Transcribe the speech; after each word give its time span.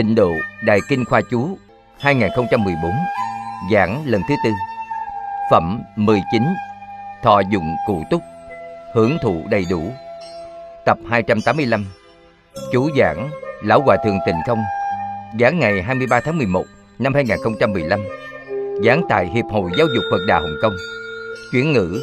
Tịnh 0.00 0.14
độ 0.14 0.32
Đại 0.64 0.80
Kinh 0.88 1.04
Khoa 1.04 1.20
Chú 1.30 1.58
2014 1.98 2.92
Giảng 3.72 4.02
lần 4.06 4.22
thứ 4.28 4.34
tư. 4.44 4.50
Phẩm 5.50 5.82
19 5.96 6.42
Thọ 7.22 7.40
dụng 7.50 7.76
cụ 7.86 8.02
túc, 8.10 8.20
Hưởng 8.94 9.18
thụ 9.22 9.42
đầy 9.50 9.64
đủ. 9.70 9.82
Tập 10.86 10.98
285 11.10 11.86
Chú 12.72 12.88
giảng 12.98 13.30
Lão 13.62 13.82
Hòa 13.82 13.96
Thượng 14.04 14.18
Tịnh 14.26 14.40
Không, 14.46 14.62
Giảng 15.40 15.58
ngày 15.58 15.82
23 15.82 16.20
tháng 16.20 16.38
11 16.38 16.64
năm 16.98 17.14
2015 17.14 18.00
Giảng 18.84 19.02
tại 19.08 19.26
Hiệp 19.26 19.44
hội 19.50 19.70
Giáo 19.78 19.86
dục 19.94 20.04
Phật 20.10 20.20
Đà 20.28 20.38
Hồng 20.38 20.56
Kông. 20.62 20.76
Chuyển 21.52 21.72
ngữ, 21.72 22.00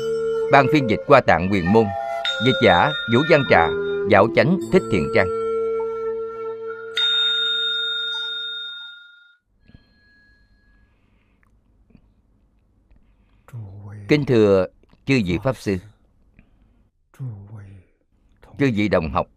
Ban 0.51 0.65
phiên 0.73 0.89
dịch 0.89 0.99
qua 1.07 1.21
tạng 1.21 1.51
quyền 1.51 1.73
môn, 1.73 1.85
Dịch 2.45 2.55
giả 2.63 2.91
Vũ 3.13 3.19
Văn 3.29 3.43
Trà 3.49 3.67
Dạo 4.09 4.27
chánh 4.35 4.59
Thích 4.73 4.83
Thiện 4.91 5.11
Trang. 5.15 5.36
Kính 14.07 14.25
thưa 14.25 14.65
chư 15.05 15.21
vị 15.25 15.37
Pháp 15.43 15.57
Sư. 15.57 15.77
Chư 18.59 18.71
vị 18.75 18.87
đồng 18.87 19.11
học, 19.11 19.27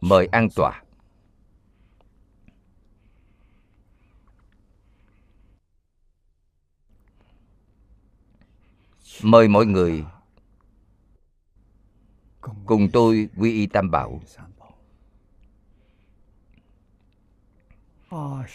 Mời 0.00 0.26
an 0.26 0.48
tọa. 0.56 0.82
Mời 9.22 9.48
mọi 9.48 9.66
người 9.66 10.04
Cùng 12.66 12.88
tôi 12.92 13.28
quy 13.36 13.52
y 13.52 13.66
Tam 13.66 13.90
Bảo. 13.90 14.20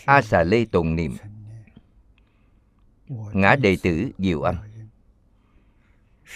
A 0.05 0.21
xà 0.21 0.43
lê 0.43 0.65
tồn 0.65 0.95
niệm. 0.95 1.15
Ngã 3.33 3.55
đệ 3.55 3.77
tử 3.83 4.11
Diệu 4.17 4.41
Âm. 4.41 4.55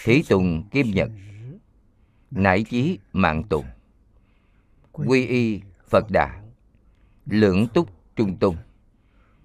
Thí 0.04 0.24
tùng, 0.30 0.64
Kim 0.72 0.92
Nhật. 0.92 1.10
Nải 2.32 2.64
chí, 2.64 3.00
mạng 3.14 3.44
tùng. 3.44 3.66
Quy 4.92 5.26
y, 5.26 5.62
Phật 5.90 6.06
Đà. 6.12 6.42
Lưỡng 7.26 7.68
túc, 7.74 7.90
Trung 8.16 8.38
tùng. 8.38 8.56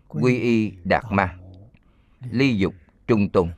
Quy 0.08 0.38
y, 0.38 0.72
Đạt 0.84 1.04
Ma. 1.10 1.36
Ly 2.30 2.58
dục, 2.58 2.74
Trung 3.06 3.28
tùng. 3.28 3.50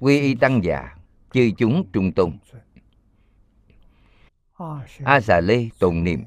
Quy 0.00 0.20
y 0.20 0.34
Tăng 0.34 0.64
Già, 0.64 0.96
Chư 1.32 1.50
chúng, 1.58 1.86
Trung 1.92 2.12
tùng. 2.12 2.38
A 5.04 5.20
xà 5.20 5.40
lê, 5.40 5.68
Tùng 5.78 6.04
niệm. 6.04 6.24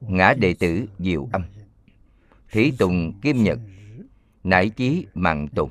Ngã 0.00 0.34
đệ 0.34 0.54
tử, 0.54 0.86
Diệu 0.98 1.28
Âm. 1.32 1.42
Thí 2.50 2.70
tùng, 2.70 3.12
Kim 3.20 3.42
Nhật. 3.42 3.58
Nải 4.44 4.68
chí, 4.68 5.06
mạng 5.14 5.48
tùng 5.48 5.70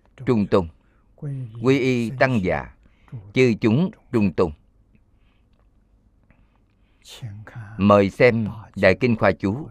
trung 0.25 0.47
tùng. 0.47 0.67
Quy 1.61 1.79
y 1.79 2.11
tăng 2.19 2.43
già 2.43 2.75
chư 3.33 3.53
chúng 3.61 3.91
trung 4.11 4.33
tùng. 4.33 4.51
Mời 7.77 8.09
xem 8.09 8.47
đại 8.75 8.97
kinh 8.99 9.15
khoa 9.15 9.31
chú. 9.31 9.67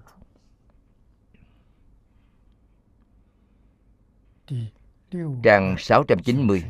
Trang 5.43 5.75
690 5.78 6.65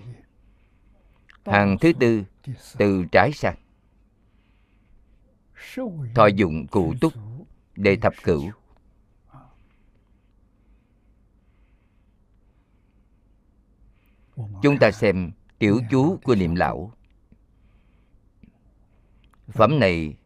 hàng 1.45 1.77
thứ 1.81 1.93
tư, 2.01 2.25
từ 2.79 3.05
trái 3.12 3.33
sang. 3.33 3.57
Thọ 6.15 6.27
dụng 6.27 6.67
cụ 6.67 6.95
túc 7.01 7.12
để 7.77 7.97
thập 7.97 8.12
cửu. 8.23 8.51
Chúng 14.62 14.78
ta 14.78 14.91
xem 14.91 15.31
tiểu 15.59 15.81
chú 15.91 16.19
của 16.25 16.34
niệm 16.34 16.55
lão. 16.55 16.93
Phẩm 19.49 19.78
này 19.81 20.17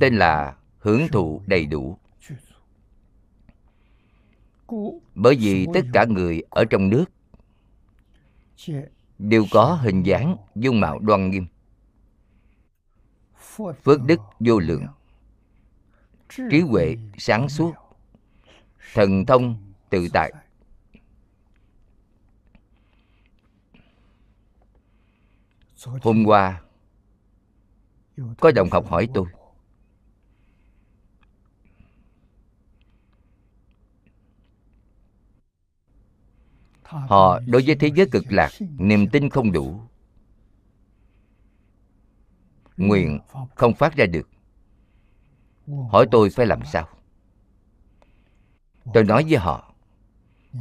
tên 0.00 0.16
là 0.16 0.56
hưởng 0.78 1.08
thụ 1.12 1.42
đầy 1.46 1.66
đủ. 1.66 1.98
Bởi 5.14 5.36
vì 5.36 5.66
tất 5.74 5.80
cả 5.92 6.04
người 6.04 6.42
ở 6.50 6.64
trong 6.64 6.88
nước 6.88 7.04
đều 9.18 9.44
có 9.50 9.74
hình 9.74 10.02
dáng 10.02 10.36
dung 10.54 10.80
mạo 10.80 10.98
đoan 10.98 11.30
nghiêm. 11.30 11.46
Phước 13.84 14.02
đức 14.06 14.20
vô 14.40 14.58
lượng. 14.58 14.86
trí 16.50 16.60
huệ 16.60 16.96
sáng 17.18 17.48
suốt. 17.48 17.72
thần 18.94 19.26
thông 19.26 19.72
tự 19.90 20.08
tại 20.12 20.32
hôm 25.84 26.24
qua 26.24 26.62
có 28.40 28.52
đồng 28.52 28.70
học 28.70 28.86
hỏi 28.86 29.08
tôi. 29.14 29.26
họ 36.82 37.40
đối 37.46 37.62
với 37.66 37.74
thế 37.74 37.90
giới 37.94 38.06
cực 38.12 38.24
lạc 38.28 38.50
niềm 38.78 39.08
tin 39.08 39.30
không 39.30 39.52
đủ. 39.52 39.80
nguyện 42.76 43.18
không 43.54 43.74
phát 43.74 43.96
ra 43.96 44.06
được. 44.06 44.28
Hỏi 45.90 46.06
tôi 46.10 46.30
phải 46.30 46.46
làm 46.46 46.60
sao? 46.64 46.88
Tôi 48.94 49.04
nói 49.04 49.24
với 49.28 49.38
họ 49.38 49.74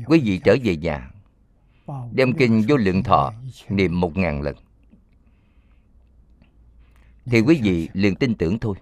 quý 0.06 0.22
vị 0.24 0.42
trở 0.44 0.56
về 0.64 0.76
nhà 0.78 1.12
đem 2.12 2.34
kinh 2.34 2.64
vô 2.68 2.78
lượng 2.78 3.04
thọ 3.04 3.34
niệm 3.70 4.00
một 4.00 4.18
ngàn 4.18 4.42
lần 4.42 4.56
thì 7.32 7.42
quý 7.42 7.60
vị 7.64 7.90
liền 7.94 8.16
tin 8.16 8.36
tưởng 8.36 8.60
thôi. 8.60 8.76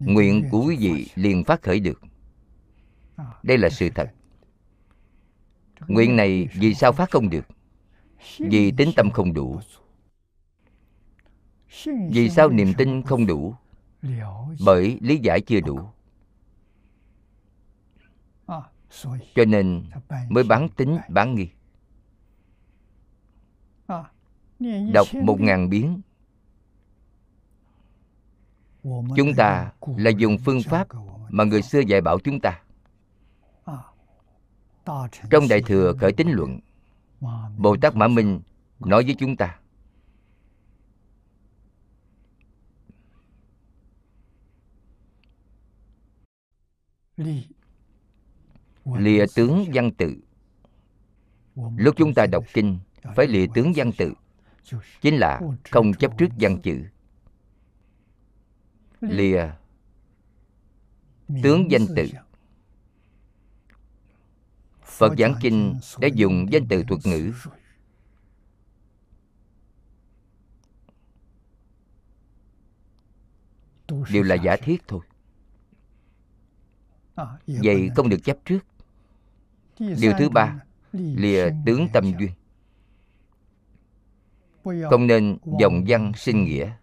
Nguyện 0.00 0.48
của 0.50 0.64
quý 0.66 0.76
vị 0.76 1.10
liền 1.14 1.44
phát 1.44 1.62
khởi 1.62 1.80
được. 1.80 2.02
Đây 3.42 3.58
là 3.58 3.68
sự 3.70 3.90
thật. 3.94 4.12
Nguyện 5.88 6.16
này 6.16 6.48
vì 6.54 6.74
sao 6.74 6.92
phát 6.92 7.10
không 7.10 7.30
được? 7.30 7.46
Vì 8.38 8.70
tính 8.70 8.90
tâm 8.96 9.10
không 9.10 9.32
đủ. 9.32 9.60
Vì 12.10 12.30
sao 12.30 12.50
niềm 12.50 12.72
tin 12.78 13.02
không 13.02 13.26
đủ? 13.26 13.54
Bởi 14.64 14.98
lý 15.00 15.16
giải 15.16 15.40
chưa 15.40 15.60
đủ. 15.60 15.80
Cho 19.34 19.44
nên 19.46 19.84
mới 20.28 20.44
bán 20.44 20.68
tính 20.68 20.98
bán 21.08 21.34
nghi. 21.34 21.48
Đọc 24.92 25.06
một 25.22 25.40
ngàn 25.40 25.70
biến 25.70 26.00
chúng 29.16 29.34
ta 29.36 29.72
là 29.96 30.10
dùng 30.10 30.38
phương 30.38 30.62
pháp 30.62 30.88
mà 31.28 31.44
người 31.44 31.62
xưa 31.62 31.80
dạy 31.80 32.00
bảo 32.00 32.18
chúng 32.18 32.40
ta. 32.40 32.62
Trong 35.30 35.48
đại 35.48 35.62
thừa 35.62 35.92
khởi 36.00 36.12
tín 36.12 36.28
luận 36.28 36.60
bồ 37.58 37.76
tát 37.76 37.96
mã 37.96 38.08
minh 38.08 38.40
nói 38.78 39.04
với 39.04 39.16
chúng 39.18 39.36
ta 39.36 39.58
lìa 48.98 49.24
tướng 49.34 49.64
văn 49.74 49.90
tự. 49.90 50.16
Lúc 51.76 51.94
chúng 51.96 52.14
ta 52.14 52.26
đọc 52.26 52.44
kinh 52.52 52.78
phải 53.16 53.26
lìa 53.26 53.46
tướng 53.54 53.72
văn 53.76 53.92
tự 53.98 54.12
chính 55.00 55.16
là 55.16 55.40
không 55.70 55.94
chấp 55.94 56.18
trước 56.18 56.28
văn 56.38 56.58
chữ 56.62 56.84
lìa. 59.00 59.50
Tướng 61.42 61.70
danh 61.70 61.86
tự. 61.96 62.06
phật 64.84 65.12
giảng 65.18 65.34
kinh 65.40 65.74
đã 66.00 66.08
dùng 66.14 66.46
danh 66.52 66.66
từ 66.68 66.82
thuật 66.88 67.00
ngữ. 67.06 67.32
Đều 74.12 74.22
là 74.22 74.34
giả 74.34 74.56
thiết 74.56 74.82
thôi. 74.88 75.00
Vậy 77.46 77.90
không 77.96 78.08
được 78.08 78.18
chấp 78.24 78.38
trước. 78.44 78.60
Điều 79.78 80.12
thứ 80.18 80.28
ba 80.28 80.60
lìa 80.92 81.50
tướng 81.66 81.88
tâm 81.92 82.12
duyên. 82.18 82.30
Không 84.90 85.06
nên 85.06 85.38
dòng 85.60 85.84
văn 85.88 86.12
sinh 86.16 86.44
nghĩa 86.44 86.76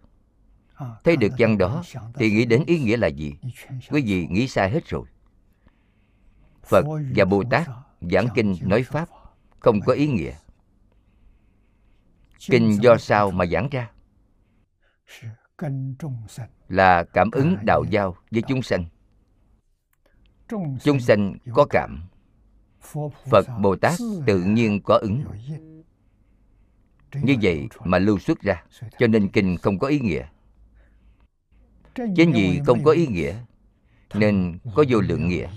thấy 1.04 1.18
được 1.18 1.32
văn 1.38 1.58
đó, 1.58 1.84
thì 2.16 2.32
nghĩ 2.32 2.46
đến 2.46 2.64
ý 2.68 2.80
nghĩa 2.80 2.98
là 2.98 3.08
gì? 3.08 3.34
Quý 3.90 4.04
vị 4.06 4.28
nghĩ 4.30 4.48
sai 4.48 4.70
hết 4.70 4.88
rồi. 4.88 5.06
Phật 6.64 6.86
và 7.16 7.26
bồ 7.26 7.44
tát 7.50 7.68
giảng 8.02 8.28
kinh 8.36 8.56
nói 8.62 8.84
pháp 8.84 9.10
không 9.60 9.82
có 9.82 9.94
ý 9.94 10.08
nghĩa. 10.08 10.34
Kinh 12.50 12.82
do 12.82 12.98
sao 12.98 13.32
mà 13.32 13.46
giảng 13.46 13.70
ra? 13.72 13.92
Là 16.68 17.04
cảm 17.04 17.32
ứng 17.32 17.58
đạo 17.66 17.84
giao 17.90 18.16
với 18.32 18.42
chúng 18.48 18.62
sanh. 18.62 18.86
Chúng 20.84 21.00
sanh 21.00 21.38
có 21.54 21.66
cảm. 21.70 22.04
Phật 23.30 23.46
bồ 23.62 23.76
tát 23.76 23.94
tự 24.26 24.44
nhiên 24.44 24.82
có 24.82 24.98
ứng. 24.98 25.24
Như 27.22 27.36
vậy 27.42 27.68
mà 27.84 27.98
lưu 27.98 28.20
xuất 28.20 28.42
ra, 28.42 28.64
cho 29.00 29.08
nên 29.08 29.30
kinh 29.30 29.58
không 29.58 29.80
có 29.80 29.88
ý 29.88 30.00
nghĩa 30.00 30.28
chính 31.96 32.32
vì 32.34 32.62
không 32.66 32.84
có 32.84 32.92
ý 32.92 33.08
nghĩa 33.08 33.36
nên 34.14 34.60
có 34.76 34.84
vô 34.90 35.02
lượng 35.02 35.28
nghĩa. 35.28 35.50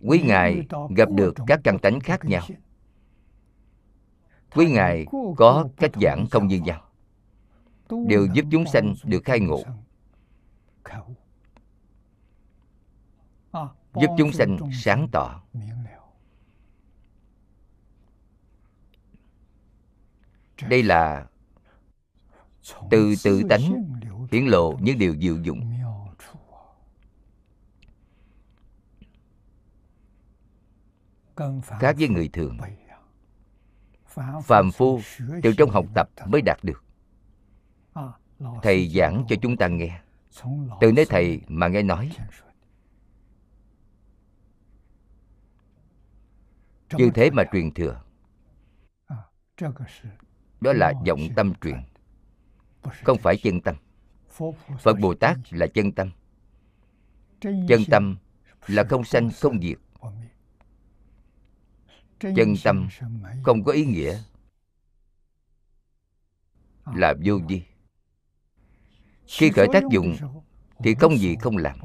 Quý 0.00 0.22
ngài 0.22 0.66
gặp 0.96 1.10
được 1.10 1.34
các 1.46 1.60
căn 1.64 1.78
tánh 1.78 2.00
khác 2.00 2.24
nhau. 2.24 2.42
quý 4.54 4.70
ngài 4.70 5.06
có 5.36 5.68
cách 5.76 5.90
giảng 6.02 6.26
không 6.30 6.46
như 6.46 6.60
nhau? 6.60 6.88
đều 8.08 8.26
giúp 8.34 8.44
chúng 8.50 8.64
sanh 8.66 8.94
được 9.04 9.24
khai 9.24 9.40
ngộ. 9.40 9.62
giúp 13.94 14.10
chúng 14.18 14.32
sanh 14.32 14.58
sáng 14.72 15.08
tỏ. 15.12 15.42
đây 20.68 20.82
là 20.82 21.26
từ 22.90 23.14
tự 23.24 23.42
tánh 23.48 23.60
hiển 24.32 24.46
lộ 24.46 24.78
những 24.80 24.98
điều 24.98 25.16
diệu 25.16 25.36
dụng. 25.42 25.72
khác 31.80 31.96
với 31.98 32.08
người 32.08 32.28
thường 32.28 32.58
phàm 34.44 34.72
phu 34.72 35.00
từ 35.42 35.52
trong 35.58 35.70
học 35.70 35.86
tập 35.94 36.08
mới 36.26 36.42
đạt 36.42 36.58
được. 36.62 36.84
Thầy 38.62 38.88
giảng 38.88 39.24
cho 39.28 39.36
chúng 39.42 39.56
ta 39.56 39.68
nghe. 39.68 40.00
Từ 40.80 40.92
nơi 40.92 41.04
thầy 41.08 41.40
mà 41.48 41.68
nghe 41.68 41.82
nói. 41.82 42.10
như 46.98 47.10
thế 47.14 47.30
mà 47.30 47.42
truyền 47.52 47.74
thừa. 47.74 48.02
Đó 50.60 50.72
là 50.72 50.92
vọng 51.06 51.20
tâm 51.36 51.52
truyền 51.54 51.76
không 52.82 53.18
phải 53.18 53.36
chân 53.36 53.60
tâm. 53.60 53.74
Phật 54.80 54.98
bồ 55.00 55.14
tát 55.14 55.38
là 55.50 55.66
chân 55.66 55.92
tâm. 55.92 56.10
Chân 57.40 57.84
tâm 57.90 58.16
là 58.66 58.84
không 58.84 59.04
sanh, 59.04 59.30
không 59.40 59.60
diệt. 59.60 59.78
Chân 62.18 62.54
tâm 62.64 62.88
không 63.42 63.64
có 63.64 63.72
ý 63.72 63.84
nghĩa. 63.84 64.18
Là 66.94 67.14
vô 67.24 67.38
vi. 67.48 67.62
Khi 69.26 69.50
khởi 69.50 69.66
tác 69.72 69.82
dụng 69.90 70.16
thì 70.78 70.94
không 70.94 71.18
gì 71.18 71.36
không 71.40 71.56
làm. 71.56 71.78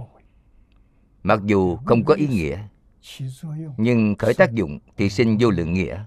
Mặc 1.23 1.39
dù 1.45 1.75
không 1.75 2.05
có 2.05 2.13
ý 2.13 2.27
nghĩa, 2.27 2.67
nhưng 3.77 4.15
khởi 4.19 4.33
tác 4.33 4.51
dụng 4.51 4.79
thì 4.97 5.09
sinh 5.09 5.37
vô 5.39 5.49
lượng 5.49 5.73
nghĩa. 5.73 6.05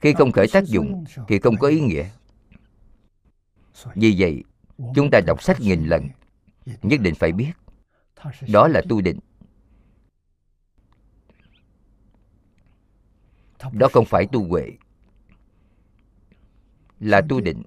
Khi 0.00 0.12
không 0.12 0.32
khởi 0.32 0.46
tác 0.52 0.64
dụng, 0.64 1.04
thì 1.28 1.38
không 1.38 1.56
có 1.56 1.68
ý 1.68 1.80
nghĩa. 1.80 2.08
Vì 3.94 4.14
vậy, 4.18 4.44
chúng 4.94 5.08
ta 5.12 5.20
đọc 5.26 5.42
sách 5.42 5.60
nghìn 5.60 5.84
lần, 5.84 6.08
nhất 6.82 7.00
định 7.00 7.14
phải 7.14 7.32
biết, 7.32 7.52
đó 8.52 8.68
là 8.68 8.82
tu 8.88 9.00
định. 9.00 9.18
Đó 13.72 13.88
không 13.92 14.04
phải 14.04 14.26
tu 14.32 14.48
huệ, 14.48 14.70
là 17.00 17.20
tu 17.28 17.40
định. 17.40 17.62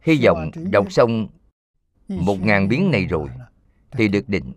Hy 0.00 0.20
vọng 0.24 0.50
đọc 0.72 0.92
xong 0.92 1.28
một 2.08 2.36
ngàn 2.40 2.68
biến 2.68 2.90
này 2.90 3.06
rồi, 3.06 3.28
thì 3.90 4.08
được 4.08 4.28
định, 4.28 4.52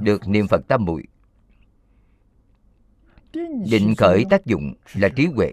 được 0.00 0.28
niệm 0.28 0.46
phật 0.48 0.60
tam 0.68 0.84
muội 0.84 1.02
định 3.70 3.94
khởi 3.98 4.24
tác 4.30 4.46
dụng 4.46 4.74
là 4.94 5.08
trí 5.08 5.26
huệ. 5.26 5.52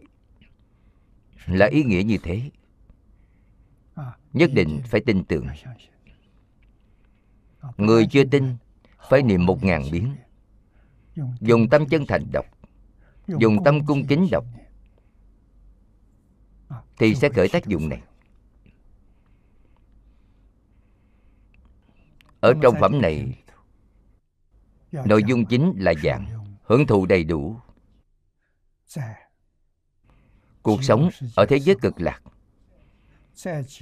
Là 1.46 1.66
ý 1.66 1.84
nghĩa 1.84 2.04
như 2.04 2.18
thế. 2.24 2.52
Nhất 4.34 4.50
định 4.54 4.82
phải 4.86 5.02
tin 5.06 5.24
tưởng. 5.24 5.48
Người 7.78 8.08
chưa 8.12 8.24
tin, 8.24 8.56
phải 9.10 9.24
niệm 9.24 9.46
một 9.46 9.64
ngàn 9.64 9.84
biến. 9.92 10.16
Dùng 11.42 11.70
tâm 11.70 11.88
chân 11.90 12.06
thành 12.08 12.24
đọc. 12.34 12.46
Dùng 13.28 13.64
tâm 13.66 13.86
cung 13.86 14.06
kính 14.08 14.28
đọc. 14.32 14.46
Thì 16.98 17.16
sẽ 17.16 17.30
khởi 17.30 17.48
tác 17.48 17.66
dụng 17.66 17.90
này. 17.90 18.02
Ở 22.40 22.54
trong 22.62 22.76
phẩm 22.80 23.02
này, 23.02 23.44
nội 24.92 25.24
dung 25.24 25.46
chính 25.46 25.74
là 25.78 25.94
dạng, 26.04 26.28
hưởng 26.64 26.88
thụ 26.88 27.06
đầy 27.06 27.24
đủ 27.24 27.60
cuộc 30.64 30.84
sống 30.84 31.10
ở 31.36 31.46
thế 31.50 31.58
giới 31.60 31.76
cực 31.82 32.02
lạc, 32.02 32.22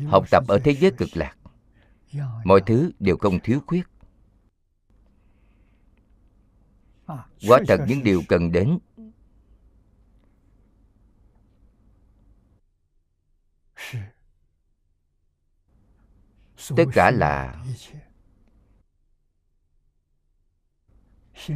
học 0.08 0.25
tập 0.32 0.43
ở 0.48 0.60
thế 0.63 0.75
giới 0.75 0.91
cực 0.98 1.10
lạc, 1.13 1.38
mọi 2.43 2.62
thứ 2.65 2.91
đều 3.00 3.17
không 3.17 3.39
thiếu 3.43 3.60
khuyết. 3.67 3.84
Quả 7.48 7.60
thật 7.67 7.79
những 7.88 8.03
điều 8.03 8.22
cần 8.29 8.51
đến. 8.51 8.79
Tất 16.75 16.86
cả 16.93 17.12
là 17.12 17.65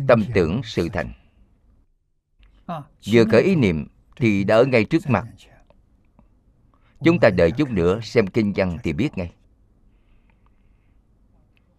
tâm 0.07 0.23
tưởng 0.33 0.61
sự 0.63 0.89
thành 0.93 1.13
vừa 3.07 3.25
khởi 3.31 3.43
ý 3.43 3.55
niệm 3.55 3.87
thì 4.15 4.43
đã 4.43 4.55
ở 4.55 4.65
ngay 4.65 4.85
trước 4.85 5.09
mặt. 5.09 5.27
Chúng 7.03 7.19
ta 7.21 7.29
đợi 7.37 7.51
chút 7.51 7.69
nữa 7.69 7.99
xem 8.03 8.27
kinh 8.27 8.53
văn 8.55 8.77
thì 8.83 8.93
biết 8.93 9.17
ngay. 9.17 9.33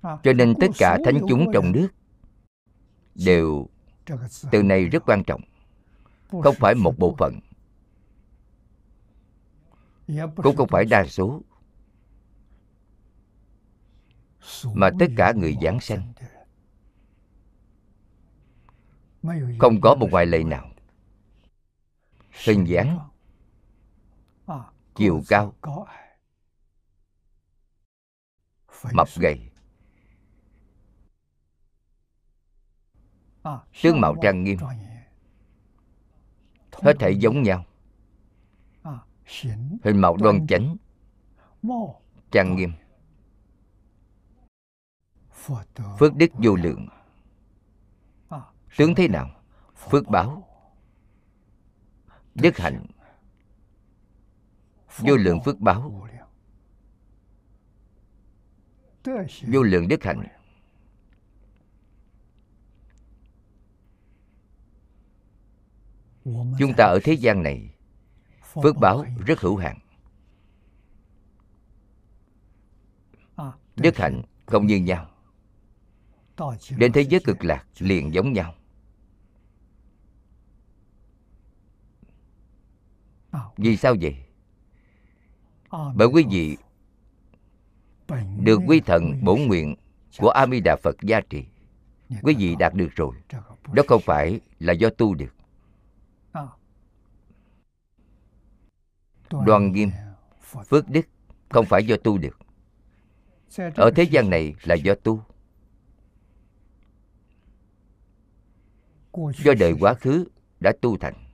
Cho 0.02 0.32
nên 0.36 0.54
tất 0.60 0.66
cả 0.78 0.98
thánh 1.04 1.20
chúng 1.28 1.46
trong 1.52 1.72
nước 1.72 1.88
đều 3.14 3.68
từ 4.50 4.62
này 4.62 4.84
rất 4.84 5.02
quan 5.06 5.24
trọng. 5.24 5.40
Không 6.42 6.54
phải 6.58 6.74
một 6.74 6.98
bộ 6.98 7.14
phận. 7.18 7.40
Cũng 10.36 10.56
không 10.56 10.68
phải 10.68 10.84
đa 10.84 11.04
số 11.04 11.42
mà 14.74 14.90
tất 14.98 15.06
cả 15.16 15.32
người 15.36 15.56
giảng 15.62 15.80
sanh. 15.80 16.12
Không 19.58 19.80
có 19.80 19.94
một 19.94 20.08
ngoại 20.10 20.26
lệ 20.26 20.44
nào 20.44 20.70
hình 22.44 22.64
dáng 22.64 22.98
chiều 24.94 25.22
cao. 25.28 25.54
Mập 28.92 29.08
gầy. 29.16 29.50
Tướng 33.82 34.00
mạo 34.00 34.14
trang 34.22 34.44
nghiêm. 34.44 34.58
Hết 36.72 36.92
thể 37.00 37.10
giống 37.10 37.42
nhau. 37.42 37.64
Hình 39.84 40.00
mạo 40.00 40.16
đoan 40.16 40.46
chánh. 40.46 40.76
Trang 42.30 42.56
nghiêm. 42.56 42.72
Phước 45.98 46.16
đức 46.16 46.30
vô 46.32 46.54
lượng. 46.54 46.88
Tướng 48.76 48.94
thế 48.94 49.08
nào? 49.08 49.30
Phước 49.90 50.08
báo. 50.08 50.47
Nhất 52.42 52.58
hạnh. 52.58 52.86
Vô 54.98 55.16
lượng 55.16 55.38
phước 55.44 55.60
báo. 55.60 56.08
Vô 59.42 59.62
lượng 59.62 59.88
đức 59.88 60.04
hạnh. 60.04 60.26
Chúng 66.58 66.72
ta 66.76 66.84
ở 66.84 66.98
thế 67.04 67.12
gian 67.12 67.42
này, 67.42 67.74
Phước 68.62 68.76
báo 68.76 69.04
rất 69.26 69.40
hữu 69.40 69.56
hạn. 69.56 69.78
Đức 73.76 73.96
hạnh 73.96 74.22
không 74.46 74.66
như 74.66 74.76
nhau. 74.76 75.10
Đến 76.76 76.92
thế 76.92 77.00
giới 77.00 77.20
cực 77.24 77.44
lạc 77.44 77.66
liền 77.78 78.14
giống 78.14 78.32
nhau. 78.32 78.54
Vì 83.56 83.76
sao 83.76 83.94
vậy? 84.00 84.16
Bởi 85.70 86.08
quý 86.08 86.24
vị 86.30 86.56
được 88.40 88.60
quy 88.66 88.80
thần 88.80 89.24
bổn 89.24 89.40
nguyện 89.40 89.74
của 90.18 90.28
a 90.28 90.46
di 90.46 90.60
đà 90.60 90.76
phật 90.76 90.96
gia 91.02 91.20
trì 91.20 91.44
quý 92.22 92.34
vị 92.38 92.56
đạt 92.58 92.74
được 92.74 92.88
rồi. 92.96 93.16
đó 93.72 93.82
không 93.88 94.02
phải 94.04 94.40
là 94.58 94.72
do 94.72 94.90
tu 94.90 95.14
được. 95.14 95.34
Đoan 99.46 99.72
nghiêm 99.72 99.90
phước 100.66 100.88
đức 100.88 101.06
không 101.48 101.66
phải 101.66 101.86
do 101.86 101.96
tu 101.96 102.18
được. 102.18 102.38
Ở 103.76 103.90
thế 103.96 104.02
gian 104.02 104.30
này 104.30 104.54
là 104.62 104.74
do 104.74 104.94
tu. 104.94 105.22
Do 109.44 109.54
đời 109.60 109.74
quá 109.80 109.94
khứ 109.94 110.28
đã 110.60 110.72
tu 110.80 110.96
thành 110.96 111.27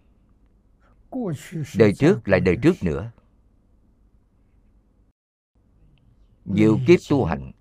đời 1.78 1.92
trước 1.92 2.28
lại 2.28 2.40
đời 2.40 2.56
trước 2.62 2.74
nữa. 2.82 3.10
Nhiều 6.44 6.78
kiếp 6.86 7.00
tu 7.10 7.24
hành. 7.24 7.52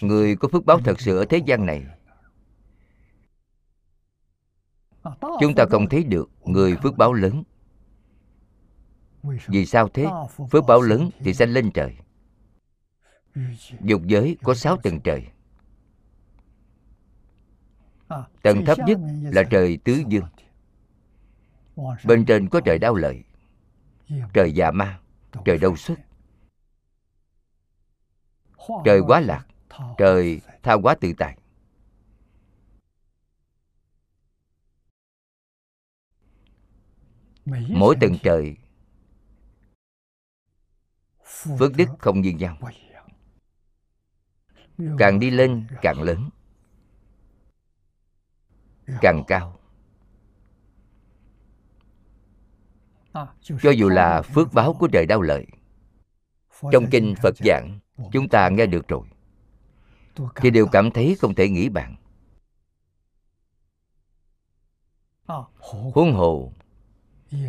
Người 0.00 0.36
có 0.36 0.48
phước 0.48 0.64
báo 0.64 0.80
thật 0.84 1.00
sự 1.00 1.18
ở 1.18 1.24
thế 1.28 1.38
gian 1.46 1.66
này, 1.66 1.86
chúng 5.40 5.54
ta 5.56 5.64
không 5.70 5.88
thấy 5.88 6.04
được 6.04 6.30
người 6.44 6.76
phước 6.82 6.96
báo 6.96 7.12
lớn. 7.12 7.42
Vì 9.46 9.66
sao 9.66 9.88
thế? 9.88 10.06
Phước 10.50 10.64
báo 10.68 10.80
lớn 10.80 11.10
thì 11.18 11.34
sanh 11.34 11.50
lên 11.50 11.70
trời. 11.74 11.96
Dục 13.80 14.02
giới 14.06 14.36
có 14.42 14.54
sáu 14.54 14.76
tầng 14.76 15.00
trời 15.00 15.26
tầng 18.42 18.64
thấp 18.66 18.78
nhất 18.86 18.98
là 19.22 19.42
trời 19.50 19.78
tứ 19.84 20.02
dương. 20.08 20.26
Bên 22.04 22.24
trên 22.24 22.48
có 22.48 22.60
trời 22.64 22.78
đau 22.78 22.94
lợi 22.94 23.24
trời 24.34 24.52
dạ 24.52 24.70
ma 24.70 25.00
trời 25.44 25.58
đau 25.58 25.76
xuất 25.76 25.98
trời 28.84 29.00
quá 29.06 29.20
lạc 29.20 29.46
trời 29.98 30.40
tha 30.62 30.74
quá 30.74 30.96
tự 31.00 31.12
tại. 31.18 31.38
Mỗi 37.68 37.96
tầng 38.00 38.16
trời 38.22 38.56
phước 41.58 41.72
đức 41.76 41.86
không 41.98 42.20
như 42.20 42.30
nhau. 42.30 42.58
Càng 44.98 45.18
đi 45.20 45.30
lên 45.30 45.66
càng 45.82 46.02
lớn 46.02 46.30
càng 49.00 49.24
cao. 49.26 49.58
Cho 53.40 53.70
dù 53.70 53.88
là 53.88 54.22
phước 54.22 54.52
báo 54.52 54.74
của 54.74 54.88
trời 54.92 55.06
đau 55.06 55.22
lợi 55.22 55.46
trong 56.72 56.86
kinh 56.90 57.14
phật 57.22 57.34
giảng 57.38 57.78
chúng 58.12 58.28
ta 58.28 58.48
nghe 58.48 58.66
được 58.66 58.88
rồi. 58.88 59.06
Thì 60.36 60.50
đều 60.50 60.66
cảm 60.66 60.90
thấy 60.90 61.16
không 61.20 61.34
thể 61.34 61.48
nghĩ 61.48 61.68
bàn. 61.68 61.96
Huống 65.94 66.12
hồ 66.12 66.52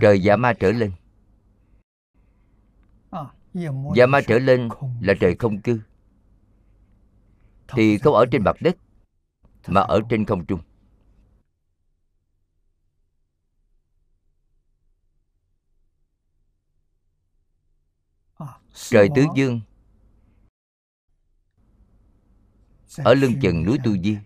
trời 0.01 0.22
dạ 0.22 0.36
ma 0.36 0.53
trở 0.53 0.72
lên. 0.72 0.91
Dạ 3.96 4.06
ma 4.06 4.22
trở 4.27 4.39
lên 4.39 4.70
là 5.01 5.13
trời 5.20 5.36
không 5.36 5.62
cư. 5.62 5.82
Thì 7.67 7.98
không 7.98 8.13
ở 8.13 8.25
trên 8.32 8.44
mặt 8.44 8.56
đất 8.60 8.77
mà 9.67 9.82
ở 9.82 10.01
trên 10.10 10.25
không 10.25 10.46
trung 10.46 10.60
trời 18.77 19.10
tứ 19.15 19.25
dương. 19.36 19.62
Ở 22.98 23.13
lưng 23.13 23.34
chừng 23.41 23.63
núi 23.63 23.77
tu 23.84 23.98
di. 23.98 24.17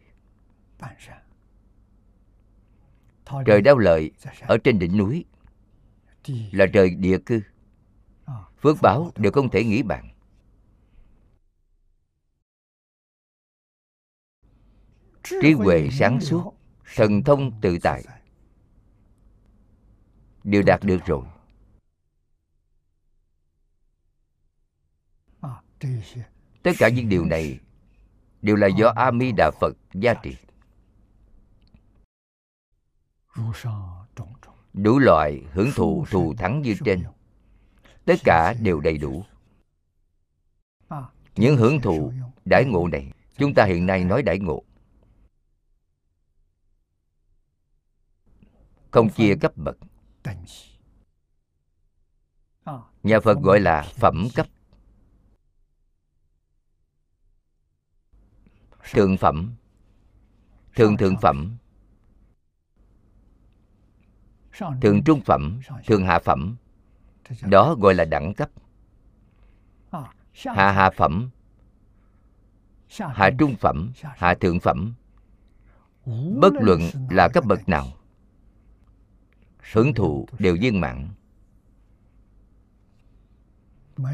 trời 3.45 3.61
đau 3.61 3.77
lợi 3.77 4.11
ở 4.41 4.57
trên 4.63 4.79
đỉnh 4.79 4.97
núi. 4.97 5.25
Là 6.51 6.65
trời 6.73 6.89
địa 6.89 7.17
cư. 7.25 7.41
Phước 8.61 8.77
báo 8.81 9.11
đều 9.15 9.31
không 9.31 9.49
thể 9.49 9.63
nghĩ 9.63 9.83
bạn 9.83 10.11
trí 15.41 15.53
huệ 15.53 15.89
sáng 15.91 16.21
suốt 16.21 16.53
thần 16.95 17.23
thông 17.23 17.61
tự 17.61 17.77
tại. 17.83 18.03
Đều 20.43 20.63
đạt 20.63 20.83
được 20.83 21.05
rồi 21.05 21.25
tất 26.63 26.71
cả 26.77 26.89
những 26.89 27.09
điều 27.09 27.25
này 27.25 27.59
đều 28.41 28.55
là 28.55 28.67
do 28.67 28.93
a 28.95 29.11
di 29.19 29.31
đà 29.31 29.51
phật 29.51 29.77
gia 29.93 30.13
trì. 30.13 30.35
Đủ 34.73 34.99
loại 34.99 35.41
hưởng 35.51 35.69
thụ 35.75 36.05
thù 36.11 36.33
thắng 36.37 36.61
như 36.61 36.75
trên. 36.85 37.03
Tất 38.05 38.15
cả 38.23 38.53
đều 38.61 38.79
đầy 38.79 38.97
đủ. 38.97 39.23
Những 41.35 41.57
hưởng 41.57 41.81
thụ 41.81 42.13
đãi 42.45 42.65
ngộ 42.65 42.87
này, 42.87 43.11
chúng 43.37 43.53
ta 43.53 43.65
hiện 43.65 43.85
nay 43.85 44.03
nói 44.03 44.21
đãi 44.21 44.39
ngộ. 44.39 44.63
Không 48.91 49.09
chia 49.09 49.35
cấp 49.41 49.51
bậc. 49.55 49.77
Nhà 53.03 53.19
phật 53.19 53.37
gọi 53.41 53.59
là 53.59 53.91
phẩm 53.95 54.27
cấp. 54.35 54.47
Thượng 58.91 59.17
phẩm. 59.17 59.53
Thượng 60.75 60.97
thượng 60.97 61.15
phẩm. 61.21 61.57
Thượng 64.81 65.03
trung 65.03 65.21
phẩm 65.25 65.59
thượng 65.85 66.05
hạ 66.05 66.19
phẩm. 66.19 66.55
Đó 67.41 67.75
gọi 67.79 67.95
là 67.95 68.05
đẳng 68.05 68.33
cấp. 68.33 68.49
Hạ 70.33 70.71
hạ 70.71 70.89
phẩm. 70.89 71.29
Hạ 72.99 73.29
trung 73.39 73.55
phẩm 73.59 73.91
hạ 73.95 74.33
thượng 74.33 74.59
phẩm. 74.59 74.93
Bất 76.41 76.53
luận 76.59 76.79
là 77.09 77.27
cấp 77.33 77.45
bậc 77.45 77.69
nào 77.69 77.87
hưởng 79.71 79.93
thụ 79.93 80.27
đều 80.39 80.57
viên 80.61 80.81
mãn. 80.81 81.09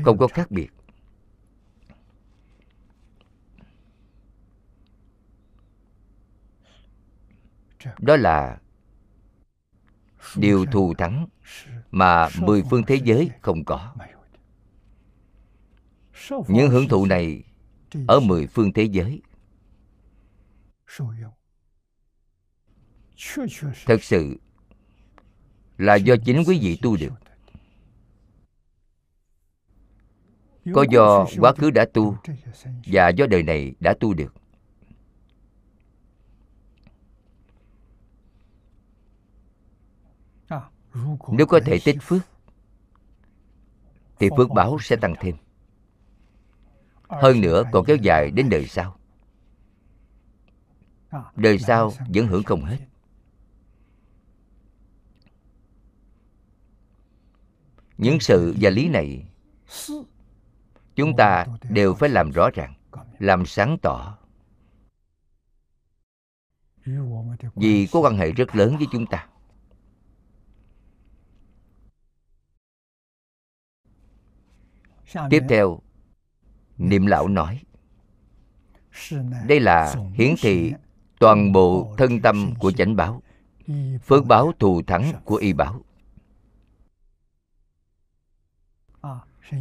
Không 0.03 0.17
có 0.17 0.27
khác 0.27 0.51
biệt 0.51 0.69
đó 7.99 8.15
là 8.15 8.59
điều 10.35 10.65
thù 10.65 10.93
thắng 10.93 11.27
mà 11.91 12.29
mười 12.39 12.63
phương 12.69 12.83
thế 12.83 12.95
giới 12.95 13.29
không 13.41 13.65
có. 13.65 13.95
Những 16.47 16.69
hưởng 16.69 16.87
thụ 16.87 17.05
này 17.05 17.43
ở 18.07 18.19
mười 18.19 18.47
phương 18.47 18.73
thế 18.73 18.83
giới 18.83 19.21
thật 23.85 24.03
sự 24.03 24.37
là 25.77 25.95
do 25.95 26.15
chính 26.25 26.43
quý 26.47 26.59
vị 26.61 26.79
tu 26.81 26.97
được. 26.97 27.13
Có 30.73 30.85
do 30.89 31.25
quá 31.39 31.53
khứ 31.57 31.71
đã 31.71 31.85
tu 31.93 32.17
và 32.85 33.09
do 33.09 33.25
đời 33.27 33.43
này 33.43 33.75
đã 33.79 33.93
tu 33.99 34.13
được 34.13 34.33
nếu 41.31 41.47
có 41.47 41.59
thể 41.65 41.79
tích 41.85 41.97
phước 42.01 42.21
thì 44.19 44.29
phước 44.37 44.49
báo 44.49 44.77
sẽ 44.81 44.95
tăng 44.95 45.15
thêm. 45.19 45.35
Hơn 47.01 47.41
nữa 47.41 47.63
còn 47.71 47.85
kéo 47.85 47.95
dài 47.95 48.31
đến 48.31 48.49
đời 48.49 48.67
sau. 48.67 48.95
Đời 51.35 51.59
sau 51.59 51.93
vẫn 52.13 52.27
hưởng 52.27 52.43
không 52.43 52.65
hết. 52.65 52.77
những 57.97 58.19
sự 58.19 58.55
và 58.61 58.69
lý 58.69 58.89
này 58.89 59.25
chúng 60.95 61.15
ta 61.17 61.45
đều 61.69 61.93
phải 61.93 62.09
làm 62.09 62.31
rõ 62.31 62.49
ràng 62.53 62.73
làm 63.19 63.45
sáng 63.45 63.77
tỏ. 63.81 64.17
Vì 67.55 67.87
có 67.91 67.99
quan 67.99 68.17
hệ 68.17 68.31
rất 68.31 68.55
lớn 68.55 68.77
với 68.77 68.87
chúng 68.91 69.05
ta 69.05 69.27
tiếp 75.29 75.43
theo 75.49 75.79
niệm 76.77 77.05
lão 77.05 77.27
nói 77.27 77.61
đây 79.47 79.59
là 79.59 79.95
hiển 80.13 80.35
thị 80.41 80.73
toàn 81.19 81.51
bộ 81.51 81.95
thân 81.97 82.21
tâm 82.21 82.53
của 82.59 82.71
chánh 82.71 82.95
báo. 82.95 83.21
phước 84.05 84.25
báo 84.25 84.51
thù 84.59 84.81
thắng 84.87 85.13
của 85.25 85.35
y 85.35 85.53
báo. 85.53 85.81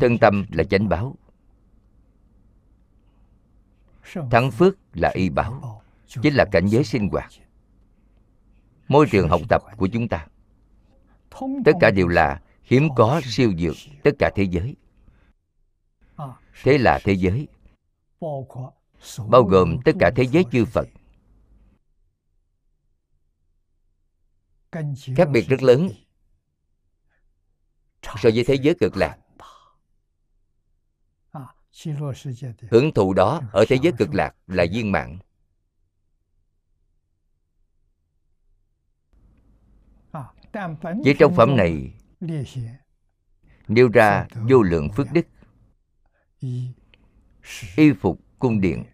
thân 0.00 0.18
tâm 0.18 0.46
là 0.50 0.64
chánh 0.64 0.88
báo. 0.88 1.16
thắng 4.30 4.50
phước 4.50 4.76
là 4.94 5.12
y 5.14 5.30
báo. 5.30 5.82
chính 6.22 6.34
là 6.34 6.44
cảnh 6.52 6.66
giới 6.66 6.84
sinh 6.84 7.08
hoạt. 7.08 7.30
môi 8.88 9.06
trường 9.10 9.28
học 9.28 9.40
tập 9.48 9.62
của 9.76 9.86
chúng 9.86 10.08
ta. 10.08 10.26
tất 11.64 11.72
cả 11.80 11.90
đều 11.90 12.08
là 12.08 12.40
hiếm 12.62 12.88
có 12.96 13.20
siêu 13.24 13.52
dược 13.58 13.74
tất 14.02 14.10
cả 14.18 14.30
thế 14.34 14.42
giới 14.42 14.76
thế 16.62 16.78
là 16.78 17.00
thế 17.04 17.12
giới. 17.12 17.48
bao 19.28 19.42
gồm 19.42 19.78
tất 19.84 19.92
cả 20.00 20.10
thế 20.16 20.26
giới 20.26 20.44
chư 20.52 20.64
phật. 20.64 20.88
Khác 25.16 25.28
biệt 25.32 25.46
rất 25.48 25.62
lớn. 25.62 25.88
so 28.02 28.30
với 28.34 28.44
thế 28.46 28.54
giới 28.54 28.74
cực 28.74 28.96
lạc. 28.96 29.18
Hưởng 32.70 32.94
thụ 32.94 33.14
đó 33.14 33.40
ở 33.52 33.64
thế 33.68 33.76
giới 33.82 33.92
cực 33.98 34.14
lạc 34.14 34.36
là 34.46 34.66
viên 34.72 34.92
mạng 34.92 35.18
chỉ 41.04 41.14
trong 41.18 41.34
phẩm 41.34 41.56
này 41.56 41.92
nêu 43.68 43.88
ra 43.88 44.26
vô 44.48 44.62
lượng 44.62 44.88
phước 44.96 45.06
đức 45.12 45.26
y 46.40 47.92
phục 48.00 48.20
cung 48.38 48.60
điện 48.60 48.84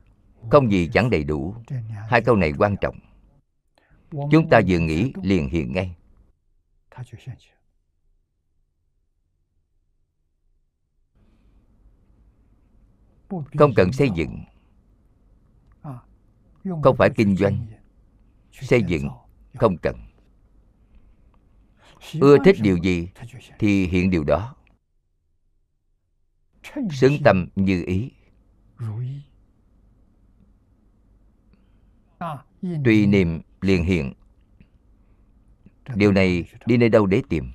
không 0.51 0.71
gì 0.71 0.89
chẳng 0.93 1.09
đầy 1.09 1.23
đủ。hai 1.23 2.21
câu 2.21 2.35
này 2.35 2.53
quan 2.57 2.75
trọng。chúng 2.81 4.49
ta 4.49 4.61
vừa 4.67 4.79
nghĩ 4.79 5.13
liền 5.23 5.49
hiện 5.49 5.73
ngay 5.73 5.95
không 13.57 13.73
cần 13.75 13.93
xây 13.93 14.09
dựng 14.15 14.43
không 16.83 16.95
phải 16.97 17.09
kinh 17.09 17.35
doanh. 17.35 17.65
xây 18.51 18.83
dựng 18.83 19.09
không 19.55 19.77
cần. 19.77 19.95
Ưa 22.19 22.37
thích 22.45 22.55
điều 22.61 22.77
gì 22.77 23.09
thì 23.59 23.87
hiện 23.87 24.09
điều 24.09 24.23
đó. 24.23 24.55
Xứng 26.91 27.17
tâm 27.23 27.47
như 27.55 27.83
ý. 27.87 28.11
Tùy 32.61 33.07
niệm 33.07 33.41
liền 33.61 33.83
hiện. 33.83 34.13
Điều 35.95 36.11
này 36.11 36.43
đi 36.65 36.77
nơi 36.77 36.89
đâu 36.89 37.05
để 37.05 37.21
tìm? 37.29 37.51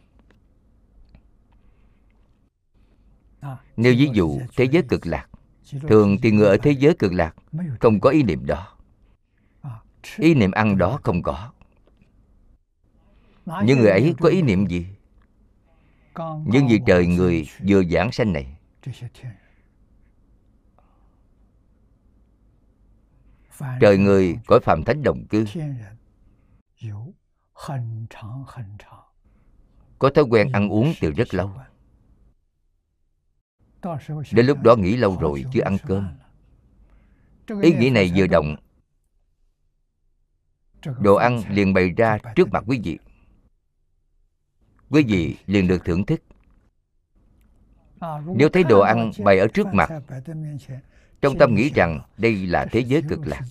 Nếu 3.77 3.95
ví 3.99 4.11
dụ 4.14 4.40
thế 4.57 4.64
giới 4.64 4.83
cực 4.88 5.07
lạc 5.07 5.29
thường 5.88 6.17
thì 6.23 6.31
người 6.31 6.49
ở 6.49 6.57
thế 6.57 6.71
giới 6.71 6.95
cực 6.95 7.12
lạc 7.12 7.35
không 7.81 8.01
có 8.01 8.11
ý 8.11 8.23
niệm 8.23 8.47
đó 8.47 8.73
ý 10.17 10.35
niệm 10.35 10.51
ăn 10.51 10.79
đó 10.79 11.01
không 11.03 11.23
có. 11.23 11.51
Những 13.47 13.79
người 13.79 13.90
ấy 13.90 14.14
có 14.21 14.29
ý 14.29 14.43
niệm 14.43 14.67
gì? 14.67 14.87
Những 16.47 16.69
gì 16.69 16.79
trời 16.87 17.07
người 17.07 17.49
vừa 17.69 17.85
giảng 17.85 18.12
sanh 18.12 18.33
này. 18.33 18.57
Trời 23.81 23.99
người 23.99 24.38
cõi 24.47 24.61
phàm 24.61 24.85
thánh 24.85 25.03
đồng 25.03 25.27
cư. 25.27 25.45
Có 29.99 30.11
thói 30.11 30.25
quen 30.25 30.53
ăn 30.53 30.69
uống 30.69 30.93
từ 31.01 31.11
rất 31.11 31.35
lâu. 31.35 31.51
Đến 34.33 34.47
lúc 34.47 34.59
đó 34.62 34.77
nghỉ 34.77 34.97
lâu 34.97 35.17
rồi 35.21 35.45
chưa 35.53 35.62
ăn 35.62 35.77
cơm. 35.87 36.09
Ý 37.62 37.75
nghĩ 37.75 37.90
này 37.90 38.12
vừa 38.17 38.27
động 38.27 38.57
đồ 41.01 41.14
ăn 41.14 41.42
liền 41.49 41.75
bày 41.75 41.90
ra 41.97 42.18
trước 42.37 42.49
mặt 42.53 42.64
quý 42.66 42.81
vị. 42.85 42.99
Quý 44.90 45.05
vị 45.09 45.37
liền 45.47 45.68
được 45.68 45.85
thưởng 45.85 46.07
thức. 46.07 46.23
Nếu 48.37 48.49
thấy 48.49 48.64
đồ 48.64 48.81
ăn 48.81 49.11
bày 49.25 49.38
ở 49.38 49.47
trước 49.55 49.66
mặt 49.66 49.90
trong 51.20 51.38
tâm 51.38 51.55
nghĩ 51.55 51.70
rằng 51.75 52.01
đây 52.16 52.47
là 52.47 52.66
thế 52.73 52.81
giới 52.81 53.03
cực 53.09 53.27
lạc 53.27 53.42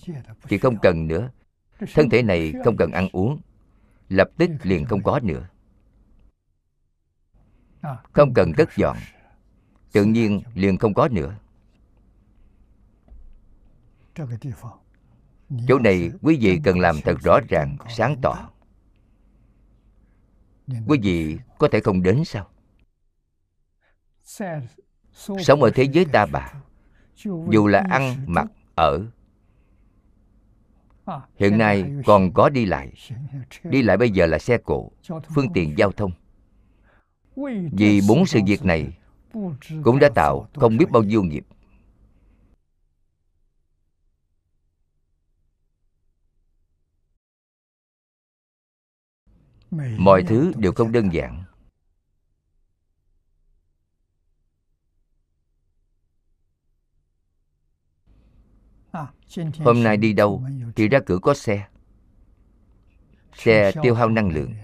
thì 0.42 0.58
không 0.58 0.76
cần 0.82 1.08
nữa. 1.08 1.30
Thân 1.94 2.10
thể 2.10 2.22
này 2.22 2.52
không 2.64 2.76
cần 2.76 2.92
ăn 2.92 3.08
uống 3.12 3.40
lập 4.08 4.30
tức 4.38 4.50
liền 4.62 4.84
không 4.84 5.02
có 5.02 5.20
nữa. 5.22 5.48
Không 8.12 8.34
cần 8.34 8.52
cất 8.52 8.68
dọn 8.76 8.96
tự 9.92 10.04
nhiên 10.04 10.42
liền 10.54 10.78
không 10.78 10.94
có 10.94 11.08
nữa 11.08 11.34
chỗ 15.68 15.78
này 15.78 16.10
quý 16.22 16.38
vị 16.40 16.60
cần 16.64 16.78
làm 16.80 16.96
thật 17.04 17.16
rõ 17.20 17.40
ràng, 17.48 17.76
sáng 17.88 18.16
tỏ. 18.22 18.50
Quý 20.86 20.98
vị 21.02 21.38
có 21.58 21.68
thể 21.72 21.80
không 21.80 22.02
đến 22.02 22.24
sao? 22.24 22.48
Sống 25.14 25.62
ở 25.62 25.70
thế 25.74 25.84
giới 25.92 26.04
ta 26.04 26.26
bà, 26.26 26.52
dù 27.50 27.66
là 27.66 27.86
ăn 27.90 28.16
mặc, 28.26 28.46
ở. 28.74 29.06
Hiện 31.36 31.58
nay 31.58 31.84
còn 32.06 32.32
có 32.32 32.48
đi 32.48 32.64
lại. 32.64 32.92
Đi 33.64 33.82
lại 33.82 33.96
bây 33.96 34.10
giờ 34.10 34.26
là 34.26 34.38
xe 34.38 34.58
cộ, 34.58 34.90
phương 35.34 35.52
tiện 35.54 35.78
giao 35.78 35.92
thông. 35.92 36.10
Vì 37.72 38.00
bốn 38.08 38.26
sự 38.26 38.40
việc 38.46 38.64
này 38.64 38.98
cũng 39.84 39.98
đã 39.98 40.08
tạo 40.14 40.48
không 40.54 40.76
biết 40.76 40.90
bao 40.90 41.02
nhiêu 41.02 41.22
nghiệp. 41.22 41.46
Mọi 49.98 50.22
thứ 50.22 50.52
đều 50.56 50.72
không 50.72 50.92
đơn 50.92 51.12
giản. 51.12 51.44
Hôm 59.58 59.82
nay 59.82 59.96
đi 59.96 60.12
đâu 60.12 60.42
thì 60.76 60.88
ra 60.88 61.00
cửa 61.06 61.18
có 61.22 61.34
xe. 61.34 61.68
Xe 63.34 63.72
tiêu 63.82 63.94
hao 63.94 64.08
năng 64.08 64.30
lượng. 64.30 64.54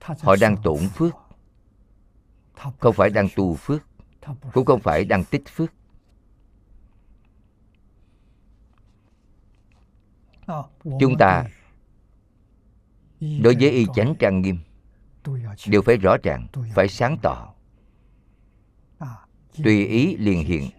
họ 0.00 0.36
đang 0.40 0.56
tổn 0.62 0.78
phước. 0.94 1.14
Không 2.78 2.94
phải 2.94 3.10
đang 3.10 3.28
tu 3.36 3.54
phước 3.54 3.88
cũng 4.52 4.64
không 4.64 4.80
phải 4.80 5.04
đang 5.04 5.24
tích 5.24 5.42
phước. 5.48 5.72
Chúng 11.00 11.16
ta 11.18 11.44
đối 13.20 13.54
với 13.60 13.70
y 13.70 13.86
chánh 13.94 14.14
trang 14.18 14.40
nghiêm 14.40 14.58
đều 15.66 15.82
phải 15.82 15.96
rõ 15.96 16.16
ràng 16.22 16.46
phải 16.74 16.88
sáng 16.88 17.16
tỏ. 17.22 17.54
Tùy 19.64 19.86
ý 19.86 20.16
liền 20.16 20.44
hiện 20.44 20.70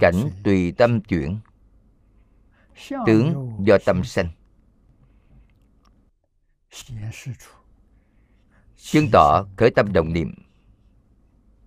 cảnh 0.00 0.30
tùy 0.44 0.72
tâm 0.72 1.00
chuyển. 1.00 1.38
Tướng 3.06 3.56
do 3.66 3.78
tâm 3.86 4.04
sanh. 4.04 4.28
Chứng 8.76 9.08
tỏ 9.12 9.46
khởi 9.56 9.70
tâm 9.70 9.92
đồng 9.92 10.12
niệm. 10.12 10.34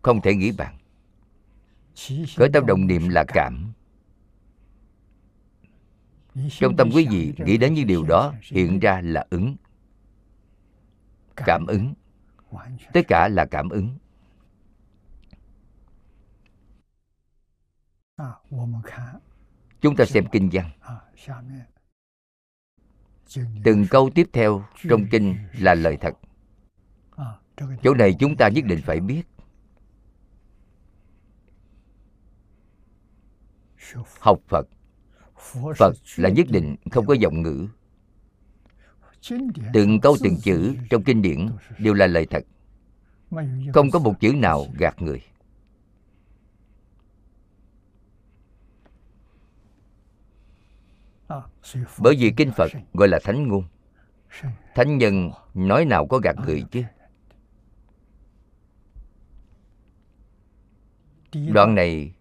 Không 0.02 0.22
thể 0.22 0.36
nghĩ 0.36 0.52
bàn. 0.52 0.78
Khởi 2.38 2.50
tâm 2.54 2.66
đồng 2.66 2.88
niệm 2.88 3.10
là 3.10 3.24
cảm 3.28 3.74
trong 6.50 6.78
tâm 6.78 6.90
quý 6.94 7.08
vị, 7.12 7.34
nghĩ 7.38 7.58
đến 7.58 7.74
những 7.74 7.88
điều 7.88 8.04
đó, 8.04 8.34
hiện 8.42 8.80
ra 8.80 9.02
là 9.04 9.26
ứng. 9.30 9.56
Cảm 11.36 11.66
ứng. 11.68 11.94
Tất 12.94 13.02
cả 13.08 13.28
là 13.28 13.46
cảm 13.46 13.70
ứng. 13.70 13.98
Chúng 19.82 19.96
ta 19.96 20.06
xem 20.06 20.26
kinh 20.32 20.50
văn. 20.54 20.72
Từng 23.64 23.86
câu 23.90 24.10
tiếp 24.16 24.30
theo 24.34 24.66
trong 24.90 25.06
kinh 25.12 25.36
là 25.54 25.76
lời 25.76 25.98
thật. 26.02 26.14
Chỗ 27.84 27.94
này 27.94 28.16
chúng 28.20 28.36
ta 28.38 28.50
nhất 28.50 28.66
định 28.66 28.80
phải 28.84 29.00
biết. 29.00 29.24
Học 34.20 34.40
phật 34.48 34.68
phật 35.78 35.96
là 36.16 36.30
nhất 36.30 36.48
định 36.50 36.76
không 36.92 37.06
có 37.06 37.14
giọng 37.14 37.42
ngữ. 37.42 37.68
Từng 39.74 40.00
câu 40.02 40.18
từng 40.24 40.38
chữ 40.44 40.76
trong 40.90 41.04
kinh 41.04 41.22
điển 41.22 41.50
đều 41.78 41.94
là 41.94 42.08
lời 42.08 42.28
thật. 42.30 42.44
Không 43.74 43.92
có 43.92 44.00
một 44.00 44.20
chữ 44.20 44.34
nào 44.34 44.66
gạt 44.78 45.02
người. 45.02 45.22
Bởi 52.00 52.16
vì 52.20 52.34
kinh 52.38 52.52
phật 52.52 52.72
gọi 52.94 53.08
là 53.08 53.20
thánh 53.24 53.48
ngôn. 53.48 53.64
Thánh 54.76 54.98
nhân 54.98 55.32
nói 55.54 55.86
nào 55.86 56.08
có 56.08 56.18
gạt 56.18 56.36
người 56.46 56.64
chứ? 56.72 56.84
Đoạn 61.54 61.76
này 61.76 62.14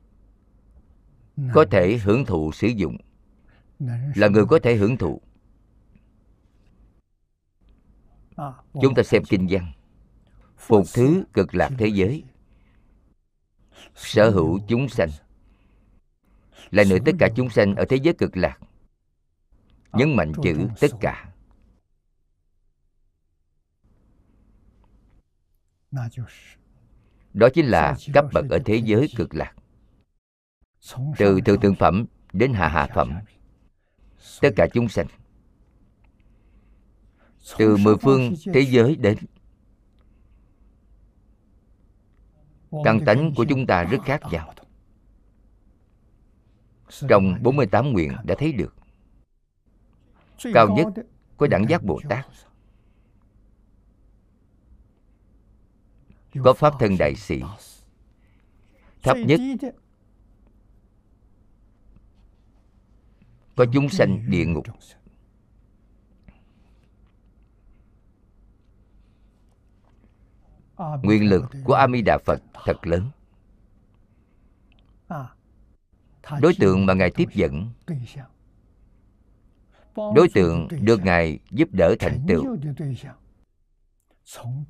có 1.53 1.65
thể 1.71 1.99
hưởng 2.05 2.25
thụ 2.25 2.53
sử 2.53 2.67
dụng 2.67 2.97
là 4.15 4.29
người 4.29 4.45
có 4.47 4.59
thể 4.63 4.77
hưởng 4.77 4.97
thụ. 4.97 5.21
Chúng 8.83 8.95
ta 8.97 9.03
xem 9.03 9.23
kinh 9.29 9.47
văn. 9.51 9.73
Phục 10.57 10.87
thứ 10.95 11.25
cực 11.33 11.55
lạc 11.55 11.71
thế 11.79 11.87
giới. 11.87 12.25
sở 13.95 14.31
hữu 14.31 14.61
chúng 14.69 14.89
sanh. 14.89 15.09
Là 16.71 16.85
nữa 16.91 16.97
tất 17.05 17.13
cả 17.19 17.29
chúng 17.37 17.51
sanh 17.51 17.75
ở 17.75 17.85
thế 17.89 17.97
giới 17.97 18.15
cực 18.15 18.37
lạc. 18.37 18.59
Nhấn 19.93 20.17
mạnh 20.17 20.33
chữ 20.43 20.69
tất 20.81 20.91
cả. 21.01 21.33
Đó 27.35 27.49
chính 27.55 27.67
là 27.67 27.97
cấp 28.15 28.25
bậc 28.33 28.45
ở 28.51 28.59
thế 28.65 28.77
giới 28.77 29.09
cực 29.17 29.35
lạc. 29.35 29.55
từ 31.19 31.41
thượng 31.41 31.61
thượng 31.61 31.75
phẩm 31.75 32.07
đến 32.33 32.53
hạ 32.53 32.69
hạ 32.69 32.89
phẩm 32.95 33.13
tất 34.41 34.51
cả 34.57 34.67
chúng 34.73 34.89
sanh 34.89 35.07
từ 37.59 37.77
mười 37.77 37.97
phương 37.97 38.35
thế 38.55 38.61
giới 38.61 38.97
đến 38.97 39.19
căn 42.85 43.01
tánh 43.07 43.33
của 43.37 43.45
chúng 43.49 43.67
ta 43.67 43.85
rất 43.85 43.99
khác 44.05 44.21
nhau. 44.31 44.55
trong 47.09 47.43
48 47.43 47.93
nguyện 47.93 48.13
đã 48.25 48.35
thấy 48.39 48.53
được. 48.53 48.75
Cao 50.55 50.69
nhất 50.77 51.05
có 51.37 51.47
đẳng 51.47 51.67
giác 51.69 51.83
bồ 51.85 52.01
tát. 52.09 52.27
có 56.45 56.53
pháp 56.53 56.75
thân 56.81 56.97
đại 56.99 57.15
sĩ. 57.15 57.43
thấp 59.03 59.17
nhất 59.27 59.41
có 63.57 63.67
chúng 63.73 63.89
sanh 63.89 64.31
địa 64.31 64.45
ngục. 64.45 64.67
Nguyện 71.03 71.29
lực 71.31 71.45
của 71.65 71.75
a 71.75 71.87
di 71.89 72.03
đà 72.03 72.19
phật 72.25 72.43
thật 72.65 72.87
lớn. 72.87 73.11
Đối 76.41 76.55
tượng 76.59 76.87
mà 76.87 76.95
ngài 76.95 77.11
tiếp 77.11 77.29
dẫn, 77.35 77.71
đối 79.97 80.29
tượng 80.35 80.69
được 80.81 81.01
ngài 81.05 81.39
giúp 81.51 81.69
đỡ 81.73 81.95
thành 81.99 82.25
tựu. 82.29 82.57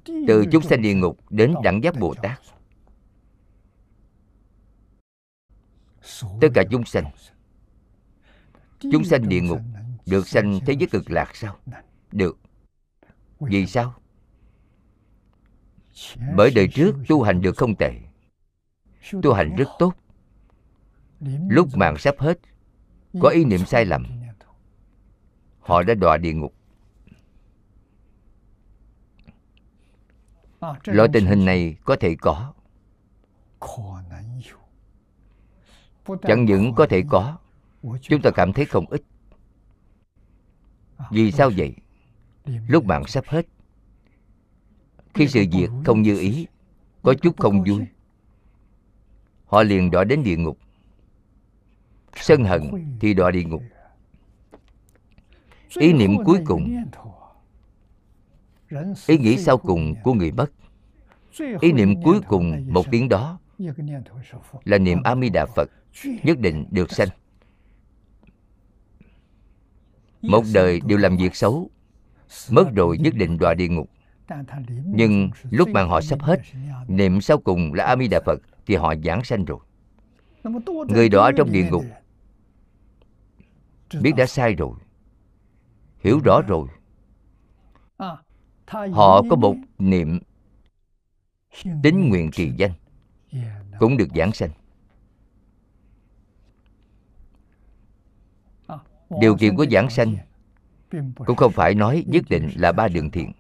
Từ 0.05 0.45
chúng 0.53 0.63
sanh 0.63 0.83
địa 0.83 0.95
ngục 0.95 1.19
đến 1.31 1.55
đẳng 1.63 1.83
giác 1.83 1.95
bồ 2.01 2.15
tát. 2.23 2.41
Tất 6.41 6.49
cả 6.55 6.63
chúng 6.71 6.85
sanh 6.85 7.05
chúng 8.93 9.05
sanh 9.05 9.29
địa 9.29 9.41
ngục 9.41 9.61
được 10.07 10.29
sanh 10.29 10.61
thế 10.67 10.75
giới 10.79 10.87
cực 10.87 11.11
lạc 11.11 11.37
sao? 11.37 11.57
Được. 12.13 12.39
Vì 13.41 13.67
sao? 13.67 13.95
Bởi 16.37 16.51
đời 16.55 16.69
trước 16.69 16.95
tu 17.09 17.23
hành 17.23 17.43
được 17.43 17.57
không 17.57 17.75
tệ. 17.77 17.93
Tu 19.23 19.33
hành 19.33 19.57
rất 19.57 19.69
tốt. 19.79 19.95
Lúc 21.49 21.69
mạng 21.75 21.99
sắp 21.99 22.15
hết, 22.19 22.39
có 23.21 23.29
ý 23.29 23.45
niệm 23.45 23.67
sai 23.67 23.85
lầm. 23.85 24.07
Họ 25.61 25.83
đã 25.83 25.95
đọa 25.95 26.17
địa 26.17 26.33
ngục. 26.33 26.55
Loại 30.85 31.09
tình 31.13 31.27
hình 31.27 31.45
này 31.45 31.77
có 31.85 31.97
thể 32.01 32.17
có. 32.21 32.55
Chẳng 36.23 36.45
những 36.45 36.75
có 36.75 36.87
thể 36.87 37.03
có 37.09 37.39
chúng 38.03 38.23
ta 38.23 38.31
cảm 38.31 38.53
thấy 38.53 38.65
không 38.65 38.87
ít. 38.91 39.03
Vì 41.11 41.33
sao 41.33 41.51
vậy? 41.57 41.75
Lúc 42.69 42.85
bạn 42.85 43.07
sắp 43.07 43.25
hết 43.27 43.47
khi 45.15 45.29
sự 45.29 45.45
việc 45.53 45.71
không 45.85 46.03
như 46.03 46.19
ý 46.19 46.47
có 47.03 47.15
chút 47.15 47.37
không 47.39 47.65
vui. 47.65 47.85
họ 49.47 49.63
liền 49.63 49.91
đọa 49.91 50.05
đến 50.05 50.23
địa 50.23 50.37
ngục. 50.37 50.59
Sân 52.17 52.45
hận 52.45 52.63
thì 53.01 53.15
đọa 53.15 53.31
địa 53.31 53.45
ngục. 53.45 53.63
Ý 55.79 55.93
niệm 55.93 56.25
cuối 56.25 56.39
cùng. 56.47 56.85
Ý 59.07 59.19
nghĩ 59.19 59.37
sau 59.37 59.59
cùng 59.59 59.95
của 60.03 60.15
người 60.15 60.31
mất. 60.31 60.51
Ý 61.61 61.73
niệm 61.73 62.03
cuối 62.03 62.21
cùng 62.29 62.67
một 62.73 62.87
tiếng 62.91 63.09
đó 63.09 63.39
là 64.65 64.79
niệm 64.79 65.03
a 65.05 65.17
di 65.17 65.29
đà 65.29 65.47
phật 65.47 65.71
nhất 66.23 66.39
định 66.39 66.67
được 66.71 66.91
sanh 66.91 67.09
một 70.23 70.45
đời 70.55 70.81
đều 70.87 70.99
làm 70.99 71.17
việc 71.17 71.37
xấu. 71.37 71.71
Mất 72.51 72.65
rồi 72.75 72.99
nhất 72.99 73.15
định 73.15 73.39
đọa 73.39 73.55
địa 73.55 73.69
ngục. 73.69 73.91
Nhưng 74.87 75.31
lúc 75.51 75.69
mà 75.69 75.83
họ 75.83 76.01
sắp 76.01 76.23
hết, 76.23 76.41
niệm 76.89 77.21
sau 77.21 77.39
cùng 77.39 77.75
là 77.75 77.85
a 77.85 77.97
di 77.97 78.09
đà 78.09 78.21
phật 78.27 78.41
thì 78.67 78.75
họ 78.75 78.95
giảng 79.05 79.25
sanh 79.25 79.45
rồi. 79.45 79.59
Người 80.89 81.09
đó 81.09 81.31
trong 81.37 81.53
địa 81.53 81.65
ngục 81.71 81.85
biết 84.01 84.13
đã 84.17 84.27
sai 84.27 84.55
rồi, 84.55 84.73
hiểu 85.99 86.21
rõ 86.25 86.43
rồi. 86.43 86.69
Họ 88.93 89.23
có 89.31 89.37
một 89.37 89.57
niệm 89.79 90.19
tính 91.83 92.09
nguyện 92.09 92.31
trì 92.31 92.51
danh, 92.57 92.73
cũng 93.79 93.97
được 93.97 94.09
giảng 94.15 94.33
sanh. 94.33 94.51
Điều 99.21 99.37
kiện 99.37 99.57
của 99.57 99.67
giảng 99.71 99.91
sanh 99.91 100.17
cũng 101.17 101.37
không 101.37 101.53
phải 101.53 101.75
nói 101.75 102.05
nhất 102.07 102.25
định 102.29 102.51
là 102.57 102.73
ba 102.73 102.89
đường 102.89 103.11
thiện, 103.11 103.33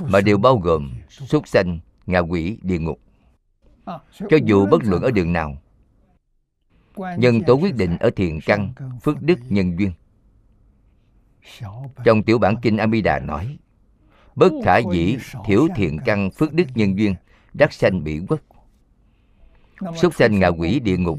mà 0.00 0.20
đều 0.20 0.38
bao 0.38 0.58
gồm 0.58 0.94
súc 1.08 1.48
sanh, 1.48 1.78
ngạ 2.06 2.18
quỷ, 2.18 2.58
địa 2.62 2.78
ngục. 2.78 3.00
Cho 4.18 4.36
dù 4.44 4.66
bất 4.66 4.84
luận 4.84 5.02
ở 5.02 5.10
đường 5.10 5.32
nào, 5.32 5.56
nhân 6.96 7.42
tố 7.46 7.54
quyết 7.54 7.74
định 7.74 7.96
ở 8.00 8.10
thiền 8.10 8.38
căn, 8.46 8.72
phước 9.02 9.22
đức 9.22 9.38
nhân 9.48 9.78
duyên. 9.78 9.92
Trong 12.04 12.22
tiểu 12.22 12.38
bản 12.38 12.56
kinh 12.62 12.76
amida 12.76 13.18
nói, 13.18 13.58
bất 14.34 14.52
khả 14.64 14.78
dĩ 14.92 15.16
thiểu 15.46 15.68
thiện 15.76 15.98
căn, 16.04 16.30
phước 16.30 16.52
đức 16.52 16.64
nhân 16.74 16.98
duyên, 16.98 17.14
đắc 17.54 17.72
sanh 17.72 18.04
bị 18.04 18.20
quốc 18.28 18.40
súc 19.96 20.14
sanh, 20.14 20.38
ngạ 20.38 20.48
quỷ, 20.48 20.80
địa 20.80 20.96
ngục 20.96 21.18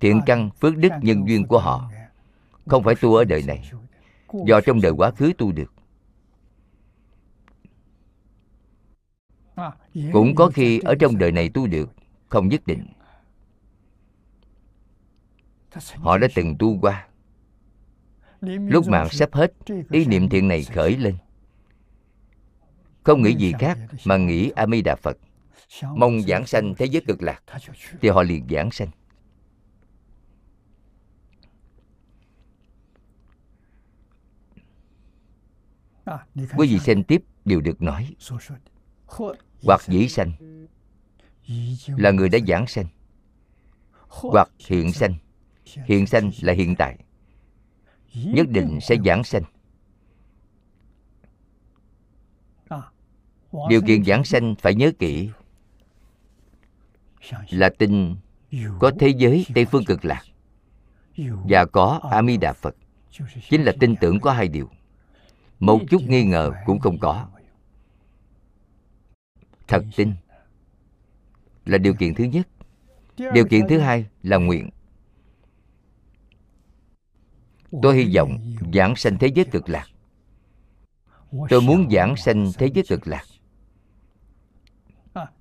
thiện 0.00 0.20
căn 0.26 0.50
phước 0.60 0.76
đức 0.76 0.92
nhân 1.02 1.28
duyên 1.28 1.46
của 1.46 1.58
họ. 1.58 1.90
không 2.66 2.82
phải 2.82 2.94
tu 2.94 3.14
ở 3.14 3.24
đời 3.24 3.42
này. 3.46 3.70
Do 4.46 4.60
trong 4.60 4.80
đời 4.80 4.92
quá 4.92 5.10
khứ 5.10 5.32
tu 5.38 5.52
được. 5.52 5.72
Cũng 10.12 10.34
có 10.34 10.50
khi 10.54 10.78
ở 10.78 10.94
trong 11.00 11.18
đời 11.18 11.32
này 11.32 11.48
tu 11.48 11.66
được 11.66 11.90
không 12.28 12.48
nhất 12.48 12.66
định. 12.66 12.86
Họ 15.94 16.18
đã 16.18 16.28
từng 16.34 16.56
tu 16.58 16.78
qua. 16.80 17.06
Lúc 18.40 18.88
mạng 18.88 19.08
sắp 19.10 19.34
hết 19.34 19.52
ý 19.90 20.04
niệm 20.04 20.28
thiện 20.28 20.48
này 20.48 20.64
khởi 20.64 20.96
lên. 20.96 21.16
Không 23.02 23.22
nghĩ 23.22 23.34
gì 23.34 23.52
khác 23.58 23.78
mà 24.04 24.16
nghĩ 24.16 24.50
a 24.56 24.66
di 24.66 24.82
đà 24.82 24.96
phật. 24.96 25.16
Mong 25.82 26.20
giảng 26.20 26.46
sanh 26.46 26.74
thế 26.74 26.86
giới 26.86 27.02
cực 27.06 27.22
lạc. 27.22 27.42
Thì 28.00 28.08
họ 28.08 28.22
liền 28.22 28.46
giảng 28.50 28.70
sanh 28.70 28.88
quý 36.56 36.68
vị 36.68 36.78
xem 36.78 37.02
tiếp 37.04 37.22
điều 37.44 37.60
được 37.60 37.82
nói. 37.82 38.14
Hoặc 39.62 39.80
dĩ 39.86 40.08
sanh 40.08 40.32
là 41.86 42.10
người 42.10 42.28
đã 42.28 42.38
giảng 42.48 42.66
sanh. 42.66 42.86
Hoặc 44.08 44.50
hiện 44.58 44.92
sanh. 44.92 45.14
Hiện 45.64 46.06
sanh 46.06 46.30
là 46.40 46.52
hiện 46.52 46.76
tại. 46.76 46.98
Nhất 48.14 48.46
định 48.48 48.78
sẽ 48.82 48.96
giảng 49.04 49.24
sanh. 49.24 49.42
Điều 53.68 53.82
kiện 53.82 54.04
giảng 54.04 54.24
sanh 54.24 54.54
phải 54.54 54.74
nhớ 54.74 54.92
kỹ 54.98 55.30
là 57.50 57.70
tin 57.78 58.16
có 58.78 58.92
thế 58.98 59.08
giới 59.08 59.46
tây 59.54 59.64
phương 59.64 59.84
cực 59.84 60.04
lạc 60.04 60.22
và 61.48 61.66
có 61.66 62.00
a 62.10 62.22
di 62.22 62.36
đà 62.36 62.52
phật. 62.52 62.76
Chính 63.50 63.62
là 63.62 63.72
tin 63.80 63.96
tưởng 63.96 64.20
có 64.20 64.32
hai 64.32 64.48
điều 64.48 64.70
một 65.60 65.80
chút 65.90 66.02
nghi 66.02 66.24
ngờ 66.24 66.52
cũng 66.66 66.78
không 66.78 66.98
có. 66.98 67.28
Thật 69.68 69.84
tin 69.96 70.14
là 71.64 71.78
điều 71.78 71.94
kiện 71.94 72.14
thứ 72.14 72.24
nhất. 72.24 72.48
Điều 73.34 73.46
kiện 73.50 73.68
thứ 73.68 73.78
hai 73.78 74.06
là 74.22 74.36
nguyện. 74.36 74.70
Tôi 77.82 77.96
hy 77.96 78.16
vọng 78.16 78.56
giảng 78.74 78.96
sanh 78.96 79.18
thế 79.18 79.26
giới 79.26 79.44
cực 79.44 79.68
lạc. 79.68 79.86
tôi 81.48 81.60
muốn 81.60 81.90
giảng 81.90 82.16
sanh 82.16 82.50
thế 82.58 82.70
giới 82.74 82.84
cực 82.88 83.06
lạc. 83.06 83.24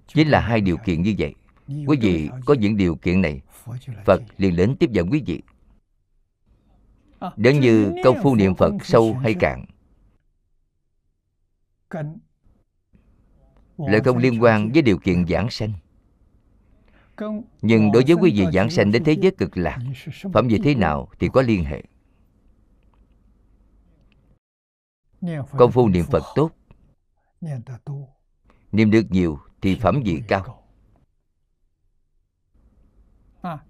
chính 0.07 0.27
là 0.27 0.39
hai 0.39 0.61
điều 0.61 0.77
kiện 0.77 1.01
như 1.01 1.15
vậy. 1.17 1.35
quý 1.67 1.97
vị 2.01 2.29
có 2.45 2.53
những 2.53 2.77
điều 2.77 2.95
kiện 2.95 3.21
này. 3.21 3.41
Phật 4.05 4.21
liền 4.37 4.55
đến 4.55 4.75
tiếp 4.79 4.91
dẫn 4.91 5.09
quý 5.09 5.23
vị. 5.25 5.41
Nếu 7.37 7.59
như 7.59 7.93
công 8.03 8.17
phu 8.23 8.35
niệm 8.35 8.55
phật 8.55 8.73
sâu 8.83 9.13
hay 9.13 9.33
cạn 9.33 9.65
lại 13.77 14.01
không 14.05 14.17
liên 14.17 14.43
quan 14.43 14.71
với 14.71 14.81
điều 14.81 14.97
kiện 14.97 15.27
giảng 15.27 15.49
sanh. 15.49 15.73
Nhưng 17.61 17.91
đối 17.91 18.03
với 18.03 18.15
quý 18.15 18.31
vị 18.35 18.45
giảng 18.53 18.69
sanh 18.69 18.91
đến 18.91 19.03
thế 19.03 19.13
giới 19.13 19.31
cực 19.31 19.57
lạc 19.57 19.79
phẩm 20.33 20.47
vị 20.47 20.59
thế 20.63 20.75
nào 20.75 21.09
thì 21.19 21.29
có 21.33 21.41
liên 21.41 21.65
hệ. 21.65 21.83
Công 25.57 25.71
phu 25.71 25.89
niệm 25.89 26.05
phật 26.05 26.23
tốt. 26.35 26.51
Niệm 28.71 28.91
được 28.91 29.11
nhiều 29.11 29.39
thì 29.61 29.75
phẩm 29.75 30.01
vị 30.05 30.23
cao. 30.27 30.63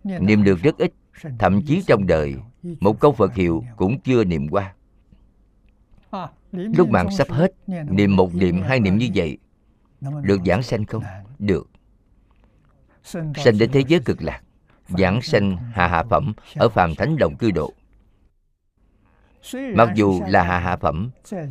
niệm 0.04 0.44
được 0.44 0.60
rất 0.60 0.78
ít 0.78 0.94
thậm 1.40 1.62
chí 1.68 1.84
trong 1.88 2.08
đời 2.08 2.36
một 2.80 3.00
câu 3.00 3.12
phật 3.12 3.34
hiệu 3.34 3.64
cũng 3.78 4.02
chưa 4.02 4.24
niệm 4.24 4.48
qua 4.50 4.76
lúc 6.52 6.90
mạng 6.90 7.12
sắp 7.12 7.30
hết 7.30 7.54
niệm 7.68 8.16
một 8.16 8.36
niệm 8.36 8.62
hai 8.62 8.80
niệm 8.80 8.98
như 8.98 9.10
vậy 9.16 9.38
được 10.22 10.40
giảng 10.46 10.64
sanh 10.64 10.86
không? 10.86 11.04
Được. 11.40 11.70
Sanh 13.04 13.58
đến 13.60 13.72
thế 13.72 13.84
giới 13.88 14.00
cực 14.00 14.22
lạc 14.22 14.42
giảng 14.88 15.22
sanh 15.22 15.58
hạ 15.58 15.88
hạ 15.88 16.04
phẩm 16.10 16.34
ở 16.56 16.70
phàm 16.70 16.96
thánh 16.96 17.18
đồng 17.18 17.38
cư 17.38 17.52
độ. 17.52 17.74
Mặc 19.54 19.90
dù 19.96 20.22
là 20.28 20.44
hạ 20.44 20.60
hạ 20.60 20.78
phẩm 20.78 21.10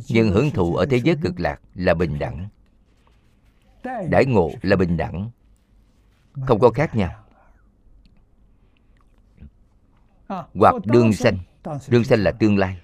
nhưng 0.09 0.31
hưởng 0.31 0.51
thụ 0.51 0.75
ở 0.75 0.85
thế 0.85 0.97
giới 0.97 1.15
cực 1.21 1.39
lạc 1.39 1.61
là 1.75 1.93
bình 1.93 2.19
đẳng. 2.19 2.47
Đãi 3.83 4.25
ngộ 4.25 4.51
là 4.61 4.75
bình 4.75 4.97
đẳng. 4.97 5.29
Không 6.47 6.59
có 6.59 6.69
khác 6.69 6.95
nhau. 6.95 7.11
hoặc 10.53 10.75
đương 10.85 11.13
sanh 11.13 11.37
đương 11.87 12.03
sanh 12.03 12.19
là 12.19 12.31
tương 12.31 12.57
lai 12.57 12.77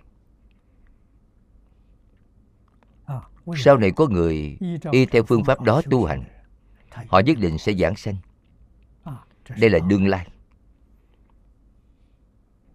sau 3.56 3.78
này 3.78 3.92
có 3.92 4.08
người 4.08 4.58
y 4.92 5.06
theo 5.06 5.24
phương 5.24 5.44
pháp 5.44 5.62
đó 5.62 5.82
tu 5.90 6.06
hành 6.06 6.24
họ 7.08 7.20
nhất 7.20 7.38
định 7.40 7.58
sẽ 7.58 7.74
giảng 7.74 7.96
sanh. 7.96 8.16
Đây 9.60 9.70
là 9.70 9.80
đương 9.80 10.08
lai. 10.08 10.28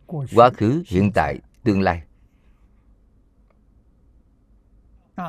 Quá 0.06 0.50
khứ 0.56 0.82
hiện 0.86 1.12
tại 1.14 1.38
tương 1.62 1.80
lai. 1.80 2.02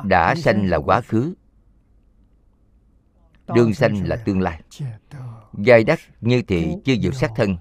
Đã 0.04 0.34
sanh 0.34 0.66
là 0.66 0.76
quá 0.76 1.00
khứ. 1.00 1.34
Đương 3.54 3.74
sanh 3.74 4.08
là 4.08 4.16
tương 4.16 4.40
lai. 4.40 4.62
Giai 5.58 5.84
đắc 5.84 6.00
như 6.20 6.42
thị 6.42 6.74
chưa 6.84 6.96
diệu 6.96 7.12
sát 7.12 7.30
thân. 7.36 7.56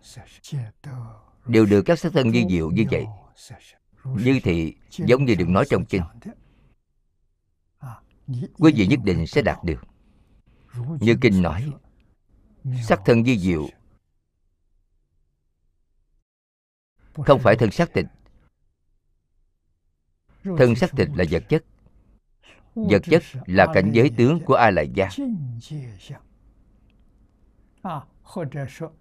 đều 1.45 1.65
được 1.65 1.81
các 1.81 1.99
sát 1.99 2.13
thân 2.13 2.29
như 2.29 2.43
diệu 2.49 2.71
như 2.71 2.85
vậy. 2.91 3.05
như 4.05 4.39
thị 4.43 4.75
giống 4.89 5.25
như 5.25 5.35
được 5.35 5.49
nói 5.49 5.65
trong 5.69 5.85
kinh 5.85 6.01
quý 8.57 8.71
vị 8.75 8.87
nhất 8.87 8.99
định 9.03 9.27
sẽ 9.27 9.41
đạt 9.41 9.63
được. 9.63 9.83
Như 10.99 11.15
kinh 11.21 11.41
nói 11.41 11.73
sắc 12.83 13.01
thân 13.05 13.25
di 13.25 13.39
diệu 13.39 13.67
không 17.13 17.39
phải 17.39 17.55
thân 17.55 17.71
xác 17.71 17.93
thịt 17.93 18.05
thân 20.43 20.75
xác 20.75 20.91
thịt 20.91 21.09
là 21.15 21.25
vật 21.31 21.43
chất. 21.49 21.65
Vật 22.75 23.01
chất 23.03 23.23
là 23.45 23.67
cảnh 23.73 23.91
giới 23.93 24.11
tướng 24.17 24.39
của 24.45 24.53
a 24.53 24.71
la 24.71 24.81
gia 24.81 25.09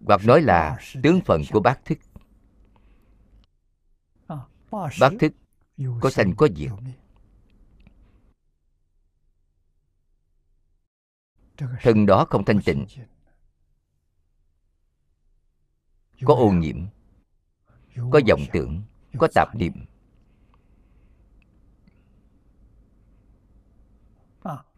hoặc 0.07 0.21
nói 0.25 0.43
là 0.43 0.79
tướng 1.03 1.21
phận 1.21 1.43
của 1.51 1.61
bát 1.61 1.85
thức 1.85 1.99
bát 5.01 5.12
thức 5.19 5.33
có 6.01 6.11
sanh 6.11 6.37
có 6.37 6.49
diệt. 6.57 6.71
Thân 11.81 12.07
đó 12.07 12.25
không 12.31 12.44
thanh 12.44 12.61
tịnh. 12.64 12.87
Có 16.25 16.35
ô 16.35 16.51
nhiễm, 16.51 16.87
có 18.11 18.20
vọng 18.29 18.40
tưởng, 18.53 18.83
có 19.18 19.29
tạp 19.35 19.57
niệm. 19.57 19.73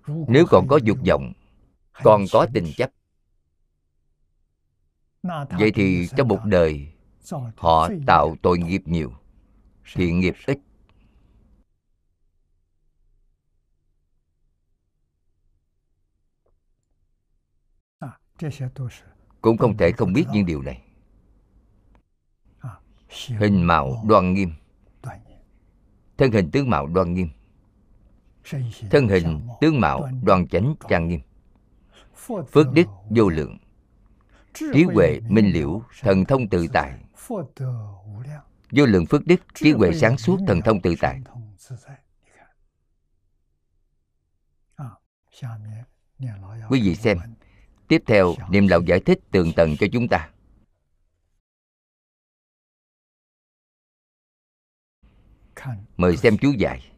Nếu 0.07 0.45
còn 0.51 0.67
có 0.69 0.79
dục 0.85 0.99
vọng, 1.09 1.33
còn 1.93 2.25
có 2.33 2.47
tình 2.55 2.73
chấp. 2.77 2.91
Vậy 5.51 5.73
thì 5.75 6.09
trong 6.17 6.29
một 6.29 6.41
đời, 6.45 6.93
họ 7.57 7.89
tạo 8.07 8.37
tội 8.43 8.59
nghiệp 8.59 8.83
nhiều, 8.85 9.13
thiện 9.95 10.21
nghiệp 10.21 10.35
ít. 10.47 10.59
Cũng 19.41 19.57
không 19.57 19.77
thể 19.77 19.93
không 19.93 20.13
biết 20.13 20.25
những 20.33 20.47
điều 20.47 20.63
này. 20.63 20.83
Hình 23.29 23.67
mạo 23.67 24.05
đoan 24.09 24.35
nghiêm. 24.35 24.53
Thân 26.19 26.33
hình 26.33 26.51
tướng 26.51 26.71
mạo 26.71 26.87
đoan 26.87 27.15
nghiêm. 27.15 27.29
Thân 28.91 29.09
hình 29.09 29.41
tướng 29.61 29.81
mạo 29.81 30.09
đoan 30.23 30.49
chánh 30.49 30.75
trang 30.89 31.09
nghiêm. 31.09 31.21
Phước 32.53 32.73
đức 32.73 32.87
vô 33.11 33.29
lượng. 33.29 33.59
Trí 34.55 34.85
huệ 34.95 35.21
minh 35.29 35.53
liễu, 35.53 35.83
thần 36.01 36.25
thông 36.25 36.49
tự 36.49 36.67
tại. 36.73 36.99
Vô 38.71 38.87
lượng 38.87 39.07
phước 39.07 39.27
đức, 39.27 39.41
trí 39.55 39.73
huệ 39.73 39.93
sáng 39.93 40.19
suốt, 40.19 40.39
thần 40.47 40.61
thông 40.61 40.81
tự 40.81 40.95
tại. 41.01 41.21
Quý 46.69 46.83
vị 46.83 46.95
xem 46.95 47.19
tiếp 47.93 48.03
theo 48.07 48.35
niệm 48.51 48.67
lão 48.69 48.81
giải 48.81 49.01
thích 49.01 49.19
tường 49.31 49.53
tầng 49.57 49.77
cho 49.81 49.87
chúng 49.93 50.09
ta. 50.09 50.31
Mời 55.97 56.17
xem 56.17 56.37
chú 56.41 56.53
giải. 56.59 56.93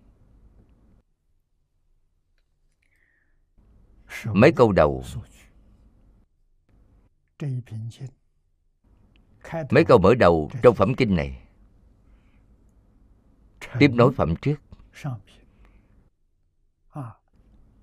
Mấy 4.24 4.52
câu 4.56 4.72
đầu. 4.72 5.04
Mấy 9.70 9.84
câu 9.84 9.98
mở 9.98 10.14
đầu 10.14 10.50
trong 10.62 10.74
phẩm 10.74 10.94
kinh 10.94 11.16
này. 11.16 11.42
Tiếp 13.78 13.90
nối 13.94 14.12
phẩm 14.12 14.34
trước. 14.42 14.56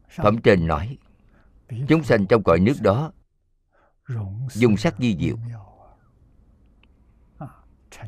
Phẩm 0.10 0.42
trên 0.44 0.68
nói 0.68 0.98
chúng 1.88 2.04
sanh 2.04 2.26
trong 2.26 2.44
cõi 2.44 2.60
nước 2.60 2.82
đó 2.82 3.12
dùng 4.52 4.78
sắc 4.78 4.96
di 5.00 5.18
diệu. 5.20 5.38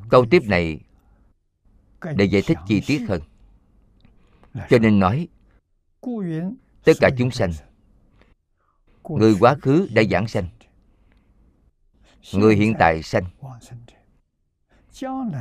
câu 0.09 0.25
tiếp 0.29 0.43
này 0.45 0.79
để 2.15 2.25
giải 2.25 2.41
thích 2.47 2.57
chi 2.67 2.81
tiết 2.87 3.01
hơn. 3.07 3.21
cho 4.69 4.79
nên 4.79 4.99
nói 4.99 5.27
tất 6.83 6.93
cả 6.99 7.09
chúng 7.17 7.31
sanh 7.31 7.51
người 9.09 9.35
quá 9.39 9.55
khứ 9.61 9.87
đã 9.93 10.03
giảng 10.11 10.27
sanh. 10.27 10.47
người 12.33 12.55
hiện 12.55 12.73
tại 12.79 13.03
sanh. 13.03 13.23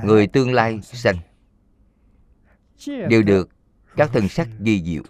người 0.04 0.26
tương 0.26 0.52
lai 0.52 0.80
sanh 0.82 1.16
đều 2.86 3.22
được 3.22 3.48
các 3.96 4.10
thân 4.12 4.28
sắc 4.28 4.48
di 4.60 4.82
diệu 4.82 5.02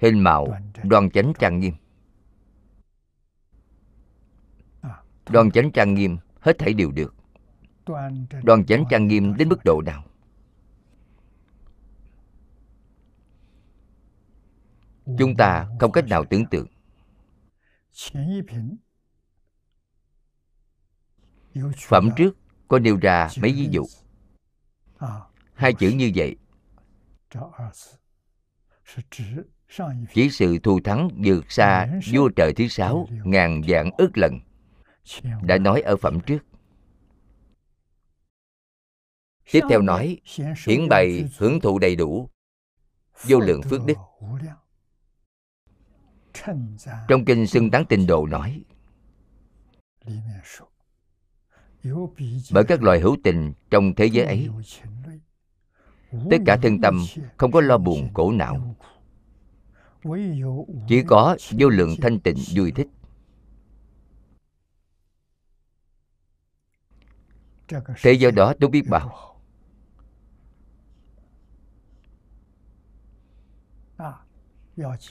hình 0.00 0.24
mạo 0.24 0.46
đoan 0.84 1.10
chánh 1.10 1.32
trang 1.38 1.60
nghiêm. 1.60 1.74
Đoan 5.30 5.50
chánh 5.50 5.72
trang 5.72 5.94
nghiêm 5.94 6.18
hết 6.40 6.58
thảy 6.58 6.74
đều 6.74 6.90
được. 6.90 7.14
Đoan 8.42 8.66
chánh 8.66 8.84
trang 8.90 9.08
nghiêm 9.08 9.36
đến 9.36 9.48
mức 9.48 9.58
độ 9.64 9.82
nào? 9.86 10.04
Chúng 15.18 15.36
ta 15.38 15.68
không 15.80 15.92
cách 15.92 16.04
nào 16.08 16.24
tưởng 16.24 16.46
tượng. 16.50 16.66
Phẩm 21.88 22.10
trước 22.16 22.36
có 22.68 22.78
nêu 22.78 22.98
ra 23.02 23.28
mấy 23.42 23.52
ví 23.52 23.68
dụ. 23.70 23.82
Hai 25.54 25.72
chữ 25.72 25.88
như 25.88 26.12
vậy. 26.14 26.36
Chỉ 30.12 30.30
sự 30.30 30.58
thù 30.58 30.80
thắng 30.84 31.08
vượt 31.24 31.52
xa 31.52 31.88
vua 32.12 32.28
trời 32.28 32.52
thứ 32.52 32.68
sáu 32.68 33.08
ngàn 33.24 33.62
vạn 33.68 33.90
ức 33.98 34.18
lần 34.18 34.40
Đã 35.42 35.58
nói 35.58 35.80
ở 35.80 35.96
phẩm 35.96 36.20
trước. 36.20 36.38
Tiếp 39.52 39.60
theo 39.70 39.82
nói 39.82 40.20
Hiển 40.66 40.88
bày 40.88 41.28
hưởng 41.38 41.60
thụ 41.60 41.78
đầy 41.78 41.96
đủ 41.96 42.28
Vô 43.24 43.38
lượng 43.40 43.62
phước 43.62 43.80
đức. 43.86 43.94
Trong 47.08 47.24
kinh 47.24 47.46
xưng 47.46 47.70
tán 47.70 47.84
tình 47.88 48.06
độ 48.06 48.26
nói 48.26 48.64
Bởi 52.52 52.64
các 52.68 52.82
loài 52.82 53.00
hữu 53.00 53.16
tình 53.24 53.52
trong 53.70 53.94
thế 53.94 54.06
giới 54.06 54.26
ấy 54.26 54.48
Tất 56.10 56.36
cả 56.46 56.56
thân 56.62 56.80
tâm 56.80 57.04
không 57.36 57.52
có 57.52 57.60
lo 57.60 57.78
buồn 57.78 58.08
khổ 58.14 58.32
não 58.32 58.74
Chỉ 60.88 61.02
có 61.06 61.36
vô 61.58 61.68
lượng 61.68 61.94
thanh 62.02 62.20
tịnh 62.20 62.36
vui 62.54 62.72
thích. 62.72 62.88
Thế 68.02 68.12
giới 68.12 68.32
đó 68.32 68.54
tôi 68.60 68.70
biết 68.70 68.82
bảo 68.88 69.36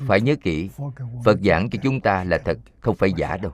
Phải 0.08 0.22
nhớ 0.22 0.36
kỹ 0.42 0.70
Phật 1.26 1.40
giảng 1.44 1.70
cho 1.70 1.80
chúng 1.84 2.02
ta 2.02 2.24
là 2.24 2.38
thật 2.46 2.58
Không 2.80 2.96
phải 2.96 3.14
giả 3.18 3.38
đâu 3.38 3.52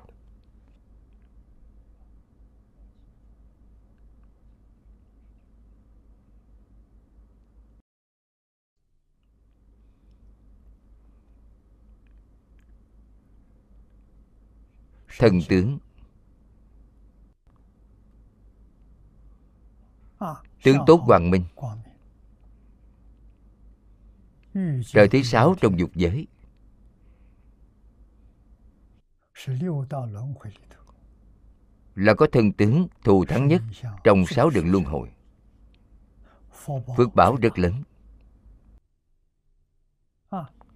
Thần 15.19 15.39
tướng. 15.49 15.79
Tướng 20.63 20.77
tốt 20.87 21.01
hoàng 21.01 21.29
minh. 21.29 21.43
Trời 24.85 25.07
thứ 25.07 25.21
sáu 25.23 25.55
trong 25.61 25.79
dục 25.79 25.89
giới. 25.95 26.27
Là 31.95 32.13
có 32.13 32.27
thân 32.31 32.51
tướng 32.53 32.87
thù 33.03 33.25
thắng 33.25 33.47
nhất 33.47 33.61
Trong 34.03 34.25
sáu 34.25 34.49
đường 34.49 34.71
luân 34.71 34.83
hồi. 34.83 35.11
Phước 36.97 37.15
bảo 37.15 37.35
rất 37.35 37.59
lớn. 37.59 37.83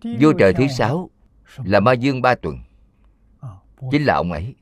Vua 0.04 0.34
trời 0.39 0.54
thứ 0.54 0.67
sáu 0.67 1.10
Là 1.58 1.80
ma 1.80 1.93
dương 1.93 2.21
ba 2.21 2.36
tuần. 2.36 2.58
Chính 3.92 4.06
là 4.06 4.15
ông 4.15 4.32
ấy. 4.32 4.56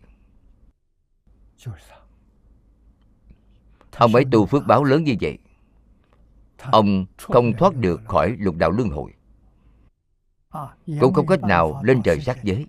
Ông 3.97 4.15
ấy 4.15 4.25
tu 4.32 4.45
phước 4.45 4.63
báo 4.67 4.84
lớn 4.84 5.03
như 5.03 5.15
vậy. 5.21 5.38
Ông 6.58 7.06
không 7.17 7.53
thoát 7.58 7.75
được 7.75 8.01
khỏi 8.06 8.36
lục 8.39 8.56
đạo 8.56 8.71
luân 8.71 8.89
hồi. 8.89 9.13
Cũng 10.99 11.13
không 11.13 11.27
cách 11.27 11.41
nào 11.41 11.82
lên 11.84 12.01
trời 12.03 12.21
sắc 12.21 12.43
giới. 12.43 12.67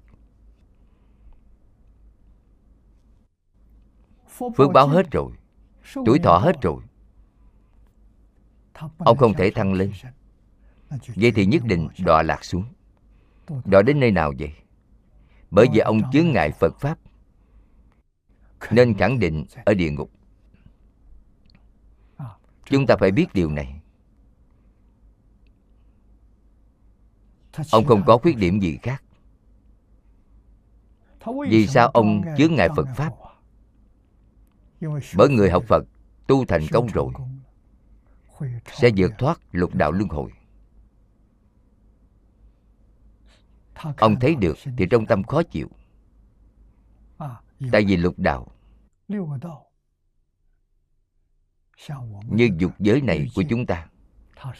Phước 4.28 4.72
báo 4.74 4.88
hết 4.88 5.10
rồi. 5.10 5.32
Tuổi 6.06 6.18
thọ 6.18 6.38
hết 6.38 6.62
rồi. 6.62 6.82
Ông 8.98 9.16
không 9.16 9.34
thể 9.34 9.50
thăng 9.50 9.72
lên. 9.72 9.92
Vậy 11.16 11.32
thì 11.34 11.46
nhất 11.46 11.62
định 11.64 11.88
đọa 12.04 12.22
lạc 12.22 12.44
xuống. 12.44 12.64
Đọa 13.64 13.82
đến 13.82 14.00
nơi 14.00 14.10
nào 14.10 14.32
vậy 14.38 14.52
bởi 15.50 15.66
vì 15.72 15.78
ông 15.78 16.10
chướng 16.12 16.32
ngại 16.32 16.50
phật 16.50 16.80
pháp. 16.80 16.98
Nên 18.70 18.94
khẳng 18.94 19.18
định 19.18 19.44
ở 19.64 19.74
địa 19.74 19.90
ngục. 19.90 20.10
Chúng 22.64 22.86
ta 22.86 22.96
phải 22.96 23.10
biết 23.10 23.26
điều 23.34 23.50
này. 23.50 23.80
Ông 27.72 27.84
không 27.84 28.02
có 28.06 28.18
khuyết 28.18 28.36
điểm 28.36 28.60
gì 28.60 28.78
khác. 28.82 29.02
Vì 31.50 31.66
sao 31.66 31.88
ông 31.88 32.22
chướng 32.38 32.54
ngại 32.54 32.68
phật 32.76 32.88
pháp? 32.96 33.12
Bởi 35.16 35.28
người 35.28 35.50
học 35.50 35.64
phật 35.68 35.84
tu 36.26 36.44
thành 36.44 36.62
công 36.72 36.86
rồi 36.86 37.12
sẽ 38.72 38.90
vượt 38.96 39.12
thoát 39.18 39.40
lục 39.52 39.74
đạo 39.74 39.92
luân 39.92 40.08
hồi 40.08 40.30
ông 43.96 44.20
thấy 44.20 44.34
được 44.34 44.58
thì 44.76 44.86
trong 44.90 45.06
tâm 45.06 45.22
khó 45.22 45.42
chịu. 45.42 45.68
Tại 47.72 47.84
vì 47.84 47.96
lục 47.96 48.14
đạo 48.18 48.46
như 52.28 52.50
dục 52.58 52.72
giới 52.78 53.00
này 53.00 53.28
của 53.34 53.42
chúng 53.48 53.66
ta 53.66 53.88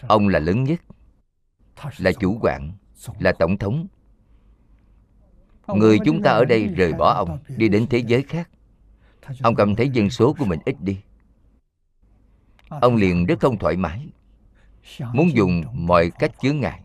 ông 0.09 0.28
là 0.28 0.38
lớn 0.38 0.64
nhất 0.64 0.81
là 1.98 2.12
chủ 2.12 2.38
quản 2.42 2.72
là 3.18 3.33
tổng 3.33 3.59
thống. 3.59 3.87
Người 5.66 5.98
chúng 6.04 6.22
ta 6.22 6.31
ở 6.31 6.44
đây 6.44 6.66
rời 6.66 6.92
bỏ 6.92 7.14
ông 7.14 7.38
đi 7.57 7.68
đến 7.68 7.87
thế 7.90 7.98
giới 7.98 8.22
khác. 8.22 8.50
Ông 9.42 9.54
cảm 9.54 9.76
thấy 9.76 9.90
dân 9.90 10.11
số 10.11 10.35
của 10.38 10.44
mình 10.44 10.61
ít 10.64 10.76
đi. 10.81 11.00
Ông 12.68 12.96
liền 12.96 13.26
rất 13.26 13.40
không 13.40 13.59
thoải 13.59 13.76
mái 13.76 14.09
muốn 15.12 15.35
dùng 15.35 15.62
mọi 15.72 16.11
cách 16.18 16.33
chướng 16.40 16.61
ngại 16.61 16.83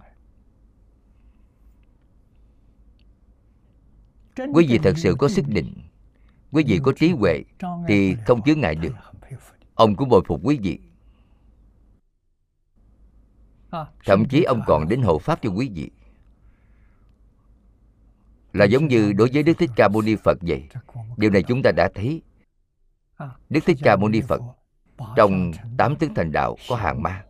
quý 4.53 4.65
vị 4.67 4.79
thật 4.83 4.93
sự 4.97 5.15
có 5.19 5.27
sức 5.27 5.47
định. 5.47 5.73
Quý 6.51 6.63
vị 6.67 6.79
có 6.83 6.91
trí 6.95 7.11
huệ 7.11 7.43
thì 7.87 8.15
không 8.27 8.41
chướng 8.41 8.59
ngại 8.59 8.75
được. 8.75 8.93
Ông 9.73 9.95
cũng 9.95 10.09
bồi 10.09 10.21
phục 10.27 10.39
quý 10.43 10.59
vị. 10.61 10.79
Thậm 14.05 14.25
chí 14.29 14.43
ông 14.43 14.61
còn 14.67 14.87
đến 14.89 15.01
hộ 15.01 15.19
pháp 15.19 15.39
cho 15.41 15.49
quý 15.49 15.69
vị. 15.73 15.91
Là 18.53 18.65
giống 18.65 18.87
như 18.87 19.13
đối 19.13 19.29
với 19.33 19.43
đức 19.43 19.53
thích 19.57 19.69
ca 19.75 19.87
mâu 19.87 20.01
ni 20.01 20.15
phật 20.15 20.37
vậy. 20.41 20.63
Điều 21.17 21.31
này 21.31 21.43
chúng 21.43 21.61
ta 21.63 21.71
đã 21.71 21.89
thấy. 21.95 22.21
Đức 23.49 23.59
thích 23.65 23.77
ca 23.83 23.95
mâu 23.95 24.09
ni 24.09 24.21
phật 24.21 24.41
trong 25.15 25.51
tám 25.77 25.95
tướng 25.95 26.13
thành 26.13 26.31
đạo 26.31 26.57
có 26.69 26.75
hàng 26.75 27.03
ma. 27.03 27.25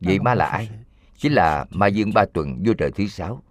vậy 0.00 0.18
ma 0.18 0.34
là 0.34 0.46
ai? 0.46 0.68
chính 1.16 1.32
là 1.32 1.66
ma 1.70 1.86
dương 1.86 2.10
ba 2.14 2.24
tuần 2.34 2.62
vua 2.66 2.74
trời 2.74 2.90
thứ 2.90 3.06
sáu 3.06 3.42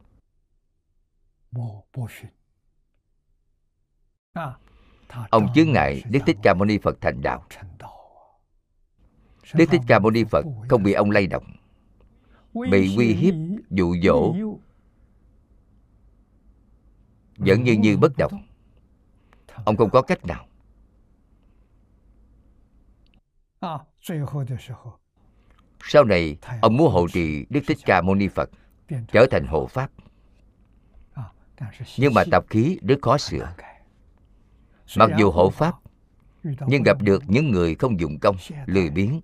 ông 5.30 5.47
chướng 5.56 5.72
ngại 5.72 6.04
đức 6.10 6.20
thích 6.26 6.38
ca 6.43 6.54
mâu 6.54 6.66
ni 6.66 6.78
phật 6.78 6.97
thành 7.02 7.22
đạo. 7.22 7.43
đức 9.54 9.66
thích 9.72 9.82
ca 9.88 9.99
mâu 9.99 10.12
ni 10.12 10.24
phật 10.24 10.45
không 10.70 10.84
bị 10.84 10.93
ông 10.93 11.12
lay 11.12 11.28
động 11.28 11.43
bị 12.54 12.95
uy 12.97 13.14
hiếp 13.14 13.34
dụ 13.70 13.95
dỗ 14.04 14.36
vẫn 17.38 17.64
như 17.64 17.74
như 17.74 17.97
bất 17.97 18.12
động. 18.18 18.47
ông 19.66 19.78
không 19.78 19.89
có 19.89 20.02
cách 20.02 20.26
nào. 20.26 20.45
Sau 25.84 26.04
này 26.04 26.38
ông 26.62 26.78
muốn 26.78 26.91
hộ 26.91 27.08
trì 27.08 27.45
đức 27.49 27.62
thích 27.68 27.78
ca 27.86 28.02
mâu 28.02 28.16
ni 28.16 28.28
phật 28.28 28.49
trở 29.12 29.26
thành 29.32 29.47
hộ 29.47 29.68
pháp 29.68 29.91
nhưng 31.97 32.14
mà 32.14 32.24
tập 32.32 32.45
khí 32.49 32.80
rất 32.82 32.95
khó 33.01 33.18
sửa. 33.18 33.53
mặc 34.97 35.09
dù 35.18 35.32
hộ 35.32 35.49
pháp 35.49 35.76
nhưng 36.68 36.84
gặp 36.84 37.01
được 37.01 37.24
những 37.28 37.51
người 37.51 37.76
không 37.76 37.99
dụng 37.99 38.20
công 38.20 38.36
lười 38.66 38.89
biếng. 38.89 39.22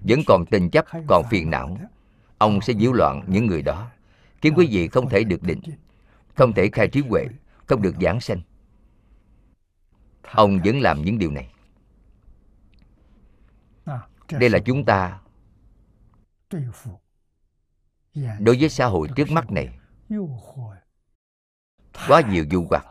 vẫn 0.00 0.20
còn 0.26 0.46
tình 0.46 0.70
chấp 0.70 0.84
còn 1.06 1.24
phiền 1.30 1.50
não. 1.50 1.78
ông 2.38 2.60
sẽ 2.60 2.74
nhiễu 2.74 2.92
loạn 2.92 3.22
những 3.26 3.46
người 3.46 3.62
đó. 3.62 3.90
khiến 4.40 4.54
quý 4.56 4.68
vị 4.70 4.88
không 4.88 5.08
thể 5.08 5.24
được 5.24 5.42
định 5.42 5.60
không 6.34 6.52
thể 6.52 6.68
khai 6.72 6.88
trí 6.88 7.00
huệ 7.00 7.26
không 7.66 7.82
được 7.82 7.94
giảng 8.00 8.20
sanh 8.20 8.40
ông 10.34 10.60
vẫn 10.64 10.80
làm 10.80 11.04
những 11.04 11.18
điều 11.18 11.30
này. 11.30 11.48
Đây 14.30 14.50
là 14.50 14.58
chúng 14.58 14.84
ta 14.84 15.20
đối 18.38 18.56
với 18.60 18.68
xã 18.68 18.86
hội 18.86 19.08
trước 19.16 19.30
mắt 19.30 19.50
này 19.50 19.78
quá 22.08 22.22
nhiều 22.30 22.44
dụ 22.50 22.66
hoặc. 22.70 22.86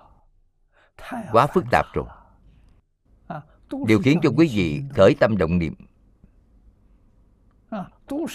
Quá 1.32 1.47
phức 1.47 1.64
tạp 1.72 1.86
rồi. 1.93 2.06
Điều 3.88 4.02
khiến 4.02 4.20
cho 4.24 4.30
quý 4.38 4.50
vị 4.54 4.84
khởi 4.95 5.16
tâm 5.20 5.38
động 5.38 5.58
niệm. 5.58 5.74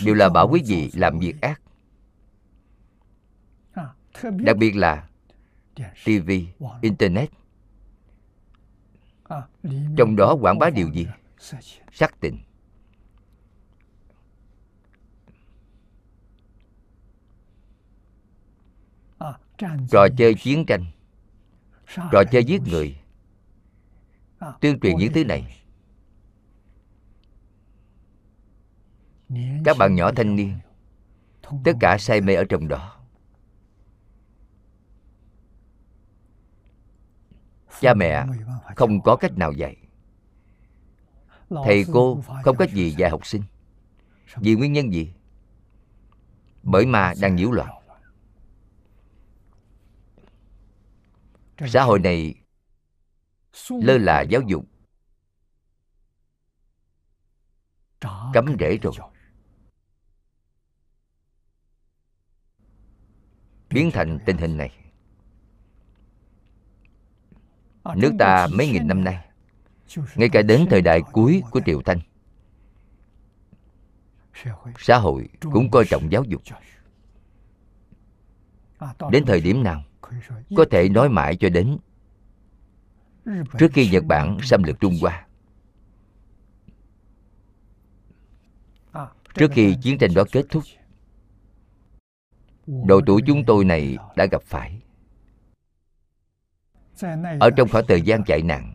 Đều 0.05 0.15
là 0.15 0.29
bảo 0.29 0.49
quý 0.49 0.63
vị 0.67 0.91
làm 0.95 1.19
việc 1.19 1.35
ác. 1.41 1.61
Đặc 4.23 4.57
biệt 4.57 4.77
là 4.77 5.09
tv 6.05 6.31
internet. 6.81 7.31
Trong 9.97 10.17
đó 10.17 10.37
quảng 10.41 10.59
bá 10.59 10.71
điều 10.71 10.93
gì? 10.93 11.07
Sắc 11.93 12.21
tình 12.21 12.39
trò 19.91 20.09
chơi 20.17 20.35
chiến 20.35 20.67
tranh. 20.67 20.85
Trò 22.13 22.25
chơi 22.33 22.45
giết 22.45 22.63
người. 22.63 22.97
tuyên 24.61 24.81
truyền 24.81 24.97
những 24.97 25.13
thứ 25.13 25.25
này. 25.25 25.61
Các 29.65 29.77
bạn 29.79 29.95
nhỏ 29.95 30.13
thanh 30.13 30.37
niên 30.37 30.59
tất 31.65 31.73
cả 31.81 31.99
say 31.99 32.21
mê 32.21 32.35
ở 32.35 32.45
trong 32.45 32.69
đó. 32.69 32.97
Cha 37.81 37.95
mẹ 37.95 38.27
không 38.77 39.03
có 39.03 39.17
cách 39.17 39.39
nào 39.39 39.53
dạy. 39.53 39.77
Thầy 41.65 41.85
cô 41.93 42.23
không 42.45 42.57
cách 42.57 42.71
gì 42.73 42.91
dạy 42.91 43.11
học 43.11 43.27
sinh. 43.27 43.43
vì 44.37 44.55
nguyên 44.55 44.73
nhân 44.73 44.93
gì? 44.93 45.13
Bởi 46.63 46.87
mà 46.87 47.13
đang 47.21 47.37
nhiễu 47.37 47.51
loạn 47.51 47.84
xã 51.59 51.83
hội 51.83 51.99
này 51.99 52.35
lơ 53.69 53.99
là 53.99 54.21
giáo 54.21 54.41
dục. 54.41 54.65
Cấm 58.33 58.57
rễ 58.61 58.79
rồi. 58.83 58.95
biến 63.75 63.91
thành 63.91 64.19
tình 64.27 64.37
hình 64.37 64.57
này. 64.57 64.71
Nước 67.97 68.13
ta 68.19 68.47
mấy 68.53 68.69
nghìn 68.69 68.89
năm 68.89 69.05
nay 69.05 69.29
ngay 70.15 70.29
cả 70.33 70.43
đến 70.43 70.67
thời 70.71 70.81
đại 70.81 71.01
cuối 71.13 71.43
của 71.51 71.61
triều 71.67 71.83
thanh 71.83 72.01
xã 74.79 74.99
hội 74.99 75.29
cũng 75.41 75.71
coi 75.71 75.85
trọng 75.85 76.13
giáo 76.13 76.25
dục. 76.25 76.43
đến 79.11 79.25
thời 79.27 79.41
điểm 79.41 79.63
nào 79.63 79.85
có 80.57 80.65
thể 80.71 80.89
nói 80.89 81.09
mãi 81.09 81.37
cho 81.37 81.49
đến 81.49 81.79
trước 83.59 83.69
khi 83.73 83.89
nhật 83.89 84.05
bản 84.05 84.39
xâm 84.43 84.63
lược 84.63 84.81
trung 84.81 84.95
hoa. 85.01 85.27
Trước 89.35 89.51
khi 89.53 89.77
chiến 89.83 89.99
tranh 89.99 90.15
đó 90.15 90.25
kết 90.33 90.47
thúc 90.51 90.63
độ 92.67 93.01
tuổi 93.07 93.23
chúng 93.27 93.45
tôi 93.45 93.65
này 93.65 93.97
đã 94.17 94.27
gặp 94.27 94.43
phải. 94.43 94.81
Ở 97.41 97.51
trong 97.57 97.69
khoảng 97.69 97.85
thời 97.89 98.03
gian 98.03 98.25
chạy 98.25 98.43
nạn 98.43 98.73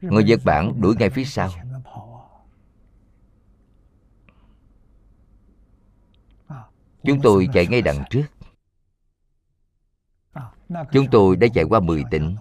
người 0.00 0.24
nhật 0.24 0.40
bản 0.44 0.80
đuổi 0.80 0.94
ngay 0.98 1.10
phía 1.10 1.24
sau 1.24 1.50
chúng 7.04 7.20
tôi 7.22 7.48
chạy 7.52 7.66
ngay 7.66 7.82
đằng 7.82 8.04
trước. 8.10 8.24
Chúng 10.92 11.06
tôi 11.10 11.36
đã 11.36 11.46
chạy 11.54 11.64
qua 11.64 11.80
10 11.80 12.04
tỉnh. 12.10 12.36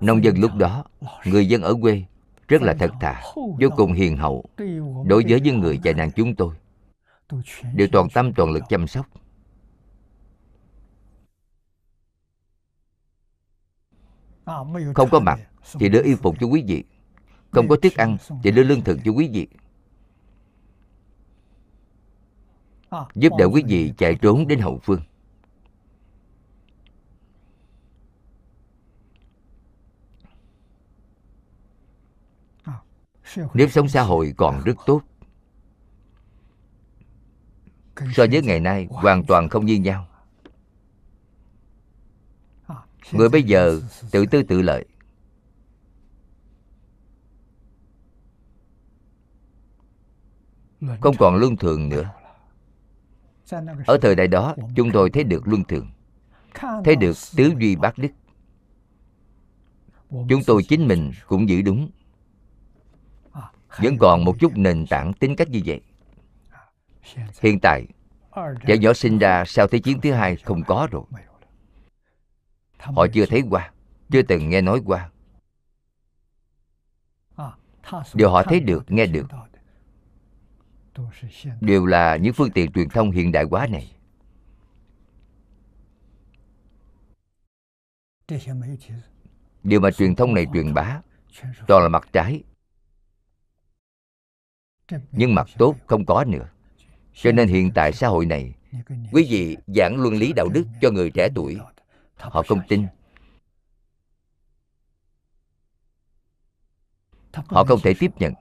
Nông 0.00 0.24
dân 0.24 0.38
lúc 0.38 0.50
đó, 0.54 0.84
người 1.24 1.46
dân 1.46 1.62
ở 1.62 1.74
quê 1.80 2.04
rất 2.48 2.62
là 2.62 2.74
thật 2.78 2.90
thà, 3.00 3.22
vô 3.34 3.68
cùng 3.76 3.92
hiền 3.92 4.16
hậu 4.16 4.44
đối 5.06 5.24
với 5.28 5.40
những 5.40 5.60
người 5.60 5.80
chạy 5.82 5.94
nạn 5.94 6.10
chúng 6.16 6.36
tôi. 6.36 6.54
Đều 7.74 7.88
toàn 7.92 8.08
tâm, 8.14 8.32
toàn 8.34 8.50
lực 8.50 8.62
chăm 8.68 8.86
sóc. 8.86 9.06
Không 14.94 15.08
có 15.10 15.20
mặt 15.20 15.40
thì 15.80 15.88
đưa 15.88 16.02
y 16.02 16.14
phục 16.14 16.36
cho 16.40 16.46
quý 16.46 16.64
vị 16.66 16.84
không 17.50 17.68
có 17.68 17.76
thức 17.82 17.94
ăn 17.96 18.16
thì 18.42 18.50
đưa 18.50 18.62
lương 18.62 18.80
thực 18.80 18.98
cho 19.04 19.12
quý 19.12 19.28
vị. 19.32 19.48
Giúp 23.14 23.32
đỡ 23.38 23.48
quý 23.52 23.62
vị 23.66 23.92
chạy 23.98 24.14
trốn 24.14 24.48
đến 24.48 24.60
hậu 24.60 24.78
phương. 24.82 25.00
Nếp 33.54 33.72
sống 33.72 33.88
xã 33.88 34.02
hội 34.02 34.34
còn 34.36 34.62
rất 34.64 34.76
tốt. 34.86 35.02
So 37.96 38.26
với 38.32 38.42
ngày 38.42 38.60
nay, 38.60 38.86
hoàn 38.90 39.24
toàn 39.24 39.48
không 39.48 39.66
như 39.66 39.74
nhau. 39.74 40.06
Người 43.12 43.28
bây 43.28 43.42
giờ 43.42 43.80
tự 44.10 44.26
tư 44.26 44.42
tự 44.42 44.62
lợi. 44.62 44.86
Không 51.00 51.16
còn 51.18 51.36
luân 51.36 51.56
thường 51.56 51.88
nữa. 51.88 52.10
ở 53.86 53.98
thời 54.02 54.14
đại 54.14 54.28
đó 54.28 54.54
chúng 54.76 54.90
tôi 54.92 55.10
thấy 55.10 55.24
được 55.24 55.48
luân 55.48 55.64
thường. 55.64 55.90
Thấy 56.84 56.96
được 56.96 57.16
tứ 57.36 57.52
duy 57.58 57.76
bát 57.76 57.98
đức. 57.98 58.08
Chúng 60.10 60.44
tôi 60.46 60.62
chính 60.62 60.88
mình 60.88 61.12
cũng 61.26 61.48
giữ 61.48 61.62
đúng. 61.62 61.90
Vẫn 63.78 63.98
còn 63.98 64.24
một 64.24 64.36
chút 64.40 64.52
nền 64.56 64.86
tảng 64.86 65.12
tính 65.12 65.36
cách 65.36 65.48
như 65.50 65.60
vậy. 65.64 65.80
Hiện 67.40 67.58
tại 67.62 67.86
trẻ 68.66 68.78
nhỏ 68.78 68.92
sinh 68.92 69.18
ra 69.18 69.44
sau 69.46 69.66
thế 69.66 69.78
chiến 69.78 70.00
thứ 70.00 70.12
hai 70.12 70.36
không 70.36 70.62
có 70.66 70.88
rồi. 70.90 71.04
Họ 72.78 73.06
chưa 73.12 73.26
thấy 73.26 73.42
qua 73.50 73.72
chưa 74.10 74.22
từng 74.22 74.48
nghe 74.48 74.60
nói 74.60 74.82
qua. 74.86 75.10
Điều 78.14 78.30
họ 78.30 78.42
thấy 78.42 78.60
được 78.60 78.84
nghe 78.88 79.06
được 79.06 79.26
đều 81.60 81.86
là 81.86 82.16
những 82.16 82.32
phương 82.32 82.50
tiện 82.50 82.72
truyền 82.72 82.88
thông 82.88 83.10
hiện 83.10 83.32
đại 83.32 83.44
hóa 83.50 83.66
này. 83.66 83.92
Điều 89.62 89.80
mà 89.80 89.90
truyền 89.90 90.14
thông 90.14 90.34
này 90.34 90.46
truyền 90.54 90.74
bá, 90.74 91.00
toàn 91.66 91.82
là 91.82 91.88
mặt 91.88 92.08
trái. 92.12 92.42
Nhưng 95.12 95.34
mặt 95.34 95.46
tốt 95.58 95.76
không 95.86 96.06
có 96.06 96.24
nữa. 96.24 96.48
Cho 97.12 97.32
nên 97.32 97.48
hiện 97.48 97.70
tại 97.74 97.92
xã 97.92 98.08
hội 98.08 98.26
này, 98.26 98.54
quý 99.12 99.26
vị 99.30 99.56
giảng 99.66 99.96
luân 99.96 100.14
lý 100.14 100.32
đạo 100.36 100.48
đức 100.48 100.64
cho 100.80 100.90
người 100.90 101.10
trẻ 101.10 101.28
tuổi, 101.34 101.58
họ 102.16 102.42
không 102.48 102.60
tin. 102.68 102.86
Họ 107.32 107.64
không 107.64 107.80
thể 107.82 107.94
tiếp 107.98 108.10
nhận 108.18 108.34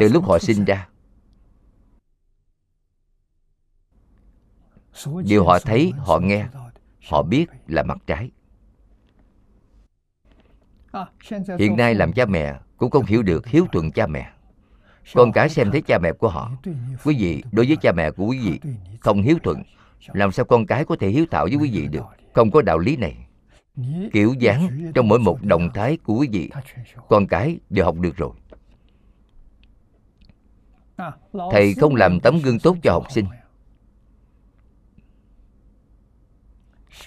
từ 0.00 0.08
lúc 0.08 0.24
họ 0.24 0.38
sinh 0.38 0.64
ra. 0.64 0.88
Điều 5.24 5.44
họ 5.44 5.58
thấy 5.58 5.92
họ 5.96 6.18
nghe 6.18 6.46
họ 7.08 7.22
biết 7.22 7.46
là 7.66 7.82
mặt 7.82 7.98
trái. 8.06 8.30
Hiện 11.58 11.76
nay 11.76 11.94
làm 11.94 12.12
cha 12.12 12.26
mẹ 12.26 12.54
cũng 12.76 12.90
không 12.90 13.04
hiểu 13.04 13.22
được 13.22 13.46
hiếu 13.46 13.66
thuận 13.72 13.92
cha 13.92 14.06
mẹ. 14.06 14.32
Con 15.14 15.32
cái 15.32 15.48
xem 15.48 15.70
thấy 15.70 15.82
cha 15.82 15.98
mẹ 15.98 16.12
của 16.12 16.28
họ. 16.28 16.50
Quý 17.04 17.16
vị 17.18 17.42
đối 17.52 17.66
với 17.66 17.76
cha 17.76 17.92
mẹ 17.92 18.10
của 18.10 18.26
quý 18.26 18.38
vị 18.38 18.60
không 19.00 19.22
hiếu 19.22 19.38
thuận. 19.42 19.62
làm 20.06 20.32
sao 20.32 20.44
con 20.44 20.66
cái 20.66 20.84
có 20.84 20.96
thể 21.00 21.08
hiếu 21.08 21.26
thảo 21.30 21.44
với 21.44 21.56
quý 21.56 21.70
vị 21.72 21.88
được? 21.88 22.04
không 22.32 22.50
có 22.50 22.62
đạo 22.62 22.78
lý 22.78 22.96
này. 22.96 23.26
Kiểu 24.12 24.34
dáng 24.38 24.92
trong 24.94 25.08
mỗi 25.08 25.18
một 25.18 25.42
động 25.42 25.70
thái 25.74 25.96
của 25.96 26.14
quý 26.14 26.28
vị 26.32 26.50
con 27.08 27.26
cái 27.26 27.58
đều 27.70 27.84
học 27.84 27.96
được 27.98 28.16
rồi 28.16 28.30
thầy 31.52 31.74
không 31.74 31.94
làm 31.94 32.20
tấm 32.20 32.38
gương 32.42 32.58
tốt 32.58 32.76
cho 32.82 32.92
học 32.92 33.06
sinh. 33.10 33.26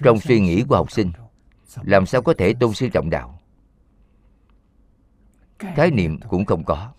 Trong 0.04 0.20
suy 0.20 0.40
nghĩ 0.40 0.64
của 0.68 0.76
học 0.76 0.92
sinh, 0.92 1.12
làm 1.84 2.06
sao 2.06 2.22
có 2.22 2.34
thể 2.38 2.54
tôn 2.54 2.74
sư 2.74 2.90
trọng 2.90 3.10
đạo? 3.10 3.40
Khái 5.60 5.92
niệm 5.92 6.20
cũng 6.30 6.46
không 6.46 6.64
có. 6.64 6.92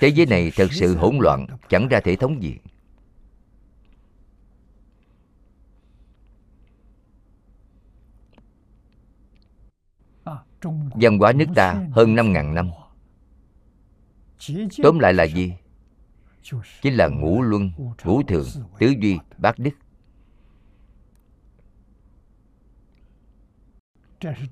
Thế 0.00 0.08
giới 0.08 0.26
này 0.26 0.52
thật 0.56 0.72
sự 0.72 0.96
hỗn 0.96 1.18
loạn, 1.20 1.46
chẳng 1.68 1.88
ra 1.88 2.00
thể 2.00 2.16
thống 2.16 2.42
gì. 2.42 2.58
Văn 11.00 11.18
hóa 11.18 11.32
nước 11.32 11.46
ta 11.54 11.86
hơn 11.92 12.14
5.000 12.14 12.52
năm. 12.52 12.70
Tóm 14.82 14.98
lại 14.98 15.14
là 15.14 15.24
gì? 15.24 15.52
Chính 16.82 16.94
là 16.94 17.08
ngũ 17.08 17.42
luân, 17.42 17.70
ngũ 18.04 18.22
thường, 18.22 18.46
tứ 18.78 18.94
duy, 19.00 19.18
bát 19.38 19.58
đức. 19.58 19.70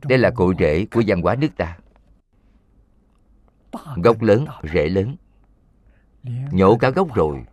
Đây 0.03 0.19
là 0.19 0.31
cội 0.31 0.55
rễ 0.59 0.87
của 0.87 1.03
văn 1.07 1.23
hóa 1.23 1.35
nước 1.35 1.49
ta. 1.57 1.79
Gốc 3.97 4.23
lớn, 4.23 4.45
rễ 4.73 4.89
lớn. 4.89 5.17
Nhổ 6.53 6.77
cả 6.77 6.91
gốc 6.91 7.15
rồi. 7.15 7.45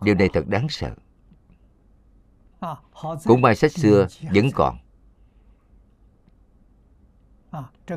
Điều 0.00 0.14
này 0.14 0.28
thật 0.32 0.48
đáng 0.48 0.66
sợ 0.68 0.94
cũng 3.24 3.40
may 3.40 3.54
sách 3.54 3.72
xưa 3.72 4.06
vẫn 4.34 4.50
còn. 4.54 4.78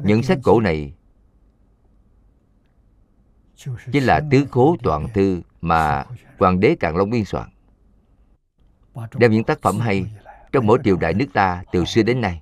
Những 0.03 0.23
sách 0.23 0.39
cổ 0.43 0.59
này 0.59 0.93
chính 3.91 4.03
là 4.03 4.21
tứ 4.31 4.47
khố 4.51 4.75
toàn 4.83 5.07
thư 5.13 5.41
mà 5.61 6.05
hoàng 6.39 6.59
đế 6.59 6.75
càn 6.79 6.95
long 6.95 7.09
biên 7.09 7.25
soạn. 7.25 7.49
Đem 9.13 9.31
những 9.31 9.43
tác 9.43 9.61
phẩm 9.61 9.79
hay 9.79 10.05
trong 10.51 10.67
mỗi 10.67 10.79
triều 10.83 10.97
đại 10.97 11.13
nước 11.13 11.25
ta 11.33 11.63
từ 11.71 11.85
xưa 11.85 12.03
đến 12.03 12.21
nay. 12.21 12.41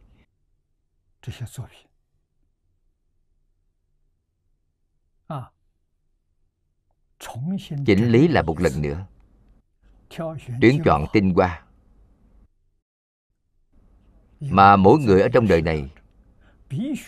Chỉnh 7.86 8.12
lý 8.12 8.28
lại 8.28 8.44
một 8.44 8.60
lần 8.60 8.82
nữa. 8.82 9.06
Tuyển 10.62 10.82
chọn 10.86 11.06
tinh 11.14 11.34
hoa 11.34 11.64
mà 14.42 14.76
mỗi 14.76 15.00
người 15.00 15.22
ở 15.22 15.30
trong 15.30 15.48
đời 15.48 15.62
này 15.62 15.90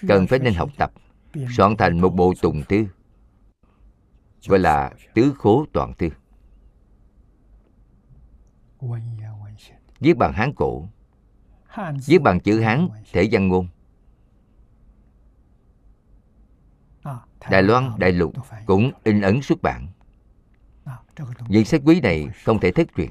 cần 0.08 0.28
phải 0.28 0.40
nên 0.40 0.54
học 0.54 0.70
tập, 0.78 0.92
soạn 1.58 1.78
thành 1.78 2.02
một 2.02 2.10
bộ 2.10 2.34
tùng 2.42 2.64
thư, 2.70 2.86
gọi 4.48 4.60
là 4.60 4.92
tứ 5.14 5.34
khố 5.38 5.66
toàn 5.74 5.94
thư. 5.94 6.10
Viết 10.00 10.18
bằng 10.18 10.34
hán 10.34 10.54
cổ, 10.56 10.90
viết 12.06 12.22
bằng 12.22 12.40
chữ 12.40 12.60
hán 12.60 12.88
thể 13.12 13.30
văn 13.32 13.48
ngôn. 13.48 13.68
Đài 17.50 17.64
loan 17.64 17.92
đại 17.98 18.12
lục 18.12 18.34
cũng 18.66 18.92
in 19.04 19.22
ấn 19.22 19.42
xuất 19.42 19.62
bản. 19.62 19.88
Những 21.48 21.66
sách 21.66 21.82
quý 21.86 22.02
này 22.02 22.28
không 22.44 22.60
thể 22.60 22.72
thất 22.72 22.88
truyền. 22.98 23.10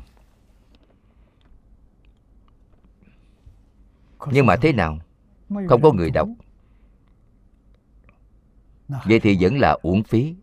Nhưng 4.31 4.47
mà 4.47 4.57
thế 4.57 4.73
nào? 4.73 4.99
Không 5.69 5.83
có 5.83 5.93
người 5.93 6.11
đọc. 6.11 6.29
Vậy 8.89 9.21
thì 9.21 9.37
vẫn 9.41 9.59
là 9.59 9.77
uổng 9.83 10.03
phí. 10.03 10.35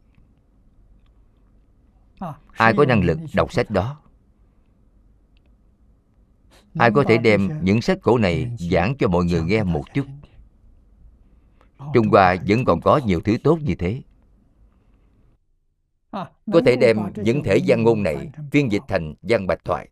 Ai 2.52 2.74
có 2.78 2.86
năng 2.86 3.04
lực 3.04 3.20
đọc 3.34 3.54
sách 3.54 3.72
đó? 3.72 4.02
Ai 6.78 6.92
có 6.92 7.04
thể 7.08 7.18
đem 7.18 7.50
những 7.62 7.82
sách 7.82 7.98
cổ 8.02 8.18
này 8.18 8.52
giảng 8.72 8.96
cho 9.00 9.08
mọi 9.08 9.26
người 9.26 9.44
nghe 9.44 9.64
một 9.64 9.84
chút? 9.94 10.06
Trung 11.94 12.10
hoa 12.10 12.36
vẫn 12.48 12.66
còn 12.66 12.82
có 12.82 12.98
nhiều 13.06 13.22
thứ 13.22 13.38
tốt 13.44 13.60
như 13.62 13.76
thế. 13.76 14.02
Có 16.54 16.62
thể 16.66 16.76
đem 16.76 16.98
những 17.16 17.44
thể 17.44 17.60
văn 17.68 17.84
ngôn 17.84 18.04
này 18.04 18.30
phiên 18.52 18.72
dịch 18.72 18.82
thành 18.88 19.14
văn 19.22 19.48
bạch 19.48 19.66
thoại 19.66 19.90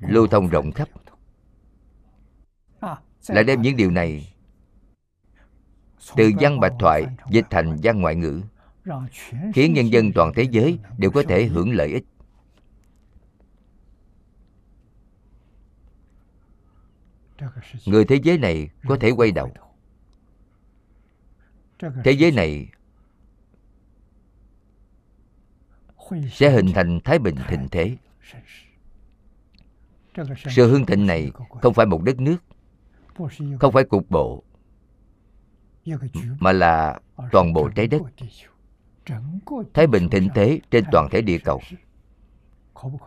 lưu 0.00 0.26
thông 0.26 0.48
rộng 0.48 0.72
khắp. 0.72 0.88
Lại 3.28 3.44
đem 3.44 3.62
những 3.62 3.76
điều 3.76 3.90
này 3.90 4.34
từ 6.16 6.30
văn 6.40 6.60
bạch 6.60 6.72
thoại 6.78 7.04
dịch 7.30 7.46
thành 7.50 7.76
văn 7.82 8.00
ngoại 8.00 8.14
ngữ, 8.14 8.42
khiến 9.54 9.72
nhân 9.72 9.92
dân 9.92 10.12
toàn 10.12 10.32
thế 10.36 10.42
giới 10.50 10.78
đều 10.98 11.10
có 11.10 11.22
thể 11.28 11.44
hưởng 11.46 11.72
lợi 11.72 11.88
ích. 11.88 12.04
Người 17.86 18.04
thế 18.04 18.20
giới 18.22 18.38
này 18.38 18.68
có 18.88 18.96
thể 19.00 19.10
quay 19.10 19.32
đầu. 19.32 19.52
Thế 22.04 22.12
giới 22.12 22.30
này 22.30 22.68
sẽ 26.30 26.50
hình 26.50 26.72
thành 26.74 27.00
thái 27.04 27.18
bình 27.18 27.36
thịnh 27.48 27.68
thế 27.70 27.96
sự 30.36 30.70
hưng 30.70 30.86
thịnh 30.86 31.06
này 31.06 31.30
không 31.62 31.74
phải 31.74 31.86
một 31.86 32.02
đất 32.02 32.20
nước 32.20 32.36
không 33.60 33.72
phải 33.72 33.84
cục 33.84 34.10
bộ 34.10 34.44
mà 36.40 36.52
là 36.52 37.00
toàn 37.32 37.52
bộ 37.52 37.68
trái 37.74 37.86
đất. 37.86 38.02
Thái 39.74 39.86
bình 39.86 40.08
thịnh 40.10 40.28
thế 40.34 40.60
trên 40.70 40.84
toàn 40.92 41.08
thể 41.10 41.22
địa 41.22 41.38
cầu. 41.38 41.60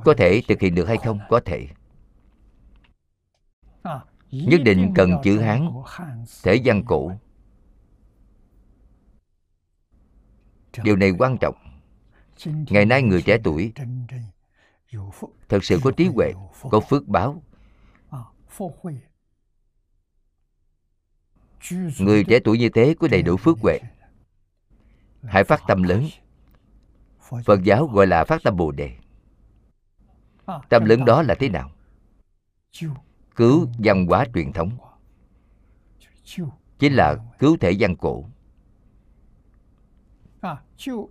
Có 0.04 0.14
thể 0.18 0.42
thực 0.48 0.60
hiện 0.60 0.76
được 0.76 0.88
hay 0.88 0.98
không? 0.98 1.20
Có 1.30 1.40
thể. 1.46 1.68
Nhất 4.32 4.62
định 4.66 4.94
cần 4.96 5.12
chữ 5.24 5.40
hán 5.40 5.70
thể 6.44 6.62
văn 6.66 6.84
cổ. 6.86 7.12
Điều 10.84 10.96
này 10.96 11.12
quan 11.18 11.38
trọng. 11.38 11.56
Ngày 12.46 12.86
nay 12.86 13.02
người 13.02 13.22
trẻ 13.22 13.38
tuổi 13.44 13.74
thật 15.50 15.64
sự 15.64 15.80
có 15.84 15.92
trí 15.92 16.08
huệ, 16.08 16.34
có 16.72 16.80
phước 16.80 17.08
báo. 17.08 17.44
Người 22.00 22.24
trẻ 22.24 22.40
tuổi 22.44 22.58
như 22.58 22.70
thế 22.70 22.96
có 23.00 23.08
đầy 23.08 23.22
đủ 23.22 23.38
phước 23.38 23.60
huệ. 23.60 23.80
Hãy 25.24 25.44
phát 25.44 25.62
tâm 25.68 25.84
lớn. 25.84 26.08
Phật 27.46 27.64
giáo 27.64 27.88
gọi 27.88 28.08
là 28.08 28.26
phát 28.26 28.44
tâm 28.44 28.58
bồ 28.58 28.72
đề. 28.72 28.98
Tâm 30.70 30.86
lớn 30.86 31.06
đó 31.06 31.22
là 31.22 31.36
thế 31.40 31.50
nào? 31.50 31.72
Cứu 33.36 33.68
văn 33.78 34.06
hóa 34.06 34.26
truyền 34.34 34.54
thống. 34.54 34.78
Chính 36.80 36.94
là 36.94 37.16
cứu 37.40 37.58
thể 37.58 37.76
văn 37.80 37.96
cổ. 37.96 38.26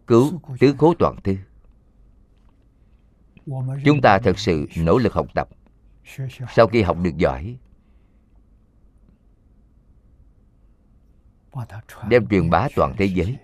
Cứu 0.06 0.40
tứ 0.60 0.74
cố 0.78 0.94
toàn 0.98 1.16
thư 1.24 1.36
chúng 3.84 4.00
ta 4.02 4.18
thật 4.18 4.38
sự 4.38 4.66
nỗ 4.76 4.98
lực 4.98 5.12
học 5.12 5.26
tập. 5.34 5.48
Sau 6.48 6.66
khi 6.66 6.82
học 6.82 6.96
được 7.02 7.16
giỏi 7.16 7.58
đem 12.08 12.26
truyền 12.26 12.50
bá 12.50 12.68
toàn 12.76 12.94
thế 12.98 13.04
giới. 13.04 13.38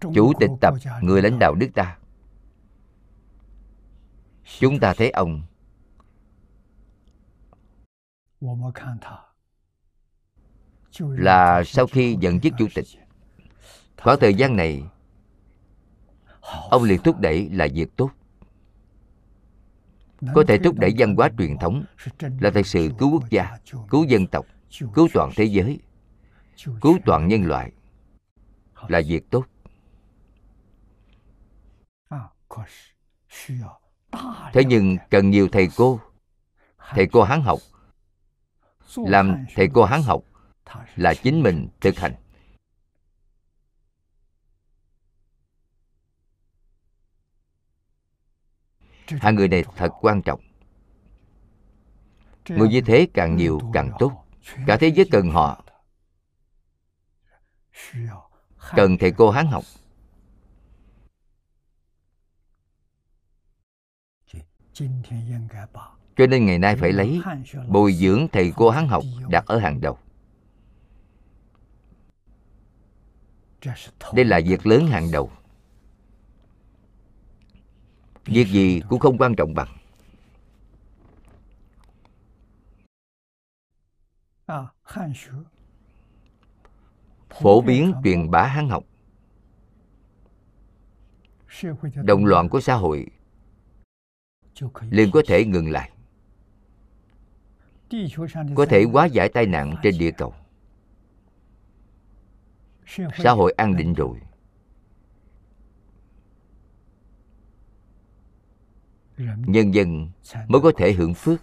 Chủ 0.00 0.32
tịch 0.40 0.50
tập 0.60 0.74
người 1.02 1.22
lãnh 1.22 1.38
đạo 1.38 1.54
nước 1.54 1.68
ta. 1.74 1.98
Chúng 4.58 4.78
ta 4.80 4.94
thấy 4.94 5.10
ông 5.10 5.42
là 11.00 11.64
sau 11.64 11.86
khi 11.86 12.16
nhận 12.16 12.40
chức 12.40 12.52
chủ 12.58 12.66
tịch. 12.74 12.86
Khoảng 13.96 14.20
thời 14.20 14.34
gian 14.34 14.56
này, 14.56 14.82
ông 16.70 16.84
liền 16.84 17.02
thúc 17.02 17.18
đẩy 17.20 17.48
là 17.52 17.68
việc 17.74 17.96
tốt. 17.96 18.10
Có 20.34 20.44
thể 20.48 20.58
thúc 20.58 20.78
đẩy 20.78 20.94
văn 20.98 21.16
hóa 21.16 21.28
truyền 21.38 21.58
thống 21.58 21.84
là 22.40 22.50
thật 22.50 22.66
sự 22.66 22.90
cứu 22.98 23.10
quốc 23.12 23.30
gia, 23.30 23.58
cứu 23.90 24.04
dân 24.04 24.26
tộc, 24.26 24.46
cứu 24.94 25.08
toàn 25.12 25.30
thế 25.36 25.44
giới, 25.44 25.80
cứu 26.80 26.98
toàn 27.04 27.28
nhân 27.28 27.44
loại 27.44 27.72
là 28.88 29.00
việc 29.06 29.30
tốt. 29.30 29.46
Thế 34.52 34.64
nhưng 34.66 34.96
cần 35.10 35.30
nhiều 35.30 35.48
thầy 35.52 35.68
cô 35.76 36.00
thầy 36.94 37.06
cô 37.12 37.22
hán 37.22 37.42
học, 37.42 37.58
làm 38.96 39.44
thầy 39.54 39.68
cô 39.74 39.84
hán 39.84 40.02
học 40.02 40.22
là 40.96 41.14
chính 41.14 41.42
mình 41.42 41.68
thực 41.80 41.98
hành. 41.98 42.14
Hai 49.20 49.32
người 49.32 49.48
này 49.48 49.64
thật 49.76 49.92
quan 50.00 50.22
trọng. 50.22 50.40
Người 52.48 52.68
như 52.68 52.80
thế 52.80 53.08
càng 53.14 53.36
nhiều 53.36 53.60
càng 53.72 53.90
tốt. 53.98 54.24
Cả 54.66 54.76
thế 54.80 54.88
giới 54.88 55.08
cần 55.10 55.30
họ. 55.30 55.64
Cần 58.76 58.96
thầy 59.00 59.12
cô 59.12 59.30
hán 59.30 59.46
học. 59.46 59.64
Cho 66.16 66.26
nên 66.26 66.46
ngày 66.46 66.58
nay 66.58 66.76
phải 66.76 66.92
lấy 66.92 67.20
bồi 67.68 67.92
dưỡng 67.92 68.28
thầy 68.32 68.52
cô 68.56 68.70
hán 68.70 68.88
học 68.88 69.04
đặt 69.28 69.46
ở 69.46 69.58
hàng 69.58 69.80
đầu. 69.80 69.98
Đây 74.14 74.24
là 74.24 74.40
việc 74.46 74.66
lớn 74.66 74.86
hàng 74.86 75.10
đầu. 75.12 75.30
Việc 78.24 78.46
gì 78.48 78.80
cũng 78.88 78.98
không 78.98 79.18
quan 79.18 79.34
trọng 79.36 79.54
bằng. 79.54 79.76
Phổ 87.30 87.60
biến 87.60 87.94
truyền 88.04 88.30
bá 88.30 88.46
Hán 88.46 88.68
học. 88.68 88.84
Động 91.94 92.24
loạn 92.24 92.48
của 92.48 92.60
xã 92.60 92.74
hội 92.74 93.06
liền 94.90 95.10
có 95.10 95.22
thể 95.26 95.44
ngừng 95.44 95.70
lại. 95.70 95.90
Có 98.54 98.66
thể 98.66 98.84
hóa 98.92 99.06
giải 99.06 99.28
tai 99.28 99.46
nạn 99.46 99.76
trên 99.82 99.98
địa 99.98 100.10
cầu 100.10 100.34
xã 103.18 103.30
hội 103.30 103.52
an 103.56 103.76
định 103.76 103.94
rồi 103.94 104.20
nhân 109.46 109.74
dân 109.74 110.08
mới 110.48 110.60
có 110.60 110.72
thể 110.76 110.92
hưởng 110.92 111.14
phước. 111.14 111.40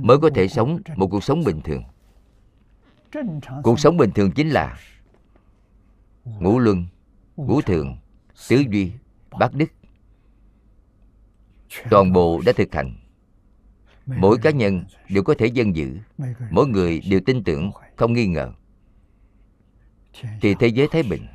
mới 0.00 0.18
có 0.18 0.30
thể 0.34 0.48
sống 0.48 0.78
một 0.96 1.08
cuộc 1.10 1.24
sống 1.24 1.44
bình 1.44 1.60
thường. 1.64 1.82
cuộc 3.62 3.80
sống 3.80 3.96
bình 3.96 4.10
thường 4.14 4.32
chính 4.32 4.48
là 4.48 4.78
ngũ 6.24 6.58
luân 6.58 6.86
ngũ 7.36 7.60
thường 7.60 7.96
tứ 8.48 8.64
duy 8.70 8.92
bát 9.38 9.54
đức. 9.54 9.70
toàn 11.90 12.12
bộ 12.12 12.42
đã 12.46 12.52
thực 12.56 12.74
hành. 12.74 12.96
Mỗi 14.06 14.38
cá 14.42 14.50
nhân 14.50 14.84
đều 15.08 15.22
có 15.22 15.34
thể 15.38 15.46
dân 15.46 15.76
giữ 15.76 15.96
mỗi 16.50 16.66
người 16.66 17.00
đều 17.10 17.20
tin 17.26 17.44
tưởng 17.44 17.70
không 17.96 18.12
nghi 18.12 18.26
ngờ. 18.26 18.52
Thì 20.40 20.54
thế 20.54 20.68
giới 20.68 20.88
thái 20.88 21.02
bình. 21.02 21.26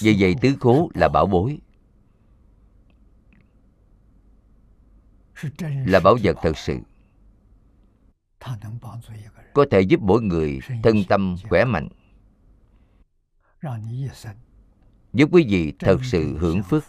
Vì 0.00 0.16
vậy 0.18 0.34
tứ 0.40 0.56
khố 0.60 0.90
là 0.94 1.08
bảo 1.08 1.26
bối. 1.26 1.58
Là 5.60 6.00
bảo 6.00 6.16
vật 6.22 6.36
thật 6.42 6.58
sự. 6.58 6.78
Có 9.54 9.66
thể 9.70 9.80
giúp 9.80 10.00
mỗi 10.02 10.22
người 10.22 10.60
thân 10.82 10.96
tâm 11.08 11.36
khỏe 11.48 11.64
mạnh. 11.64 11.88
Giúp 15.12 15.28
quý 15.32 15.46
vị 15.48 15.72
thật 15.78 15.98
sự 16.02 16.38
hưởng 16.38 16.62
phước 16.62 16.84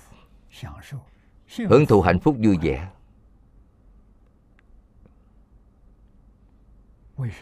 hưởng 1.57 1.85
thụ 1.85 2.01
hạnh 2.01 2.19
phúc 2.19 2.37
vui 2.43 2.57
vẻ. 2.61 2.91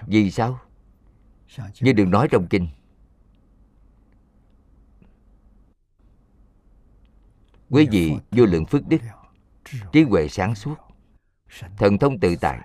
Vì 0.08 0.32
sao 0.32 0.60
như 1.82 1.94
đừng 1.94 2.12
nói 2.12 2.28
trong 2.32 2.48
kinh. 2.48 2.68
Quý 7.70 7.88
vị 7.92 8.16
vô 8.32 8.46
lượng 8.46 8.66
phước 8.66 8.88
đức 8.88 8.98
trí 9.92 10.04
huệ 10.04 10.28
sáng 10.28 10.56
suốt 10.56 10.76
thần 11.78 11.98
thông 11.98 12.20
tự 12.20 12.36
tại. 12.42 12.60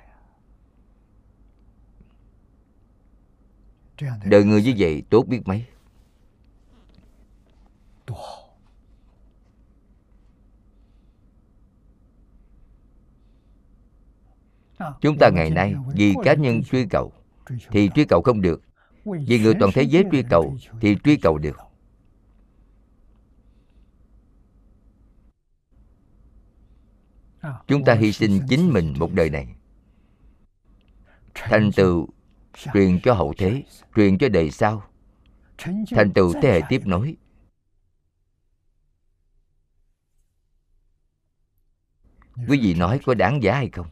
Đời 4.24 4.44
người 4.44 4.62
như 4.62 4.74
vậy 4.78 5.02
tốt 5.10 5.26
biết 5.28 5.40
mấy? 5.44 5.66
chúng 15.00 15.18
ta 15.18 15.30
ngày 15.30 15.50
nay 15.50 15.74
vì 15.94 16.14
cá 16.24 16.34
nhân 16.34 16.62
truy 16.64 16.86
cầu 16.90 17.12
thì 17.70 17.90
truy 17.94 18.04
cầu 18.04 18.22
không 18.22 18.40
được. 18.40 18.62
Vì 19.04 19.38
người 19.38 19.54
toàn 19.60 19.72
thế 19.74 19.82
giới 19.82 20.04
truy 20.12 20.22
cầu 20.30 20.56
thì 20.80 20.96
truy 21.04 21.16
cầu 21.16 21.38
được. 21.38 21.56
chúng 27.66 27.84
ta 27.84 27.94
hy 27.94 28.12
sinh 28.12 28.40
chính 28.48 28.72
mình 28.72 28.94
một 28.98 29.12
đời 29.12 29.30
này. 29.30 29.54
Thành 31.34 31.70
tựu 31.76 32.08
truyền 32.72 33.00
cho 33.00 33.14
hậu 33.14 33.34
thế 33.38 33.62
truyền 33.96 34.18
cho 34.18 34.28
đời 34.28 34.50
sau. 34.50 34.82
Thành 35.90 36.12
tựu 36.14 36.32
thế 36.42 36.52
hệ 36.52 36.60
tiếp 36.68 36.82
nối. 36.84 37.16
Quý 42.48 42.60
vị 42.60 42.74
nói 42.74 43.00
có 43.04 43.14
đáng 43.14 43.42
giá 43.42 43.54
hay 43.54 43.68
không? 43.72 43.86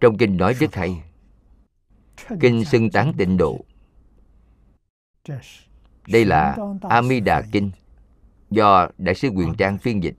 Trong 0.00 0.18
kinh 0.18 0.36
nói 0.36 0.54
rất 0.54 0.74
hay. 0.74 1.02
Kinh 2.40 2.64
xưng 2.64 2.90
tán 2.90 3.12
tịnh 3.18 3.36
độ. 3.36 3.64
Đây 6.08 6.24
là 6.24 6.56
Amida 6.82 7.42
Kinh 7.52 7.70
Do 8.50 8.88
Đại 8.98 9.14
sứ 9.14 9.28
Quyền 9.28 9.54
Trang 9.54 9.78
phiên 9.78 10.02
dịch. 10.02 10.16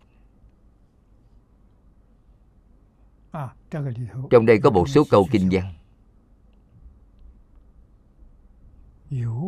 Trong 4.30 4.46
đây 4.46 4.60
có 4.64 4.70
một 4.70 4.90
số 4.90 5.04
câu 5.10 5.28
kinh 5.32 5.50
văn. 5.52 5.74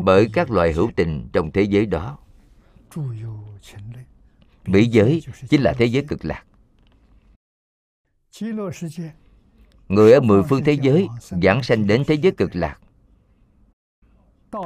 Bởi 0.03 0.29
các 0.33 0.51
loài 0.51 0.73
hữu 0.73 0.91
tình 0.95 1.29
trong 1.33 1.51
thế 1.51 1.61
giới 1.61 1.85
đó 1.85 2.17
Mỹ 4.65 4.85
giới 4.85 5.23
chính 5.49 5.61
là 5.61 5.73
thế 5.77 5.85
giới 5.85 6.05
cực 6.07 6.25
lạc. 6.25 6.45
Người 9.87 10.13
ở 10.13 10.19
mười 10.19 10.43
phương 10.43 10.63
thế 10.63 10.73
giới 10.73 11.07
giảng 11.21 11.63
sanh 11.63 11.87
đến 11.87 12.03
thế 12.07 12.15
giới 12.15 12.31
cực 12.31 12.55
lạc. 12.55 12.79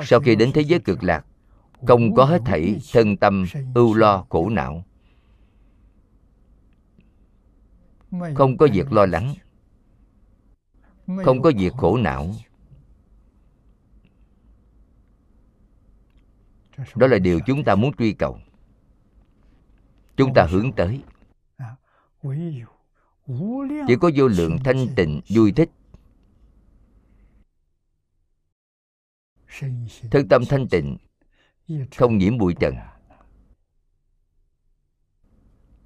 Sau 0.03 0.19
khi 0.19 0.35
đến 0.35 0.51
thế 0.53 0.61
giới 0.61 0.79
cực 0.79 1.03
lạc 1.03 1.25
Không 1.87 2.15
có 2.15 2.25
hết 2.25 2.41
thảy 2.45 2.79
thân 2.93 3.17
tâm 3.17 3.45
ưu 3.75 3.93
lo 3.93 4.25
khổ 4.29 4.49
não. 4.49 4.85
Không 8.35 8.57
có 8.57 8.67
việc 8.73 8.91
lo 8.91 9.05
lắng. 9.05 9.33
Không 11.23 11.41
có 11.41 11.51
việc 11.57 11.73
khổ 11.73 11.97
não. 11.97 12.31
Đó 16.95 17.07
là 17.07 17.19
điều 17.19 17.39
chúng 17.45 17.63
ta 17.63 17.75
muốn 17.75 17.95
truy 17.95 18.13
cầu. 18.13 18.39
Chúng 20.17 20.33
ta 20.33 20.47
hướng 20.49 20.71
tới 20.71 21.01
chỉ 23.87 23.95
có 24.01 24.11
vô 24.15 24.27
lượng 24.27 24.57
thanh 24.63 24.87
tịnh 24.95 25.21
vui 25.29 25.51
thích. 25.51 25.69
Thân 30.11 30.27
tâm 30.29 30.43
thanh 30.49 30.67
tịnh 30.67 30.97
không 31.97 32.17
nhiễm 32.17 32.37
bụi 32.37 32.55
trần. 32.59 32.75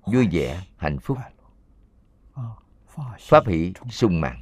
Vui 0.05 0.27
vẻ 0.31 0.65
hạnh 0.77 0.99
phúc. 0.99 1.17
Pháp 3.19 3.47
hỷ 3.47 3.73
sung 3.89 4.21
mãn. 4.21 4.37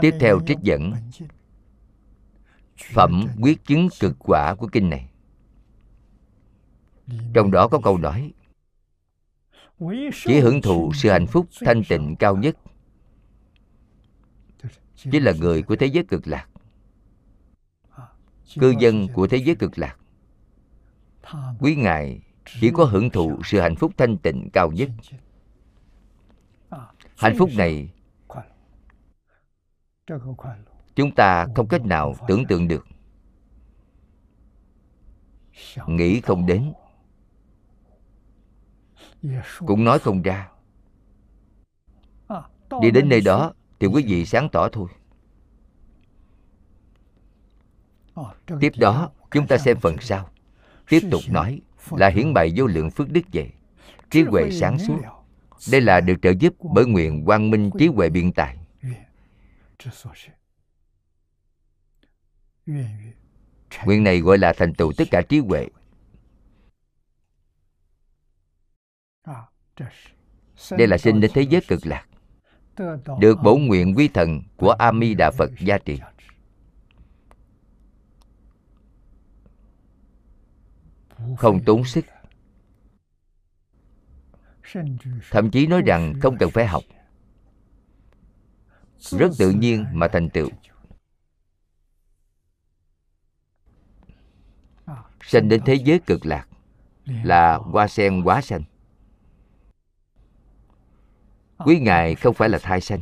Tiếp 0.00 0.14
theo 0.20 0.40
trích 0.46 0.58
dẫn. 0.62 0.92
Phẩm 2.92 3.26
quyết 3.40 3.64
chứng 3.64 3.88
cực 4.00 4.16
quả 4.18 4.54
của 4.58 4.68
kinh 4.72 4.90
này. 4.90 5.10
Trong 7.34 7.50
đó 7.50 7.68
có 7.68 7.80
câu 7.84 7.98
nói 7.98 8.32
chỉ 10.24 10.40
hưởng 10.40 10.62
thụ 10.62 10.92
sự 10.94 11.10
hạnh 11.10 11.26
phúc 11.26 11.46
thanh 11.60 11.82
tịnh 11.88 12.16
cao 12.16 12.36
nhất. 12.36 12.56
Chính 14.96 15.22
là 15.22 15.32
người 15.32 15.62
của 15.62 15.76
thế 15.76 15.86
giới 15.86 16.04
cực 16.04 16.26
lạc. 16.26 16.48
Cư 18.60 18.74
dân 18.78 19.08
của 19.14 19.26
thế 19.26 19.36
giới 19.36 19.56
cực 19.56 19.78
lạc. 19.78 19.96
Quý 21.60 21.76
ngài 21.76 22.22
chỉ 22.60 22.70
có 22.74 22.84
hưởng 22.84 23.10
thụ 23.10 23.38
sự 23.44 23.60
hạnh 23.60 23.76
phúc 23.76 23.92
thanh 23.96 24.16
tịnh 24.18 24.48
cao 24.52 24.70
nhất. 24.72 24.90
Hạnh 27.16 27.34
phúc 27.38 27.50
này, 27.56 27.90
chúng 30.94 31.14
ta 31.14 31.46
không 31.54 31.68
cách 31.68 31.84
nào 31.84 32.14
tưởng 32.28 32.46
tượng 32.46 32.68
được. 32.68 32.86
Nghĩ 35.86 36.20
không 36.20 36.46
đến 36.46 36.72
cũng 39.66 39.84
nói 39.84 39.98
không 39.98 40.22
ra. 40.22 40.48
Đi 42.82 42.90
đến 42.90 43.08
nơi 43.08 43.20
đó 43.20 43.52
thì 43.80 43.86
quý 43.86 44.04
vị 44.06 44.26
sáng 44.26 44.48
tỏ 44.52 44.68
thôi. 44.68 44.88
Tiếp 48.60 48.72
đó 48.78 49.10
chúng 49.30 49.46
ta 49.46 49.58
xem 49.58 49.76
phần 49.80 49.96
sau. 50.00 50.30
Tiếp 50.88 51.00
tục 51.10 51.20
nói 51.28 51.60
là 51.90 52.08
hiển 52.08 52.34
bày 52.34 52.52
vô 52.56 52.66
lượng 52.66 52.90
phước 52.90 53.10
đức 53.10 53.20
vậy. 53.32 53.50
Trí 54.10 54.22
huệ 54.22 54.50
sáng 54.50 54.78
suốt. 54.78 54.98
đây 55.70 55.80
là 55.80 56.00
được 56.00 56.14
trợ 56.22 56.30
giúp 56.30 56.54
bởi 56.74 56.86
nguyện 56.86 57.24
quang 57.24 57.50
minh 57.50 57.70
trí 57.78 57.86
huệ 57.86 58.08
biện 58.10 58.32
tài. 58.32 58.56
Nguyện 63.84 64.04
này 64.04 64.20
gọi 64.20 64.38
là 64.38 64.52
thành 64.52 64.74
tựu 64.74 64.92
tất 64.96 65.04
cả 65.10 65.22
trí 65.22 65.38
huệ 65.38 65.68
đây 70.70 70.86
là 70.86 70.98
sinh 70.98 71.20
đến 71.20 71.30
thế 71.34 71.42
giới 71.42 71.60
cực 71.68 71.86
lạc, 71.86 72.06
được 73.20 73.38
bổ 73.44 73.56
nguyện 73.56 73.94
quy 73.96 74.08
thần 74.08 74.42
của 74.56 74.70
a 74.70 74.92
di 75.00 75.14
đà 75.14 75.30
phật 75.30 75.50
gia 75.60 75.78
trì. 75.78 76.00
Không 81.36 81.64
tốn 81.64 81.84
sức. 81.84 82.04
Thậm 85.30 85.50
chí 85.50 85.66
nói 85.66 85.82
rằng 85.86 86.14
không 86.22 86.36
cần 86.38 86.50
phải 86.50 86.66
học. 86.66 86.82
Rất 88.98 89.30
tự 89.38 89.50
nhiên 89.50 89.86
mà 89.92 90.08
thành 90.08 90.28
tựu. 90.30 90.48
Sanh 95.22 95.48
đến 95.48 95.62
thế 95.66 95.74
giới 95.74 95.98
cực 95.98 96.26
lạc 96.26 96.48
là 97.06 97.56
hoa 97.56 97.88
sen 97.88 98.22
quá 98.22 98.40
sanh 98.40 98.62
quý 101.66 101.80
ngài 101.80 102.14
không 102.14 102.34
phải 102.34 102.48
là 102.48 102.58
thai 102.58 102.80
sanh. 102.80 103.00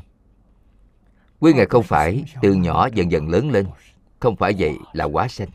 Quý 1.40 1.52
ngài 1.52 1.66
không 1.66 1.82
phải 1.82 2.24
từ 2.42 2.54
nhỏ 2.54 2.88
dần 2.94 3.10
dần 3.12 3.28
lớn 3.28 3.50
lên. 3.50 3.66
Không 4.20 4.36
phải 4.36 4.54
vậy 4.58 4.76
là 4.92 5.04
quá 5.04 5.28
sanh. 5.28 5.48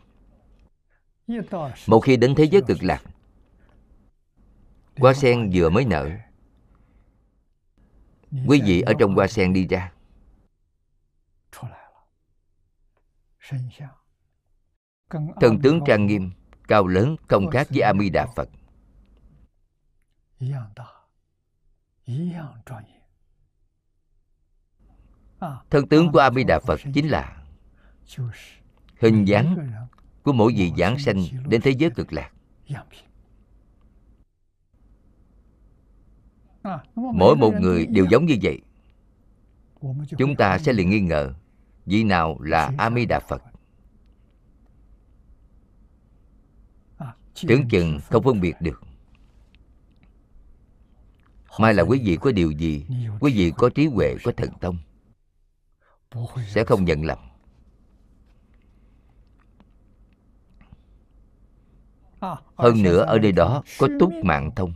Một 1.86 2.00
khi 2.00 2.16
đến 2.16 2.34
thế 2.34 2.44
giới 2.44 2.62
cực 2.62 2.82
lạc, 2.82 3.02
hoa 4.96 5.14
sen 5.14 5.50
vừa 5.54 5.70
mới 5.70 5.84
nở, 5.84 6.10
quý 8.46 8.60
vị 8.64 8.80
ở 8.80 8.92
trong 8.98 9.14
hoa 9.14 9.26
sen 9.26 9.52
đi 9.52 9.66
ra. 9.66 9.92
Thần 15.40 15.60
tướng 15.62 15.80
trang 15.86 16.06
nghiêm, 16.06 16.30
cao 16.68 16.86
lớn 16.86 17.16
không 17.28 17.50
khác 17.50 17.66
với 17.70 17.80
a 17.80 17.92
di 18.00 18.10
đà 18.10 18.26
phật 18.36 18.48
thân 25.70 25.88
tướng 25.88 26.12
của 26.12 26.18
a 26.18 26.30
di 26.30 26.44
đà 26.44 26.60
phật 26.60 26.80
chính 26.94 27.08
là 27.08 27.42
hình 29.00 29.24
dáng 29.24 29.70
của 30.22 30.32
mỗi 30.32 30.54
vị 30.56 30.72
giảng 30.78 30.98
sanh 30.98 31.24
đến 31.48 31.60
thế 31.60 31.70
giới 31.70 31.90
cực 31.90 32.12
lạc. 32.12 32.30
Mỗi 36.94 37.36
một 37.36 37.54
người 37.60 37.86
đều 37.86 38.06
giống 38.10 38.26
như 38.26 38.36
vậy. 38.42 38.60
Chúng 40.18 40.36
ta 40.36 40.58
sẽ 40.58 40.72
liền 40.72 40.90
nghi 40.90 41.00
ngờ 41.00 41.34
vị 41.86 42.04
nào 42.04 42.38
là 42.40 42.72
a 42.78 42.90
di 42.90 43.06
đà 43.06 43.20
phật. 43.20 43.42
Tưởng 47.48 47.68
chừng 47.68 48.00
không 48.10 48.22
phân 48.22 48.40
biệt 48.40 48.54
được. 48.60 48.82
Mai 51.60 51.74
là 51.74 51.82
quý 51.82 52.00
vị 52.04 52.18
có 52.20 52.32
điều 52.32 52.50
gì 52.50 52.86
quý 53.20 53.32
vị 53.36 53.52
có 53.56 53.70
trí 53.74 53.86
huệ 53.86 54.16
có 54.24 54.32
thần 54.36 54.50
thông 54.60 54.78
sẽ 56.48 56.64
không 56.64 56.84
nhận 56.84 57.04
lầm. 57.04 57.18
Hơn 62.56 62.82
nữa 62.82 63.00
ở 63.00 63.18
nơi 63.18 63.32
đó 63.32 63.62
có 63.78 63.88
túc 64.00 64.12
mạng 64.24 64.50
thông. 64.56 64.72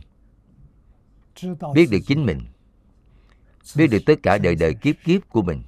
Biết 1.73 1.87
được 1.91 1.99
chính 2.07 2.25
mình. 2.25 2.39
biết 3.77 3.87
được 3.87 3.99
tất 4.05 4.15
cả 4.23 4.37
đời 4.37 4.55
đời 4.55 4.73
kiếp 4.73 4.95
kiếp 5.03 5.29
của 5.29 5.41
mình. 5.41 5.63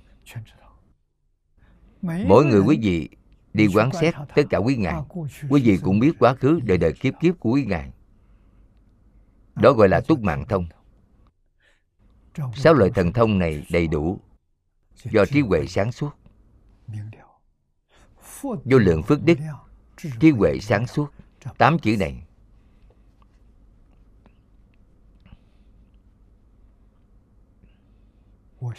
Mỗi 2.01 2.45
người 2.45 2.61
quý 2.61 2.79
vị 2.81 3.09
đi 3.53 3.67
quán 3.75 3.89
xét 4.01 4.13
tất 4.35 4.43
cả 4.49 4.57
quý 4.57 4.75
ngài. 4.75 5.01
quý 5.49 5.61
vị 5.61 5.77
cũng 5.83 5.99
biết 5.99 6.11
quá 6.19 6.35
khứ 6.35 6.59
đời 6.63 6.77
đời 6.77 6.93
kiếp 6.93 7.13
kiếp 7.19 7.39
của 7.39 7.51
quý 7.51 7.65
ngài. 7.65 7.91
Đó 9.55 9.73
gọi 9.73 9.89
là 9.89 10.01
túc 10.01 10.21
mạng 10.21 10.45
thông. 10.49 10.65
Sáu 12.55 12.73
lời 12.73 12.91
thần 12.95 13.13
thông 13.13 13.39
này 13.39 13.65
đầy 13.71 13.87
đủ 13.87 14.19
do 14.95 15.25
trí 15.25 15.41
huệ 15.41 15.65
sáng 15.67 15.91
suốt. 15.91 16.11
Vô 18.43 18.77
lượng 18.77 19.03
phước 19.03 19.23
đức 19.23 19.37
trí 20.19 20.31
huệ 20.31 20.59
sáng 20.59 20.87
suốt. 20.87 21.07
tám 21.57 21.79
chữ 21.79 21.95
này. 21.99 22.23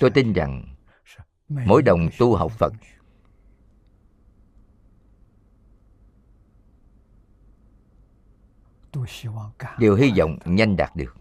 Tôi 0.00 0.10
tin 0.10 0.32
rằng 0.32 0.74
mỗi 1.48 1.82
đồng 1.82 2.08
tu 2.18 2.36
học 2.36 2.52
phật 2.52 2.72
đều 9.78 9.96
hy 9.96 10.12
vọng 10.18 10.38
nhanh 10.44 10.76
đạt 10.76 10.96
được 10.96 11.16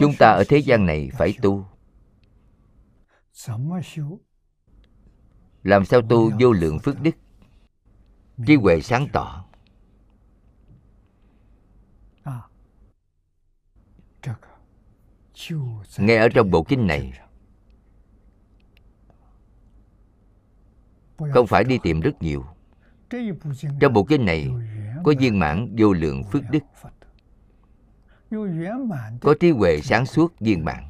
chúng 0.00 0.14
ta 0.18 0.30
ở 0.30 0.44
thế 0.48 0.58
gian 0.58 0.86
này 0.86 1.10
phải 1.12 1.34
tu. 1.42 1.66
Làm 5.62 5.84
sao 5.84 6.02
tu 6.02 6.30
vô 6.40 6.52
lượng 6.52 6.78
phước 6.78 7.00
đức? 7.00 7.10
Trí 8.46 8.56
huệ 8.56 8.80
sáng 8.80 9.06
tỏ. 9.12 9.44
Ngay 15.98 16.16
ở 16.16 16.28
trong 16.28 16.50
bộ 16.50 16.62
kinh 16.62 16.86
này, 16.86 17.12
không 21.18 21.46
phải 21.46 21.64
đi 21.64 21.78
tìm 21.82 22.00
rất 22.00 22.22
nhiều. 22.22 22.44
Trong 23.80 23.92
bộ 23.92 24.04
kinh 24.04 24.24
này 24.24 24.50
có 25.04 25.14
viên 25.18 25.38
mãn 25.38 25.76
vô 25.78 25.92
lượng 25.92 26.24
phước 26.24 26.42
đức 26.50 26.62
có 29.20 29.34
trí 29.40 29.50
huệ 29.50 29.80
sáng 29.80 30.06
suốt 30.06 30.40
viên 30.40 30.64
mãn. 30.64 30.84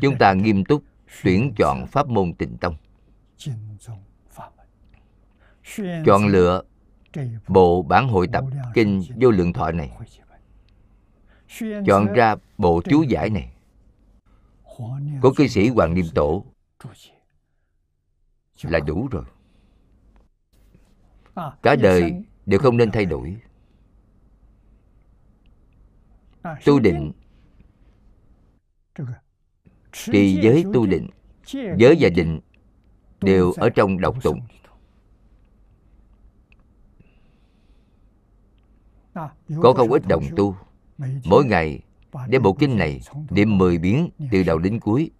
Chúng 0.00 0.18
ta 0.18 0.32
nghiêm 0.32 0.64
túc 0.64 0.82
tuyển 1.22 1.52
chọn 1.56 1.86
pháp 1.86 2.08
môn 2.08 2.34
tịnh 2.34 2.56
tông. 2.56 2.76
Chọn 6.06 6.26
lựa 6.26 6.62
bộ 7.48 7.82
bản 7.82 8.08
hội 8.08 8.26
tập 8.32 8.44
kinh 8.74 9.02
vô 9.20 9.30
lượng 9.30 9.52
thọ 9.52 9.72
này. 9.72 9.90
chọn 11.86 12.12
ra 12.14 12.36
bộ 12.58 12.82
chú 12.84 13.02
giải 13.02 13.30
này. 13.30 13.52
của 15.22 15.32
cư 15.36 15.48
sĩ 15.48 15.68
hoàng 15.68 15.94
niệm 15.94 16.06
tổ 16.14 16.44
là 18.62 18.80
đủ 18.80 19.08
rồi. 19.10 19.24
Cả 21.62 21.76
đời 21.76 22.24
đều 22.46 22.60
không 22.60 22.76
nên 22.76 22.90
thay 22.90 23.04
đổi 23.04 23.36
tu 26.64 26.80
định. 26.80 27.12
Trì 29.92 30.40
giới 30.42 30.64
tu 30.74 30.86
định 30.86 31.08
giới 31.52 31.96
và 32.00 32.08
định 32.08 32.40
đều 33.20 33.52
ở 33.56 33.70
trong 33.70 34.00
độc 34.00 34.22
tụng. 34.22 34.40
Có 39.62 39.72
không 39.76 39.92
ít 39.92 40.02
đồng 40.08 40.24
tu. 40.36 40.56
Mỗi 41.24 41.44
ngày 41.44 41.80
đem 42.28 42.42
bộ 42.42 42.52
kinh 42.52 42.76
này 42.76 43.00
niệm 43.30 43.58
mười 43.58 43.78
biến 43.78 44.10
từ 44.30 44.42
đầu 44.42 44.58
đến 44.58 44.80
cuối. 44.80 45.10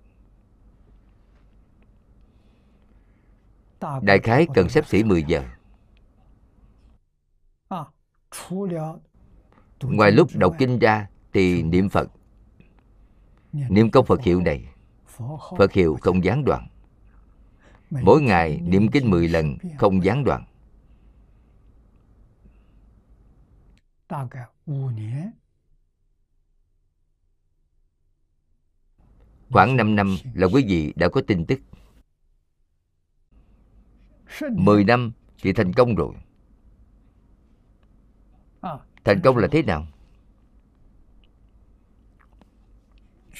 Đại 4.02 4.18
khái 4.18 4.46
cần 4.54 4.68
sắp 4.68 4.86
xỉ 4.86 5.04
10 5.04 5.22
giờ. 5.22 5.44
Ngoài 9.82 10.12
lúc 10.12 10.28
đọc 10.34 10.54
kinh 10.58 10.78
ra 10.78 11.08
thì 11.36 11.62
niệm 11.62 11.88
phật. 11.88 12.10
Niệm 13.52 13.90
công 13.90 14.06
phật 14.06 14.22
hiệu 14.22 14.40
này, 14.40 14.64
phật 15.58 15.72
hiệu 15.72 15.98
không 16.00 16.24
gián 16.24 16.44
đoạn. 16.44 16.68
Mỗi 17.90 18.22
ngày 18.22 18.60
niệm 18.60 18.88
kinh 18.90 19.10
10 19.10 19.28
lần 19.28 19.56
không 19.78 20.04
gián 20.04 20.24
đoạn. 20.24 20.44
Khoảng 29.50 29.76
5 29.76 29.96
năm 29.96 30.16
là 30.34 30.46
quý 30.46 30.64
vị 30.68 30.92
đã 30.96 31.08
có 31.08 31.20
tin 31.26 31.46
tức. 31.46 31.60
10 34.52 34.84
năm 34.84 35.12
thì 35.42 35.52
thành 35.52 35.72
công 35.72 35.94
rồi. 35.94 36.14
Thành 39.04 39.20
công 39.24 39.36
là 39.36 39.48
thế 39.50 39.62
nào? 39.62 39.86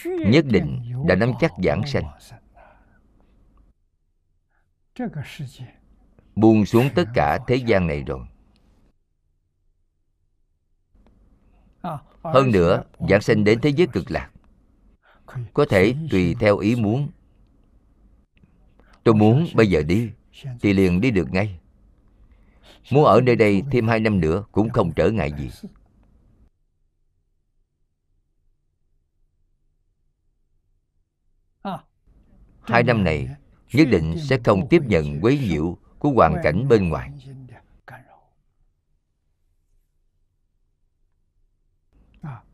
Nhất 0.04 0.44
định 0.48 0.82
đã 1.06 1.14
nắm 1.14 1.32
chắc 1.40 1.52
giảng 1.64 1.86
sanh. 1.86 2.04
buông 6.36 6.66
xuống 6.66 6.88
tất 6.94 7.04
cả 7.14 7.38
thế 7.46 7.56
gian 7.56 7.86
này 7.86 8.04
rồi. 8.06 8.20
hơn 12.22 12.50
nữa 12.50 12.84
giảng 13.08 13.20
sanh 13.20 13.44
đến 13.44 13.60
thế 13.60 13.70
giới 13.70 13.86
cực 13.86 14.10
lạc. 14.10 14.30
có 15.54 15.66
thể 15.68 15.94
tùy 16.10 16.34
theo 16.40 16.58
ý 16.58 16.76
muốn. 16.76 17.08
Tôi 19.04 19.14
muốn 19.14 19.46
bây 19.54 19.66
giờ 19.66 19.82
đi 19.82 20.10
Thì 20.60 20.72
liền 20.72 21.00
đi 21.00 21.10
được 21.10 21.32
ngay. 21.32 21.58
Muốn 22.90 23.04
ở 23.04 23.20
nơi 23.20 23.36
đây 23.36 23.62
thêm 23.70 23.88
hai 23.88 24.00
năm 24.00 24.20
nữa 24.20 24.44
Cũng 24.52 24.70
không 24.70 24.92
trở 24.92 25.10
ngại 25.10 25.32
gì 25.38 25.50
Hai 32.66 32.82
năm 32.82 33.04
này, 33.04 33.28
nhất 33.72 33.88
định 33.90 34.14
sẽ 34.28 34.38
không 34.44 34.68
tiếp 34.68 34.82
nhận 34.86 35.20
quấy 35.20 35.38
nhiễu 35.38 35.78
của 35.98 36.10
hoàn 36.10 36.36
cảnh 36.42 36.68
bên 36.68 36.88
ngoài. 36.88 37.10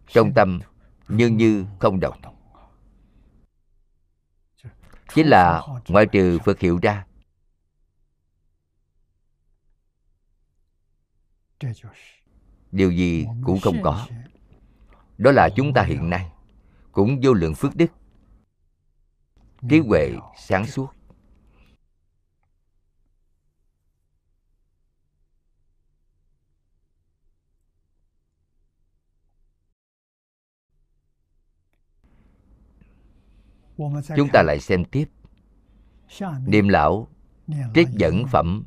Trong 0.07 0.33
tâm 0.35 0.61
như 1.09 1.29
như 1.29 1.67
không 1.79 2.01
động. 2.01 2.19
Chính 5.15 5.27
là 5.27 5.63
ngoại 5.89 6.07
trừ 6.13 6.39
phật 6.45 6.61
hiệu 6.61 6.79
ra. 6.83 7.07
Điều 12.73 12.91
gì 12.91 13.27
cũng 13.45 13.61
không 13.61 13.83
có. 13.83 14.07
Đó 15.19 15.31
là 15.31 15.49
chúng 15.57 15.73
ta 15.73 15.83
hiện 15.83 16.11
nay, 16.11 16.33
cũng 16.93 17.21
vô 17.23 17.33
lượng 17.33 17.55
phước 17.55 17.77
đức 17.77 17.87
trí 19.69 19.79
huệ 19.79 20.13
sáng 20.37 20.67
suốt. 20.67 20.89
Chúng 34.17 34.29
ta 34.33 34.43
lại 34.43 34.61
xem 34.61 34.85
tiếp. 34.85 35.09
Niệm 36.47 36.69
lão 36.69 37.09
trích 37.75 37.89
dẫn 37.93 38.25
phẩm 38.33 38.65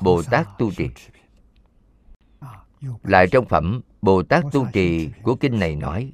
bồ 0.00 0.22
tát 0.22 0.46
tu 0.58 0.70
trì. 0.72 0.88
Lại 3.02 3.26
trong 3.32 3.46
phẩm 3.48 3.80
bồ 4.02 4.22
tát 4.22 4.44
tu 4.52 4.66
trì 4.72 5.10
của 5.22 5.36
kinh 5.36 5.58
này 5.58 5.76
nói 5.76 6.12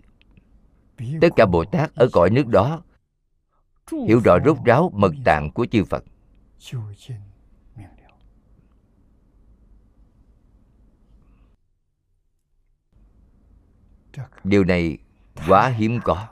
tất 1.21 1.29
cả 1.37 1.47
bồ 1.47 1.65
tát 1.65 1.95
ở 1.95 2.09
cõi 2.13 2.31
nước 2.31 2.47
đó 2.47 2.83
hiểu 3.93 4.21
rõ 4.25 4.39
rốt 4.45 4.57
ráo 4.65 4.91
mật 4.95 5.13
tạng 5.25 5.51
của 5.51 5.67
chư 5.67 5.85
phật. 5.85 6.05
điều 14.45 14.65
này 14.65 14.99
quá 15.49 15.69
hiếm 15.69 16.01
có. 16.05 16.29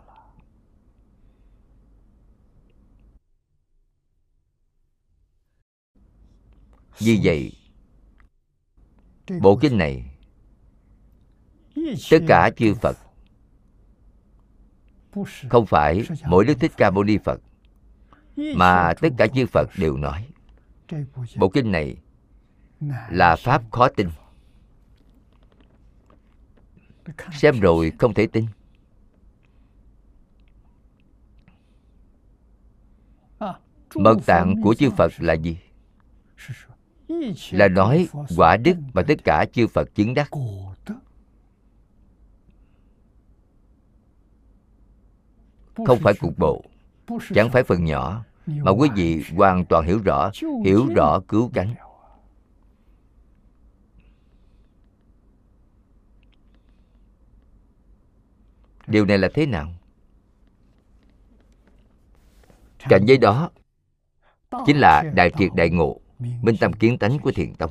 Vì 6.99 7.21
vậy 7.25 7.53
bộ 9.41 9.59
kinh 9.61 9.79
này 9.79 10.17
tất 12.11 12.19
cả 12.29 12.51
chư 12.57 12.75
phật 12.75 12.97
không 15.49 15.67
phải 15.67 16.05
mỗi 16.27 16.45
đức 16.45 16.55
thích 16.61 16.73
ca 16.77 16.91
mâu 16.91 17.05
ni 17.05 17.19
phật 17.25 17.41
mà 18.37 18.95
tất 19.01 19.09
cả 19.19 19.27
chư 19.27 19.47
phật 19.47 19.71
đều 19.79 19.97
nói. 19.97 20.29
Bộ 21.37 21.49
kinh 21.49 21.73
này 21.73 21.97
là 23.11 23.37
pháp 23.37 23.63
khó 23.71 23.89
tin. 23.89 24.09
Xem 27.33 27.61
rồi 27.61 27.93
không 27.99 28.15
thể 28.15 28.27
tin. 28.27 28.47
Mật 33.95 34.17
tạng 34.27 34.55
của 34.63 34.75
chư 34.75 34.91
phật 34.91 35.13
là 35.19 35.33
gì? 35.35 35.59
Là 37.51 37.69
nói 37.69 38.09
quả 38.37 38.57
đức 38.57 38.77
mà 38.95 39.03
tất 39.09 39.25
cả 39.25 39.47
chư 39.53 39.67
phật 39.67 39.95
chứng 39.95 40.15
đắc 40.15 40.29
không 45.75 45.99
phải 46.03 46.15
cục 46.15 46.39
bộ, 46.39 46.65
chẳng 47.35 47.51
phải 47.51 47.63
phần 47.65 47.85
nhỏ, 47.85 48.25
mà 48.47 48.71
quý 48.71 48.89
vị 48.95 49.25
hoàn 49.37 49.65
toàn 49.65 49.87
hiểu 49.87 50.01
rõ 50.05 50.31
hiểu 50.65 50.87
rõ 50.97 51.21
cứu 51.29 51.51
cánh. 51.55 51.75
Điều 58.87 59.05
này 59.05 59.19
là 59.19 59.29
thế 59.35 59.47
nào? 59.47 59.73
Cảnh 62.79 63.05
giới 63.07 63.19
đó 63.19 63.51
chính 64.67 64.77
là 64.77 65.03
đại 65.15 65.31
triệt 65.39 65.51
đại 65.55 65.71
ngộ, 65.71 66.01
minh 66.19 66.57
tâm 66.61 66.73
kiến 66.73 66.99
tánh 66.99 67.19
của 67.19 67.33
thiền 67.33 67.55
tông. 67.55 67.71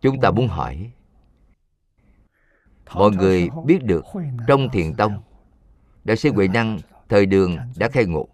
Chúng 0.00 0.20
ta 0.20 0.30
muốn 0.30 0.48
hỏi 0.48 0.92
mọi 2.94 3.10
người 3.10 3.48
biết 3.64 3.84
được 3.84 4.04
trong 4.46 4.68
thiền 4.72 4.94
tông 4.94 5.22
đại 6.04 6.16
sư 6.16 6.32
huệ 6.32 6.48
năng 6.48 6.78
thời 7.08 7.26
đường 7.26 7.56
đã 7.76 7.88
khai 7.88 8.04
ngộ. 8.04 8.28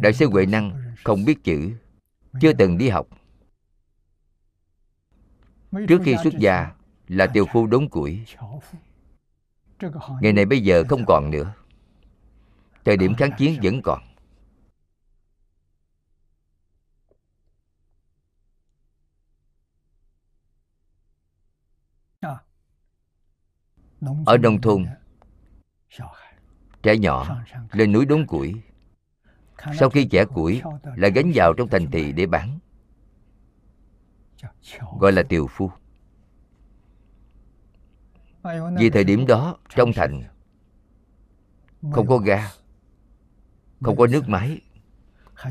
Đại 0.00 0.12
sư 0.12 0.28
huệ 0.30 0.46
năng 0.46 0.94
không 1.04 1.24
biết 1.24 1.44
chữ 1.44 1.70
chưa 2.40 2.52
từng 2.52 2.78
đi 2.78 2.88
học. 2.88 3.06
Trước 5.88 6.00
khi 6.04 6.16
xuất 6.22 6.34
gia 6.38 6.72
là 7.08 7.26
tiều 7.26 7.46
phu 7.52 7.66
đốn 7.66 7.88
củi. 7.88 8.24
ngày 10.20 10.32
này 10.32 10.44
bây 10.44 10.60
giờ 10.60 10.84
không 10.88 11.04
còn 11.06 11.30
nữa. 11.30 11.52
thời 12.84 12.96
điểm 12.96 13.14
kháng 13.14 13.30
chiến 13.38 13.60
vẫn 13.62 13.82
còn 13.82 14.00
ở 24.26 24.38
nông 24.38 24.60
thôn. 24.60 24.86
trẻ 26.82 26.96
nhỏ 26.96 27.42
lên 27.72 27.92
núi 27.92 28.06
đốn 28.06 28.26
củi. 28.26 28.54
Sau 29.78 29.90
khi 29.90 30.08
chẻ 30.08 30.24
củi 30.24 30.62
lại 30.96 31.10
gánh 31.10 31.30
vào 31.34 31.54
trong 31.54 31.68
thành 31.68 31.90
thị 31.90 32.12
để 32.12 32.26
bán. 32.26 32.58
Gọi 34.98 35.12
là 35.12 35.22
tiều 35.22 35.46
phu. 35.46 35.70
Vì 38.78 38.90
thời 38.90 39.04
điểm 39.04 39.26
đó 39.26 39.56
trong 39.76 39.92
thành 39.92 40.22
không 41.92 42.06
có 42.06 42.18
ga 42.18 42.50
không 43.80 43.96
có 43.96 44.06
nước 44.06 44.28
máy 44.28 44.60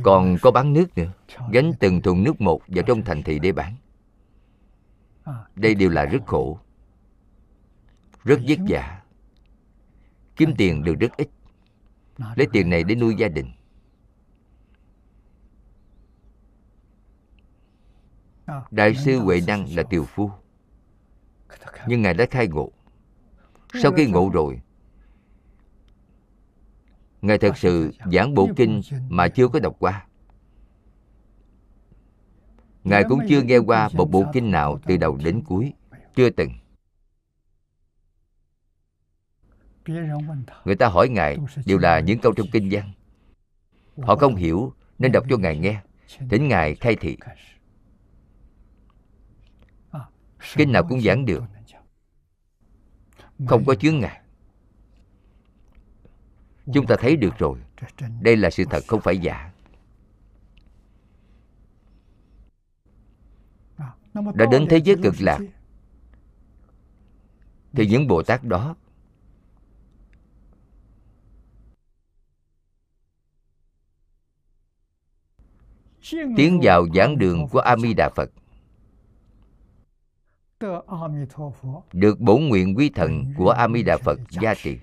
còn 0.03 0.37
có 0.41 0.51
bán 0.51 0.73
nước 0.73 0.97
nữa 0.97 1.11
gánh 1.51 1.71
từng 1.79 2.01
thùng 2.01 2.23
nước 2.23 2.41
một 2.41 2.61
vào 2.67 2.83
trong 2.83 3.01
thành 3.01 3.23
thị 3.23 3.39
để 3.39 3.51
bán. 3.51 3.75
Đây 5.55 5.75
đều 5.75 5.89
là 5.89 6.05
rất 6.05 6.25
khổ 6.25 6.59
rất 8.25 8.39
vất 8.47 8.59
vả. 8.69 9.01
Kiếm 10.35 10.53
tiền 10.57 10.83
được 10.83 10.95
rất 10.99 11.17
ít. 11.17 11.29
Lấy 12.35 12.47
tiền 12.51 12.69
này 12.69 12.83
để 12.83 12.95
nuôi 12.95 13.15
gia 13.15 13.27
đình. 13.27 13.51
Đại 18.71 18.95
sư 18.95 19.19
huệ 19.19 19.41
năng 19.47 19.75
là 19.75 19.83
tiều 19.83 20.03
phu. 20.03 20.31
Nhưng 21.87 22.01
ngài 22.01 22.13
đã 22.13 22.25
khai 22.31 22.47
ngộ. 22.47 22.71
Sau 23.81 23.91
khi 23.91 24.07
ngộ 24.07 24.29
rồi 24.33 24.61
ngài 27.21 27.37
thật 27.37 27.57
sự 27.57 27.91
giảng 28.11 28.33
bộ 28.33 28.49
kinh 28.55 28.81
mà 29.09 29.27
chưa 29.27 29.47
có 29.47 29.59
đọc 29.59 29.75
qua. 29.79 30.07
Ngài 32.83 33.03
cũng 33.09 33.19
chưa 33.29 33.41
nghe 33.41 33.57
qua 33.57 33.89
một 33.93 34.11
bộ 34.11 34.25
kinh 34.33 34.51
nào 34.51 34.79
từ 34.85 34.97
đầu 34.97 35.17
đến 35.23 35.43
cuối 35.45 35.73
chưa 36.15 36.29
từng 36.29 36.51
người 40.65 40.75
ta 40.75 40.87
hỏi 40.87 41.09
ngài 41.09 41.37
đều 41.65 41.77
là 41.77 41.99
những 41.99 42.19
câu 42.19 42.33
trong 42.33 42.47
kinh 42.51 42.69
văn. 42.71 42.91
Họ 44.01 44.15
không 44.15 44.35
hiểu 44.35 44.73
nên 44.99 45.11
đọc 45.11 45.25
cho 45.29 45.37
ngài 45.37 45.57
nghe. 45.57 45.81
thỉnh 46.29 46.47
ngài 46.47 46.75
khai 46.75 46.95
thị. 46.95 47.17
Kinh 50.55 50.71
nào 50.71 50.83
cũng 50.89 51.01
giảng 51.01 51.25
được. 51.25 51.43
không 53.47 53.65
có 53.65 53.75
chướng 53.75 53.99
ngại 53.99 54.21
chúng 56.73 56.87
ta 56.87 56.95
thấy 56.99 57.15
được 57.15 57.37
rồi. 57.37 57.59
đây 58.21 58.37
là 58.37 58.49
sự 58.49 58.63
thật 58.69 58.83
không 58.87 59.01
phải 59.01 59.17
giả. 59.17 59.51
Đã 64.13 64.45
đến 64.51 64.67
thế 64.69 64.77
giới 64.77 64.95
cực 65.03 65.15
lạc. 65.19 65.39
Thì 67.73 67.87
những 67.87 68.07
bồ 68.07 68.23
tát 68.23 68.43
đó 68.43 68.75
tiến 76.11 76.59
vào 76.63 76.87
giảng 76.95 77.17
đường 77.17 77.47
của 77.47 77.59
a 77.59 77.77
di 77.77 77.93
đà 77.93 78.09
phật. 78.09 78.31
Được 81.93 82.19
bổn 82.19 82.43
nguyện 82.43 82.75
quy 82.75 82.89
thần 82.89 83.33
của 83.37 83.49
a 83.49 83.67
di 83.73 83.83
đà 83.83 83.97
phật 83.97 84.19
gia 84.29 84.53
trì. 84.53 84.77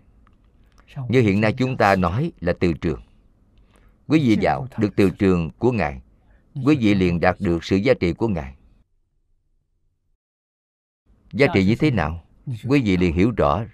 Như 1.08 1.20
hiện 1.20 1.40
nay 1.40 1.52
chúng 1.52 1.76
ta 1.76 1.96
nói 1.96 2.32
là 2.40 2.52
từ 2.60 2.72
trường. 2.72 3.00
Quý 4.08 4.20
vị 4.28 4.38
vào 4.42 4.66
được 4.78 4.88
từ 4.96 5.10
trường 5.10 5.50
của 5.58 5.72
ngài, 5.72 6.02
quý 6.64 6.76
vị 6.76 6.94
liền 6.94 7.20
đạt 7.20 7.36
được 7.40 7.64
sự 7.64 7.76
giá 7.76 7.94
trị 7.94 8.12
của 8.12 8.28
ngài. 8.28 8.54
Giá 11.32 11.46
trị 11.54 11.66
như 11.66 11.74
thế 11.74 11.90
nào? 11.90 12.24
Quý 12.46 12.82
vị 12.84 12.96
liền 12.96 13.14
hiểu 13.14 13.30
rõ 13.36 13.64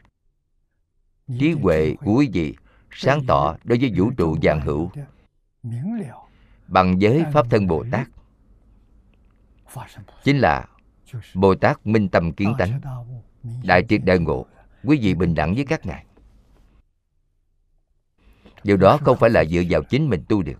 trí 1.39 1.53
huệ 1.53 1.95
của 2.05 2.15
quý 2.15 2.31
vị 2.33 2.57
sáng 2.91 3.21
tỏ 3.27 3.57
đối 3.65 3.79
với 3.79 3.93
vũ 3.97 4.11
trụ 4.17 4.37
vạn 4.43 4.61
hữu 4.61 4.91
bằng 6.69 7.01
giới 7.03 7.25
pháp 7.33 7.47
thân 7.51 7.67
bồ 7.67 7.85
tát. 7.91 8.09
Chính 10.25 10.39
là 10.39 10.67
bồ 11.35 11.55
tát 11.55 11.87
minh 11.87 12.09
tâm 12.09 12.33
kiến 12.33 12.55
tánh 12.59 12.81
đại 13.63 13.85
triệt 13.89 14.01
đại 14.05 14.19
ngộ 14.19 14.47
quý 14.85 14.99
vị 15.03 15.15
bình 15.15 15.35
đẳng 15.35 15.55
với 15.55 15.65
các 15.65 15.87
ngài. 15.87 16.05
Điều 18.65 18.77
đó 18.77 18.99
không 19.05 19.17
phải 19.17 19.31
là 19.31 19.45
dựa 19.45 19.63
vào 19.71 19.83
chính 19.83 20.09
mình 20.09 20.25
tu 20.29 20.43
được 20.43 20.59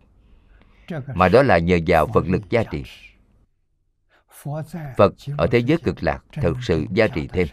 mà 1.15 1.29
đó 1.29 1.43
là 1.43 1.59
nhờ 1.59 1.79
vào 1.87 2.07
phật 2.15 2.27
lực 2.27 2.43
gia 2.51 2.65
trì. 2.65 2.85
Phật 4.97 5.15
ở 5.39 5.47
thế 5.47 5.59
giới 5.59 5.79
cực 5.79 6.03
lạc 6.03 6.25
thực 6.33 6.57
sự 6.63 6.87
gia 6.93 7.09
trì 7.09 7.29
thêm. 7.29 7.49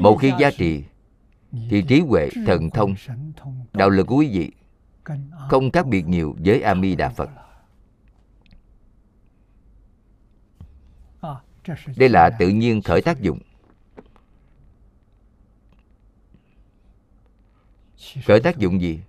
Một 0.00 0.18
khi 0.20 0.32
gia 0.38 0.50
trì 0.50 0.84
thì 1.70 1.82
trí 1.88 2.00
huệ 2.00 2.28
thần 2.46 2.70
thông 2.70 2.94
đạo 3.72 3.90
lực 3.90 4.06
của 4.06 4.16
quý 4.16 4.30
vị 4.38 4.52
không 5.48 5.70
khác 5.70 5.86
biệt 5.86 6.08
nhiều 6.08 6.36
với 6.38 6.62
a 6.62 6.74
di 6.74 6.96
đà 6.96 7.08
phật. 7.08 7.30
đây 11.96 12.08
là 12.08 12.30
tự 12.38 12.48
nhiên 12.48 12.82
khởi 12.82 13.02
tác 13.02 13.20
dụng. 13.20 13.38
Khởi 18.26 18.40
tác 18.40 18.58
dụng 18.58 18.80
gì? 18.80 19.00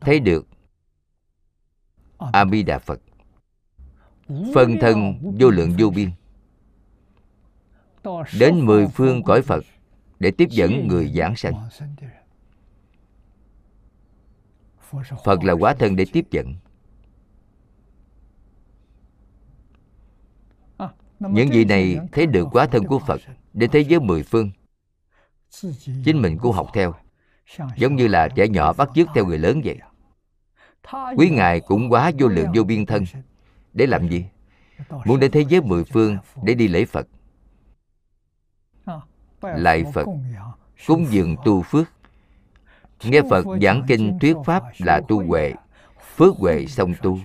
Thấy 0.00 0.20
được. 0.20 0.46
A 2.18 2.44
di 2.46 2.62
đà 2.62 2.78
phật. 2.78 3.00
Phân 4.54 4.76
thân 4.80 5.14
vô 5.40 5.50
lượng 5.50 5.74
vô 5.78 5.90
biên 5.90 6.10
đến 8.38 8.66
mười 8.66 8.86
phương 8.86 9.22
cõi 9.22 9.42
phật 9.42 9.64
để 10.18 10.30
tiếp 10.30 10.48
dẫn 10.50 10.88
người 10.88 11.12
giảng 11.16 11.36
sanh. 11.36 11.68
Phật 15.24 15.44
là 15.44 15.52
quá 15.52 15.74
thân 15.74 15.96
để 15.96 16.06
tiếp 16.12 16.26
dẫn. 16.30 16.54
Những 21.20 21.50
vị 21.50 21.64
này 21.64 21.98
thấy 22.12 22.26
được 22.26 22.48
quá 22.52 22.66
thân 22.66 22.86
của 22.86 22.98
phật 22.98 23.20
đến 23.52 23.70
thế 23.70 23.80
giới 23.80 24.00
mười 24.00 24.22
phương. 24.22 24.50
Chính 26.04 26.22
mình 26.22 26.38
cũng 26.38 26.52
học 26.52 26.70
theo. 26.74 26.94
Giống 27.76 27.96
như 27.96 28.08
là 28.08 28.28
trẻ 28.28 28.48
nhỏ 28.48 28.72
bắt 28.72 28.90
chước 28.94 29.08
theo 29.14 29.26
người 29.26 29.38
lớn 29.38 29.60
vậy. 29.64 29.78
Quý 31.16 31.30
ngài 31.30 31.60
cũng 31.60 31.92
quá 31.92 32.10
vô 32.18 32.28
lượng 32.28 32.48
vô 32.54 32.64
biên 32.64 32.86
thân. 32.86 33.04
Để 33.72 33.86
làm 33.86 34.08
gì? 34.08 34.24
Muốn 35.04 35.20
đến 35.20 35.30
thế 35.30 35.44
giới 35.48 35.60
mười 35.62 35.84
phương 35.84 36.18
để 36.42 36.54
đi 36.54 36.68
lễ 36.68 36.84
phật 36.84 37.06
lại 39.42 39.84
phật 39.94 40.06
cúng 40.86 41.06
dường 41.10 41.36
tu 41.44 41.62
phước. 41.62 41.86
nghe 43.04 43.20
phật 43.30 43.46
giảng 43.62 43.82
kinh 43.88 44.18
thuyết 44.18 44.36
pháp 44.44 44.62
là 44.78 45.00
tu 45.08 45.26
huệ 45.26 45.54
phước. 46.16 46.36
huệ 46.36 46.66
song 46.66 46.94
tu. 47.02 47.18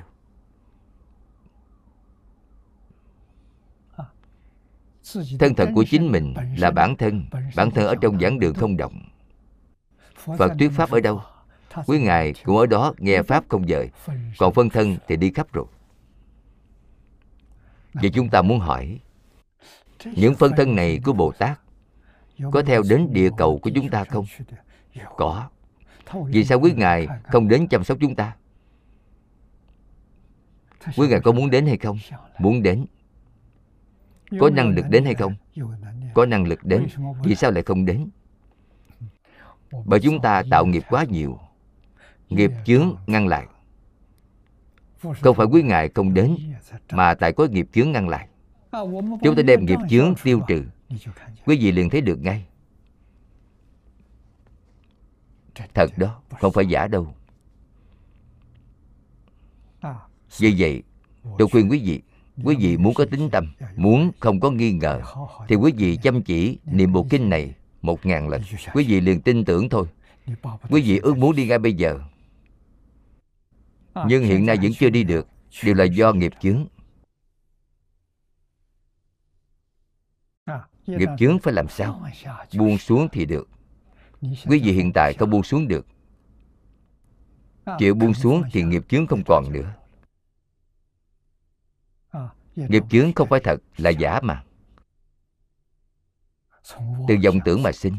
Thân 5.39 5.55
thật 5.55 5.70
của 5.76 5.86
chính 5.89 6.11
mình 6.11 6.34
là 6.57 6.72
bản 6.72 6.95
thân 6.95 7.26
bản 7.55 7.72
thân 7.72 7.88
ở 7.88 7.95
trong 8.01 8.20
giảng 8.20 8.39
đường 8.39 8.53
không 8.53 8.78
động. 8.78 9.01
Phật 10.38 10.51
thuyết 10.59 10.72
pháp 10.72 10.91
ở 10.91 10.99
đâu? 10.99 11.22
Quý 11.86 11.99
ngài 11.99 12.34
cũng 12.43 12.57
ở 12.57 12.66
đó 12.66 12.93
nghe 12.97 13.24
pháp 13.24 13.43
không 13.49 13.68
dời 13.68 13.89
còn 14.38 14.53
phân 14.53 14.70
thân 14.70 14.97
thì 15.07 15.16
đi 15.16 15.32
khắp 15.32 15.53
rồi. 15.53 15.66
Vậy 17.93 18.11
chúng 18.13 18.30
ta 18.30 18.41
muốn 18.41 18.59
hỏi 18.59 18.99
những 20.05 20.36
phân 20.36 20.51
thân 20.57 20.76
này 20.76 20.99
của 21.05 21.13
bồ 21.13 21.32
tát 21.32 21.59
có 22.51 22.63
theo 22.65 22.81
đến 22.89 23.07
địa 23.13 23.29
cầu 23.38 23.59
của 23.59 23.69
chúng 23.75 23.89
ta 23.89 24.03
không? 24.03 24.25
Có. 25.17 25.49
Vì 26.27 26.43
sao 26.45 26.59
quý 26.59 26.73
ngài 26.75 27.07
không 27.23 27.47
đến 27.47 27.67
chăm 27.67 27.83
sóc 27.83 27.97
chúng 28.01 28.15
ta? 28.15 28.36
Quý 30.97 31.07
ngài 31.07 31.19
có 31.19 31.31
muốn 31.31 31.49
đến 31.49 31.65
hay 31.65 31.77
không? 31.77 31.97
Muốn 32.39 32.63
đến. 32.63 32.86
Có 34.39 34.49
năng 34.49 34.69
lực 34.69 34.86
đến 34.89 35.05
hay 35.05 35.13
không? 35.13 35.36
Có 36.13 36.25
năng 36.25 36.47
lực 36.47 36.63
đến. 36.63 36.88
Vì 37.23 37.36
sao 37.36 37.51
lại 37.51 37.63
không 37.63 37.86
đến? 37.86 38.09
Bởi 39.86 39.99
chúng 39.99 40.21
ta 40.21 40.43
tạo 40.51 40.65
nghiệp 40.65 40.83
quá 40.89 41.05
nhiều. 41.09 41.39
Nghiệp 42.29 42.51
chướng 42.65 42.95
ngăn 43.07 43.27
lại. 43.27 43.45
Không 45.21 45.36
phải 45.36 45.45
quý 45.45 45.61
ngài 45.63 45.89
không 45.95 46.13
đến, 46.13 46.38
mà 46.91 47.13
tại 47.13 47.33
có 47.33 47.47
nghiệp 47.51 47.67
chướng 47.73 47.91
ngăn 47.91 48.09
lại. 48.09 48.27
Chúng 49.23 49.36
ta 49.36 49.41
đem 49.45 49.65
nghiệp 49.65 49.79
chướng 49.89 50.13
tiêu 50.23 50.41
trừ 50.47 50.63
quý 51.45 51.57
vị 51.57 51.71
liền 51.71 51.89
thấy 51.89 52.01
được 52.01 52.21
ngay. 52.21 52.45
Thật 55.73 55.89
đó, 55.97 56.21
không 56.39 56.53
phải 56.53 56.65
giả 56.65 56.88
đâu. 56.88 57.15
Vì 60.38 60.55
vậy, 60.57 60.83
tôi 61.38 61.47
khuyên 61.51 61.69
quý 61.71 61.81
vị 61.86 62.01
quý 62.43 62.55
vị 62.59 62.77
muốn 62.77 62.93
có 62.93 63.05
tính 63.05 63.29
tâm, 63.31 63.53
muốn 63.75 64.11
không 64.19 64.39
có 64.39 64.51
nghi 64.51 64.71
ngờ, 64.71 65.01
thì 65.47 65.55
quý 65.55 65.71
vị 65.77 65.97
chăm 66.03 66.21
chỉ 66.23 66.57
niệm 66.65 66.93
bộ 66.93 67.07
kinh 67.09 67.29
này 67.29 67.53
một 67.81 68.05
ngàn 68.05 68.29
lần. 68.29 68.41
Quý 68.73 68.86
vị 68.88 69.01
liền 69.01 69.21
tin 69.21 69.45
tưởng 69.45 69.69
thôi. 69.69 69.88
Quý 70.69 70.81
vị 70.81 70.97
ước 70.97 71.17
muốn 71.17 71.36
đi 71.36 71.47
ngay 71.47 71.59
bây 71.59 71.73
giờ. 71.73 71.99
Nhưng 74.07 74.23
hiện 74.23 74.45
nay 74.45 74.57
vẫn 74.61 74.71
chưa 74.79 74.89
đi 74.89 75.03
được. 75.03 75.27
Đều 75.63 75.73
là 75.73 75.83
do 75.83 76.13
nghiệp 76.13 76.33
chướng. 76.41 76.65
Nghiệp 80.88 81.09
chướng 81.19 81.39
phải 81.39 81.53
làm 81.53 81.67
sao? 81.67 82.07
buông 82.57 82.77
xuống 82.77 83.07
thì 83.11 83.25
được. 83.25 83.49
Quý 84.21 84.61
vị 84.63 84.71
hiện 84.71 84.91
tại 84.93 85.13
không 85.13 85.29
buông 85.29 85.43
xuống 85.43 85.67
được? 85.67 85.86
Chịu 87.77 87.95
buông 87.95 88.13
xuống 88.13 88.43
thì 88.51 88.63
nghiệp 88.63 88.83
chướng 88.89 89.07
không 89.07 89.23
còn 89.25 89.51
nữa. 89.51 89.73
nghiệp 92.55 92.83
chướng 92.89 93.13
không 93.13 93.29
phải 93.29 93.39
thật 93.43 93.57
là 93.77 93.89
giả 93.89 94.19
mà. 94.21 94.43
Từ 97.07 97.15
dòng 97.21 97.39
tưởng 97.45 97.63
mà 97.63 97.71
sinh. 97.71 97.93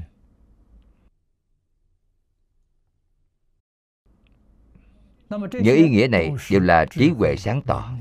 Những 5.30 5.76
ý 5.76 5.88
nghĩa 5.88 6.08
này 6.08 6.34
đều 6.50 6.60
là 6.60 6.86
trí 6.90 7.10
huệ 7.10 7.36
sáng 7.36 7.62
tỏ 7.62 7.92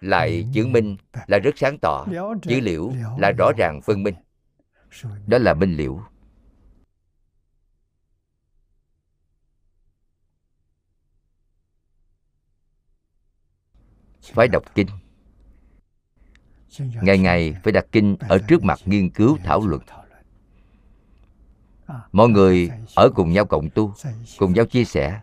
lại 0.00 0.48
chứng 0.54 0.72
minh 0.72 0.96
là 1.26 1.38
rất 1.38 1.58
sáng 1.58 1.78
tỏ 1.78 2.06
dữ 2.42 2.60
liệu 2.60 2.92
là 3.18 3.32
rõ 3.38 3.52
ràng 3.56 3.80
phân 3.82 4.02
minh. 4.02 4.14
Đó 5.26 5.38
là 5.38 5.54
minh 5.54 5.76
liễu 5.76 6.00
phải 14.34 14.48
đọc 14.48 14.74
kinh. 14.74 14.86
Ngày 16.78 17.18
ngày 17.18 17.56
phải 17.64 17.72
đặt 17.72 17.86
kinh 17.92 18.16
ở 18.20 18.38
trước 18.48 18.62
mặt 18.62 18.78
nghiên 18.84 19.10
cứu 19.10 19.38
thảo 19.44 19.66
luận. 19.66 19.82
mọi 22.12 22.28
người 22.28 22.70
ở 22.94 23.10
cùng 23.14 23.32
nhau 23.32 23.44
cộng 23.44 23.70
tu 23.70 23.94
cùng 24.38 24.52
nhau 24.52 24.66
chia 24.66 24.84
sẻ 24.84 25.20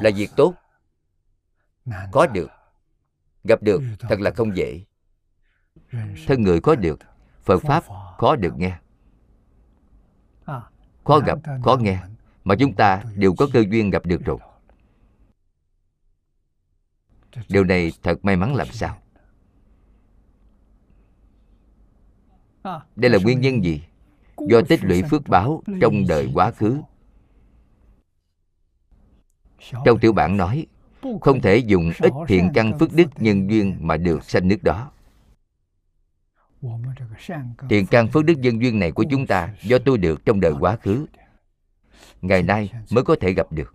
là 0.00 0.10
việc 0.16 0.30
tốt. 0.36 0.54
Có 2.12 2.26
được. 2.26 2.50
Gặp 3.44 3.62
được 3.62 3.82
thật 3.98 4.20
là 4.20 4.30
không 4.30 4.56
dễ. 4.56 4.84
Thân 6.26 6.42
người 6.42 6.60
có 6.60 6.74
được 6.74 6.98
phật 7.42 7.62
pháp 7.62 7.84
khó 8.18 8.36
được 8.36 8.54
nghe. 8.56 8.78
Khó 11.04 11.18
gặp 11.26 11.38
khó 11.64 11.76
nghe. 11.80 12.02
mà 12.44 12.54
chúng 12.58 12.74
ta 12.74 13.02
đều 13.16 13.34
có 13.34 13.46
cơ 13.52 13.64
duyên 13.70 13.90
gặp 13.90 14.06
được 14.06 14.24
rồi. 14.24 14.38
điều 17.48 17.64
này 17.64 17.92
thật 18.02 18.24
may 18.24 18.36
mắn 18.36 18.54
làm 18.54 18.66
sao? 18.66 18.98
Đây 22.96 23.10
là 23.10 23.18
nguyên 23.22 23.40
nhân 23.40 23.64
gì? 23.64 23.82
Do 24.48 24.60
tích 24.68 24.84
lũy 24.84 25.02
phước 25.02 25.28
báo 25.28 25.62
trong 25.80 26.06
đời 26.08 26.30
quá 26.34 26.50
khứ 26.50 26.80
trong 29.84 29.98
tiểu 29.98 30.12
bản 30.12 30.36
nói 30.36 30.66
không 31.20 31.40
thể 31.40 31.56
dùng 31.56 31.92
ít 32.00 32.12
thiện 32.28 32.50
căn 32.54 32.78
phước 32.78 32.92
đức 32.92 33.06
nhân 33.16 33.50
duyên 33.50 33.76
mà 33.80 33.96
được 33.96 34.24
sanh 34.24 34.48
nước 34.48 34.62
đó. 34.62 34.90
Thiện 37.68 37.86
căn 37.86 38.08
phước 38.08 38.24
đức 38.24 38.34
nhân 38.38 38.62
duyên 38.62 38.78
này 38.78 38.92
của 38.92 39.04
chúng 39.10 39.26
ta 39.26 39.54
do 39.62 39.78
tu 39.78 39.96
được 39.96 40.24
trong 40.24 40.40
đời 40.40 40.52
quá 40.60 40.76
khứ. 40.76 41.06
Ngày 42.22 42.42
nay 42.42 42.72
mới 42.90 43.04
có 43.04 43.16
thể 43.20 43.32
gặp 43.32 43.52
được. 43.52 43.74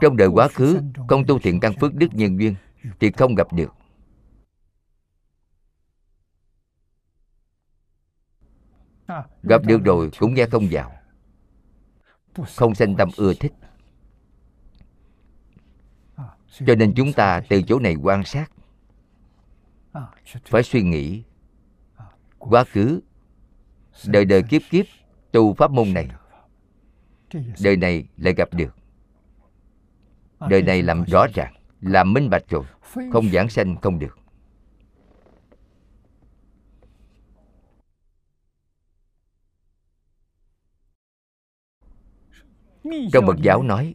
Trong 0.00 0.16
đời 0.16 0.28
quá 0.28 0.48
khứ 0.48 0.80
không 1.08 1.26
tu 1.26 1.38
thiện 1.38 1.60
căn 1.60 1.72
phước 1.80 1.94
đức 1.94 2.08
nhân 2.12 2.40
duyên 2.40 2.54
thì 3.00 3.10
không 3.10 3.34
gặp 3.34 3.52
được. 3.52 3.74
Gặp 9.42 9.62
được 9.64 9.84
rồi 9.84 10.10
cũng 10.18 10.34
nghe 10.34 10.46
không 10.46 10.68
vào 10.70 10.95
không 12.56 12.74
sanh 12.74 12.96
tâm 12.96 13.08
ưa 13.16 13.34
thích. 13.34 13.52
Cho 16.66 16.74
nên 16.74 16.94
chúng 16.96 17.12
ta 17.12 17.40
từ 17.48 17.62
chỗ 17.62 17.78
này 17.78 17.94
quan 17.94 18.24
sát. 18.24 18.50
Phải 20.44 20.62
suy 20.62 20.82
nghĩ. 20.82 21.22
Quá 22.38 22.64
khứ, 22.64 23.00
đời 24.06 24.24
đời 24.24 24.42
kiếp 24.42 24.62
kiếp 24.70 24.84
tu 25.32 25.54
pháp 25.54 25.70
môn 25.70 25.94
này, 25.94 26.08
đời 27.62 27.76
này 27.76 28.08
lại 28.16 28.34
gặp 28.34 28.48
được. 28.54 28.76
Đời 30.48 30.62
này 30.62 30.82
làm 30.82 31.04
rõ 31.04 31.26
ràng, 31.34 31.54
làm 31.80 32.12
minh 32.12 32.30
bạch 32.30 32.48
rồi, 32.48 32.64
không 33.12 33.30
giảng 33.32 33.48
sanh 33.48 33.76
không 33.76 33.98
được. 33.98 34.18
Trong 43.12 43.26
Phật 43.26 43.36
giáo 43.42 43.62
nói 43.62 43.94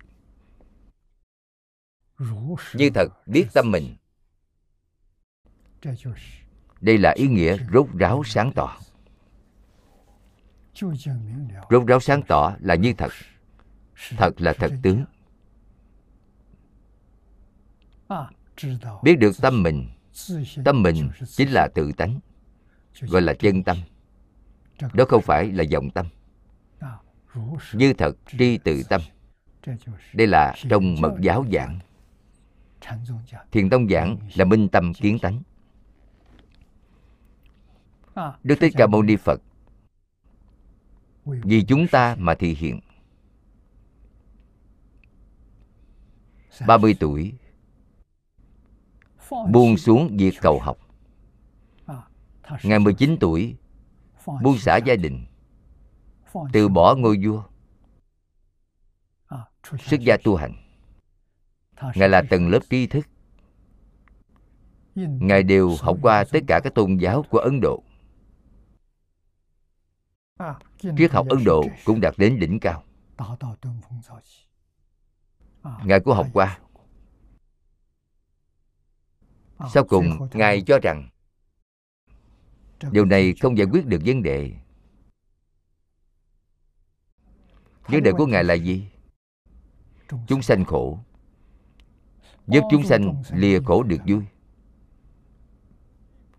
như 2.73 2.89
thật 2.93 3.07
biết 3.25 3.47
tâm 3.53 3.71
mình. 3.71 3.95
Đây 6.81 6.97
là 6.97 7.11
ý 7.11 7.27
nghĩa 7.27 7.57
rốt 7.73 7.87
ráo 7.99 8.23
sáng 8.25 8.51
tỏ. 8.55 8.77
Rốt 11.69 11.87
ráo 11.87 11.99
sáng 11.99 12.21
tỏ 12.27 12.55
là 12.59 12.75
như 12.75 12.93
thật. 12.97 13.11
Thật 14.17 14.41
là 14.41 14.53
thật 14.53 14.71
tướng. 14.83 15.05
Biết 19.03 19.15
được 19.15 19.31
tâm 19.41 19.63
mình. 19.63 19.89
Tâm 20.65 20.83
mình 20.83 21.09
chính 21.27 21.49
là 21.51 21.67
tự 21.75 21.91
tánh 21.97 22.19
gọi 23.01 23.21
là 23.21 23.33
chân 23.33 23.63
tâm. 23.63 23.77
Đó 24.93 25.05
không 25.07 25.21
phải 25.21 25.51
là 25.51 25.63
vọng 25.71 25.89
tâm 25.89 26.07
như 27.73 27.93
thật 27.93 28.17
tri 28.38 28.57
tự 28.57 28.84
tâm. 28.89 29.01
Đây 30.13 30.27
là 30.27 30.55
trong 30.69 30.95
mật 31.01 31.13
giáo 31.21 31.45
giảng. 31.53 31.79
Thiền 33.51 33.69
tông 33.69 33.89
giảng 33.89 34.17
là 34.36 34.45
minh 34.45 34.69
tâm 34.69 34.93
kiến 34.93 35.19
tánh. 35.19 35.41
Đức 38.43 38.55
thích 38.59 38.73
ca 38.77 38.88
mâu 38.88 39.03
ni 39.03 39.15
phật, 39.15 39.41
vì 41.25 41.63
chúng 41.63 41.88
ta 41.88 42.15
mà 42.19 42.36
thị 42.36 42.53
hiện. 42.53 42.79
30 46.67 46.95
tuổi, 46.99 47.34
buông 49.51 49.77
xuống 49.77 50.17
việc 50.17 50.34
cầu 50.41 50.59
học. 50.59 50.77
Ngày 52.63 52.79
19 52.79 53.17
tuổi, 53.19 53.55
buông 54.25 54.57
xả 54.57 54.77
gia 54.77 54.95
đình 54.95 55.25
từ 56.53 56.67
bỏ 56.69 56.95
ngôi 56.95 57.19
vua. 57.23 57.43
Xuất 59.79 59.99
gia 59.99 60.17
tu 60.23 60.36
hành. 60.36 60.53
Ngài 61.95 62.09
là 62.09 62.23
tầng 62.29 62.49
lớp 62.49 62.59
tri 62.69 62.88
thức. 62.88 63.05
Ngài 64.95 65.43
đều 65.43 65.75
học 65.79 65.97
qua 66.01 66.23
tất 66.32 66.39
cả 66.47 66.59
các 66.63 66.75
tôn 66.75 66.97
giáo 66.97 67.23
của 67.29 67.38
ấn 67.38 67.59
độ. 67.61 67.84
Triết 70.97 71.11
học 71.11 71.27
ấn 71.29 71.43
độ 71.43 71.63
cũng 71.86 72.01
đạt 72.01 72.13
đến 72.17 72.39
đỉnh 72.39 72.59
cao. 72.59 72.84
Ngài 75.84 75.99
cũng 75.99 76.13
học 76.13 76.27
qua. 76.34 76.59
Sau 79.73 79.84
cùng 79.84 80.29
ngài 80.34 80.61
cho 80.61 80.79
rằng 80.79 81.09
điều 82.91 83.05
này 83.05 83.34
không 83.41 83.57
giải 83.57 83.67
quyết 83.71 83.86
được 83.86 84.01
vấn 84.05 84.23
đề 84.23 84.55
vấn 87.91 88.03
đề 88.03 88.11
của 88.11 88.25
ngài 88.25 88.43
là 88.43 88.53
gì? 88.53 88.87
Chúng 90.27 90.41
sanh 90.41 90.65
khổ. 90.65 90.99
Giúp 92.47 92.63
chúng 92.71 92.83
sanh 92.83 93.23
lìa 93.33 93.59
khổ 93.65 93.83
được 93.83 93.97
vui. 94.07 94.23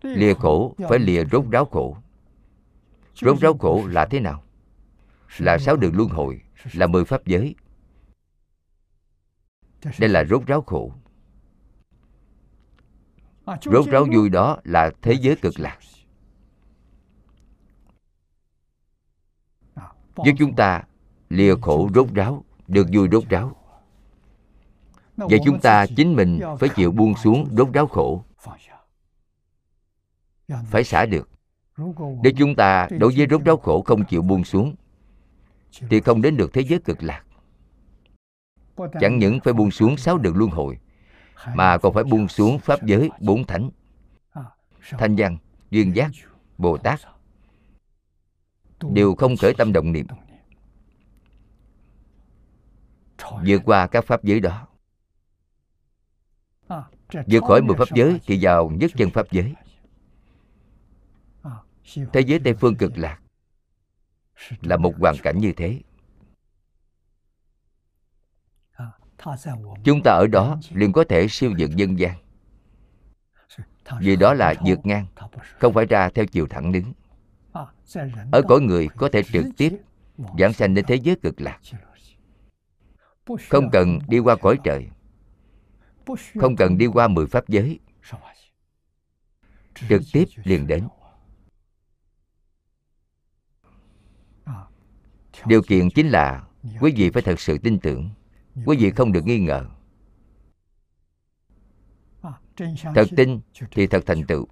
Lìa 0.01 0.33
khổ 0.33 0.75
phải 0.89 0.99
lìa 0.99 1.25
rốt 1.31 1.45
ráo 1.51 1.65
khổ. 1.65 1.97
Rốt 3.15 3.39
ráo 3.39 3.57
khổ 3.57 3.87
là 3.87 4.05
thế 4.05 4.19
nào? 4.19 4.43
Là 5.37 5.57
sáu 5.57 5.75
đường 5.75 5.95
luân 5.95 6.09
hồi 6.09 6.41
là 6.73 6.87
mười 6.87 7.05
pháp 7.05 7.25
giới. 7.25 7.55
Đây 9.99 10.09
là 10.09 10.23
rốt 10.23 10.47
ráo 10.47 10.61
khổ. 10.61 10.93
Rốt 13.61 13.87
ráo 13.87 14.05
vui 14.13 14.29
đó 14.29 14.57
là 14.63 14.91
thế 15.01 15.13
giới 15.13 15.35
cực 15.35 15.59
lạc. 15.59 15.79
giúp 20.25 20.33
chúng 20.37 20.55
ta 20.55 20.83
lìa 21.33 21.55
khổ 21.61 21.89
rốt 21.95 22.07
ráo 22.13 22.43
được 22.67 22.87
vui 22.93 23.07
rốt 23.11 23.23
ráo. 23.29 23.55
Vậy 25.17 25.39
chúng 25.45 25.59
ta 25.59 25.85
chính 25.95 26.15
mình 26.15 26.39
phải 26.59 26.69
chịu 26.75 26.91
buông 26.91 27.15
xuống 27.15 27.47
rốt 27.51 27.73
ráo 27.73 27.87
khổ. 27.87 28.23
Phải 30.65 30.83
xả 30.83 31.05
được. 31.05 31.29
Nếu 32.23 32.33
chúng 32.37 32.55
ta 32.55 32.87
đối 32.99 33.13
với 33.17 33.27
rốt 33.29 33.43
ráo 33.45 33.57
khổ 33.57 33.81
không 33.81 34.05
chịu 34.05 34.21
buông 34.21 34.43
xuống 34.43 34.75
Thì 35.89 36.01
không 36.01 36.21
đến 36.21 36.37
được 36.37 36.53
thế 36.53 36.61
giới 36.61 36.79
cực 36.79 37.03
lạc. 37.03 37.23
Chẳng 38.99 39.17
những 39.17 39.39
phải 39.39 39.53
buông 39.53 39.71
xuống 39.71 39.97
sáu 39.97 40.17
đường 40.17 40.37
luân 40.37 40.49
hồi 40.49 40.77
Mà 41.53 41.77
còn 41.77 41.93
phải 41.93 42.03
buông 42.03 42.27
xuống 42.27 42.59
Pháp 42.59 42.83
giới 42.83 43.09
bốn 43.19 43.43
thánh. 43.43 43.69
Thanh 44.89 45.15
văn, 45.17 45.37
duyên 45.71 45.95
giác, 45.95 46.11
Bồ 46.57 46.77
Tát 46.77 46.99
Đều 48.91 49.15
không 49.15 49.37
khởi 49.37 49.53
tâm 49.53 49.73
động 49.73 49.91
niệm. 49.91 50.07
Vượt 53.45 53.61
qua 53.65 53.87
các 53.87 54.05
pháp 54.05 54.23
giới 54.23 54.39
đó. 54.39 54.67
Vượt 57.27 57.43
khỏi 57.47 57.61
mười 57.61 57.77
pháp 57.77 57.95
giới 57.95 58.19
thì 58.25 58.39
vào 58.41 58.69
nhất 58.69 58.91
chân 58.97 59.09
pháp 59.09 59.31
giới. 59.31 59.53
thế 62.13 62.21
giới 62.21 62.39
tây 62.43 62.53
phương 62.53 62.75
cực 62.75 62.97
lạc 62.97 63.19
là 64.61 64.77
một 64.77 64.93
hoàn 64.99 65.15
cảnh 65.23 65.37
như 65.39 65.53
thế. 65.57 65.81
Chúng 69.83 70.01
ta 70.03 70.11
ở 70.11 70.27
đó 70.31 70.57
liền 70.73 70.93
có 70.93 71.03
thể 71.09 71.27
siêu 71.27 71.53
vượt 71.59 71.75
dân 71.75 71.99
gian. 71.99 72.17
Vì 73.99 74.15
đó 74.15 74.33
là 74.33 74.53
vượt 74.65 74.85
ngang 74.85 75.05
không 75.59 75.73
phải 75.73 75.85
ra 75.85 76.09
theo 76.09 76.25
chiều 76.25 76.47
thẳng 76.47 76.71
đứng. 76.71 76.93
Ở 78.31 78.41
cõi 78.47 78.61
người 78.61 78.87
có 78.97 79.09
thể 79.11 79.23
trực 79.23 79.45
tiếp 79.57 79.77
giảng 80.39 80.53
sanh 80.53 80.73
đến 80.73 80.85
thế 80.87 80.95
giới 80.95 81.15
cực 81.15 81.41
lạc 81.41 81.59
không 83.49 83.69
cần 83.71 83.99
đi 84.07 84.19
qua 84.19 84.35
cõi 84.35 84.59
trời. 84.63 84.89
Không 86.39 86.55
cần 86.55 86.77
đi 86.77 86.85
qua 86.85 87.07
mười 87.07 87.27
pháp 87.27 87.47
giới. 87.47 87.79
Trực 89.89 90.01
tiếp 90.13 90.25
liền 90.43 90.67
đến. 90.67 90.87
Điều 95.45 95.61
kiện 95.67 95.89
chính 95.95 96.07
là 96.09 96.47
quý 96.81 96.93
vị 96.95 97.09
phải 97.09 97.21
thật 97.21 97.39
sự 97.39 97.57
tin 97.57 97.79
tưởng. 97.79 98.09
Quý 98.65 98.77
vị 98.77 98.91
không 98.91 99.11
được 99.11 99.25
nghi 99.25 99.39
ngờ. 99.39 99.65
Thật 102.95 103.07
tin 103.17 103.39
thì 103.71 103.87
thật 103.87 104.03
thành 104.05 104.23
tựu 104.27 104.47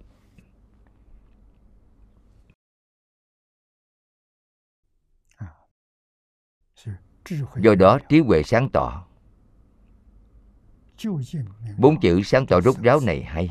do 7.56 7.74
đó 7.74 7.98
trí 8.08 8.20
huệ 8.20 8.42
sáng 8.42 8.68
tỏ. 8.72 9.06
bốn 11.78 12.00
chữ 12.00 12.22
sáng 12.24 12.46
tỏ 12.46 12.60
rốt 12.60 12.78
ráo 12.78 13.00
này 13.00 13.22
hay. 13.22 13.50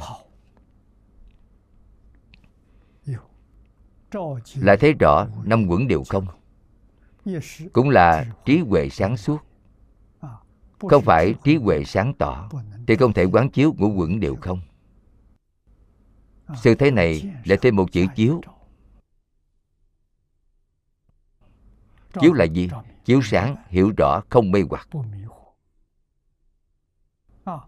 là 4.56 4.76
thấy 4.80 4.93
rõ 4.99 5.27
năm 5.43 5.68
quẩn 5.68 5.88
đều 5.88 6.03
không. 6.10 6.26
Cũng 7.73 7.89
là 7.89 8.26
trí 8.45 8.60
huệ 8.60 8.89
sáng 8.89 9.18
suốt. 9.18 9.38
Không 10.80 11.03
phải 11.03 11.35
trí 11.43 11.56
huệ 11.56 11.84
sáng 11.84 12.14
tỏ 12.14 12.49
thì 12.88 12.95
không 12.95 13.14
thể 13.14 13.23
quán 13.23 13.49
chiếu 13.49 13.73
ngũ 13.77 13.93
quẩn 13.95 14.19
đều 14.19 14.35
không. 14.35 14.61
Sự 16.64 16.76
thế 16.76 16.91
này 16.91 17.34
lại 17.45 17.57
thêm 17.61 17.76
một 17.76 17.91
chữ 17.91 18.06
chiếu. 18.15 18.41
chiếu 22.22 22.34
là 22.34 22.45
gì 22.45 22.69
chiếu 23.06 23.22
sáng 23.23 23.56
hiểu 23.68 23.94
rõ 23.98 24.22
không 24.30 24.52
mê 24.52 24.64
hoặc. 24.69 24.88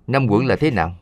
Năm 0.07 0.27
quẩn 0.29 0.45
là 0.45 0.55
thế 0.59 0.71
nào? 0.71 0.95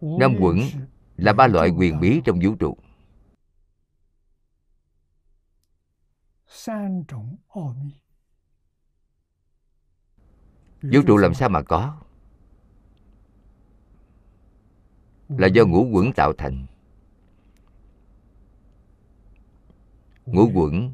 Năm 0.00 0.34
quẩn 0.40 0.58
là 1.16 1.32
ba 1.32 1.46
loại 1.46 1.70
quyền 1.70 2.00
bí 2.00 2.20
trong 2.24 2.38
vũ 2.42 2.54
trụ. 2.54 2.76
Vũ 10.82 11.00
trụ 11.06 11.16
làm 11.16 11.34
sao 11.34 11.48
mà 11.48 11.62
có? 11.62 12.05
Là 15.28 15.46
do 15.46 15.64
ngũ 15.64 15.88
quẩn 15.92 16.12
tạo 16.12 16.32
thành. 16.38 16.66
Ngũ 20.26 20.50
quẩn. 20.54 20.92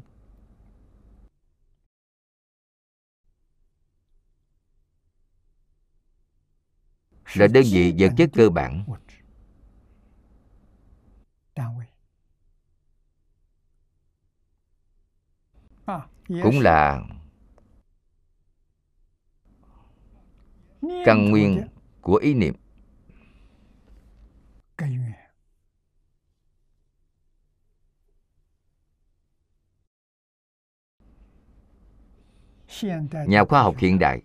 Là 7.33 7.47
đơn 7.47 7.63
vị 7.71 7.95
vật 7.99 8.11
chất 8.17 8.29
cơ 8.33 8.49
bản. 8.49 8.85
Cũng 16.27 16.59
là 16.59 17.03
căn 21.05 21.31
nguyên 21.31 21.67
của 22.01 22.15
ý 22.15 22.33
niệm 22.33 22.62
nhà 33.27 33.43
khoa 33.43 33.61
học 33.61 33.75
hiện 33.77 33.99
đại. 33.99 34.21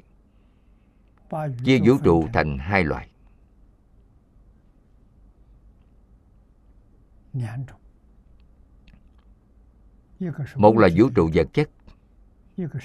Chia 1.65 1.79
vũ 1.85 1.99
trụ 2.05 2.29
thành. 2.33 2.59
hai 2.59 2.85
loại. 2.85 3.09
Một 10.57 10.79
là 10.79 10.89
vũ 10.97 11.11
trụ 11.15 11.31
vật 11.35 11.49
chất. 11.53 11.71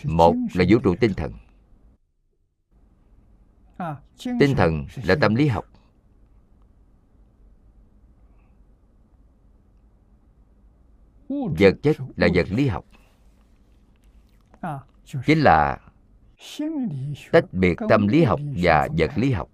Một 0.03 0.35
là 0.53 0.65
vũ 0.69 0.79
trụ 0.83 0.95
tinh 0.99 1.13
thần. 1.13 1.33
Tinh 4.39 4.55
thần 4.57 4.85
là 5.03 5.15
tâm 5.21 5.35
lý 5.35 5.47
học 5.47 5.72
vật 11.59 11.75
chất 11.83 11.97
là 12.15 12.27
vật 12.35 12.47
lý 12.49 12.67
học. 12.67 12.85
Chính 15.25 15.39
là 15.39 15.79
tách 17.31 17.53
biệt 17.53 17.77
tâm 17.89 18.07
lý 18.07 18.23
học 18.23 18.39
và 18.57 18.87
vật 18.97 19.11
lý 19.15 19.31
học. 19.31 19.49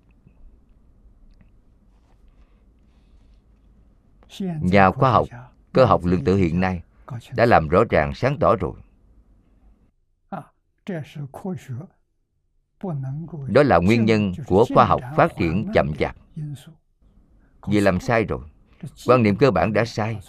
Nhà 4.61 4.91
khoa 4.91 5.11
học, 5.11 5.27
cơ 5.73 5.85
học 5.85 6.05
lượng 6.05 6.23
tử 6.23 6.35
hiện 6.35 6.59
nay 6.59 6.81
đã 7.35 7.45
làm 7.45 7.67
rõ 7.67 7.83
ràng 7.89 8.13
sáng 8.15 8.37
tỏ 8.39 8.55
rồi. 8.55 8.73
Đó 13.47 13.63
là 13.63 13.77
nguyên 13.77 14.05
nhân 14.05 14.31
của 14.47 14.65
khoa 14.73 14.85
học 14.85 15.01
phát 15.15 15.31
triển 15.37 15.67
chậm 15.73 15.91
chạp. 15.99 16.15
Vì 17.67 17.79
làm 17.79 17.99
sai 17.99 18.23
rồi, 18.23 18.41
quan 19.05 19.23
niệm 19.23 19.35
cơ 19.35 19.51
bản 19.51 19.73
đã 19.73 19.85
sai 19.85 20.19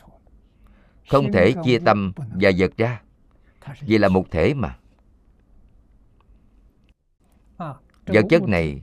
không 1.10 1.32
thể 1.32 1.54
chia 1.64 1.78
tâm 1.78 2.12
và 2.16 2.50
vật 2.58 2.76
ra. 2.76 3.02
Vì 3.80 3.98
là 3.98 4.08
một 4.08 4.30
thể 4.30 4.54
mà. 4.54 4.76
Vật 8.06 8.24
chất 8.30 8.42
này 8.42 8.82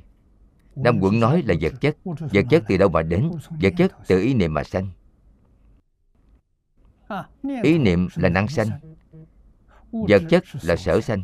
Nam 0.76 1.00
Quận 1.02 1.20
nói 1.20 1.44
là 1.46 1.56
vật 1.62 1.74
chất. 1.82 1.98
Vật 2.04 2.46
chất 2.50 2.64
từ 2.68 2.78
đâu 2.78 2.90
mà 2.90 3.02
đến? 3.02 3.32
Vật 3.50 3.74
chất 3.78 3.92
từ 4.08 4.22
ý 4.22 4.34
niệm 4.34 4.54
mà 4.54 4.64
sanh. 4.64 4.90
Ý 7.64 7.78
niệm 7.78 8.08
là 8.16 8.30
năng 8.30 8.48
sanh. 8.48 8.70
Vật 9.92 10.22
chất 10.30 10.44
là 10.62 10.76
sở 10.76 11.02
sanh. 11.02 11.24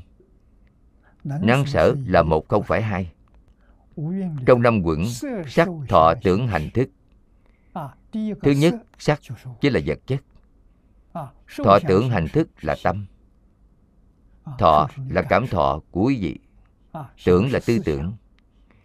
Năng 1.24 1.66
sở 1.66 1.96
là 2.08 2.24
một 2.24 2.48
không 2.48 2.64
phải 2.64 2.82
hai. 2.82 3.12
Trong 4.46 4.62
năm 4.62 4.82
quẩn 4.84 5.06
Sắc, 5.48 5.68
thọ, 5.90 6.14
tưởng, 6.24 6.48
hành, 6.48 6.70
thức. 6.74 6.90
Thứ 8.14 8.52
nhất, 8.52 8.76
sắc 8.98 9.22
chính 9.62 9.74
là 9.74 9.80
vật 9.86 10.00
chất 10.08 10.20
Thọ, 11.14 11.80
tưởng, 11.88 12.10
hành, 12.10 12.28
thức 12.28 12.50
là 12.62 12.76
tâm. 12.84 13.06
Thọ 14.60 14.88
là 15.10 15.22
cảm 15.22 15.48
thọ 15.48 15.82
của 15.92 16.04
quý 16.04 16.20
vị. 16.22 16.40
Tưởng 17.26 17.52
là 17.52 17.60
tư 17.66 17.80
tưởng. 17.86 18.14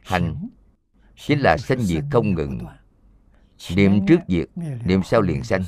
Hành 0.03 0.49
chính 1.17 1.41
là 1.41 1.57
sanh 1.57 1.81
diệt 1.81 2.05
không 2.11 2.35
ngừng. 2.35 2.59
Niệm 3.77 4.07
trước 4.07 4.21
diệt, 4.29 4.49
niệm 4.85 5.03
sau 5.03 5.21
liền 5.21 5.45
sanh. 5.45 5.63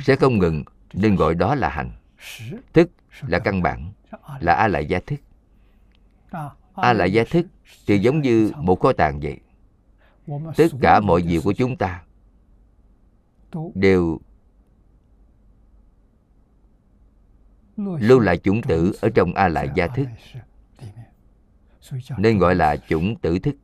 Sẽ 0.00 0.16
không 0.16 0.38
ngừng 0.38 0.64
nên 0.92 1.16
gọi 1.16 1.34
đó 1.34 1.54
là 1.54 1.68
hành. 1.68 1.90
Thức 2.72 2.90
là 3.28 3.38
căn 3.38 3.62
bản 3.62 3.92
Là 4.40 4.52
A 4.52 4.68
lại 4.68 4.86
gia 4.86 5.00
thức. 5.06 5.20
A 6.74 6.92
lại 6.92 7.12
gia 7.12 7.24
thức 7.24 7.46
thì 7.86 7.98
giống 7.98 8.20
như 8.20 8.52
một 8.56 8.80
kho 8.80 8.92
tàng 8.92 9.20
vậy. 9.20 9.40
Tất 10.56 10.66
cả 10.80 11.00
mọi 11.00 11.22
việc 11.22 11.40
của 11.44 11.52
chúng 11.52 11.76
ta 11.76 12.02
Đều 13.74 14.20
lưu 17.76 18.20
lại 18.20 18.38
chủng 18.38 18.62
tử 18.62 18.92
ở 19.00 19.08
trong 19.14 19.34
A 19.34 19.48
lại 19.48 19.68
gia 19.74 19.86
thức. 19.86 20.06
nên 22.18 22.38
gọi 22.38 22.54
là 22.54 22.76
chủng 22.76 23.16
tử 23.16 23.38
thức. 23.38 23.54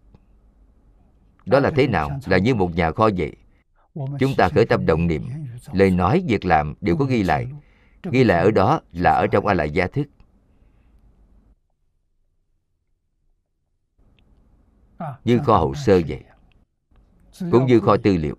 Đó 1.47 1.61
là 1.61 1.71
thế 1.77 1.87
nào? 1.87 2.21
là 2.27 2.39
như 2.39 2.55
một 2.55 2.77
nhà 2.77 2.91
kho 2.91 3.11
vậy. 3.17 3.37
Chúng 3.95 4.35
ta 4.37 4.49
khởi 4.49 4.67
tâm 4.67 4.87
động 4.87 5.07
niệm 5.07 5.29
lời 5.73 5.91
nói 5.91 6.25
việc 6.29 6.45
làm 6.45 6.75
đều 6.81 6.97
có 6.97 7.05
ghi 7.05 7.23
lại. 7.23 7.49
ghi 8.11 8.25
lại 8.25 8.45
ở 8.45 8.51
đó 8.51 8.81
là 8.93 9.11
ở 9.11 9.27
trong 9.27 9.47
a 9.47 9.55
lại 9.55 9.71
gia 9.71 9.87
thức. 9.87 10.07
Như 15.25 15.39
kho 15.39 15.57
hồ 15.57 15.75
sơ 15.75 16.01
vậy. 16.09 16.25
cũng 17.51 17.67
như 17.67 17.81
kho 17.81 17.97
tư 17.97 18.17
liệu. 18.17 18.37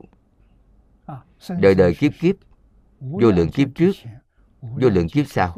Đời 1.60 1.76
đời 1.76 1.96
kiếp 1.96 2.12
kiếp 2.20 2.36
vô 3.00 3.32
lượng 3.32 3.52
kiếp 3.52 3.68
trước 3.76 3.92
vô 4.62 4.90
lượng 4.90 5.10
kiếp 5.10 5.28
sau, 5.28 5.58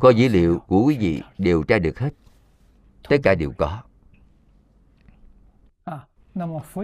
có 0.00 0.10
dữ 0.10 0.28
liệu 0.28 0.58
của 0.58 0.84
quý 0.84 0.96
vị 0.98 1.22
đều 1.38 1.62
tra 1.62 1.78
được 1.78 1.98
hết. 1.98 2.10
Tất 3.08 3.16
cả 3.22 3.34
đều 3.34 3.52
có. 3.58 3.82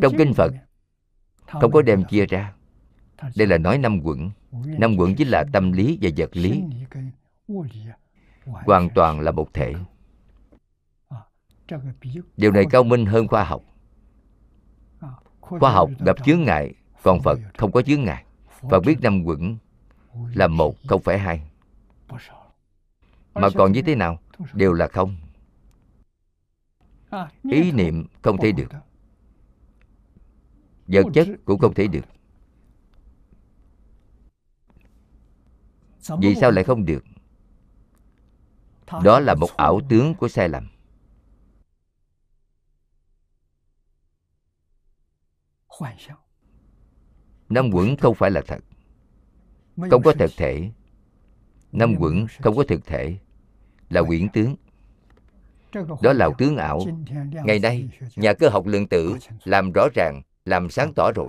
Trong 0.03 0.15
kinh 0.19 0.35
phật, 0.35 0.53
không 1.47 1.73
có 1.73 1.83
đem 1.83 2.05
chia 2.05 2.27
ra. 2.27 2.55
Đây 3.37 3.47
là 3.47 3.59
nói 3.59 3.79
năm 3.79 4.01
quận 4.05 4.31
năm 4.79 4.97
quận 4.97 5.15
chính 5.15 5.29
là 5.29 5.45
tâm 5.53 5.73
lý 5.73 5.99
và 6.03 6.11
vật 6.17 6.37
lý. 6.37 6.63
Hoàn 8.45 8.89
toàn 8.95 9.21
là 9.21 9.31
một 9.31 9.55
thể. 9.55 9.75
Điều 12.37 12.53
này 12.53 12.65
cao 12.71 12.85
minh 12.85 13.07
hơn 13.07 13.29
khoa 13.29 13.45
học. 13.45 13.63
Khoa 15.41 15.73
học 15.73 15.91
gặp 16.07 16.25
chướng 16.25 16.43
ngại, 16.43 16.75
còn 17.03 17.21
phật 17.23 17.39
không 17.59 17.73
có 17.73 17.83
chướng 17.83 18.05
ngại. 18.05 18.25
Phật 18.71 18.81
biết 18.81 18.97
năm 19.01 19.25
quận 19.25 19.57
là 20.35 20.49
một 20.49 20.75
không 20.89 21.03
phải 21.03 21.19
hai. 21.19 21.51
Mà 23.35 23.49
còn 23.55 23.73
như 23.73 23.83
thế 23.83 23.95
nào? 23.95 24.19
Đều 24.53 24.73
là 24.73 24.89
không. 24.89 25.17
Ý 27.43 27.73
niệm 27.73 28.07
không 28.23 28.37
thể 28.39 28.53
được. 28.53 28.69
Vật 30.87 31.05
chất 31.15 31.29
cũng 31.45 31.59
không 31.59 31.75
thể 31.75 31.87
được. 31.87 32.05
Vì 36.21 36.35
sao 36.35 36.51
lại 36.51 36.65
không 36.65 36.85
được? 36.85 37.05
Đó 39.05 39.21
là 39.21 39.35
một 39.35 39.57
ảo 39.57 39.81
tướng 39.89 40.15
của 40.15 40.29
sai 40.29 40.49
lầm. 40.49 40.69
Năm 47.49 47.71
quẩn 47.73 47.97
không 47.97 48.15
phải 48.15 48.31
là 48.31 48.43
thật 48.47 48.59
không 49.77 50.03
có 50.03 50.13
thực 50.13 50.31
thể. 50.37 50.71
năm 51.73 51.95
quẩn 51.99 52.27
không 52.43 52.57
có 52.57 52.65
thực 52.69 52.87
thể. 52.87 53.17
Là 53.91 54.03
quyển 54.03 54.29
tướng. 54.29 54.57
đó 56.03 56.13
là 56.13 56.29
tướng 56.39 56.57
ảo. 56.57 56.81
Ngày 57.45 57.59
nay 57.59 57.89
nhà 58.17 58.33
cơ 58.33 58.49
học 58.49 58.67
lượng 58.67 58.87
tử 58.87 59.17
làm 59.45 59.73
rõ 59.73 59.89
ràng 59.95 60.23
làm 60.45 60.71
sáng 60.71 60.93
tỏ 60.95 61.13
rồi. 61.13 61.29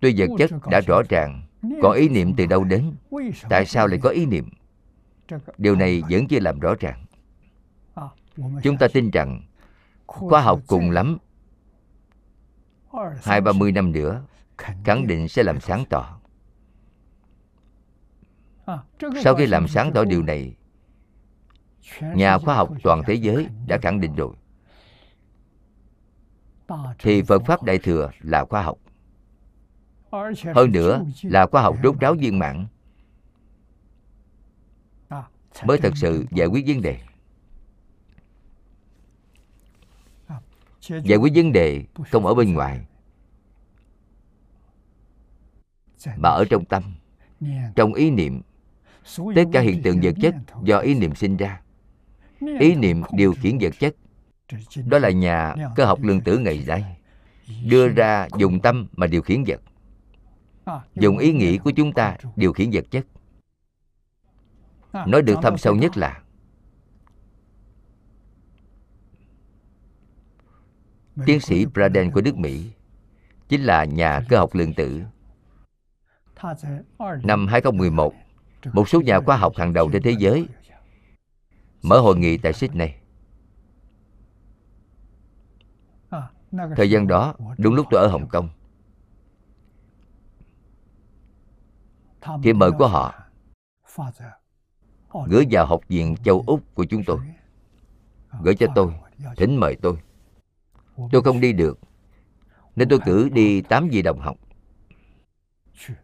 Tuy 0.00 0.14
vật 0.18 0.26
chất 0.38 0.50
đã 0.70 0.80
rõ 0.80 1.02
ràng 1.08 1.42
còn 1.82 1.92
ý 1.92 2.08
niệm 2.08 2.34
từ 2.36 2.46
đâu 2.46 2.64
đến 2.64 2.92
tại 3.48 3.66
sao 3.66 3.86
lại 3.86 3.98
có 4.02 4.10
ý 4.10 4.26
niệm? 4.26 4.48
Điều 5.58 5.76
này 5.76 6.02
vẫn 6.10 6.28
chưa 6.28 6.40
làm 6.40 6.60
rõ 6.60 6.74
ràng. 6.80 7.04
Chúng 8.62 8.76
ta 8.78 8.88
tin 8.92 9.10
rằng 9.10 9.42
khoa 10.06 10.40
học 10.40 10.60
cùng 10.66 10.90
lắm. 10.90 11.18
Hai 13.22 13.40
ba 13.40 13.52
mươi 13.52 13.72
năm 13.72 13.92
nữa 13.92 14.22
khẳng 14.58 15.06
định 15.06 15.28
sẽ 15.28 15.42
làm 15.42 15.60
sáng 15.60 15.84
tỏ. 15.90 16.20
sau 19.24 19.34
khi 19.34 19.46
làm 19.46 19.68
sáng 19.68 19.92
tỏ 19.94 20.04
điều 20.04 20.22
này 20.22 20.56
nhà 22.00 22.38
khoa 22.38 22.54
học 22.54 22.70
toàn 22.82 23.02
thế 23.06 23.14
giới 23.14 23.46
đã 23.66 23.78
khẳng 23.82 24.00
định 24.00 24.14
rồi. 24.14 24.34
Thì 26.98 27.22
phật 27.22 27.42
pháp 27.46 27.62
đại 27.62 27.78
thừa 27.78 28.10
là 28.20 28.44
khoa 28.44 28.62
học. 28.62 28.78
Hơn 30.54 30.72
nữa 30.72 31.04
là 31.22 31.46
khoa 31.46 31.62
học 31.62 31.76
rốt 31.82 32.00
ráo 32.00 32.14
viên 32.14 32.38
mãn. 32.38 32.66
Mới 35.64 35.78
thật 35.78 35.92
sự 35.96 36.26
giải 36.30 36.46
quyết 36.46 36.64
vấn 36.66 36.82
đề. 36.82 37.00
Giải 40.88 41.18
quyết 41.18 41.32
vấn 41.34 41.52
đề 41.52 41.84
không 42.10 42.26
ở 42.26 42.34
bên 42.34 42.54
ngoài 42.54 42.86
mà 46.16 46.28
ở 46.28 46.44
trong 46.50 46.64
tâm 46.64 46.82
trong 47.76 47.94
ý 47.94 48.10
niệm 48.10 48.42
tất 49.34 49.44
cả 49.52 49.60
hiện 49.60 49.82
tượng 49.82 50.00
vật 50.02 50.14
chất 50.20 50.34
do 50.62 50.78
ý 50.78 50.94
niệm 50.94 51.14
sinh 51.14 51.36
ra. 51.36 51.60
Ý 52.60 52.74
niệm 52.74 53.02
điều 53.12 53.34
khiển 53.34 53.58
vật 53.60 53.74
chất. 53.78 53.96
Đó 54.86 54.98
là 54.98 55.10
nhà 55.10 55.54
cơ 55.76 55.84
học 55.84 56.02
lượng 56.02 56.20
tử 56.20 56.38
ngày 56.38 56.64
nay 56.66 56.96
đưa 57.68 57.88
ra 57.88 58.28
dùng 58.38 58.60
tâm 58.60 58.86
mà 58.96 59.06
điều 59.06 59.22
khiển 59.22 59.44
vật. 59.46 59.60
Dùng 60.94 61.18
ý 61.18 61.32
nghĩ 61.32 61.58
của 61.58 61.70
chúng 61.70 61.92
ta 61.92 62.16
điều 62.36 62.52
khiển 62.52 62.70
vật 62.72 62.84
chất. 62.90 63.06
Nói 65.06 65.22
được 65.22 65.36
thâm 65.42 65.58
sâu 65.58 65.74
nhất 65.76 65.96
là 65.96 66.22
tiến 71.26 71.40
sĩ 71.40 71.66
Braden 71.66 72.10
của 72.10 72.20
nước 72.20 72.36
Mỹ 72.36 72.70
chính 73.48 73.62
là 73.62 73.84
nhà 73.84 74.20
cơ 74.28 74.38
học 74.38 74.54
lượng 74.54 74.74
tử. 74.74 75.02
Năm 77.22 77.46
2011, 77.46 78.14
một 78.72 78.88
số 78.88 79.00
nhà 79.00 79.20
khoa 79.20 79.36
học 79.36 79.52
hàng 79.56 79.72
đầu 79.72 79.90
trên 79.92 80.02
thế 80.02 80.10
giới 80.18 80.48
mở 81.82 82.00
hội 82.00 82.16
nghị 82.16 82.38
tại 82.38 82.52
Sydney. 82.52 82.90
Thời 86.76 86.90
gian 86.90 87.06
đó, 87.06 87.34
đúng 87.58 87.74
lúc 87.74 87.86
tôi 87.90 88.00
ở 88.00 88.08
Hồng 88.08 88.28
Kông. 88.28 88.48
Thì 92.42 92.52
mời 92.52 92.70
của 92.78 92.88
họ 92.88 93.14
gửi 95.28 95.46
vào 95.50 95.66
học 95.66 95.80
viện 95.88 96.16
châu 96.24 96.44
Úc 96.46 96.74
của 96.74 96.84
chúng 96.84 97.04
tôi. 97.04 97.18
Gửi 98.42 98.54
cho 98.54 98.66
tôi, 98.74 98.94
thỉnh 99.36 99.56
mời 99.56 99.76
tôi. 99.82 99.98
Tôi 101.12 101.22
không 101.22 101.40
đi 101.40 101.52
được 101.52 101.78
Nên 102.76 102.88
tôi 102.88 102.98
cử 103.04 103.28
đi 103.28 103.60
tám 103.60 103.88
vị 103.88 104.02
đồng 104.02 104.20
học 104.20 104.36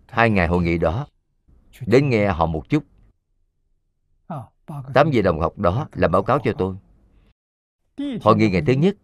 Hai 0.09 0.31
ngày 0.31 0.47
hội 0.47 0.63
nghị 0.63 0.79
đó 0.79 1.07
Đến 1.87 2.09
nghe 2.09 2.29
họ 2.29 2.47
một 2.47 2.69
chút. 2.69 2.85
Tám 4.95 5.11
vị 5.13 5.23
đồng 5.23 5.41
học 5.41 5.59
đó 5.59 5.89
làm 5.93 6.11
báo 6.11 6.23
cáo 6.23 6.39
cho 6.45 6.53
tôi. 6.59 6.77
Hội 8.23 8.37
nghị 8.37 8.51
ngày 8.51 8.63
thứ 8.67 8.73
nhất 8.73 8.97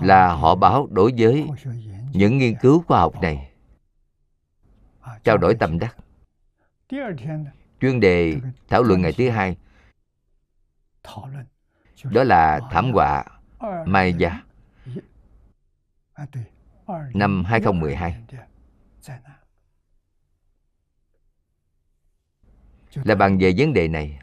Là 0.00 0.34
họ 0.34 0.54
báo 0.54 0.88
đối 0.90 1.12
với 1.18 1.46
những 2.12 2.38
nghiên 2.38 2.54
cứu 2.60 2.82
khoa 2.82 3.00
học 3.00 3.14
này. 3.22 3.52
Trao 5.24 5.38
đổi 5.38 5.54
tâm 5.54 5.78
đắc. 5.78 5.96
Chuyên 7.80 8.00
đề 8.00 8.36
thảo 8.68 8.82
luận 8.82 9.02
ngày 9.02 9.12
thứ 9.12 9.30
hai 9.30 9.56
đó 12.04 12.24
là 12.24 12.60
thảm 12.70 12.92
họa 12.92 13.24
Maya 13.86 14.42
năm 17.14 17.44
2012 17.44 18.24
là 22.94 23.14
bàn 23.14 23.38
về 23.38 23.54
vấn 23.56 23.72
đề 23.72 23.88
này, 23.88 24.18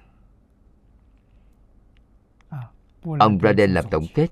ông 3.19 3.38
Braden 3.38 3.73
làm 3.73 3.85
tổng 3.91 4.05
kết. 4.13 4.27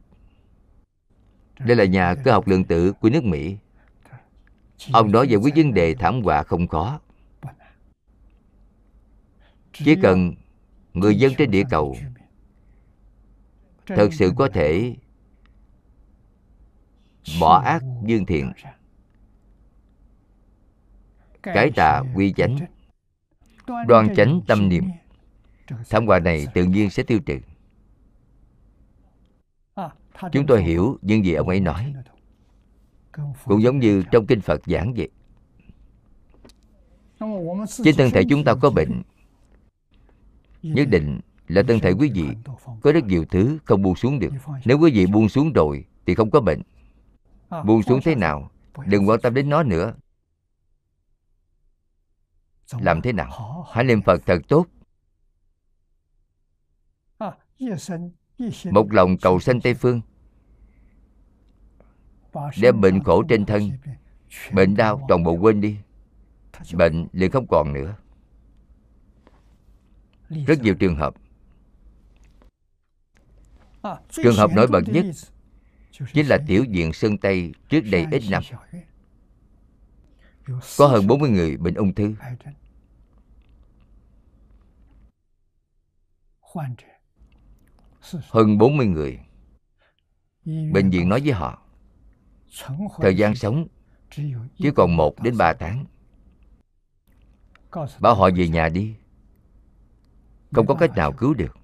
Đây 1.59 1.75
là 1.75 1.85
nhà 1.85 2.15
cơ 2.23 2.31
học 2.31 2.47
lượng 2.47 2.63
tử 2.63 2.93
của 2.93 3.09
nước 3.09 3.23
Mỹ. 3.23 3.57
Ông 4.93 5.11
nói 5.11 5.27
về 5.29 5.35
quyết 5.35 5.55
vấn 5.55 5.73
đề 5.73 5.95
thảm 5.95 6.21
họa 6.23 6.43
không 6.43 6.67
khó. 6.67 6.99
Chỉ 9.73 9.95
cần 10.01 10.33
người 10.93 11.15
dân 11.15 11.33
trên 11.37 11.51
địa 11.51 11.63
cầu 11.69 11.95
thật 13.85 14.09
sự 14.11 14.31
có 14.37 14.49
thể 14.53 14.95
bỏ 17.39 17.61
ác 17.61 17.83
dương 18.05 18.25
thiện. 18.25 18.51
Cái 21.43 21.71
tà 21.75 22.01
quy 22.15 22.33
chánh, 22.33 22.57
đoan 23.87 24.15
chánh 24.15 24.41
tâm 24.47 24.69
niệm. 24.69 24.83
Thảm 25.89 26.07
họa 26.07 26.19
này 26.19 26.47
tự 26.53 26.63
nhiên 26.63 26.89
sẽ 26.89 27.03
tiêu 27.03 27.19
trừ. 27.25 27.37
Chúng 30.31 30.45
tôi 30.47 30.63
hiểu 30.63 30.97
những 31.01 31.25
gì 31.25 31.33
ông 31.33 31.49
ấy 31.49 31.59
nói. 31.59 31.93
Cũng 33.45 33.61
giống 33.61 33.79
như 33.79 34.03
trong 34.11 34.25
kinh 34.25 34.41
phật 34.41 34.61
giảng 34.65 34.93
vậy. 34.93 35.09
Trên 37.83 37.95
thân 37.95 38.11
thể 38.11 38.23
chúng 38.29 38.43
ta 38.43 38.53
có 38.61 38.69
bệnh. 38.69 39.01
Nhất 40.63 40.87
định 40.89 41.19
là 41.47 41.63
thân 41.67 41.79
thể 41.79 41.91
quý 41.91 42.11
vị 42.13 42.27
có 42.81 42.91
rất 42.91 43.05
nhiều 43.05 43.25
thứ 43.25 43.57
không 43.65 43.81
buông 43.81 43.95
xuống 43.95 44.19
được. 44.19 44.33
Nếu 44.65 44.79
quý 44.79 44.91
vị 44.91 45.05
buông 45.05 45.29
xuống 45.29 45.53
rồi 45.53 45.85
thì 46.05 46.15
không 46.15 46.31
có 46.31 46.41
bệnh 46.41 46.61
buông 47.49 47.83
xuống 47.83 47.99
thế 48.03 48.15
nào 48.15 48.51
đừng 48.85 49.09
quan 49.09 49.21
tâm 49.21 49.33
đến 49.33 49.49
nó 49.49 49.63
nữa. 49.63 49.93
Làm 52.79 53.01
thế 53.01 53.13
nào? 53.13 53.65
hãy 53.71 53.83
niệm 53.83 54.01
phật 54.01 54.21
thật 54.25 54.41
tốt. 54.47 54.65
Một 58.71 58.93
lòng 58.93 59.17
cầu 59.17 59.39
sanh 59.39 59.61
tây 59.61 59.73
phương. 59.73 60.01
Đem 62.61 62.81
bệnh 62.81 63.03
khổ 63.03 63.23
trên 63.29 63.45
thân 63.45 63.71
bệnh 64.53 64.75
đau 64.75 65.05
toàn 65.07 65.23
bộ 65.23 65.33
quên 65.33 65.61
đi. 65.61 65.77
Bệnh 66.73 67.07
liền 67.11 67.31
không 67.31 67.47
còn 67.47 67.73
nữa. 67.73 67.95
Rất 70.29 70.61
nhiều 70.61 70.75
trường 70.75 70.95
hợp. 70.95 71.13
Trường 74.09 74.35
hợp 74.35 74.51
nổi 74.55 74.67
bật 74.67 74.81
nhất 74.87 75.05
chính 76.13 76.27
là 76.27 76.37
tiểu 76.47 76.63
diện 76.63 76.93
sơn 76.93 77.17
tây 77.17 77.51
trước 77.69 77.81
đây 77.91 78.05
ít 78.11 78.23
năm. 78.29 78.43
có 80.77 80.87
hơn 80.87 81.07
40 81.07 81.29
người 81.29 81.57
bệnh 81.57 81.73
ung 81.73 81.93
thư 81.93 82.15
hơn 88.29 88.57
40 88.57 88.87
người. 88.87 89.19
Bệnh 90.45 90.89
viện 90.89 91.09
nói 91.09 91.21
với 91.23 91.31
họ 91.31 91.61
thời 93.01 93.17
gian 93.17 93.35
sống 93.35 93.67
chỉ 94.57 94.71
còn 94.75 94.95
một 94.95 95.23
đến 95.23 95.37
ba 95.37 95.53
tháng. 95.53 95.85
Bảo 97.99 98.15
họ 98.15 98.29
về 98.35 98.47
nhà 98.47 98.69
đi. 98.69 98.95
Không 100.51 100.67
có 100.67 100.75
cách 100.75 100.91
nào 100.95 101.11
cứu 101.11 101.33
được. 101.33 101.57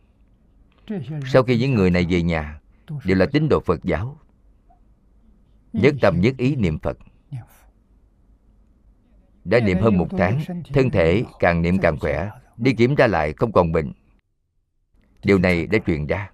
Sau 1.34 1.44
khi 1.44 1.57
những 1.57 1.74
người 1.74 1.91
này 1.91 2.06
về 2.10 2.22
nhà 2.22 2.62
đều 3.06 3.18
là 3.18 3.26
tín 3.26 3.48
đồ 3.49 3.60
phật 3.60 3.84
giáo 3.84 4.18
nhất 5.81 5.95
tâm 6.02 6.22
nhất 6.22 6.35
ý 6.38 6.56
niệm 6.56 6.80
phật. 6.80 6.97
Đã 9.43 9.60
niệm 9.60 9.77
hơn 9.80 9.97
một 9.97 10.07
tháng 10.18 10.41
thân 10.73 10.89
thể 10.89 11.23
càng 11.39 11.61
niệm 11.61 11.77
càng 11.77 11.99
khỏe 11.99 12.30
đi 12.57 12.73
kiểm 12.73 12.95
tra 12.95 13.07
lại 13.07 13.34
không 13.34 13.52
còn 13.52 13.72
bệnh. 13.72 13.91
Điều 15.23 15.38
này 15.38 15.68
đã 15.68 15.80
truyền 15.88 16.07
ra. 16.07 16.31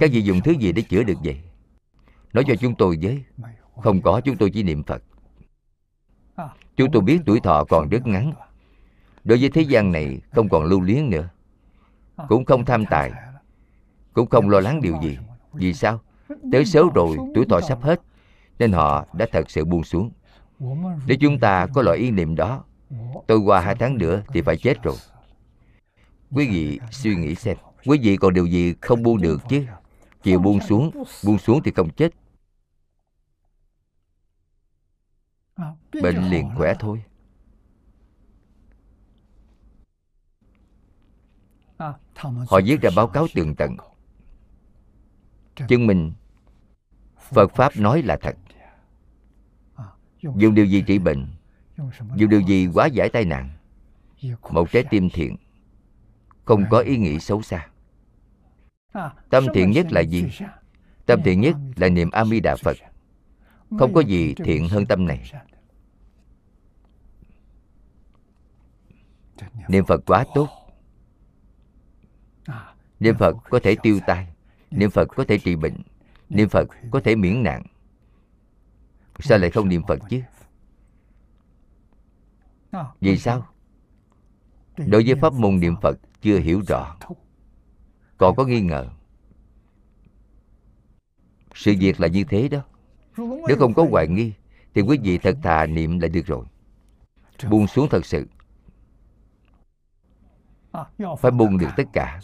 Các 0.00 0.10
vị 0.12 0.20
dùng 0.20 0.40
thứ 0.40 0.52
gì 0.52 0.72
để 0.72 0.82
chữa 0.82 1.02
được 1.02 1.18
vậy? 1.24 1.40
Nói 2.32 2.44
cho 2.46 2.54
chúng 2.56 2.74
tôi 2.74 2.98
với. 3.02 3.24
không 3.82 4.02
có 4.02 4.20
chúng 4.20 4.36
tôi 4.36 4.50
chỉ 4.50 4.62
niệm 4.62 4.82
phật. 4.82 5.02
Chúng 6.76 6.92
tôi 6.92 7.02
biết 7.02 7.18
tuổi 7.26 7.40
thọ 7.40 7.64
còn 7.64 7.88
rất 7.88 8.06
ngắn. 8.06 8.32
Đối 9.24 9.38
với 9.38 9.50
thế 9.50 9.62
gian 9.62 9.92
này 9.92 10.20
không 10.32 10.48
còn 10.48 10.64
lưu 10.64 10.80
luyến 10.80 11.10
nữa. 11.10 11.28
Cũng 12.28 12.44
không 12.44 12.64
tham 12.64 12.84
tài. 12.90 13.12
cũng 14.12 14.28
không 14.28 14.48
lo 14.48 14.60
lắng 14.60 14.80
điều 14.80 15.02
gì. 15.02 15.18
vì 15.52 15.74
sao 15.74 16.00
tới 16.52 16.64
số 16.64 16.90
rồi 16.94 17.16
tuổi 17.34 17.46
thọ 17.48 17.60
sắp 17.60 17.82
hết 17.82 18.00
nên 18.58 18.72
họ 18.72 19.06
đã 19.12 19.26
thật 19.32 19.50
sự 19.50 19.64
buông 19.64 19.84
xuống. 19.84 20.10
Nếu 21.06 21.16
chúng 21.20 21.38
ta 21.40 21.66
có 21.74 21.82
loại 21.82 21.98
ý 21.98 22.10
niệm 22.10 22.34
đó 22.36 22.64
tôi 23.26 23.38
qua 23.38 23.60
hai 23.60 23.74
tháng 23.74 23.98
nữa 23.98 24.22
thì 24.28 24.42
phải 24.42 24.56
chết 24.56 24.82
rồi. 24.82 24.96
Quý 26.30 26.48
vị 26.48 26.80
suy 26.90 27.16
nghĩ 27.16 27.34
xem 27.34 27.56
quý 27.86 27.98
vị 28.02 28.16
còn 28.16 28.34
điều 28.34 28.46
gì 28.46 28.74
không 28.80 29.02
buông 29.02 29.22
được 29.22 29.42
chứ? 29.48 29.66
Chịu 30.22 30.38
buông 30.38 30.60
xuống 30.60 30.90
buông 31.24 31.38
xuống 31.38 31.60
thì 31.64 31.72
không 31.76 31.90
chết. 31.90 32.12
Bệnh 36.02 36.30
liền 36.30 36.50
khỏe 36.56 36.74
thôi. 36.80 37.02
Họ 42.48 42.60
viết 42.64 42.80
ra 42.80 42.90
báo 42.96 43.06
cáo 43.08 43.26
tường 43.34 43.54
tận 43.54 43.76
chứng 45.68 45.86
minh 45.86 46.12
phật 47.22 47.54
pháp 47.54 47.76
nói 47.76 48.02
là 48.02 48.16
thật. 48.16 48.36
Dùng 50.22 50.54
điều 50.54 50.64
gì 50.64 50.82
trị 50.86 50.98
bệnh? 50.98 51.26
Dùng 52.16 52.30
điều 52.30 52.40
gì 52.40 52.66
hóa 52.66 52.86
giải 52.86 53.08
tai 53.08 53.24
nạn? 53.24 53.50
Một 54.50 54.70
trái 54.72 54.84
tim 54.90 55.10
thiện. 55.10 55.36
Không 56.44 56.64
có 56.70 56.78
ý 56.78 56.96
nghĩ 56.96 57.18
xấu 57.18 57.42
xa. 57.42 57.68
Tâm 59.30 59.46
thiện 59.54 59.70
nhất 59.70 59.86
là 59.92 60.00
gì? 60.00 60.24
Tâm 61.06 61.22
thiện 61.24 61.40
nhất 61.40 61.56
là 61.76 61.88
niệm 61.88 62.10
a 62.10 62.24
di 62.24 62.40
đà 62.40 62.56
phật. 62.56 62.76
Không 63.78 63.94
có 63.94 64.00
gì 64.00 64.34
thiện 64.34 64.68
hơn 64.68 64.86
tâm 64.86 65.06
này. 65.06 65.30
Niệm 69.68 69.84
phật 69.84 70.00
quá 70.06 70.24
tốt. 70.34 70.48
Niệm 73.00 73.14
phật 73.18 73.36
có 73.50 73.60
thể 73.62 73.76
tiêu 73.82 74.00
tai. 74.06 74.26
Niệm 74.70 74.90
phật 74.90 75.08
có 75.08 75.24
thể 75.28 75.38
trị 75.38 75.56
bệnh 75.56 75.82
niệm 76.32 76.48
phật 76.48 76.68
có 76.90 77.00
thể 77.00 77.16
miễn 77.16 77.42
nạn. 77.42 77.62
Sao 79.18 79.38
lại 79.38 79.50
không 79.50 79.68
niệm 79.68 79.82
phật 79.88 79.98
chứ? 80.10 80.20
Vì 83.00 83.18
sao? 83.18 83.46
Đối 84.76 85.04
với 85.06 85.14
pháp 85.14 85.32
môn 85.32 85.60
niệm 85.60 85.74
phật 85.82 85.98
chưa 86.20 86.38
hiểu 86.38 86.62
rõ. 86.68 86.96
Còn 88.18 88.36
có 88.36 88.44
nghi 88.44 88.60
ngờ. 88.60 88.88
Sự 91.54 91.74
việc 91.80 92.00
là 92.00 92.08
như 92.08 92.24
thế 92.24 92.48
đó. 92.48 92.64
Nếu 93.16 93.56
không 93.58 93.74
có 93.74 93.86
hoài 93.90 94.08
nghi 94.08 94.32
thì 94.74 94.82
quý 94.82 94.98
vị 95.02 95.18
thật 95.18 95.36
thà 95.42 95.66
niệm 95.66 95.98
là 95.98 96.08
được 96.08 96.26
rồi. 96.26 96.44
Buông 97.50 97.66
xuống 97.66 97.88
thật 97.90 98.06
sự. 98.06 98.26
Phải 101.18 101.30
buông 101.30 101.58
được 101.58 101.68
tất 101.76 101.84
cả 101.92 102.20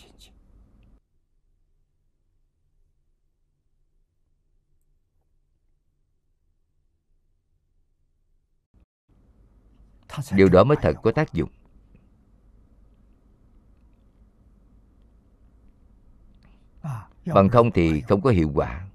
điều 10.33 10.49
đó 10.49 10.65
mới 10.65 10.77
thật 10.83 10.93
có 11.03 11.13
tác 11.13 11.33
dụng. 11.33 11.51
Bằng 17.35 17.49
không 17.49 17.71
thì 17.71 18.01
không 18.01 18.21
có 18.21 18.31
hiệu 18.31 18.51
quả. 18.55 18.87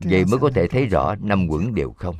Vậy 0.00 0.24
mới 0.24 0.38
có 0.40 0.50
thể 0.54 0.68
thấy 0.68 0.86
rõ 0.86 1.14
năm 1.14 1.46
quẩn 1.48 1.74
đều 1.74 1.92
không. 1.92 2.16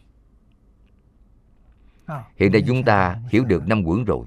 Hiện 2.36 2.52
nay 2.52 2.62
chúng 2.66 2.84
ta 2.84 3.22
hiểu 3.30 3.44
được 3.44 3.66
năm 3.66 3.84
quẩn 3.84 4.04
rồi. 4.04 4.26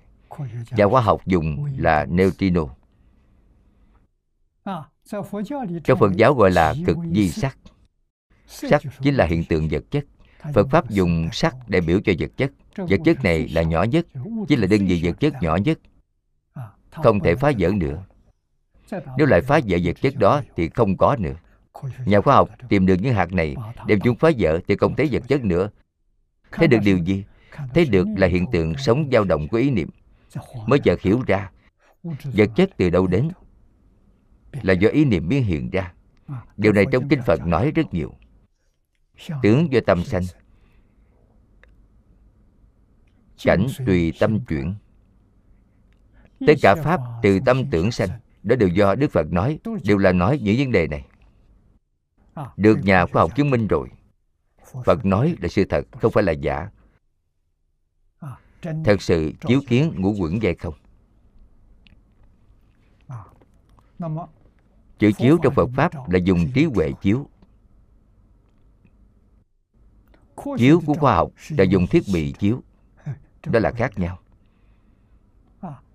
Và 0.70 0.88
khoa 0.88 1.02
học 1.02 1.22
dùng 1.26 1.66
là 1.78 2.06
neutrino 2.06 2.66
trong 5.84 6.00
phật 6.00 6.12
giáo 6.16 6.34
gọi 6.34 6.52
là 6.52 6.74
cực 6.86 6.98
di 7.14 7.30
sắc. 7.30 7.58
Sắc 8.48 8.82
chính 9.02 9.16
là 9.16 9.26
hiện 9.26 9.44
tượng 9.46 9.68
vật 9.72 9.84
chất 9.92 10.06
phật 10.54 10.68
pháp 10.72 10.90
dùng 10.90 11.30
sắc 11.32 11.56
để 11.68 11.82
biểu 11.82 12.00
cho 12.06 12.14
vật 12.20 12.32
chất. 12.38 12.52
vật 12.76 13.00
chất 13.06 13.24
này 13.24 13.48
là 13.48 13.62
nhỏ 13.62 13.84
nhất 13.84 14.06
chính 14.48 14.60
là 14.60 14.68
đơn 14.68 14.88
vị 14.88 15.02
vật 15.04 15.20
chất 15.20 15.34
nhỏ 15.42 15.56
nhất. 15.56 15.80
Không 16.92 17.20
thể 17.20 17.36
phá 17.36 17.52
vỡ 17.60 17.72
nữa. 17.76 18.04
nếu 19.18 19.28
lại 19.28 19.42
phá 19.42 19.60
vỡ 19.68 19.78
vật 19.84 20.02
chất 20.02 20.16
đó 20.16 20.42
thì 20.56 20.70
không 20.70 20.98
có 20.98 21.16
nữa. 21.20 21.34
Nhà 22.06 22.22
khoa 22.22 22.36
học 22.36 22.50
tìm 22.70 22.86
được 22.86 22.96
những 23.02 23.14
hạt 23.14 23.34
này. 23.34 23.56
đem 23.88 24.00
chúng 24.00 24.16
phá 24.16 24.30
vỡ 24.38 24.60
thì 24.68 24.76
không 24.76 24.96
thấy 24.96 25.10
vật 25.12 25.24
chất 25.28 25.44
nữa. 25.44 25.70
Thấy 26.52 26.68
được 26.68 26.80
điều 26.84 26.98
gì? 26.98 27.24
thấy 27.74 27.86
được 27.86 28.08
là 28.18 28.28
hiện 28.28 28.46
tượng 28.52 28.78
sống 28.78 29.10
dao 29.12 29.24
động 29.24 29.48
của 29.48 29.58
ý 29.58 29.70
niệm. 29.70 29.90
mới 30.68 30.80
chợt 30.80 31.02
hiểu 31.02 31.22
ra 31.28 31.50
vật 32.24 32.50
chất 32.56 32.70
từ 32.78 32.90
đâu 32.90 33.08
đến 33.08 33.30
là 34.62 34.74
do 34.74 34.90
ý 34.90 35.06
niệm 35.06 35.30
biến 35.30 35.44
hiện 35.44 35.70
ra. 35.70 35.94
điều 36.58 36.74
này 36.74 36.86
trong 36.92 37.10
kinh 37.10 37.22
phật 37.22 37.48
nói 37.48 37.72
rất 37.76 37.94
nhiều 37.94 38.14
tướng 39.44 39.74
do 39.74 39.80
tâm 39.86 40.04
sanh. 40.04 40.24
Cảnh 43.44 43.68
tùy 43.86 44.14
tâm 44.20 44.40
chuyển. 44.46 44.76
Tất 46.48 46.54
cả 46.62 46.76
pháp 46.76 47.02
từ 47.24 47.40
tâm 47.46 47.70
tưởng 47.72 47.92
sanh 47.92 48.10
đó 48.44 48.56
đều 48.56 48.70
do 48.70 48.96
đức 48.96 49.12
phật 49.12 49.32
nói 49.32 49.60
đều 49.84 49.98
là 49.98 50.12
nói 50.12 50.40
những 50.42 50.58
vấn 50.58 50.72
đề 50.72 50.88
này. 50.88 51.06
Được 52.58 52.80
nhà 52.84 53.06
khoa 53.06 53.22
học 53.22 53.36
chứng 53.36 53.50
minh 53.50 53.68
rồi. 53.68 53.90
Phật 54.86 55.06
nói 55.06 55.36
là 55.42 55.48
sự 55.48 55.66
thật 55.70 55.88
không 56.02 56.12
phải 56.12 56.24
là 56.24 56.32
giả. 56.32 56.70
Thật 58.62 59.02
sự 59.02 59.32
chiếu 59.48 59.62
kiến 59.68 59.94
ngũ 59.98 60.16
quẩn 60.20 60.40
hay 60.40 60.56
không? 60.56 60.74
Chữ 65.00 65.12
chiếu 65.18 65.38
trong 65.44 65.54
phật 65.54 65.70
pháp 65.76 66.10
là 66.10 66.20
dùng 66.20 66.52
trí 66.54 66.66
huệ 66.66 66.92
chiếu 67.02 67.28
chiếu 70.58 70.82
của 70.86 70.94
khoa 70.94 71.16
học 71.16 71.32
là 71.50 71.64
dùng 71.64 71.88
thiết 71.88 72.04
bị 72.14 72.32
chiếu. 72.32 72.62
Đó 73.46 73.60
là 73.60 73.72
khác 73.72 74.00
nhau. 74.00 74.20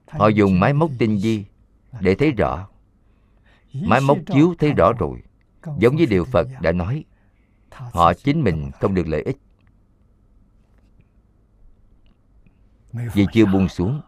Họ 0.06 0.28
dùng 0.28 0.60
máy 0.60 0.73
móc 0.73 0.90
tinh 0.98 1.18
vi 1.23 1.44
để 2.01 2.14
thấy 2.14 2.32
rõ. 2.32 2.68
Máy 3.73 4.01
móc 4.01 4.18
chiếu 4.27 4.55
thấy 4.59 4.73
rõ 4.73 4.93
rồi, 4.98 5.23
giống 5.78 5.97
như 5.97 6.06
điều 6.06 6.24
phật 6.24 6.48
đã 6.60 6.73
nói. 6.73 7.05
Họ 7.70 8.12
chính 8.14 8.44
mình 8.44 8.70
không 8.81 8.94
được 8.94 9.09
lợi 9.09 9.23
ích. 9.23 9.36
Vì 12.93 13.27
chưa 13.32 13.47
buông 13.47 13.68
xuống, 13.68 14.01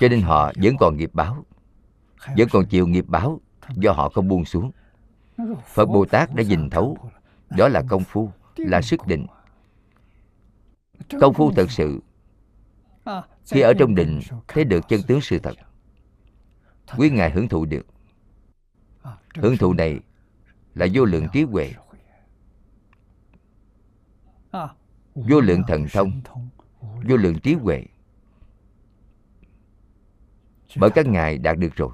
cho 0.00 0.08
nên 0.10 0.20
họ 0.20 0.52
vẫn 0.62 0.76
còn 0.80 0.96
nghiệp 0.96 1.10
báo, 1.12 1.44
vẫn 2.36 2.48
còn 2.52 2.66
chịu 2.66 2.86
nghiệp 2.86 3.04
báo 3.08 3.40
do 3.76 3.92
họ 3.92 4.08
không 4.08 4.28
buông 4.28 4.44
xuống. 4.44 4.70
Phật 5.66 5.86
bồ 5.86 6.04
tát 6.04 6.34
đã 6.34 6.42
nhìn 6.42 6.70
thấu, 6.70 6.98
đó 7.50 7.68
là 7.68 7.82
công 7.88 8.04
phu 8.04 8.30
là 8.56 8.82
sức 8.82 9.06
định. 9.06 9.26
Công 11.20 11.34
phu 11.34 11.52
thật 11.52 11.70
sự 11.70 12.00
khi 13.46 13.60
ở 13.60 13.72
trong 13.78 13.94
định 13.94 14.20
thấy 14.48 14.64
được 14.64 14.88
chân 14.88 15.00
tướng 15.06 15.20
sự 15.20 15.38
thật. 15.38 15.54
Quý 16.96 17.10
ngài 17.10 17.30
hưởng 17.30 17.48
thụ 17.48 17.64
được. 17.64 17.86
Hưởng 19.34 19.56
thụ 19.56 19.72
này 19.72 20.00
là 20.74 20.86
vô 20.94 21.04
lượng 21.04 21.26
trí 21.32 21.42
huệ. 21.42 21.74
Vô 25.14 25.40
lượng 25.40 25.62
thần 25.68 25.86
thông, 25.92 26.20
vô 26.80 27.16
lượng 27.16 27.38
trí 27.40 27.54
huệ. 27.54 27.84
Bởi 30.76 30.90
các 30.90 31.06
ngài 31.06 31.38
đạt 31.38 31.58
được 31.58 31.76
rồi. 31.76 31.90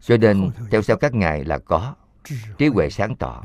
Cho 0.00 0.16
nên, 0.16 0.50
theo 0.70 0.82
sau 0.82 0.96
các 0.96 1.14
ngài 1.14 1.44
là 1.44 1.58
có 1.58 1.94
trí 2.58 2.66
huệ 2.66 2.90
sáng 2.90 3.16
tỏ 3.16 3.44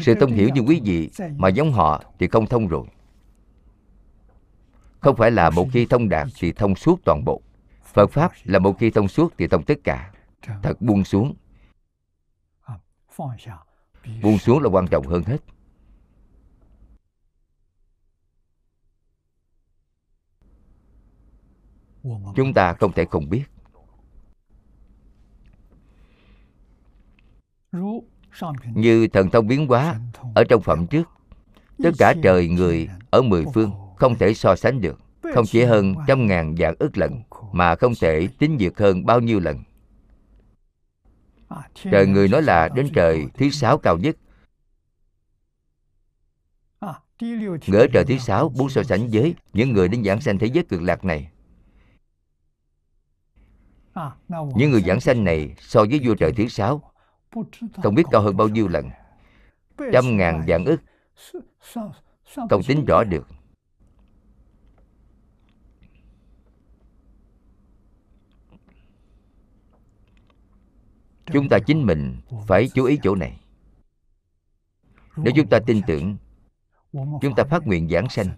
Sự 0.00 0.14
thông 0.14 0.32
hiểu 0.32 0.48
như 0.54 0.60
quý 0.60 0.80
vị 0.84 1.10
mà 1.36 1.48
giống 1.48 1.72
họ 1.72 2.02
thì 2.18 2.28
không 2.28 2.46
thông 2.46 2.68
rồi. 2.68 2.86
Không 5.00 5.16
phải 5.16 5.30
là 5.30 5.50
một 5.50 5.68
khi 5.72 5.86
thông 5.86 6.08
đạt 6.08 6.28
thì 6.40 6.52
thông 6.52 6.74
suốt 6.74 7.00
toàn 7.04 7.24
bộ. 7.24 7.40
Phật 7.84 8.10
pháp 8.10 8.32
là 8.44 8.58
một 8.58 8.78
khi 8.78 8.90
thông 8.90 9.08
suốt 9.08 9.32
thì 9.38 9.46
thông 9.46 9.64
tất 9.64 9.78
cả. 9.84 10.12
Thật 10.62 10.82
buông 10.82 11.04
xuống. 11.04 11.34
Buông 14.22 14.38
xuống 14.38 14.62
là 14.62 14.68
quan 14.68 14.86
trọng 14.86 15.06
hơn 15.06 15.22
hết. 15.22 15.38
Chúng 22.36 22.54
ta 22.54 22.72
không 22.72 22.92
thể 22.92 23.04
không 23.04 23.28
biết. 23.30 23.44
Như 28.74 29.08
thần 29.08 29.30
thông 29.30 29.46
biến 29.46 29.66
hóa 29.66 30.00
ở 30.34 30.44
trong 30.44 30.62
phẩm 30.62 30.86
trước, 30.86 31.08
tất 31.82 31.90
cả 31.98 32.14
trời 32.22 32.48
người 32.48 32.88
ở 33.10 33.22
mười 33.22 33.44
phương 33.54 33.72
không 33.96 34.14
thể 34.18 34.34
so 34.34 34.56
sánh 34.56 34.80
được. 34.80 35.00
Không 35.34 35.44
chỉ 35.46 35.62
hơn 35.62 35.94
trăm 36.06 36.26
ngàn 36.26 36.54
vạn 36.58 36.74
ức 36.78 36.98
lần, 36.98 37.22
mà 37.52 37.74
không 37.74 37.92
thể 38.00 38.28
tính 38.38 38.56
diệt 38.60 38.72
hơn 38.76 39.06
bao 39.06 39.20
nhiêu 39.20 39.40
lần. 39.40 39.62
Trời 41.74 42.06
người 42.06 42.28
nói 42.28 42.42
là 42.42 42.68
đến 42.68 42.88
trời 42.94 43.26
thứ 43.34 43.50
sáu 43.50 43.78
cao 43.78 43.98
nhất. 43.98 44.16
Ngỡ 47.66 47.86
trời 47.92 48.04
thứ 48.04 48.18
sáu 48.18 48.48
muốn 48.48 48.68
so 48.68 48.82
sánh 48.82 49.08
với 49.12 49.34
những 49.52 49.72
người 49.72 49.88
đến 49.88 50.04
giảng 50.04 50.20
sanh 50.20 50.38
thế 50.38 50.46
giới 50.46 50.64
cực 50.64 50.82
lạc 50.82 51.04
này. 51.04 51.30
À, 53.96 54.10
Những 54.28 54.70
người 54.70 54.82
giảng 54.82 55.00
sanh 55.00 55.24
này 55.24 55.54
so 55.58 55.84
với 55.90 56.00
vua 56.04 56.14
trời 56.14 56.32
thứ 56.36 56.48
sáu, 56.48 56.92
Không 57.82 57.94
biết 57.94 58.02
cao 58.10 58.22
hơn 58.22 58.36
bao 58.36 58.48
nhiêu 58.48 58.68
lần. 58.68 58.90
Trăm 59.92 60.16
ngàn 60.16 60.44
vạn 60.46 60.64
ức. 60.64 60.80
Không 62.50 62.62
tính 62.66 62.84
rõ 62.84 63.04
được. 63.04 63.26
Chúng 71.32 71.48
ta 71.50 71.58
chính 71.66 71.86
mình 71.86 72.20
phải 72.46 72.68
chú 72.74 72.84
ý 72.84 72.98
chỗ 73.02 73.14
này. 73.14 73.40
Nếu 75.16 75.32
chúng 75.36 75.48
ta 75.48 75.58
tin 75.66 75.80
tưởng, 75.86 76.16
Chúng 76.92 77.34
ta 77.36 77.44
phát 77.44 77.66
nguyện 77.66 77.88
giảng 77.88 78.08
sanh, 78.08 78.28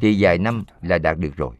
Thì 0.00 0.16
vài 0.22 0.38
năm 0.38 0.64
là 0.82 0.98
đạt 0.98 1.18
được 1.18 1.36
rồi. 1.36 1.56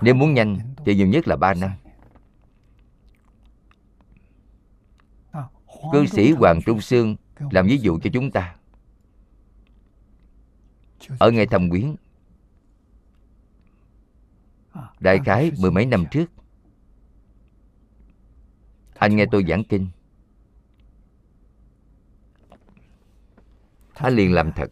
Nếu 0.00 0.14
muốn 0.14 0.34
nhanh 0.34 0.74
thì 0.86 0.94
nhiều 0.94 1.06
nhất 1.06 1.28
là 1.28 1.36
3 1.36 1.54
năm. 1.54 1.70
Cư 5.92 6.06
sĩ 6.06 6.32
Hoàng 6.32 6.60
Trung 6.66 6.80
Sương 6.80 7.16
làm 7.50 7.66
ví 7.66 7.78
dụ 7.78 7.98
cho 8.02 8.10
chúng 8.12 8.30
ta. 8.30 8.56
Ở 11.18 11.30
ngay 11.30 11.46
Thâm 11.46 11.70
Quyến 11.70 11.94
Đại 15.00 15.18
khái 15.24 15.52
mười 15.58 15.70
mấy 15.70 15.86
năm 15.86 16.04
trước 16.10 16.30
Anh 18.94 19.16
nghe 19.16 19.26
tôi 19.30 19.44
giảng 19.48 19.64
kinh. 19.64 19.88
Anh 23.94 24.14
liền 24.14 24.32
làm 24.32 24.52
thật 24.52 24.70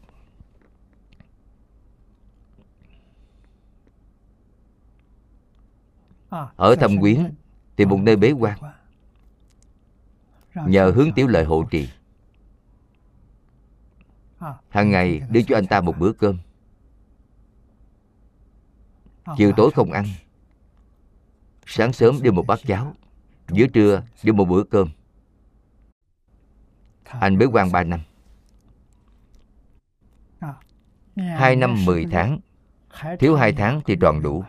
Ở 6.56 6.76
Thâm 6.76 7.00
Quyến 7.00 7.34
Tìm 7.76 7.88
một 7.88 7.98
nơi 8.02 8.16
bế 8.16 8.32
quan. 8.32 8.58
Nhờ 10.54 10.90
hướng 10.90 11.12
tiểu 11.12 11.26
lợi 11.26 11.44
hộ 11.44 11.64
trì. 11.70 11.88
Hàng 14.68 14.90
ngày 14.90 15.20
đưa 15.30 15.42
cho 15.42 15.56
anh 15.56 15.66
ta 15.66 15.80
một 15.80 15.98
bữa 15.98 16.12
cơm. 16.12 16.38
Chiều 19.36 19.52
tối 19.56 19.70
không 19.74 19.92
ăn. 19.92 20.06
Sáng 21.66 21.92
sớm 21.92 22.22
đưa 22.22 22.30
một 22.30 22.46
bát 22.46 22.58
cháo. 22.66 22.94
giữa 23.48 23.66
trưa 23.66 24.02
đưa 24.22 24.32
một 24.32 24.44
bữa 24.44 24.62
cơm. 24.62 24.88
Anh 27.04 27.38
bế 27.38 27.46
quan 27.46 27.72
ba 27.72 27.84
năm. 27.84 28.00
Hai 31.16 31.56
năm 31.56 31.84
mười 31.84 32.06
tháng. 32.10 32.38
thiếu 33.18 33.36
hai 33.36 33.52
tháng 33.52 33.80
thì 33.86 33.96
tròn 34.00 34.22
đủ 34.22 34.44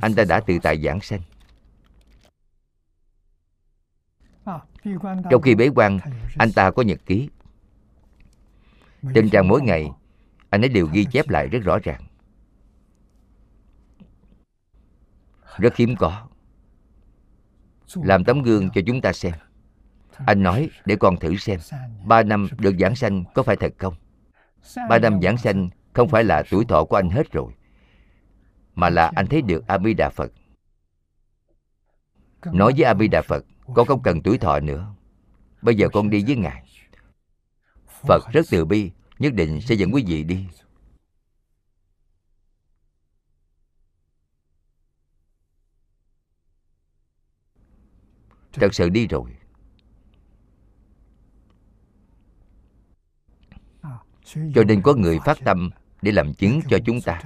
anh 0.00 0.14
ta 0.14 0.24
đã 0.24 0.40
tự 0.40 0.58
tại 0.62 0.82
giảng 0.82 1.00
sanh. 1.00 1.20
Trong 5.30 5.42
khi 5.42 5.54
bế 5.54 5.68
quan, 5.74 5.98
anh 6.38 6.52
ta 6.52 6.70
có 6.70 6.82
nhật 6.82 7.00
ký. 7.06 7.28
Trên 9.14 9.30
trang 9.30 9.48
mỗi 9.48 9.62
ngày, 9.62 9.90
anh 10.50 10.64
ấy 10.64 10.68
đều 10.68 10.86
ghi 10.92 11.04
chép 11.04 11.28
lại 11.28 11.48
rất 11.48 11.58
rõ 11.62 11.78
ràng. 11.82 12.02
Rất 15.58 15.76
hiếm 15.76 15.96
có. 15.98 16.26
Làm 17.94 18.24
tấm 18.24 18.42
gương 18.42 18.70
cho 18.70 18.80
chúng 18.86 19.00
ta 19.00 19.12
xem. 19.12 19.32
Anh 20.26 20.42
nói 20.42 20.70
để 20.84 20.96
con 20.96 21.16
thử 21.16 21.36
xem, 21.36 21.60
ba 22.04 22.22
năm 22.22 22.48
được 22.58 22.74
giảng 22.78 22.96
sanh 22.96 23.24
có 23.34 23.42
phải 23.42 23.56
thật 23.56 23.72
không? 23.78 23.94
Ba 24.88 24.98
năm 24.98 25.22
giảng 25.22 25.38
sanh 25.38 25.70
không 25.92 26.08
phải 26.08 26.24
là 26.24 26.42
tuổi 26.50 26.64
thọ 26.64 26.84
của 26.84 26.96
anh 26.96 27.10
hết 27.10 27.32
rồi 27.32 27.52
mà 28.74 28.90
là 28.90 29.12
anh 29.14 29.26
thấy 29.26 29.42
được 29.42 29.66
a 29.66 29.78
di 29.78 29.94
đà 29.94 30.08
phật 30.08 30.32
nói 32.44 32.72
với 32.76 32.84
a 32.84 32.94
di 32.94 33.08
đà 33.08 33.22
phật 33.22 33.44
con 33.74 33.86
không 33.86 34.02
cần 34.02 34.22
tuổi 34.22 34.38
thọ 34.38 34.60
nữa. 34.60 34.94
Bây 35.62 35.74
giờ 35.74 35.88
con 35.92 36.10
đi 36.10 36.24
với 36.24 36.36
ngài. 36.36 36.68
Phật 37.86 38.22
rất 38.32 38.46
từ 38.50 38.64
bi 38.64 38.90
nhất 39.18 39.34
định 39.34 39.60
sẽ 39.60 39.74
dẫn 39.74 39.94
quý 39.94 40.04
vị 40.06 40.24
đi. 40.24 40.48
Thật 48.52 48.74
sự 48.74 48.88
đi 48.88 49.06
rồi. 49.06 49.30
Cho 54.54 54.64
nên 54.68 54.82
có 54.82 54.94
người 54.94 55.18
phát 55.24 55.38
tâm 55.44 55.70
để 56.02 56.12
làm 56.12 56.34
chứng 56.34 56.60
cho 56.68 56.78
chúng 56.86 57.00
ta 57.00 57.22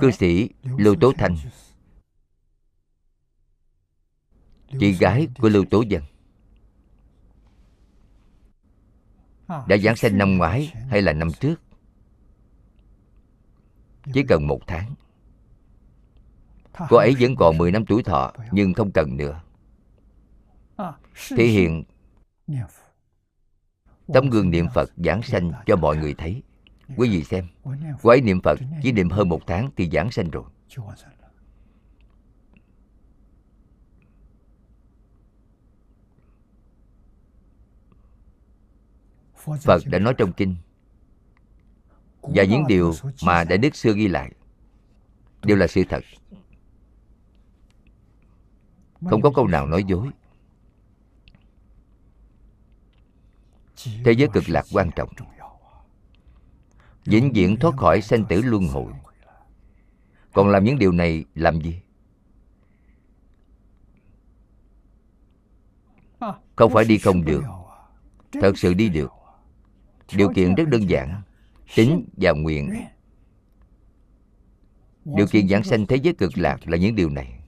cư 0.00 0.10
sĩ 0.10 0.48
lưu 0.62 0.96
tố 1.00 1.12
thanh. 1.18 1.36
Chị 4.80 4.92
gái 4.92 5.28
của 5.38 5.48
lưu 5.48 5.64
tố 5.70 5.82
dân. 5.88 6.02
Đã 9.48 9.76
giảng 9.76 9.96
sanh 9.96 10.18
năm 10.18 10.36
ngoái 10.38 10.72
hay 10.90 11.02
là 11.02 11.12
năm 11.12 11.28
trước? 11.40 11.54
Chỉ 14.14 14.22
cần 14.28 14.46
một 14.46 14.60
tháng. 14.66 14.94
Cô 16.88 16.96
ấy 16.96 17.14
vẫn 17.20 17.36
còn 17.36 17.58
10 17.58 17.72
năm 17.72 17.84
tuổi 17.86 18.02
thọ 18.02 18.32
nhưng 18.52 18.74
không 18.74 18.90
cần 18.92 19.16
nữa. 19.16 19.42
Thể 21.36 21.46
hiện 21.46 21.84
tấm 24.14 24.30
gương 24.30 24.50
niệm 24.50 24.66
phật 24.74 24.90
giảng 24.96 25.22
sanh 25.22 25.52
cho 25.66 25.76
mọi 25.76 25.96
người 25.96 26.14
thấy 26.14 26.42
quý 26.96 27.08
vị 27.08 27.24
xem 27.24 27.46
cô 28.02 28.10
ấy 28.10 28.20
niệm 28.20 28.40
phật 28.40 28.58
chỉ 28.82 28.92
niệm 28.92 29.10
hơn 29.10 29.28
một 29.28 29.40
tháng 29.46 29.70
thì 29.76 29.90
giảng 29.92 30.10
sanh 30.10 30.30
rồi. 30.30 30.44
Phật 39.62 39.82
đã 39.86 39.98
nói 39.98 40.14
trong 40.18 40.32
kinh, 40.32 40.56
và 42.22 42.44
những 42.44 42.66
điều 42.66 42.92
mà 43.22 43.44
đại 43.44 43.58
đức 43.58 43.76
xưa 43.76 43.92
ghi 43.92 44.08
lại 44.08 44.32
đều 45.42 45.56
là 45.56 45.66
sự 45.66 45.82
thật. 45.88 46.04
Không 49.10 49.22
có 49.22 49.30
câu 49.34 49.46
nào 49.46 49.66
nói 49.66 49.84
dối. 49.84 50.08
Thế 54.04 54.12
giới 54.12 54.28
cực 54.32 54.48
lạc 54.48 54.66
quan 54.72 54.90
trọng 54.96 55.08
vĩnh 57.08 57.32
viễn 57.32 57.56
thoát 57.56 57.76
khỏi 57.76 58.02
sanh 58.02 58.24
tử 58.24 58.42
luân 58.42 58.68
hồi. 58.68 58.92
Còn 60.32 60.48
làm 60.48 60.64
những 60.64 60.78
điều 60.78 60.92
này 60.92 61.24
làm 61.34 61.60
gì? 61.60 61.80
Không 66.56 66.72
phải 66.72 66.84
đi 66.84 66.98
không 66.98 67.24
được. 67.24 67.42
Thật 68.32 68.58
sự 68.58 68.74
đi 68.74 68.88
được. 68.88 69.12
Điều 70.14 70.32
kiện 70.34 70.54
rất 70.54 70.68
đơn 70.68 70.90
giản. 70.90 71.22
Tính 71.74 72.08
và 72.12 72.32
nguyện. 72.32 72.74
Điều 75.04 75.26
kiện 75.26 75.48
giảng 75.48 75.64
sanh 75.64 75.86
thế 75.86 75.96
giới 75.96 76.14
cực 76.14 76.38
lạc 76.38 76.68
là 76.68 76.76
những 76.76 76.94
điều 76.94 77.10
này. 77.10 77.40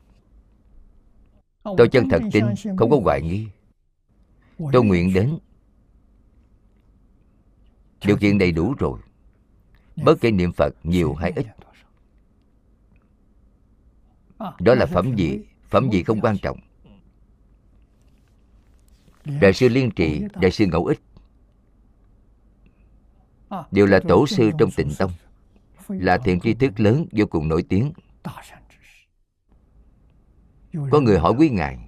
Tôi 1.62 1.88
chân 1.92 2.08
thật 2.08 2.22
tin, 2.32 2.44
không 2.76 2.90
có 2.90 3.00
hoài 3.02 3.22
nghi. 3.22 3.46
Tôi 4.72 4.84
nguyện 4.84 5.14
đến. 5.14 5.38
Điều 8.06 8.16
kiện 8.16 8.38
đầy 8.38 8.52
đủ 8.52 8.74
rồi 8.78 9.00
bất 9.96 10.20
kể 10.20 10.30
niệm 10.30 10.52
phật 10.52 10.74
nhiều 10.84 11.14
hay 11.14 11.32
ít? 11.36 11.46
Đó 14.60 14.74
là 14.74 14.86
phẩm 14.86 15.16
gì 15.16 15.38
phẩm 15.68 15.90
gì 15.90 16.02
không 16.02 16.20
quan 16.20 16.38
trọng. 16.38 16.58
Đại 19.40 19.52
sư 19.52 19.68
liên 19.68 19.90
trị 19.90 20.22
đại 20.34 20.50
sư 20.50 20.66
ngẫu 20.66 20.84
ích, 20.86 21.00
đều 23.70 23.86
là 23.86 24.00
tổ 24.08 24.26
sư 24.26 24.50
trong 24.58 24.70
tịnh 24.70 24.90
tông, 24.98 25.12
là 25.88 26.18
thiện 26.18 26.40
tri 26.40 26.54
thức 26.54 26.80
lớn 26.80 27.06
vô 27.12 27.26
cùng 27.26 27.48
nổi 27.48 27.64
tiếng. 27.68 27.92
Có 30.90 31.00
người 31.00 31.18
hỏi 31.18 31.34
quý 31.38 31.50
ngài 31.50 31.78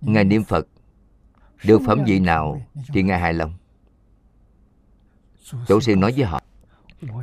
ngài 0.00 0.24
niệm 0.24 0.44
phật 0.44 0.68
được 1.64 1.80
phẩm 1.86 2.04
vị 2.06 2.20
nào 2.20 2.62
thì 2.88 3.02
ngài 3.02 3.20
hài 3.20 3.34
lòng? 3.34 3.54
Tổ 5.66 5.80
sư 5.80 5.96
nói 5.96 6.12
với 6.16 6.24
họ, 6.24 6.42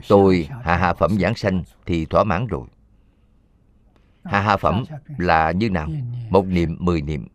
tôi 0.07 0.49
hạ 0.63 0.77
hạ 0.77 0.93
phẩm 0.93 1.17
giảng 1.19 1.35
sanh 1.35 1.63
thì 1.85 2.05
thỏa 2.05 2.23
mãn 2.23 2.47
rồi. 2.47 2.67
Hạ 4.23 4.41
hạ 4.41 4.57
phẩm 4.57 4.83
là 5.17 5.51
như 5.51 5.69
nào? 5.69 5.87
Một 6.29 6.45
niệm, 6.45 6.77
mười 6.79 7.01
niệm. 7.01 7.27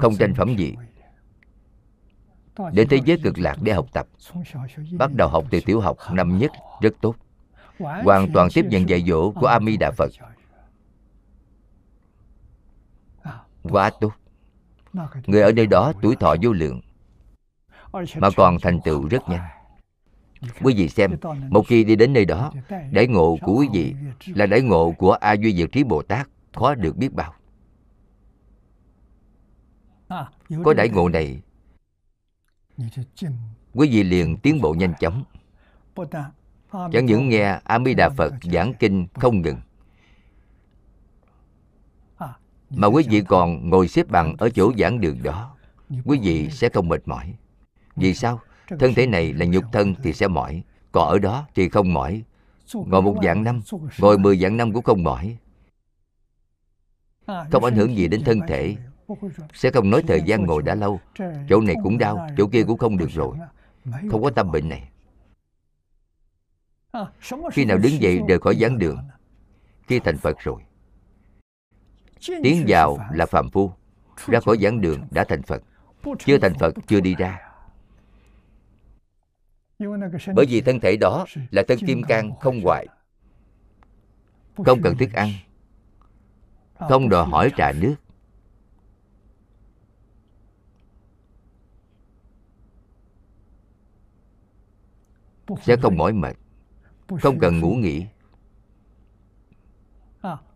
Không 0.00 0.16
tranh 0.16 0.34
phẩm 0.34 0.56
gì. 0.56 0.74
Đến 2.72 2.88
thế 2.90 3.00
giới 3.04 3.18
cực 3.22 3.38
lạc 3.38 3.56
để 3.62 3.72
học 3.72 3.86
tập. 3.92 4.06
Bắt 4.98 5.14
đầu 5.14 5.28
học 5.28 5.44
từ 5.50 5.60
tiểu 5.60 5.80
học, 5.80 5.96
năm 6.12 6.38
nhất, 6.38 6.52
rất 6.80 6.94
tốt. 7.00 7.16
Hoàn 7.78 8.32
toàn 8.32 8.48
tiếp 8.54 8.64
nhận 8.70 8.88
dạy 8.88 9.04
dỗ 9.06 9.30
của 9.30 9.46
Ami 9.46 9.76
đà 9.76 9.90
phật. 9.90 10.10
Quá 13.62 13.90
tốt. 14.00 14.12
Người 15.26 15.42
ở 15.42 15.52
nơi 15.52 15.66
đó 15.66 15.92
tuổi 16.02 16.16
thọ 16.16 16.36
vô 16.42 16.52
lượng 16.52 16.80
mà 17.92 18.28
còn 18.36 18.56
thành 18.62 18.80
tựu 18.80 19.08
rất 19.08 19.28
nhanh. 19.28 19.48
Quý 20.62 20.74
vị 20.76 20.88
xem, 20.88 21.16
một 21.48 21.66
khi 21.66 21.84
đi 21.84 21.96
đến 21.96 22.12
nơi 22.12 22.24
đó, 22.24 22.52
đại 22.90 23.06
ngộ 23.06 23.38
của 23.42 23.54
quý 23.54 23.68
vị 23.72 23.94
là 24.26 24.46
đại 24.46 24.60
ngộ 24.60 24.94
của 24.98 25.12
a 25.12 25.32
duy 25.32 25.54
diệu 25.56 25.66
trí 25.66 25.84
bồ 25.84 26.02
tát, 26.02 26.28
khó 26.52 26.74
được 26.74 26.96
biết 26.96 27.12
bao. 27.12 27.34
Có 30.64 30.74
đại 30.74 30.88
ngộ 30.88 31.08
này, 31.08 31.42
quý 33.74 33.88
vị 33.90 34.02
liền 34.02 34.36
tiến 34.36 34.60
bộ 34.60 34.74
nhanh 34.74 34.94
chóng. 35.00 35.24
Chẳng 36.70 37.06
những 37.06 37.28
nghe 37.28 37.60
a 37.64 37.78
di 37.84 37.94
đà 37.94 38.08
phật 38.08 38.34
giảng 38.52 38.74
kinh 38.78 39.06
không 39.14 39.42
ngừng, 39.42 39.60
mà 42.70 42.86
quý 42.86 43.04
vị 43.08 43.22
còn 43.28 43.70
ngồi 43.70 43.88
xếp 43.88 44.08
bằng 44.08 44.34
ở 44.38 44.50
chỗ 44.50 44.72
giảng 44.78 45.00
đường 45.00 45.22
đó, 45.22 45.56
quý 46.04 46.18
vị 46.22 46.50
sẽ 46.50 46.68
không 46.68 46.88
mệt 46.88 47.08
mỏi 47.08 47.34
vì 48.00 48.14
sao? 48.14 48.40
Thân 48.78 48.94
thể 48.94 49.06
này 49.06 49.32
là 49.32 49.46
nhục 49.46 49.64
thân 49.72 49.94
thì 50.02 50.12
sẽ 50.12 50.28
mỏi 50.28 50.62
còn 50.92 51.08
ở 51.08 51.18
đó 51.18 51.46
thì 51.54 51.68
không 51.68 51.92
mỏi. 51.92 52.22
Ngồi 52.74 53.02
một 53.02 53.16
dạng 53.24 53.44
năm 53.44 53.60
ngồi 53.98 54.18
mười 54.18 54.38
dạng 54.38 54.56
năm 54.56 54.72
cũng 54.72 54.82
không 54.82 55.04
mỏi. 55.04 55.36
Không 57.26 57.64
ảnh 57.64 57.74
hưởng 57.74 57.96
gì 57.96 58.08
đến 58.08 58.22
thân 58.24 58.40
thể. 58.48 58.76
sẽ 59.54 59.70
không 59.70 59.90
nói 59.90 60.02
thời 60.06 60.22
gian 60.26 60.46
ngồi 60.46 60.62
đã 60.62 60.74
lâu. 60.74 61.00
Chỗ 61.48 61.60
này 61.60 61.76
cũng 61.82 61.98
đau 61.98 62.28
chỗ 62.36 62.46
kia 62.46 62.64
cũng 62.66 62.78
không 62.78 62.96
được 62.96 63.10
rồi. 63.10 63.36
không 64.10 64.22
có 64.22 64.30
tâm 64.30 64.50
bệnh 64.50 64.68
này. 64.68 64.88
khi 67.52 67.64
nào 67.64 67.78
đứng 67.78 68.00
dậy 68.00 68.20
rời 68.28 68.38
khỏi 68.38 68.56
giảng 68.56 68.78
đường 68.78 68.98
khi 69.86 69.98
thành 69.98 70.16
phật 70.16 70.36
rồi. 70.38 70.62
tiến 72.42 72.64
vào 72.68 72.98
là 73.12 73.26
phạm 73.26 73.50
phu 73.50 73.72
ra 74.26 74.40
khỏi 74.40 74.58
giảng 74.58 74.80
đường 74.80 75.02
đã 75.10 75.24
thành 75.24 75.42
phật 75.42 75.62
chưa 76.18 76.38
thành 76.38 76.54
phật 76.58 76.74
chưa 76.86 77.00
đi 77.00 77.14
ra 77.14 77.47
bởi 80.34 80.46
vì 80.48 80.60
thân 80.60 80.80
thể 80.80 80.96
đó 80.96 81.24
là 81.50 81.62
thân 81.68 81.78
kim 81.86 82.02
cang 82.02 82.36
không 82.40 82.60
hoại 82.64 82.86
không 84.56 84.82
cần 84.82 84.96
thức 84.98 85.12
ăn 85.12 85.30
không 86.74 87.08
đòi 87.08 87.26
hỏi 87.26 87.52
trà 87.56 87.72
nước 87.72 87.94
sẽ 95.62 95.76
không 95.76 95.96
mỏi 95.96 96.12
mệt 96.12 96.36
không 97.20 97.38
cần 97.38 97.60
ngủ 97.60 97.74
nghỉ 97.74 98.06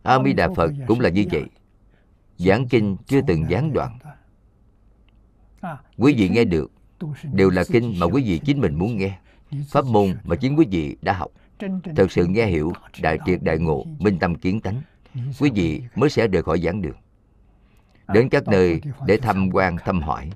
a 0.02 0.18
di 0.24 0.32
đà 0.32 0.48
phật 0.56 0.70
cũng 0.86 1.00
là 1.00 1.08
như 1.08 1.24
vậy 1.32 1.44
giảng 2.38 2.68
kinh 2.68 2.96
chưa 3.06 3.20
từng 3.26 3.44
gián 3.50 3.72
đoạn 3.72 3.98
quý 5.96 6.14
vị 6.16 6.28
nghe 6.28 6.44
được 6.44 6.70
đều 7.32 7.50
là 7.50 7.64
kinh 7.64 7.94
mà 8.00 8.06
quý 8.06 8.22
vị 8.22 8.40
chính 8.44 8.60
mình 8.60 8.74
muốn 8.74 8.96
nghe. 8.96 9.18
Pháp 9.68 9.84
môn 9.84 10.14
mà 10.24 10.36
chính 10.36 10.56
quý 10.58 10.66
vị 10.70 10.96
đã 11.02 11.12
học. 11.12 11.30
Thật 11.96 12.12
sự 12.12 12.26
nghe 12.26 12.46
hiểu 12.46 12.72
đại 13.00 13.18
triệt 13.26 13.42
đại 13.42 13.58
ngộ, 13.58 13.84
minh 13.98 14.18
tâm 14.18 14.34
kiến 14.34 14.60
tánh, 14.60 14.82
quý 15.40 15.50
vị 15.54 15.82
mới 15.94 16.10
sẽ 16.10 16.28
rời 16.28 16.42
khỏi 16.42 16.60
giảng 16.60 16.82
đường. 16.82 16.96
Đến 18.08 18.28
các 18.28 18.48
nơi 18.48 18.80
để 19.06 19.16
thăm 19.16 19.50
quan 19.52 19.76
thăm 19.84 20.02
hỏi. 20.02 20.30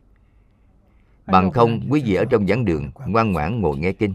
Bằng 1.27 1.51
không, 1.51 1.81
quý 1.91 2.03
vị 2.07 2.15
ở 2.15 2.25
trong 2.25 2.47
giảng 2.47 2.65
đường 2.65 2.91
ngoan 3.07 3.33
ngoãn 3.33 3.61
ngồi 3.61 3.79
nghe 3.79 3.93
kinh. 3.93 4.15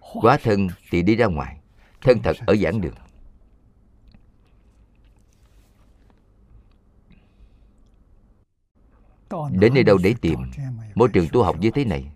Quá 0.00 0.38
thân 0.42 0.68
thì 0.90 1.02
đi 1.02 1.16
ra 1.16 1.26
ngoài, 1.26 1.56
thân 2.02 2.18
thật 2.22 2.36
ở 2.46 2.56
giảng 2.56 2.80
đường. 2.80 2.94
Đến 9.52 9.74
nơi 9.74 9.84
đâu 9.84 9.98
để 10.02 10.14
tìm? 10.20 10.38
môi 10.94 11.08
trường 11.08 11.26
tu 11.32 11.42
học 11.42 11.56
như 11.60 11.70
thế 11.70 11.84
này. 11.84 12.10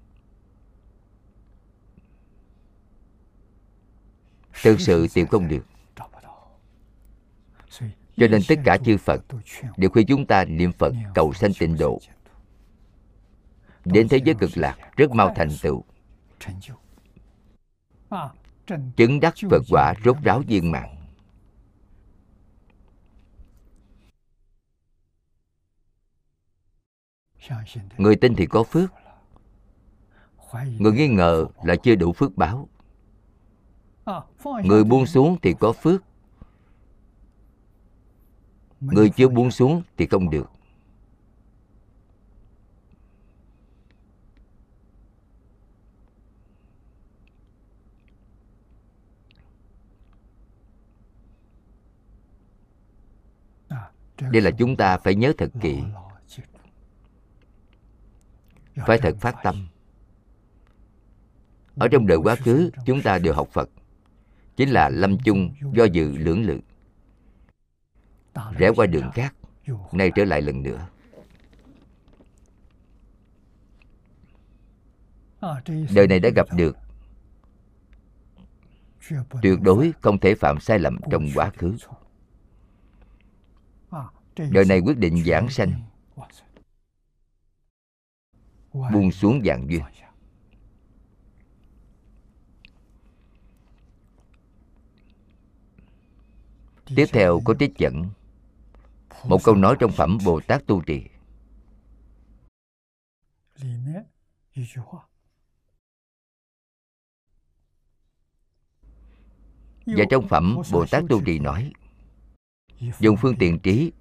Thực 4.62 4.80
sự 4.80 5.06
tìm 5.14 5.26
không 5.26 5.48
được. 5.48 5.66
Cho 8.16 8.26
nên 8.28 8.42
tất 8.48 8.54
cả 8.64 8.78
chư 8.84 8.96
phật 8.96 9.24
đều 9.76 9.90
khuyên 9.90 10.06
chúng 10.06 10.26
ta 10.26 10.44
niệm 10.44 10.72
phật 10.72 10.92
cầu 11.14 11.32
sanh 11.32 11.52
tịnh 11.58 11.76
độ. 11.78 12.00
Đến 13.84 14.08
thế 14.08 14.18
giới 14.24 14.34
cực 14.34 14.50
lạc 14.54 14.76
rất 14.96 15.10
mau 15.10 15.32
thành 15.36 15.48
tựu. 15.62 15.84
Chứng 18.96 19.20
đắc 19.20 19.34
phật 19.50 19.62
quả 19.70 19.94
rốt 20.04 20.16
ráo 20.22 20.42
viên 20.46 20.70
mạng 20.70 20.97
người 27.98 28.16
tin 28.16 28.34
thì 28.34 28.46
có 28.46 28.62
phước. 28.62 28.90
người 30.78 30.92
nghi 30.92 31.08
ngờ 31.08 31.46
là 31.62 31.76
chưa 31.76 31.94
đủ 31.94 32.12
phước 32.12 32.36
báo. 32.36 32.68
Người 34.64 34.84
buông 34.84 35.06
xuống 35.06 35.36
thì 35.42 35.54
có 35.60 35.72
phước. 35.72 36.02
người 38.80 39.10
chưa 39.10 39.28
buông 39.28 39.50
xuống 39.50 39.82
thì 39.96 40.06
không 40.06 40.30
được. 40.30 40.50
Đây 54.30 54.42
là 54.42 54.50
chúng 54.50 54.76
ta 54.76 54.98
phải 54.98 55.14
nhớ 55.14 55.32
thật 55.38 55.50
kỹ 55.60 55.82
phải 58.86 58.98
thật 58.98 59.16
phát 59.20 59.34
tâm. 59.42 59.68
Ở 61.76 61.88
trong 61.88 62.06
đời 62.06 62.18
quá 62.18 62.36
khứ 62.36 62.70
chúng 62.86 63.02
ta 63.02 63.18
đều 63.18 63.34
học 63.34 63.48
phật. 63.52 63.70
Chính 64.56 64.70
là 64.70 64.88
lâm 64.88 65.18
chung 65.24 65.54
do 65.72 65.84
dự 65.84 66.16
lưỡng 66.16 66.42
lự. 66.42 66.60
Rẽ 68.58 68.70
qua 68.76 68.86
đường 68.86 69.10
khác 69.14 69.34
nay 69.92 70.10
trở 70.14 70.24
lại 70.24 70.42
lần 70.42 70.62
nữa. 70.62 70.88
Đời 75.94 76.06
này 76.06 76.20
đã 76.20 76.28
gặp 76.36 76.46
được. 76.56 76.76
Tuyệt 79.42 79.60
đối 79.60 79.92
không 80.00 80.18
thể 80.18 80.34
phạm 80.34 80.60
sai 80.60 80.78
lầm 80.78 80.98
trong 81.10 81.28
quá 81.34 81.50
khứ. 81.56 81.76
đời 84.36 84.64
này 84.64 84.80
quyết 84.80 84.98
định 84.98 85.24
giảng 85.24 85.48
sanh 85.48 85.72
buông 88.92 89.12
xuống 89.12 89.40
dạng 89.44 89.70
duyên 89.70 89.82
tiếp 96.96 97.06
theo 97.12 97.40
có 97.44 97.54
trích 97.58 97.78
dẫn. 97.78 98.10
Một 99.24 99.38
câu 99.44 99.54
nói 99.54 99.76
trong 99.80 99.92
phẩm 99.92 100.18
bồ 100.24 100.40
tát 100.40 100.66
tu 100.66 100.82
trì. 100.82 101.04
Và 109.86 110.04
trong 110.10 110.28
phẩm 110.28 110.56
bồ 110.72 110.86
tát 110.90 111.04
tu 111.08 111.22
trì 111.24 111.38
nói 111.38 111.72
dùng 113.00 113.16
phương 113.16 113.36
tiện 113.38 113.58
trí 113.58 113.92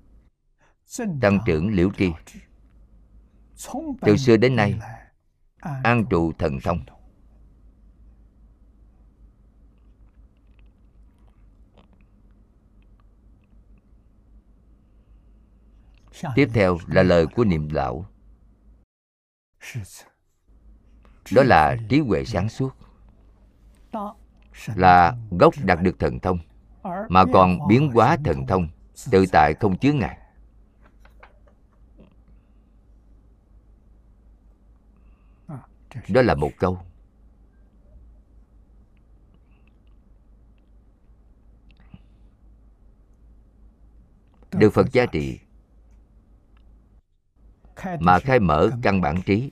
tăng 1.22 1.40
trưởng 1.46 1.70
liễu 1.70 1.90
tri 1.98 2.12
từ 4.02 4.18
xưa 4.18 4.38
đến 4.38 4.56
nay, 4.56 4.80
an 5.84 6.06
trụ 6.10 6.32
thần 6.40 6.60
thông. 6.60 6.80
Tiếp 16.36 16.50
theo 16.54 16.78
là 16.88 17.04
lời 17.04 17.28
của 17.28 17.46
niệm 17.46 17.70
lão 17.70 18.06
đó 21.36 21.44
là 21.44 21.78
trí 21.90 22.00
huệ 22.00 22.26
sáng 22.26 22.50
suốt. 22.50 22.70
Là 24.76 25.16
gốc 25.32 25.54
đạt 25.64 25.82
được 25.82 26.00
thần 26.00 26.20
thông, 26.20 26.40
mà 27.10 27.24
còn 27.34 27.68
biến 27.68 27.92
hóa 27.92 28.18
thần 28.26 28.48
thông 28.48 28.68
tự 29.12 29.26
tại 29.32 29.54
không 29.54 29.78
chứa 29.78 29.94
ngại 29.94 30.18
đó 36.10 36.22
là 36.22 36.36
một 36.36 36.52
câu. 36.60 36.80
Được 44.52 44.70
phật 44.74 44.92
gia 44.92 45.06
trị 45.06 45.40
mà 48.00 48.20
khai 48.20 48.40
mở 48.40 48.70
căn 48.82 49.02
bản 49.02 49.22
trí. 49.26 49.52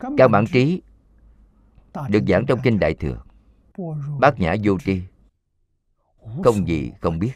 Căn 0.00 0.30
bản 0.30 0.44
trí 0.52 0.82
được 2.08 2.20
giảng 2.28 2.44
trong 2.48 2.60
kinh 2.62 2.78
đại 2.78 2.94
thừa. 2.94 3.22
Bát 4.20 4.40
nhã 4.40 4.54
vô 4.62 4.78
tri. 4.78 5.02
Không 6.44 6.68
gì 6.68 6.92
không 7.00 7.18
biết. 7.18 7.32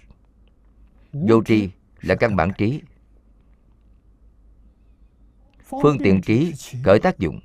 Vô 1.12 1.43
tri 1.44 1.70
là 2.01 2.15
căn 2.15 2.36
bản 2.36 2.53
trí. 2.59 2.82
Phương 5.82 5.99
tiện 5.99 6.20
trí 6.20 6.53
khởi 6.85 6.99
tác 6.99 7.19
dụng 7.19 7.40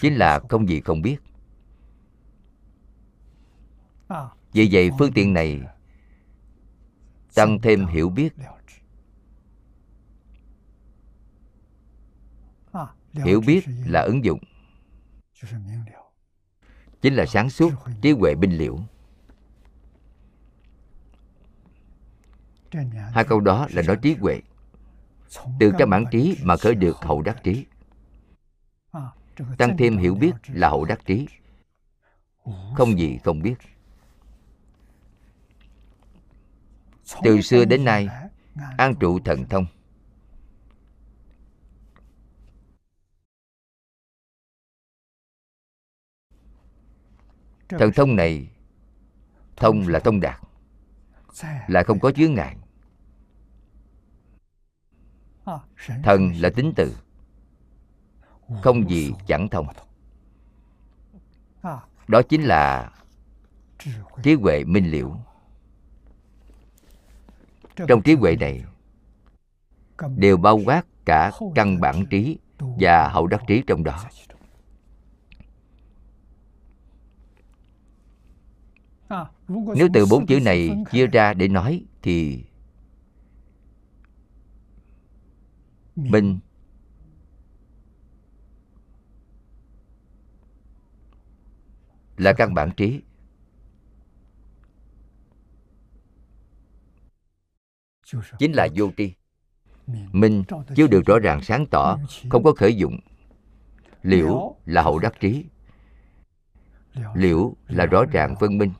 Chính 0.00 0.14
là 0.14 0.40
không 0.48 0.68
gì 0.68 0.80
không 0.80 1.02
biết. 1.02 1.16
Vì 4.52 4.68
vậy 4.72 4.90
phương 4.98 5.12
tiện 5.12 5.32
này 5.32 5.60
Tăng 7.34 7.60
thêm 7.60 7.86
hiểu 7.86 8.08
biết. 8.08 8.34
Hiểu 13.12 13.40
biết 13.46 13.64
là 13.86 14.00
ứng 14.00 14.24
dụng. 14.24 14.38
Chính 17.02 17.14
là 17.14 17.26
sáng 17.26 17.50
suốt, 17.50 17.72
trí 18.02 18.12
huệ 18.12 18.34
binh 18.34 18.58
liễu. 18.58 18.78
Hai 23.12 23.24
câu 23.24 23.40
đó 23.40 23.66
là 23.70 23.82
nói 23.82 23.96
trí 24.02 24.14
huệ 24.14 24.40
Từ 25.60 25.72
cái 25.78 25.86
bản 25.86 26.04
trí 26.10 26.36
mà 26.42 26.56
khởi 26.56 26.74
được 26.74 26.96
hậu 26.96 27.22
đắc 27.22 27.44
trí. 27.44 27.66
Tăng 29.58 29.76
thêm 29.76 29.96
hiểu 29.96 30.14
biết 30.14 30.32
là 30.46 30.68
hậu 30.68 30.84
đắc 30.84 31.00
trí. 31.06 31.28
Không 32.74 32.98
gì 32.98 33.18
không 33.24 33.42
biết. 33.42 33.54
Từ 37.22 37.40
xưa 37.40 37.64
đến 37.64 37.84
nay 37.84 38.08
An 38.76 38.94
trụ 39.00 39.18
thần 39.24 39.44
thông. 39.48 39.66
Thần 47.68 47.92
thông 47.92 48.16
này 48.16 48.50
Thông 49.56 49.88
là 49.88 49.98
thông 49.98 50.20
đạt 50.20 50.40
Là 51.66 51.82
không 51.82 52.00
có 52.00 52.10
chướng 52.10 52.34
ngại 52.34 52.56
Thần 56.02 56.32
là 56.40 56.50
tính 56.50 56.72
từ. 56.76 56.96
Không 58.62 58.90
gì 58.90 59.12
chẳng 59.26 59.48
thông. 59.48 59.66
Đó 62.08 62.22
chính 62.28 62.42
là 62.42 62.92
trí 64.22 64.34
huệ. 64.34 64.64
minh 64.64 64.90
liễu. 64.90 65.16
Trong 67.88 68.02
trí 68.02 68.14
huệ 68.14 68.36
này 68.36 68.64
Đều 70.16 70.36
bao 70.36 70.60
quát 70.64 70.86
cả 71.04 71.30
căn 71.54 71.80
bản 71.80 72.06
trí 72.06 72.38
Và 72.58 73.08
hậu 73.08 73.26
đắc 73.26 73.42
trí 73.46 73.62
trong 73.66 73.84
đó. 73.84 74.04
Nếu 79.48 79.88
từ 79.94 80.06
bốn 80.10 80.26
chữ 80.26 80.40
này 80.40 80.84
chia 80.90 81.06
ra 81.06 81.34
để 81.34 81.48
nói 81.48 81.84
Thì 82.02 82.44
Minh 85.98 86.38
Là 92.16 92.32
căn 92.32 92.54
bản 92.54 92.70
trí. 92.76 93.00
Chính 98.38 98.52
là 98.52 98.68
vô 98.76 98.90
tri. 98.96 99.14
Minh 100.12 100.44
chưa 100.76 100.86
được 100.86 101.06
rõ 101.06 101.18
ràng, 101.18 101.42
sáng 101.42 101.66
tỏ, 101.70 101.98
Không 102.30 102.42
có 102.42 102.52
khởi 102.56 102.76
dụng. 102.76 103.00
Liễu 104.02 104.56
là 104.64 104.82
hậu 104.82 104.98
đắc 104.98 105.14
trí. 105.20 105.44
Liễu 107.14 107.54
là 107.66 107.86
rõ 107.86 108.04
ràng 108.12 108.34
phân 108.40 108.58
minh. 108.58 108.72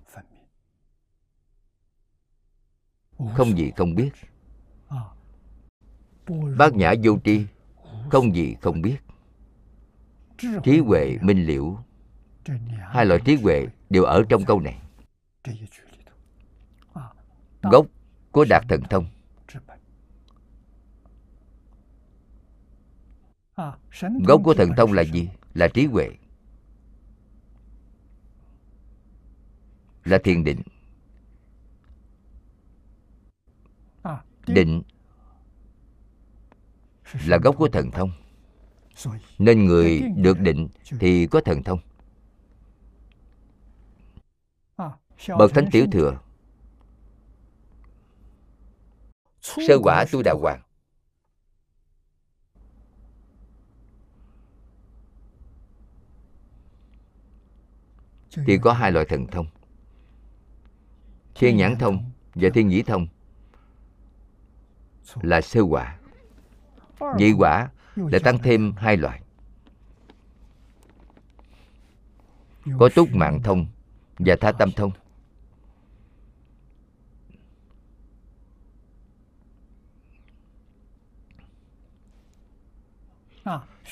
Không 3.35 3.59
gì 3.59 3.73
không 3.77 3.95
biết. 3.95 4.11
Bát 6.59 6.75
nhã 6.75 6.95
vô 7.03 7.19
tri, 7.25 7.47
Không 8.11 8.35
gì 8.35 8.57
không 8.61 8.83
biết. 8.83 8.97
Trí 10.63 10.79
huệ 10.79 11.19
minh 11.23 11.47
liễu, 11.47 11.79
Hai 12.81 13.07
loại 13.07 13.21
trí 13.25 13.37
huệ 13.37 13.67
đều 13.91 14.05
ở 14.05 14.23
trong 14.29 14.45
câu 14.45 14.61
này. 14.61 14.83
Gốc 17.63 17.87
của 18.33 18.45
Đạt 18.51 18.65
Thần 18.69 18.83
Thông. 18.91 19.07
Gốc 24.27 24.41
của 24.45 24.55
thần 24.55 24.71
thông 24.77 24.93
là 24.93 25.03
gì? 25.03 25.29
Là 25.55 25.69
trí 25.69 25.87
huệ. 25.87 26.11
Là 30.05 30.19
thiền 30.25 30.45
định. 30.45 30.63
Định 34.47 34.83
là 37.27 37.39
gốc 37.39 37.57
của 37.59 37.69
thần 37.69 37.91
thông. 37.91 38.11
Nên 39.39 39.65
người 39.65 40.01
được 40.17 40.41
định 40.41 40.69
thì 41.01 41.27
có 41.27 41.41
thần 41.41 41.63
thông. 41.63 41.79
Bậc 45.39 45.55
Thánh 45.55 45.69
Tiểu 45.73 45.87
Thừa. 45.93 46.21
Sơ 49.41 49.79
quả 49.83 50.05
tu 50.13 50.23
đà 50.23 50.33
hoàng. 50.33 50.63
Thì 58.47 58.59
có 58.59 58.73
hai 58.73 58.93
loại 58.93 59.07
thần 59.07 59.27
thông. 59.27 59.47
Thiên 61.35 61.57
nhãn 61.57 61.77
thông 61.79 62.11
và 62.35 62.49
thiên 62.55 62.69
nhĩ 62.69 62.83
thông 62.83 63.07
Là 65.23 65.41
sơ 65.41 65.61
quả. 65.61 65.98
Nhị 67.17 67.33
quả 67.33 67.71
lại 67.97 68.21
tăng 68.25 68.39
thêm 68.39 68.73
hai 68.77 68.97
loại. 68.97 69.21
Có 72.79 72.89
túc 72.95 73.09
mạng 73.13 73.43
thông 73.43 73.67
và 74.19 74.37
tha 74.41 74.53
tâm 74.53 74.71
thông. 74.77 74.91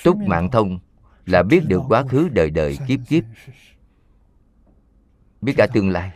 Túc 0.05 0.16
mạng 0.16 0.51
thông 0.51 0.78
là 1.27 1.43
biết 1.43 1.61
được 1.69 1.83
quá 1.89 2.05
khứ 2.09 2.28
đời 2.28 2.51
đời 2.51 2.78
kiếp 2.89 3.01
kiếp. 3.09 3.24
Biết 5.41 5.55
cả 5.57 5.66
tương 5.73 5.91
lai. 5.91 6.12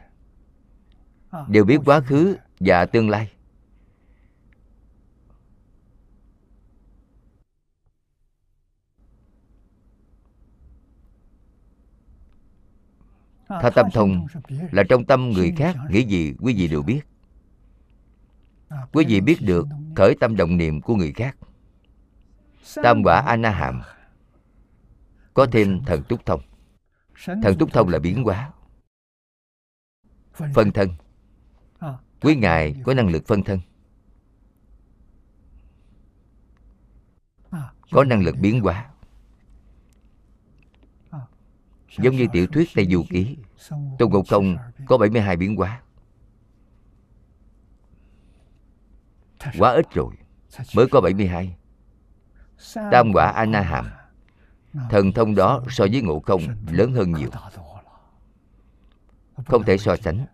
Đều 1.48 1.64
biết 1.64 1.78
quá 1.84 2.00
khứ 2.00 2.36
và 2.60 2.86
tương 2.86 3.10
lai 3.10 3.30
Tha 13.50 13.70
tâm 13.70 13.86
thông 13.92 14.26
là 14.70 14.82
trong 14.88 15.04
tâm 15.04 15.30
người 15.30 15.52
khác 15.56 15.76
nghĩ 15.90 16.02
gì 16.02 16.34
quý 16.40 16.54
vị 16.54 16.68
đều 16.68 16.82
biết. 16.82 17.00
Quý 18.92 19.04
vị 19.08 19.20
biết 19.20 19.36
được 19.40 19.66
khởi 19.96 20.14
tâm 20.20 20.36
động 20.36 20.56
niệm 20.56 20.80
của 20.80 20.94
người 20.94 21.12
khác. 21.12 21.36
Tam 22.82 23.02
quả 23.04 23.20
A 23.20 23.36
Na 23.36 23.50
Hàm 23.50 23.82
Có 25.34 25.46
thêm 25.52 25.80
thần 25.86 26.02
túc 26.02 26.26
thông. 26.26 26.40
Thần 27.24 27.58
túc 27.58 27.72
thông 27.72 27.88
là 27.88 27.98
biến 27.98 28.24
hóa. 28.24 28.50
Phân 30.32 30.72
thân. 30.72 30.88
Quý 32.20 32.36
Ngài 32.36 32.76
có 32.84 32.94
năng 32.94 33.08
lực 33.08 33.26
phân 33.26 33.42
thân. 33.42 33.60
Có 37.90 38.04
năng 38.04 38.22
lực 38.22 38.36
biến 38.40 38.60
hóa 38.60 38.89
Giống 41.98 42.16
như 42.16 42.26
tiểu 42.32 42.46
thuyết 42.46 42.68
Tây 42.74 42.86
Du 42.90 43.04
Ký. 43.10 43.36
Tôn 43.98 44.10
Ngộ 44.10 44.22
Không 44.28 44.56
có 44.86 44.98
72 44.98 45.36
biến 45.36 45.56
hóa. 45.56 45.80
Quá 49.58 49.72
ít 49.72 49.86
rồi. 49.94 50.14
Mới 50.74 50.86
có 50.86 51.00
72 51.00 51.56
Tam 52.74 53.12
quả 53.12 53.30
A 53.30 53.44
Na 53.44 53.60
Hàm 53.60 53.86
Thần 54.90 55.12
thông 55.12 55.34
đó 55.34 55.62
so 55.68 55.86
với 55.90 56.02
ngộ 56.02 56.20
không 56.20 56.40
lớn 56.70 56.92
hơn 56.92 57.12
nhiều. 57.12 57.30
Không 59.46 59.62
thể 59.62 59.78
so 59.78 59.96
sánh. 59.96 60.26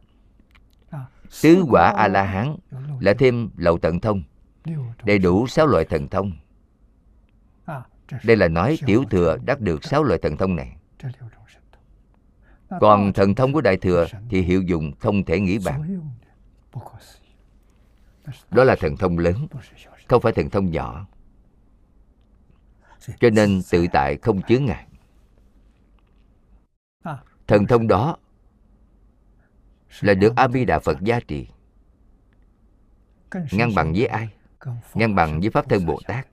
Tứ 1.43 1.65
quả 1.71 1.93
A-la-hán 1.97 2.57
Lại 3.01 3.15
thêm 3.19 3.51
lậu 3.57 3.79
tận 3.79 4.01
thông, 4.01 4.23
Đầy 5.05 5.19
đủ 5.19 5.47
sáu 5.47 5.67
loại 5.67 5.85
thần 5.85 6.09
thông. 6.09 6.33
Đây 8.25 8.37
là 8.37 8.49
nói 8.49 8.79
tiểu 8.87 9.05
thừa 9.11 9.39
đắc 9.45 9.61
được 9.61 9.85
sáu 9.85 10.03
loại 10.03 10.19
thần 10.23 10.37
thông 10.37 10.57
này 10.57 10.77
còn 12.81 13.13
thần 13.13 13.35
thông 13.35 13.53
của 13.53 13.61
đại 13.61 13.77
thừa 13.77 14.07
thì 14.31 14.43
hiệu 14.43 14.63
dụng 14.63 14.93
không 14.99 15.25
thể 15.25 15.41
nghĩ 15.41 15.59
bàn. 15.65 16.01
Đó 18.51 18.65
là 18.65 18.77
thần 18.81 18.97
thông 18.97 19.19
lớn, 19.19 19.47
không 20.09 20.23
phải 20.23 20.33
thần 20.33 20.51
thông 20.51 20.71
nhỏ. 20.71 21.07
Cho 23.21 23.31
nên 23.31 23.63
tự 23.71 23.87
tại 23.93 24.17
không 24.23 24.43
chướng 24.43 24.65
ngại. 24.65 24.87
Thần 27.47 27.67
thông 27.67 27.89
đó 27.89 28.17
là 30.01 30.15
được 30.15 30.33
a 30.37 30.49
di 30.49 30.65
đà 30.65 30.79
phật 30.79 31.01
gia 31.01 31.21
trì 31.21 31.49
ngang 33.53 33.75
bằng 33.75 33.93
với 33.93 34.07
ai? 34.07 34.29
Ngang 34.95 35.15
bằng 35.15 35.41
với 35.41 35.51
pháp 35.51 35.69
thân 35.69 35.87
bồ 35.87 36.01
tát. 36.07 36.27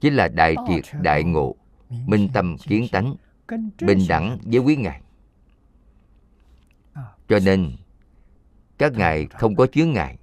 Chính 0.00 0.14
là 0.14 0.28
đại 0.28 0.54
triệt, 0.68 0.84
đại 1.02 1.24
ngộ, 1.24 1.56
minh 1.88 2.28
tâm 2.32 2.56
kiến 2.58 2.86
tánh 2.92 3.14
bình 3.80 3.98
đẳng 4.08 4.38
với 4.42 4.58
quý 4.58 4.76
ngài. 4.76 5.00
Cho 7.28 7.38
nên 7.44 7.72
các 8.78 8.92
ngài 8.92 9.26
không 9.26 9.56
có 9.56 9.66
chướng 9.66 9.92
ngại. 9.92 10.18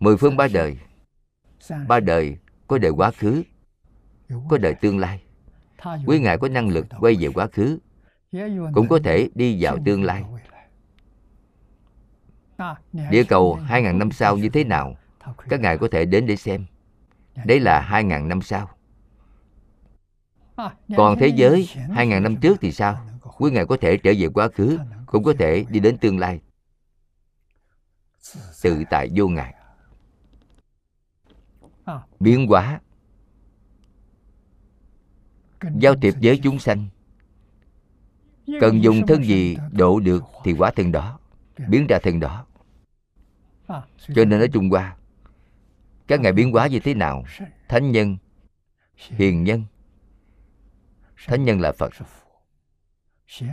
Mười 0.00 0.16
phương 0.16 0.36
ba 0.36 0.48
đời. 0.52 0.78
Ba 1.88 2.00
đời 2.00 2.36
có 2.66 2.78
đời 2.78 2.90
quá 2.90 3.10
khứ 3.10 3.42
có 4.48 4.58
đời 4.58 4.74
tương 4.74 4.98
lai. 4.98 5.22
Quý 6.06 6.20
ngài. 6.20 6.38
có 6.38 6.48
năng 6.48 6.68
lực 6.68 6.86
quay 7.00 7.16
về 7.20 7.28
quá 7.34 7.46
khứ 7.52 7.78
cũng 8.74 8.88
có 8.88 8.98
thể 9.04 9.28
đi 9.34 9.56
vào 9.60 9.78
tương 9.84 10.04
lai. 10.04 10.24
Địa 13.10 13.24
cầu 13.24 13.54
hai 13.54 13.82
ngàn 13.82 13.98
năm 13.98 14.10
sau 14.10 14.36
như 14.36 14.48
thế 14.48 14.64
nào 14.64 14.96
các 15.48 15.60
ngài 15.60 15.78
có 15.78 15.88
thể 15.92 16.04
đến 16.04 16.26
để 16.26 16.36
xem. 16.36 16.66
Đấy 17.44 17.60
là 17.60 17.80
hai 17.80 18.04
ngàn 18.04 18.28
năm 18.28 18.42
sau. 18.42 18.70
Còn 20.96 21.18
thế 21.18 21.28
giới 21.28 21.68
2.000 21.88 22.22
năm 22.22 22.36
trước 22.36 22.58
thì 22.60 22.72
sao? 22.72 23.06
Quý 23.38 23.50
Ngài 23.50 23.66
có 23.66 23.76
thể 23.80 23.96
trở 23.96 24.12
về 24.18 24.28
quá 24.28 24.48
khứ, 24.48 24.78
cũng 25.06 25.24
có 25.24 25.34
thể 25.38 25.64
đi 25.70 25.80
đến 25.80 25.98
tương 25.98 26.18
lai. 26.18 26.40
Tự 28.62 28.82
tại 28.90 29.10
vô 29.14 29.28
ngại. 29.28 29.54
Biến 32.20 32.46
hóa. 32.46 32.80
Giao 35.78 35.94
thiệp 35.94 36.14
với 36.22 36.40
chúng 36.42 36.58
sanh. 36.58 36.88
Cần 38.60 38.82
dùng 38.82 39.06
thân 39.06 39.24
gì 39.24 39.56
độ 39.72 40.00
được 40.00 40.24
thì 40.44 40.52
quả 40.52 40.70
thân 40.76 40.92
đó, 40.92 41.18
biến 41.68 41.86
ra 41.86 41.98
thân 42.02 42.20
đó. 42.20 42.46
Cho 44.14 44.24
nên 44.24 44.40
ở 44.40 44.46
Trung 44.52 44.70
Hoa, 44.70 44.96
các 46.06 46.20
ngài 46.20 46.32
biến 46.32 46.52
hóa 46.52 46.66
như 46.66 46.80
thế 46.80 46.94
nào? 46.94 47.24
Thánh 47.68 47.90
nhân, 47.90 48.16
hiền 48.96 49.44
nhân, 49.44 49.64
thánh 51.26 51.44
nhân 51.44 51.60
là 51.60 51.72
phật. 51.72 51.92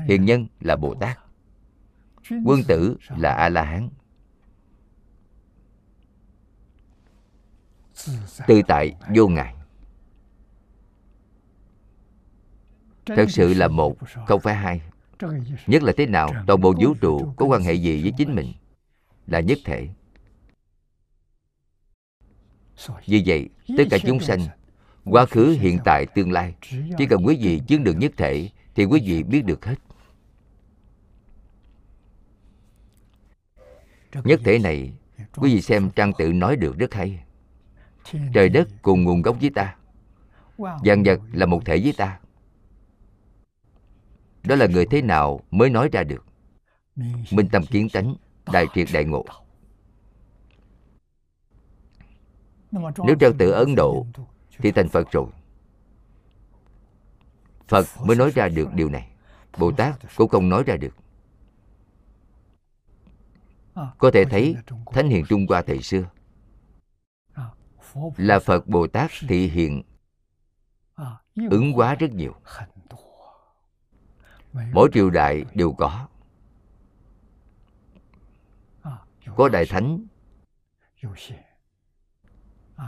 Hiền 0.07 0.25
nhân 0.25 0.47
là 0.59 0.75
bồ 0.75 0.95
tát. 0.95 1.19
Quân 2.45 2.63
tử 2.67 2.97
là 3.17 3.33
a 3.33 3.49
la 3.49 3.63
hán 3.63 3.89
tự 8.47 8.61
tại 8.67 8.95
vô 9.15 9.27
ngại. 9.27 9.55
Thật 13.05 13.25
sự 13.29 13.53
là 13.53 13.67
một 13.67 13.97
không 14.27 14.41
phải 14.41 14.55
hai. 14.55 14.81
Nhất 15.67 15.83
là 15.83 15.93
thế 15.97 16.05
nào 16.05 16.33
toàn 16.47 16.61
bộ 16.61 16.73
vũ 16.81 16.93
trụ 17.01 17.33
có 17.37 17.45
quan 17.45 17.61
hệ 17.61 17.73
gì 17.73 18.01
với 18.01 18.13
chính 18.17 18.35
mình 18.35 18.53
là 19.27 19.39
nhất 19.39 19.57
thể. 19.65 19.89
Vì 23.05 23.23
vậy, 23.25 23.49
tất 23.77 23.83
cả 23.91 23.97
chúng 24.05 24.19
sanh 24.19 24.39
quá 25.05 25.25
khứ, 25.25 25.57
hiện 25.59 25.77
tại, 25.85 26.05
tương 26.05 26.31
lai. 26.31 26.55
Chỉ 26.97 27.05
cần 27.09 27.25
quý 27.25 27.37
vị 27.41 27.61
chứng 27.67 27.83
được 27.83 27.93
nhất 27.93 28.11
thể, 28.17 28.49
thì 28.75 28.85
quý 28.85 29.01
vị 29.05 29.23
biết 29.23 29.45
được 29.45 29.65
hết. 29.65 29.75
Nhất 34.23 34.41
thể 34.43 34.59
này, 34.59 34.93
quý 35.35 35.53
vị 35.53 35.61
xem 35.61 35.89
trang 35.95 36.11
tự 36.17 36.33
nói 36.33 36.55
được 36.55 36.77
rất 36.77 36.93
hay. 36.93 37.23
Trời 38.33 38.49
đất 38.49 38.67
cùng 38.81 39.03
nguồn 39.03 39.21
gốc 39.21 39.37
với 39.41 39.49
ta. 39.49 39.75
Vạn 40.57 41.03
vật 41.03 41.19
là 41.33 41.45
một 41.45 41.65
thể 41.65 41.79
với 41.83 41.93
ta. 41.97 42.19
Đó 44.43 44.55
là 44.55 44.67
người 44.67 44.85
thế 44.85 45.01
nào 45.01 45.39
mới 45.51 45.69
nói 45.69 45.89
ra 45.91 46.03
được? 46.03 46.25
Minh 47.31 47.47
tâm 47.51 47.65
kiến 47.65 47.89
tánh, 47.93 48.15
đại 48.53 48.65
triệt 48.75 48.87
đại 48.93 49.05
ngộ. 49.05 49.25
Nếu 53.05 53.15
trang 53.19 53.37
tự 53.37 53.51
ấn 53.51 53.75
độ 53.75 54.05
thì 54.61 54.71
thành 54.71 54.89
Phật 54.89 55.11
rồi. 55.11 55.27
Phật 57.67 57.85
mới 58.03 58.15
nói 58.15 58.31
ra 58.35 58.47
được 58.49 58.73
điều 58.73 58.89
này. 58.89 59.09
Bồ 59.57 59.71
Tát 59.71 59.95
cũng 60.15 60.29
không 60.29 60.49
nói 60.49 60.63
ra 60.63 60.77
được. 60.77 60.95
Có 63.97 64.11
thể 64.13 64.25
thấy 64.25 64.55
Thánh 64.93 65.09
hiền 65.09 65.25
Trung 65.29 65.45
Hoa 65.49 65.61
thời 65.61 65.81
xưa 65.81 66.03
Là 68.17 68.39
Phật 68.39 68.67
Bồ 68.67 68.87
Tát 68.87 69.11
thị 69.27 69.47
hiện 69.47 69.83
Ứng 71.49 71.73
quá 71.75 71.95
rất 71.95 72.11
nhiều. 72.11 72.35
Mỗi 74.73 74.89
triều 74.93 75.09
đại 75.09 75.45
đều 75.53 75.73
có. 75.73 76.07
Có 79.35 79.49
Đại 79.49 79.65
Thánh 79.65 80.05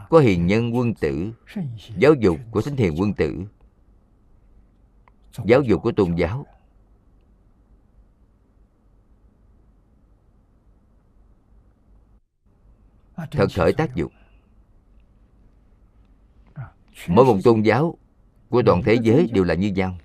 có 0.10 0.20
hiền 0.20 0.48
nhân 0.48 0.76
quân 0.76 0.94
tử, 0.94 1.32
giáo 1.98 2.14
dục 2.14 2.38
của 2.52 2.62
thánh 2.62 2.76
hiền 2.76 2.96
quân 3.00 3.14
tử. 3.14 3.46
Giáo 5.46 5.62
dục 5.62 5.82
của 5.84 5.92
tôn 5.92 6.16
giáo. 6.16 6.46
Thật 13.32 13.48
khởi 13.56 13.74
tác 13.74 13.96
dụng. 13.96 14.12
Mỗi 17.08 17.26
một 17.26 17.38
tôn 17.44 17.62
giáo 17.62 17.98
của 18.50 18.64
toàn 18.66 18.82
thế 18.86 18.98
giới 19.04 19.30
đều 19.34 19.44
là 19.44 19.54
như 19.54 19.68
nhau. 19.68 19.98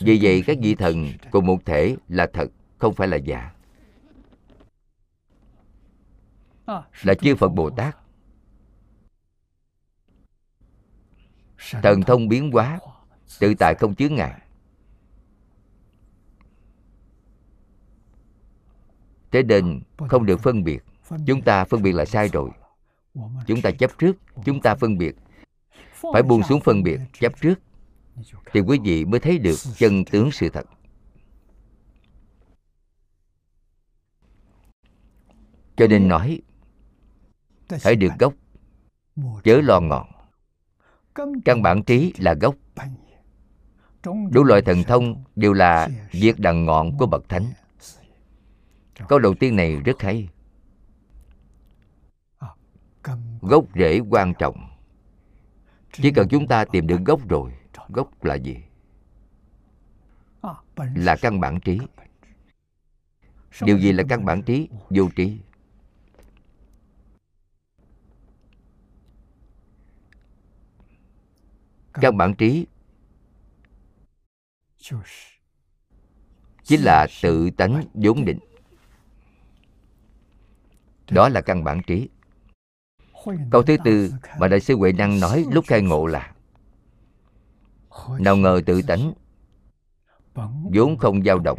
Vì 0.00 0.18
vậy, 0.22 0.42
các 0.46 0.58
vị 0.62 0.74
thần 0.74 1.08
cùng 1.30 1.46
một 1.46 1.58
thể 1.64 1.96
là 2.08 2.30
thật, 2.32 2.46
không 2.78 2.94
phải 2.94 3.08
là 3.08 3.16
giả. 3.16 3.54
là 7.02 7.14
chư 7.14 7.36
phật 7.36 7.48
bồ 7.48 7.70
tát. 7.70 7.96
Thần 11.82 12.02
thông 12.02 12.28
biến 12.28 12.50
hóa 12.50 12.78
tự 13.40 13.54
tại 13.58 13.74
không 13.74 13.94
chướng 13.94 14.14
ngại. 14.14 14.40
Thế 19.30 19.42
nên 19.42 19.82
không 20.08 20.26
được 20.26 20.40
phân 20.40 20.64
biệt. 20.64 20.84
chúng 21.26 21.42
ta 21.42 21.64
phân 21.64 21.82
biệt 21.82 21.92
là 21.92 22.04
sai 22.04 22.28
rồi. 22.28 22.50
chúng 23.46 23.62
ta 23.62 23.70
chấp 23.70 23.90
trước 23.98 24.16
chúng 24.44 24.60
ta 24.60 24.74
phân 24.74 24.98
biệt. 24.98 25.16
Phải 26.12 26.22
buông 26.22 26.42
xuống 26.42 26.60
phân 26.60 26.82
biệt 26.82 27.00
chấp 27.20 27.32
trước. 27.40 27.54
thì 28.52 28.60
quý 28.60 28.78
vị 28.84 29.04
mới 29.04 29.20
thấy 29.20 29.38
được 29.38 29.56
chân 29.76 30.04
tướng 30.04 30.30
sự 30.32 30.48
thật. 30.48 30.66
Cho 35.76 35.86
nên 35.86 36.08
nói 36.08 36.42
hãy 37.82 37.96
được 37.96 38.12
gốc, 38.18 38.34
chớ 39.44 39.60
lo 39.60 39.80
ngọn. 39.80 40.06
Căn 41.44 41.62
bản 41.62 41.82
trí 41.82 42.14
là 42.18 42.34
gốc. 42.34 42.54
Đủ 44.30 44.44
loại 44.44 44.62
thần 44.62 44.82
thông 44.82 45.24
đều 45.36 45.52
là 45.52 45.88
việc 46.12 46.38
đằng 46.38 46.64
ngọn 46.64 46.96
của 46.98 47.06
bậc 47.06 47.28
thánh. 47.28 47.52
Câu 49.08 49.18
đầu 49.18 49.34
tiên 49.34 49.56
này 49.56 49.76
rất 49.76 50.02
hay. 50.02 50.28
Gốc 53.40 53.64
rễ 53.74 54.00
quan 54.10 54.34
trọng. 54.38 54.70
Chỉ 55.92 56.10
cần 56.10 56.28
chúng 56.28 56.48
ta 56.48 56.64
tìm 56.64 56.86
được 56.86 57.00
gốc 57.06 57.28
rồi, 57.28 57.52
gốc 57.88 58.24
là 58.24 58.34
gì? 58.34 58.56
Là 60.76 61.16
căn 61.16 61.40
bản 61.40 61.60
trí. 61.60 61.78
Điều 63.62 63.78
gì 63.78 63.92
là 63.92 64.04
căn 64.08 64.24
bản 64.24 64.42
trí? 64.42 64.68
Vô 64.90 65.08
trí. 65.16 65.40
căn 71.92 72.16
bản 72.16 72.34
trí. 72.34 72.66
Chính 76.64 76.80
là 76.80 77.06
tự 77.22 77.50
tánh 77.50 77.84
vốn 77.94 78.24
định. 78.24 78.38
Đó 81.10 81.28
là 81.28 81.40
căn 81.40 81.64
bản 81.64 81.80
trí. 81.86 82.08
Câu 83.50 83.62
thứ 83.62 83.76
tư 83.84 84.12
mà 84.38 84.48
đại 84.48 84.60
sư 84.60 84.76
huệ 84.76 84.92
năng 84.92 85.20
nói 85.20 85.44
lúc 85.50 85.64
khai 85.68 85.82
ngộ 85.82 86.06
là 86.06 86.34
nào 88.18 88.36
ngờ 88.36 88.60
tự 88.66 88.82
tánh 88.82 89.12
vốn 90.72 90.98
không 90.98 91.24
dao 91.24 91.38
động. 91.38 91.58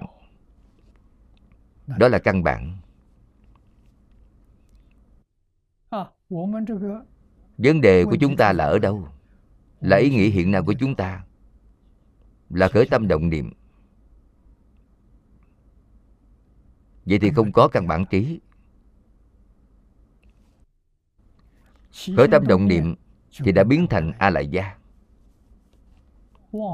Đó 1.88 2.08
là 2.08 2.20
căn 2.20 2.44
bản. 2.44 2.78
Vấn 7.58 7.82
đề 7.82 8.06
của 8.06 8.18
chúng 8.20 8.38
ta 8.38 8.53
là 8.53 8.66
ở 8.66 8.80
đâu? 8.80 9.08
Là 9.82 9.98
ý 9.98 10.10
nghĩa 10.10 10.30
hiện 10.30 10.52
nay 10.52 10.62
của 10.66 10.74
chúng 10.74 10.95
ta. 10.95 11.24
Là 12.49 12.68
khởi 12.68 12.88
tâm 12.88 13.08
động 13.08 13.30
niệm. 13.30 13.53
Vậy 17.06 17.20
thì 17.20 17.32
không 17.32 17.52
có 17.52 17.68
căn 17.68 17.88
bản 17.88 18.06
trí. 18.10 18.40
Khởi 22.18 22.28
tâm 22.32 22.48
động 22.48 22.68
niệm 22.68 22.95
thì 23.38 23.52
đã 23.52 23.64
biến 23.64 23.88
thành 23.90 24.12
a 24.20 24.30
lại 24.30 24.48
gia 24.48 24.78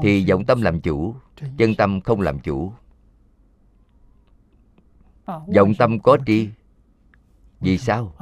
thì 0.02 0.30
vọng 0.30 0.44
tâm 0.46 0.62
làm 0.62 0.80
chủ, 0.80 1.14
chân 1.58 1.74
tâm 1.78 2.00
không 2.00 2.20
làm 2.20 2.40
chủ. 2.40 2.72
Vọng 5.26 5.72
tâm 5.78 6.00
có 6.00 6.18
tri, 6.26 6.48
vì 7.60 7.78
sao? 7.78 8.14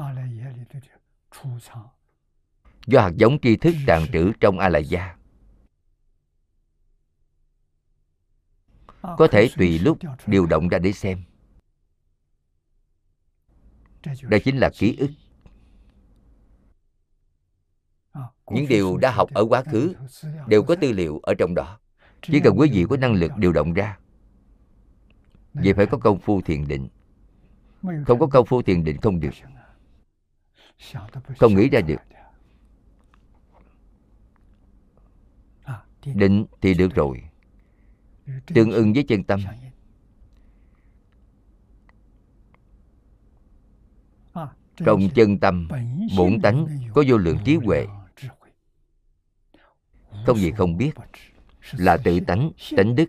Do 2.87 3.01
hạt 3.01 3.13
giống 3.17 3.39
tri 3.41 3.57
thức 3.57 3.75
tàn 3.87 4.07
trữ 4.13 4.33
trong 4.41 4.59
a 4.59 4.69
la 4.69 4.79
gia 4.79 5.17
có 9.03 9.29
thể 9.31 9.51
tùy 9.57 9.79
lúc 9.79 9.99
điều 10.27 10.47
động 10.47 10.69
ra 10.69 10.79
để 10.79 10.93
xem. 10.93 11.23
Đây 14.23 14.41
chính 14.41 14.57
là 14.57 14.71
ký 14.79 14.97
ức. 14.97 15.11
Những 18.51 18.69
điều 18.69 18.97
đã 18.97 19.11
học 19.11 19.35
ở 19.35 19.45
quá 19.49 19.63
khứ 19.63 19.95
đều 20.47 20.63
có 20.63 20.77
tư 20.81 20.93
liệu 20.93 21.19
ở 21.23 21.35
trong 21.35 21.55
đó. 21.55 21.79
Chỉ 22.23 22.41
cần 22.45 22.55
quý 22.59 22.71
vị 22.73 22.85
có 22.91 22.97
năng 22.97 23.13
lực 23.13 23.33
điều 23.37 23.53
động 23.53 23.73
ra 23.73 23.99
vậy 25.55 25.75
phải 25.75 25.87
có 25.87 25.99
công 25.99 26.21
phu 26.21 26.41
thiền 26.41 26.69
định. 26.69 26.89
Không 28.07 28.19
có 28.19 28.27
công 28.27 28.47
phu 28.47 28.63
thiền 28.63 28.85
định 28.85 29.01
không 29.01 29.21
được. 29.21 29.31
Không 31.39 31.55
nghĩ 31.55 31.69
ra 31.69 31.81
được 31.81 32.01
định 36.15 36.45
thì 36.61 36.75
được 36.75 36.95
rồi. 36.95 37.23
Tương 38.47 38.73
ưng 38.73 38.93
với 38.93 39.05
chân 39.09 39.25
tâm. 39.25 39.41
Trong 44.77 45.09
chân 45.15 45.39
tâm, 45.39 45.69
bổn 46.17 46.41
tánh, 46.41 46.67
có 46.95 47.05
vô 47.07 47.17
lượng 47.17 47.39
trí 47.45 47.57
huệ. 47.57 47.87
Không 50.27 50.39
gì 50.39 50.51
không 50.51 50.77
biết, 50.77 50.91
là 51.73 51.97
tự 51.97 52.21
tánh 52.21 52.51
tánh 52.77 52.95
đức. 52.95 53.09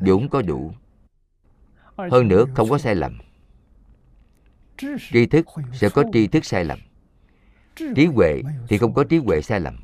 Vốn 0.00 0.28
có 0.28 0.42
đủ, 0.42 0.72
hơn 1.96 2.28
nữa 2.28 2.44
không 2.54 2.68
có 2.70 2.78
sai 2.78 2.94
lầm. 2.94 3.18
Tri 5.12 5.26
thức 5.26 5.46
sẽ 5.72 5.88
có 5.88 6.04
tri 6.12 6.26
thức 6.26 6.44
sai 6.44 6.64
lầm. 6.64 6.78
Trí 7.76 8.06
huệ 8.06 8.42
thì 8.68 8.78
không 8.78 8.94
có 8.94 9.04
trí 9.04 9.18
huệ 9.18 9.42
sai 9.42 9.60
lầm. 9.60 9.76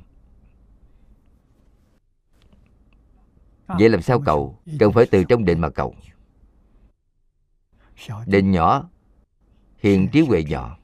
Vậy 3.67 3.89
làm 3.89 4.03
sao 4.03 4.21
cầu 4.21 4.59
cần 4.79 4.93
phải 4.93 5.07
từ 5.07 5.25
trong 5.25 5.45
định 5.45 5.61
mà 5.61 5.71
cầu 5.71 5.95
định 8.27 8.51
nhỏ, 8.51 8.89
hiền 9.79 10.09
trí 10.13 10.21
huệ 10.21 10.45
nhỏ. 10.45 10.79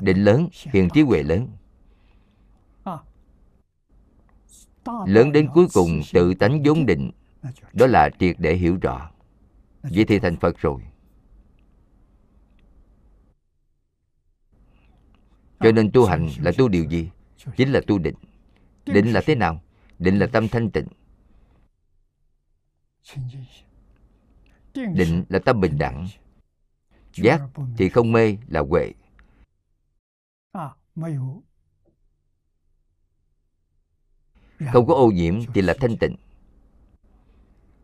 Định 0.00 0.24
lớn, 0.24 0.48
hiền 0.52 0.88
trí 0.94 1.02
huệ 1.02 1.22
lớn. 1.22 1.48
Lớn 5.06 5.32
đến 5.32 5.48
cuối 5.54 5.66
cùng 5.74 6.00
tự 6.12 6.34
tánh 6.34 6.62
vốn 6.62 6.86
định. 6.86 7.10
Đó 7.72 7.86
là 7.86 8.10
triệt 8.18 8.36
để 8.38 8.54
hiểu 8.54 8.78
rõ. 8.82 9.10
Vậy 9.82 10.04
thì 10.04 10.18
thành 10.18 10.36
phật 10.36 10.58
rồi. 10.58 10.80
Cho 15.60 15.72
nên 15.72 15.90
tu 15.90 16.04
hành 16.04 16.28
là 16.40 16.52
tu 16.58 16.68
điều 16.68 16.84
gì? 16.84 17.10
Chính 17.56 17.72
là 17.72 17.80
tu 17.86 17.98
định. 17.98 18.14
Định 18.86 19.12
là 19.12 19.20
thế 19.26 19.34
nào? 19.34 19.60
Định 19.98 20.18
là 20.18 20.26
tâm 20.26 20.48
thanh 20.48 20.70
tịnh 20.70 20.86
định 24.74 25.24
là 25.28 25.38
tâm 25.38 25.60
bình 25.60 25.78
đẳng. 25.78 26.08
Giác 27.14 27.40
thì 27.76 27.88
không 27.88 28.12
mê 28.12 28.36
là 28.48 28.60
huệ. 28.60 28.92
Không 34.72 34.86
có 34.86 34.94
ô 34.94 35.10
nhiễm 35.10 35.34
thì 35.54 35.62
là 35.62 35.74
thanh 35.80 35.96
tịnh. 35.96 36.16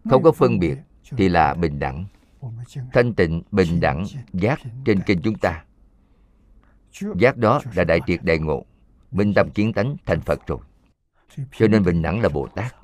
Không 0.04 0.22
có 0.22 0.32
phân 0.32 0.58
biệt 0.58 0.78
thì 1.04 1.28
là 1.28 1.54
bình 1.54 1.78
đẳng. 1.78 2.06
Thanh 2.92 3.14
tịnh 3.14 3.42
bình 3.50 3.80
đẳng 3.80 4.04
giác 4.32 4.60
trên 4.84 5.00
kinh 5.06 5.20
chúng 5.22 5.38
ta. 5.38 5.64
Giác 7.18 7.36
đó 7.36 7.60
là 7.74 7.84
đại 7.84 8.00
triệt 8.06 8.20
đại 8.22 8.38
ngộ 8.38 8.64
minh 9.10 9.32
tâm 9.34 9.50
kiến 9.50 9.72
tánh 9.72 9.96
thành 10.06 10.20
phật 10.20 10.46
rồi. 10.46 10.58
Cho 11.52 11.68
nên 11.68 11.84
bình 11.84 12.02
đẳng 12.02 12.20
là 12.20 12.28
bồ 12.28 12.46
tát 12.46 12.74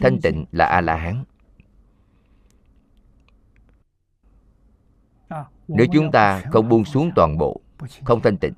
thanh 0.00 0.20
tịnh 0.20 0.44
là 0.52 0.64
a 0.64 0.80
la 0.80 0.96
hán 0.96 1.24
nếu 5.68 5.86
chúng 5.92 6.10
ta 6.12 6.42
không 6.52 6.68
buông 6.68 6.84
xuống 6.84 7.10
toàn 7.16 7.38
bộ 7.38 7.60
không 8.04 8.20
thanh 8.22 8.36
tịnh 8.36 8.54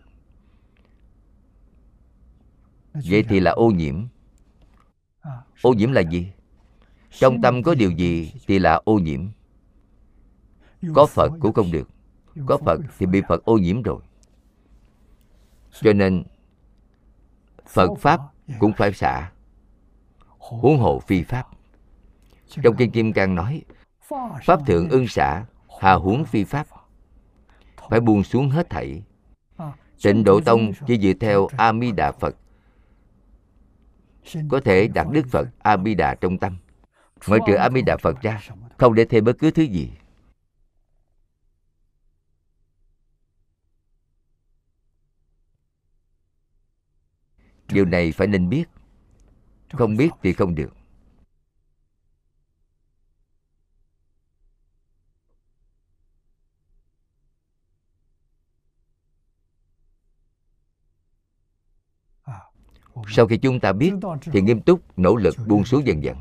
vậy 2.95 3.25
thì 3.29 3.41
là 3.41 3.51
ô 3.51 3.71
nhiễm. 3.71 4.07
Ô 5.63 5.73
nhiễm 5.73 5.93
là 5.93 6.01
gì? 6.01 6.33
Trong 7.11 7.43
tâm 7.43 7.63
có 7.63 7.75
điều 7.75 7.91
gì 7.91 8.33
thì 8.47 8.59
là 8.59 8.81
ô 8.85 8.99
nhiễm. 8.99 9.29
Có 10.95 11.07
phật 11.07 11.33
cũng 11.41 11.53
không 11.53 11.73
được. 11.73 11.89
Có 12.47 12.59
phật 12.59 12.81
thì 12.99 13.07
bị 13.07 13.23
phật 13.29 13.45
ô 13.45 13.59
nhiễm 13.59 13.83
rồi. 13.83 14.01
Cho 15.81 15.93
nên 15.93 16.23
phật 17.67 17.91
pháp 17.99 18.21
cũng 18.59 18.73
phải 18.77 18.93
xả 18.93 19.33
huống 20.51 20.79
hộ 20.79 21.01
phi 21.01 21.23
pháp. 21.23 21.49
Trong 22.63 22.77
kinh 22.77 22.91
kim 22.91 23.13
cang 23.13 23.35
nói, 23.35 23.63
pháp 24.45 24.67
thượng 24.67 24.89
ưng 24.89 25.09
xả 25.09 25.45
hà 25.81 25.93
huống 25.95 26.25
phi 26.25 26.45
pháp. 26.45 26.67
Phải 27.91 28.01
buông 28.01 28.25
xuống 28.25 28.51
hết 28.51 28.71
thảy. 28.71 29.03
Tịnh 30.03 30.25
độ 30.25 30.41
tông 30.41 30.73
chỉ 30.87 30.99
dựa 31.01 31.13
theo 31.21 31.49
a 31.57 31.73
mi 31.73 31.93
đà 31.93 32.13
phật. 32.13 32.37
Có 34.49 34.61
thể 34.65 34.89
đặt 34.89 35.07
đức 35.11 35.27
phật 35.31 35.49
a 35.59 35.77
mi 35.77 35.95
đà 35.95 36.15
trong 36.15 36.39
tâm. 36.39 36.57
Ngoại 37.27 37.41
trừ 37.47 37.55
a 37.55 37.69
mi 37.69 37.83
đà 37.83 37.97
phật 37.97 38.23
ra, 38.23 38.41
không 38.79 38.95
để 38.95 39.05
thêm 39.05 39.25
bất 39.25 39.39
cứ 39.39 39.51
thứ 39.51 39.63
gì. 39.63 39.91
Điều 47.69 47.85
này 47.85 48.13
phải 48.13 48.27
nên 48.27 48.49
biết 48.49 48.65
không 49.73 49.97
biết 49.97 50.11
thì 50.23 50.33
không 50.33 50.55
được. 50.55 50.77
Sau 63.09 63.27
khi 63.27 63.37
chúng 63.37 63.61
ta 63.61 63.73
biết 63.73 63.93
thì 64.23 64.41
nghiêm 64.41 64.61
túc 64.63 64.99
nỗ 64.99 65.17
lực 65.17 65.35
buông 65.47 65.65
xuống 65.65 65.87
dần 65.87 66.05
dần. 66.05 66.17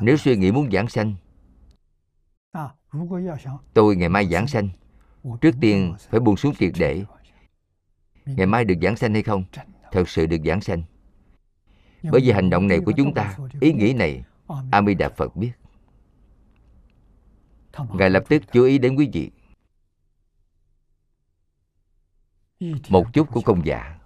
nếu 0.00 0.16
suy 0.16 0.36
nghĩ 0.36 0.52
muốn 0.52 0.70
giảng 0.70 0.88
sanh 0.88 1.14
tôi 3.74 3.96
ngày 3.96 4.08
mai 4.08 4.26
giảng 4.26 4.46
sanh 4.46 4.68
trước 5.40 5.54
tiên 5.60 5.94
phải 6.10 6.20
buông 6.20 6.36
xuống 6.36 6.54
triệt 6.54 6.72
để. 6.78 7.04
ngày 8.26 8.46
mai 8.46 8.64
được 8.64 8.74
giảng 8.82 8.96
sanh 8.96 9.12
hay 9.12 9.22
không? 9.22 9.44
Thật 9.92 10.08
sự 10.08 10.26
được 10.26 10.38
giảng 10.44 10.60
sanh 10.60 10.82
bởi 12.10 12.20
vì 12.20 12.30
hành 12.30 12.50
động 12.50 12.68
này 12.68 12.80
của 12.86 12.92
chúng 12.96 13.14
ta 13.14 13.38
ý 13.60 13.72
nghĩ 13.72 13.92
này 13.92 14.24
a 14.70 14.82
di 14.82 14.94
đà 14.94 15.08
phật 15.08 15.36
biết. 15.36 15.52
Ngài 17.92 18.10
lập 18.10 18.24
tức 18.28 18.42
chú 18.52 18.64
ý 18.64 18.78
đến 18.78 18.96
quý 18.96 19.10
vị. 19.12 19.30
Một 22.88 23.06
chút 23.12 23.28
cũng 23.32 23.44
không 23.44 23.66
giả 23.66 23.98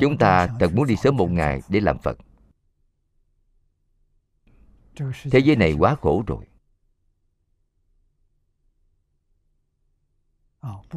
chúng 0.00 0.18
ta 0.18 0.46
thật 0.60 0.74
muốn 0.74 0.86
đi 0.86 0.96
sớm 0.96 1.16
một 1.16 1.30
ngày 1.30 1.60
để 1.68 1.80
làm 1.80 1.98
phật. 1.98 2.18
Thế 5.30 5.38
giới 5.38 5.56
này 5.56 5.72
quá 5.78 5.94
khổ 5.94 6.24
rồi. 6.26 6.44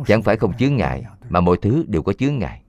Chẳng 0.07 0.23
phải 0.23 0.37
không 0.37 0.57
chướng 0.57 0.75
ngại 0.75 1.05
mà 1.29 1.41
mọi 1.41 1.57
thứ 1.61 1.85
đều 1.87 2.03
có 2.03 2.13
chướng 2.13 2.39
ngại 2.39 2.62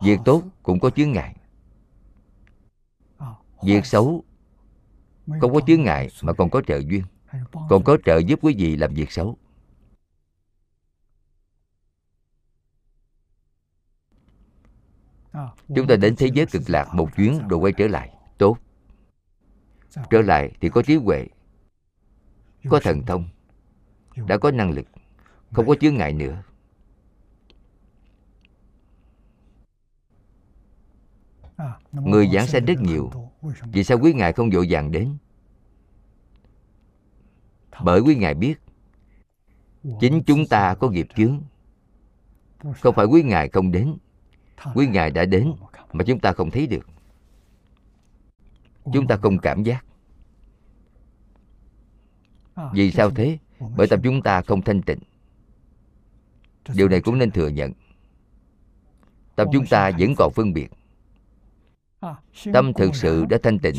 việc 0.00 0.18
tốt 0.24 0.42
cũng 0.62 0.80
có 0.80 0.90
chướng 0.90 1.12
ngại. 1.12 1.36
Việc 3.62 3.86
xấu 3.86 4.24
không 5.40 5.54
có 5.54 5.60
chướng 5.66 5.82
ngại 5.82 6.08
mà 6.22 6.32
còn 6.32 6.50
có 6.50 6.62
trợ 6.66 6.78
duyên. 6.78 7.02
Còn 7.68 7.84
có 7.84 7.96
trợ 8.04 8.18
giúp 8.18 8.38
quý 8.42 8.54
vị 8.58 8.76
làm 8.76 8.94
việc 8.94 9.12
xấu. 9.12 9.38
Chúng 15.76 15.86
ta 15.88 15.96
đến 15.96 16.14
thế 16.16 16.30
giới 16.34 16.46
cực 16.46 16.62
lạc 16.66 16.94
một 16.94 17.16
chuyến 17.16 17.48
rồi 17.48 17.60
quay 17.60 17.72
trở 17.72 17.88
lại. 17.88 18.10
Tốt. 18.38 18.58
Trở 20.10 20.22
lại 20.22 20.52
thì 20.60 20.68
có 20.68 20.82
trí 20.82 20.96
huệ, 20.96 21.26
có 22.68 22.80
thần 22.82 23.02
thông, 23.06 23.28
đã 24.16 24.38
có 24.38 24.50
năng 24.50 24.70
lực. 24.70 24.86
Không 25.52 25.66
có 25.66 25.74
chướng 25.80 25.96
ngại 25.96 26.12
nữa. 26.12 26.42
Người 31.92 32.28
giảng 32.32 32.46
sanh 32.46 32.64
rất 32.64 32.80
nhiều. 32.80 33.10
vì 33.72 33.84
sao 33.84 33.98
quý 33.98 34.12
ngài 34.12 34.32
không 34.32 34.50
vội 34.50 34.66
vàng 34.70 34.90
đến? 34.90 35.16
Bởi 37.82 38.00
quý 38.00 38.16
ngài 38.16 38.34
biết 38.34 38.60
chính 40.00 40.22
chúng 40.26 40.46
ta 40.46 40.74
có 40.74 40.90
nghiệp 40.90 41.06
chướng. 41.16 41.42
Không 42.80 42.94
phải 42.94 43.06
quý 43.06 43.22
ngài 43.22 43.48
không 43.48 43.72
đến. 43.72 43.96
Quý 44.74 44.86
ngài 44.86 45.10
đã 45.10 45.24
đến 45.24 45.52
mà 45.92 46.04
chúng 46.04 46.20
ta 46.20 46.32
không 46.32 46.50
thấy 46.50 46.66
được. 46.66 46.86
Chúng 48.92 49.06
ta 49.06 49.16
không 49.16 49.38
cảm 49.38 49.62
giác. 49.62 49.84
Vì 52.72 52.90
sao 52.90 53.10
thế? 53.10 53.38
Bởi 53.76 53.86
tâm 53.86 54.00
chúng 54.02 54.22
ta 54.22 54.42
không 54.42 54.62
thanh 54.62 54.82
tịnh. 54.82 54.98
Điều 56.74 56.88
này 56.88 57.00
cũng 57.00 57.18
nên 57.18 57.30
thừa 57.30 57.48
nhận. 57.48 57.72
Tâm 59.36 59.48
chúng 59.52 59.66
ta 59.66 59.90
vẫn 59.98 60.14
còn 60.16 60.32
phân 60.32 60.52
biệt 60.52 60.68
tâm 62.52 62.72
thực 62.72 62.94
sự 62.94 63.24
đã 63.24 63.38
thanh 63.42 63.58
tịnh. 63.58 63.74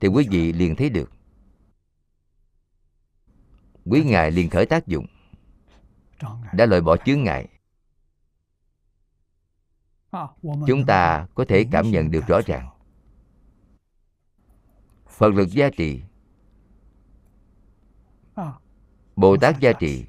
thì 0.00 0.08
quý 0.08 0.26
vị 0.30 0.52
liền 0.52 0.76
thấy 0.76 0.90
được. 0.90 1.10
Quý 3.84 4.04
ngài 4.04 4.30
liền 4.30 4.50
khởi 4.50 4.66
tác 4.66 4.86
dụng. 4.86 5.06
Đã 6.52 6.66
loại 6.66 6.80
bỏ 6.80 6.96
chướng 6.96 7.22
ngại. 7.22 7.48
Chúng 10.42 10.86
ta 10.86 11.26
có 11.34 11.44
thể 11.48 11.66
cảm 11.72 11.90
nhận 11.90 12.10
được 12.10 12.26
rõ 12.26 12.40
ràng. 12.46 12.68
Phật 15.08 15.34
lực 15.34 15.48
gia 15.50 15.70
trị 15.70 16.02
bồ 19.16 19.36
tát 19.36 19.60
gia 19.60 19.72
trị 19.72 20.06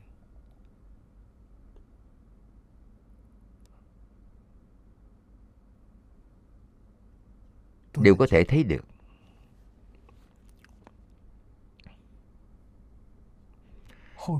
đều 7.97 8.15
có 8.15 8.27
thể 8.29 8.43
thấy 8.43 8.63
được. 8.63 8.85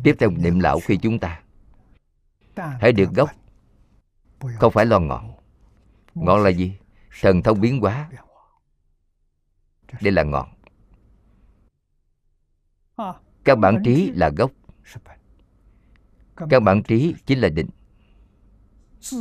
Tiếp 0.03 0.15
theo 0.19 0.29
niệm 0.29 0.59
lão 0.59 0.79
khi 0.79 0.97
chúng 0.97 1.19
ta 1.19 1.41
hãy 2.55 2.91
được 2.91 3.09
gốc. 3.15 3.29
không 4.59 4.71
phải 4.71 4.85
lo 4.85 4.99
ngọn. 4.99 5.33
ngọn 6.15 6.43
là 6.43 6.49
gì? 6.49 6.77
thần 7.21 7.41
thông 7.43 7.61
biến 7.61 7.79
hóa. 7.79 8.09
đây 10.01 10.11
là 10.11 10.23
ngọn. 10.23 10.49
Các 13.43 13.55
bản 13.55 13.81
trí 13.85 14.11
là 14.11 14.29
gốc. 14.29 14.51
các 16.49 16.59
bản 16.59 16.83
trí 16.83 17.15
chính 17.25 17.39
là 17.39 17.49
định. 17.49 17.69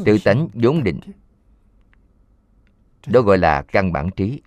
Tự 0.05 0.19
tánh 0.25 0.49
vốn 0.55 0.85
định 0.85 1.01
đó 3.07 3.21
gọi 3.21 3.39
là 3.39 3.63
căn 3.63 3.93
bản 3.93 4.11
trí. 4.11 4.43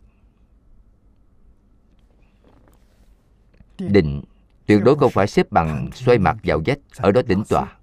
Định 3.78 4.22
tuyệt 4.66 4.82
đối 4.84 4.96
không 4.96 5.12
phải 5.12 5.28
xếp 5.28 5.52
bằng 5.52 5.90
xoay 5.94 6.20
mặt 6.20 6.38
vào 6.44 6.62
vách 6.66 6.80
ở 6.98 7.12
đó 7.12 7.22
tĩnh 7.28 7.44
tọa. 7.50 7.78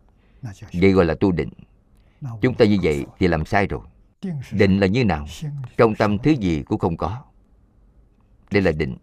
vậy 0.72 0.92
gọi 0.92 1.04
là 1.04 1.14
tu 1.20 1.32
định. 1.32 1.50
Chúng 2.40 2.54
ta 2.54 2.64
như 2.64 2.78
vậy 2.82 3.06
thì 3.18 3.28
làm 3.28 3.44
sai 3.44 3.66
rồi. 3.66 3.80
Định 4.52 4.80
là 4.80 4.86
như 4.86 5.04
nào? 5.04 5.26
Trong 5.76 5.94
tâm 5.94 6.18
thứ 6.18 6.30
gì 6.30 6.62
cũng 6.62 6.78
không 6.78 6.96
có. 6.96 7.24
Đây 8.50 8.62
là 8.62 8.72
định. 8.72 8.96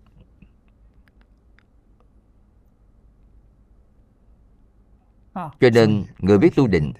Cho 5.59 5.69
nên 5.73 6.05
người 6.19 6.37
biết 6.37 6.55
tu 6.55 6.67
định 6.67 6.93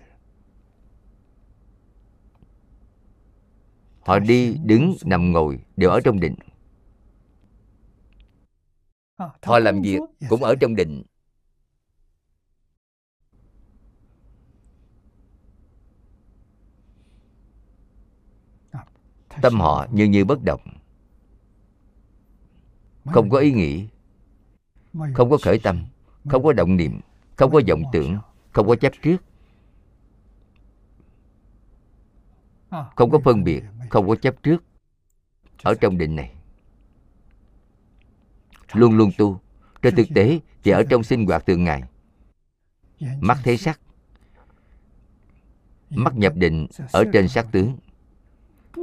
họ 4.07 4.19
đi 4.19 4.57
đứng 4.63 4.95
nằm 5.05 5.31
ngồi 5.31 5.59
đều 5.77 5.89
ở 5.89 5.99
trong 6.03 6.19
định. 6.19 6.35
Họ 9.43 9.59
làm 9.59 9.81
việc 9.81 9.99
cũng 10.29 10.43
ở 10.43 10.55
trong 10.55 10.75
định. 10.75 11.03
Tâm 19.41 19.59
họ 19.59 19.87
như 19.91 20.05
như 20.05 20.25
bất 20.25 20.43
động. 20.43 20.61
Không 23.05 23.29
có 23.29 23.37
ý 23.37 23.51
nghĩ 23.51 23.87
không 25.13 25.29
có 25.29 25.37
khởi 25.43 25.59
tâm 25.59 25.85
không 26.29 26.43
có 26.43 26.53
động 26.53 26.77
niệm 26.77 27.01
không 27.35 27.51
có 27.51 27.61
vọng 27.67 27.83
tưởng 27.91 28.17
không 28.51 28.67
có 28.67 28.75
chấp 28.75 28.93
trước. 29.01 29.17
Không 32.69 33.09
có 33.11 33.19
phân 33.25 33.43
biệt 33.43 33.63
không 33.89 34.07
có 34.07 34.15
chấp 34.15 34.43
trước. 34.43 34.63
Ở 35.63 35.75
trong 35.81 35.97
định 35.97 36.15
này. 36.15 36.35
Luôn 38.73 38.97
luôn 38.97 39.11
tu. 39.17 39.39
Trên 39.81 39.95
thực 39.95 40.07
tế 40.15 40.39
thì 40.63 40.71
ở 40.71 40.83
trong 40.89 41.03
sinh 41.03 41.25
hoạt 41.25 41.45
thường 41.45 41.63
ngày. 41.63 41.83
Mắt 43.19 43.37
thấy 43.43 43.57
sắc. 43.57 43.79
Mắt 45.89 46.15
nhập 46.15 46.33
định 46.35 46.67
ở 46.91 47.05
trên 47.13 47.27
sắc 47.27 47.47
tướng. 47.51 47.77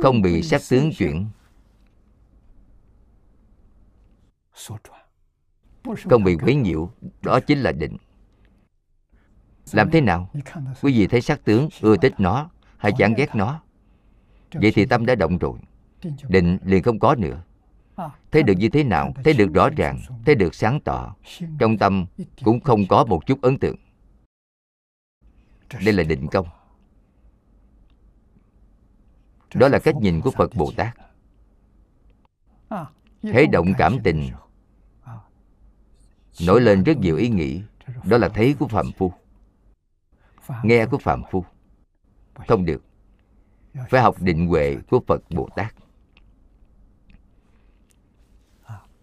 Không 0.03 0.23
bị 0.23 0.43
sắc 0.43 0.61
tướng 0.71 0.91
chuyển. 0.99 1.29
Không 6.11 6.25
bị 6.25 6.37
quấy 6.37 6.55
nhiễu. 6.55 6.91
Đó 7.23 7.41
chính 7.41 7.59
là 7.59 7.73
định. 7.73 7.97
Làm 9.73 9.91
thế 9.91 10.01
nào? 10.01 10.31
Quý 10.83 10.99
vị 10.99 11.07
thấy 11.07 11.21
sắc 11.21 11.45
tướng 11.45 11.69
ưa 11.81 11.97
thích 11.97 12.15
nó 12.19 12.51
hay 12.77 12.93
chán 12.99 13.15
ghét 13.17 13.35
nó 13.35 13.63
vậy 14.55 14.73
thì 14.75 14.87
tâm 14.87 15.07
đã 15.07 15.15
động 15.15 15.39
rồi. 15.39 15.59
Định 16.29 16.59
liền 16.65 16.83
không 16.83 16.99
có 16.99 17.15
nữa. 17.15 17.43
Thấy 18.31 18.43
được 18.43 18.55
như 18.59 18.69
thế 18.69 18.85
nào 18.85 19.13
thấy 19.25 19.35
được 19.35 19.55
rõ 19.55 19.71
ràng 19.77 20.01
thấy 20.27 20.35
được 20.35 20.55
sáng 20.55 20.81
tỏ. 20.81 21.17
Trong 21.59 21.79
tâm 21.79 22.07
cũng 22.45 22.61
không 22.61 22.87
có 22.87 23.05
một 23.05 23.27
chút 23.27 23.43
ấn 23.43 23.59
tượng. 23.59 23.77
Đây 25.85 25.95
là 25.95 26.03
định 26.03 26.27
công. 26.29 26.47
Đó 29.55 29.69
là 29.69 29.79
cách 29.79 29.97
nhìn 29.97 30.21
của 30.21 30.31
phật 30.31 30.51
bồ 30.55 30.73
tát. 30.77 30.97
Thấy 33.23 33.47
động 33.47 33.73
cảm 33.79 33.99
tình. 34.05 34.31
Nổi 36.47 36.61
lên 36.61 36.83
rất 36.85 36.99
nhiều 36.99 37.17
ý 37.17 37.29
nghĩ 37.29 37.63
đó 38.05 38.19
là 38.19 38.29
thấy 38.29 38.55
của 38.59 38.69
phạm 38.69 38.93
phu. 38.93 39.13
Nghe 40.63 40.87
của 40.87 40.99
phạm 40.99 41.23
phu. 41.31 41.45
Không 42.49 42.65
được 42.65 42.83
phải 43.89 44.03
học 44.03 44.23
định 44.23 44.47
huệ 44.47 44.77
của 44.91 45.01
phật 45.07 45.23
bồ 45.31 45.49
tát. 45.57 45.75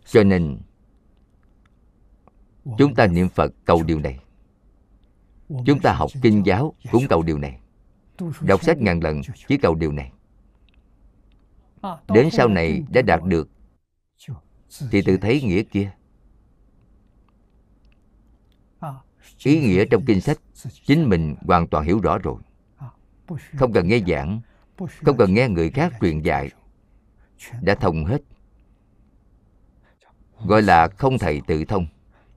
Cho 0.06 0.24
nên, 0.24 0.60
chúng 2.78 2.96
ta 2.96 3.08
niệm 3.08 3.30
phật 3.30 3.54
cầu 3.66 3.84
điều 3.84 4.00
này. 4.00 4.20
Chúng 5.66 5.80
ta 5.84 5.94
học 5.94 6.10
kinh 6.22 6.46
giáo 6.46 6.74
cũng 6.92 7.04
cầu 7.10 7.24
điều 7.24 7.38
này. 7.38 7.60
Đọc 8.42 8.64
sách 8.64 8.78
ngàn 8.78 9.00
lần 9.00 9.22
chỉ 9.48 9.58
cầu 9.58 9.76
điều 9.76 9.92
này. 9.92 10.12
Đến 12.08 12.30
sau 12.32 12.48
này 12.48 12.84
đã 12.90 13.02
đạt 13.02 13.24
được, 13.24 13.50
thì 14.92 15.02
tự 15.02 15.18
thấy 15.18 15.42
nghĩa 15.42 15.64
kia. 15.64 15.92
Ý 19.44 19.60
nghĩa 19.60 19.86
trong 19.86 20.06
kinh 20.06 20.22
sách 20.22 20.38
chính 20.86 21.10
mình 21.10 21.36
hoàn 21.42 21.68
toàn 21.68 21.86
hiểu 21.86 22.00
rõ 22.00 22.18
rồi. 22.18 22.42
Không 23.58 23.74
cần 23.74 23.88
nghe 23.88 24.00
giảng 24.08 24.42
không 24.78 25.18
cần 25.18 25.34
nghe 25.34 25.50
người 25.50 25.70
khác 25.70 25.94
truyền 26.02 26.22
dạy. 26.22 26.50
Đã 27.62 27.76
thông 27.76 28.06
hết. 28.06 28.22
Gọi 30.46 30.62
là 30.62 30.88
không 30.88 31.18
thầy 31.18 31.42
tự 31.48 31.66
thông. 31.66 31.88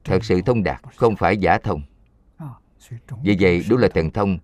Thật 0.05 0.24
sự 0.24 0.40
thông 0.43 0.62
đạt, 0.62 0.81
không 0.97 1.16
phải 1.16 1.36
giả 1.36 1.59
thông. 1.59 1.82
Vì 3.23 3.36
vậy, 3.40 3.65
đúng 3.69 3.81
là 3.81 3.89
thần 3.94 4.11
thông. 4.11 4.39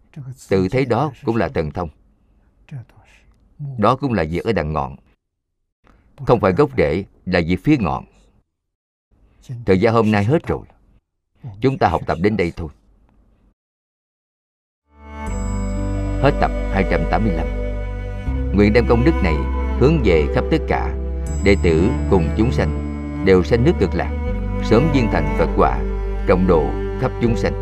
Tự 0.48 0.68
thấy 0.68 0.84
đó 0.86 1.12
cũng 1.24 1.36
là 1.36 1.48
thần 1.48 1.70
thông. 1.70 1.88
Đó 3.78 3.96
cũng 3.96 4.12
là 4.12 4.24
việc 4.30 4.44
ở 4.44 4.52
đằng 4.52 4.72
ngọn. 4.72 4.96
Không 6.26 6.40
phải 6.40 6.52
gốc 6.52 6.70
rễ, 6.76 7.04
là 7.26 7.40
việc 7.46 7.58
phía 7.64 7.76
ngọn. 7.80 8.04
Thời 9.66 9.80
gian 9.80 9.94
hôm 9.94 10.10
nay 10.10 10.24
hết 10.24 10.46
rồi. 10.46 10.66
Chúng 11.60 11.78
ta 11.78 11.88
học 11.88 12.00
tập 12.06 12.18
đến 12.22 12.36
đây 12.36 12.52
thôi. 12.56 12.68
Hết 16.22 16.38
tập 16.40 16.50
285 16.72 17.59
nguyện 18.54 18.72
đem 18.72 18.86
công 18.88 19.04
đức 19.04 19.12
này 19.22 19.34
hướng 19.78 20.00
về 20.04 20.26
khắp 20.34 20.44
tất 20.50 20.58
cả. 20.68 20.94
Đệ 21.44 21.56
tử 21.62 21.88
cùng 22.10 22.28
chúng 22.36 22.52
sanh 22.52 22.86
đều 23.24 23.42
sanh 23.42 23.64
nước 23.64 23.72
cực 23.78 23.94
lạc, 23.94 24.10
sớm 24.64 24.82
viên 24.94 25.06
thành 25.12 25.34
phật 25.38 25.48
quả, 25.56 25.78
trọng 26.26 26.46
độ 26.46 26.64
khắp 27.00 27.12
chúng 27.22 27.36
sanh. 27.36 27.52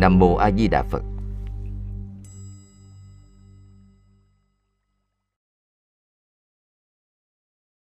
Nam 0.00 0.18
mô 0.18 0.34
a 0.34 0.50
di 0.50 0.68
đà 0.68 0.82
phật. 0.82 1.02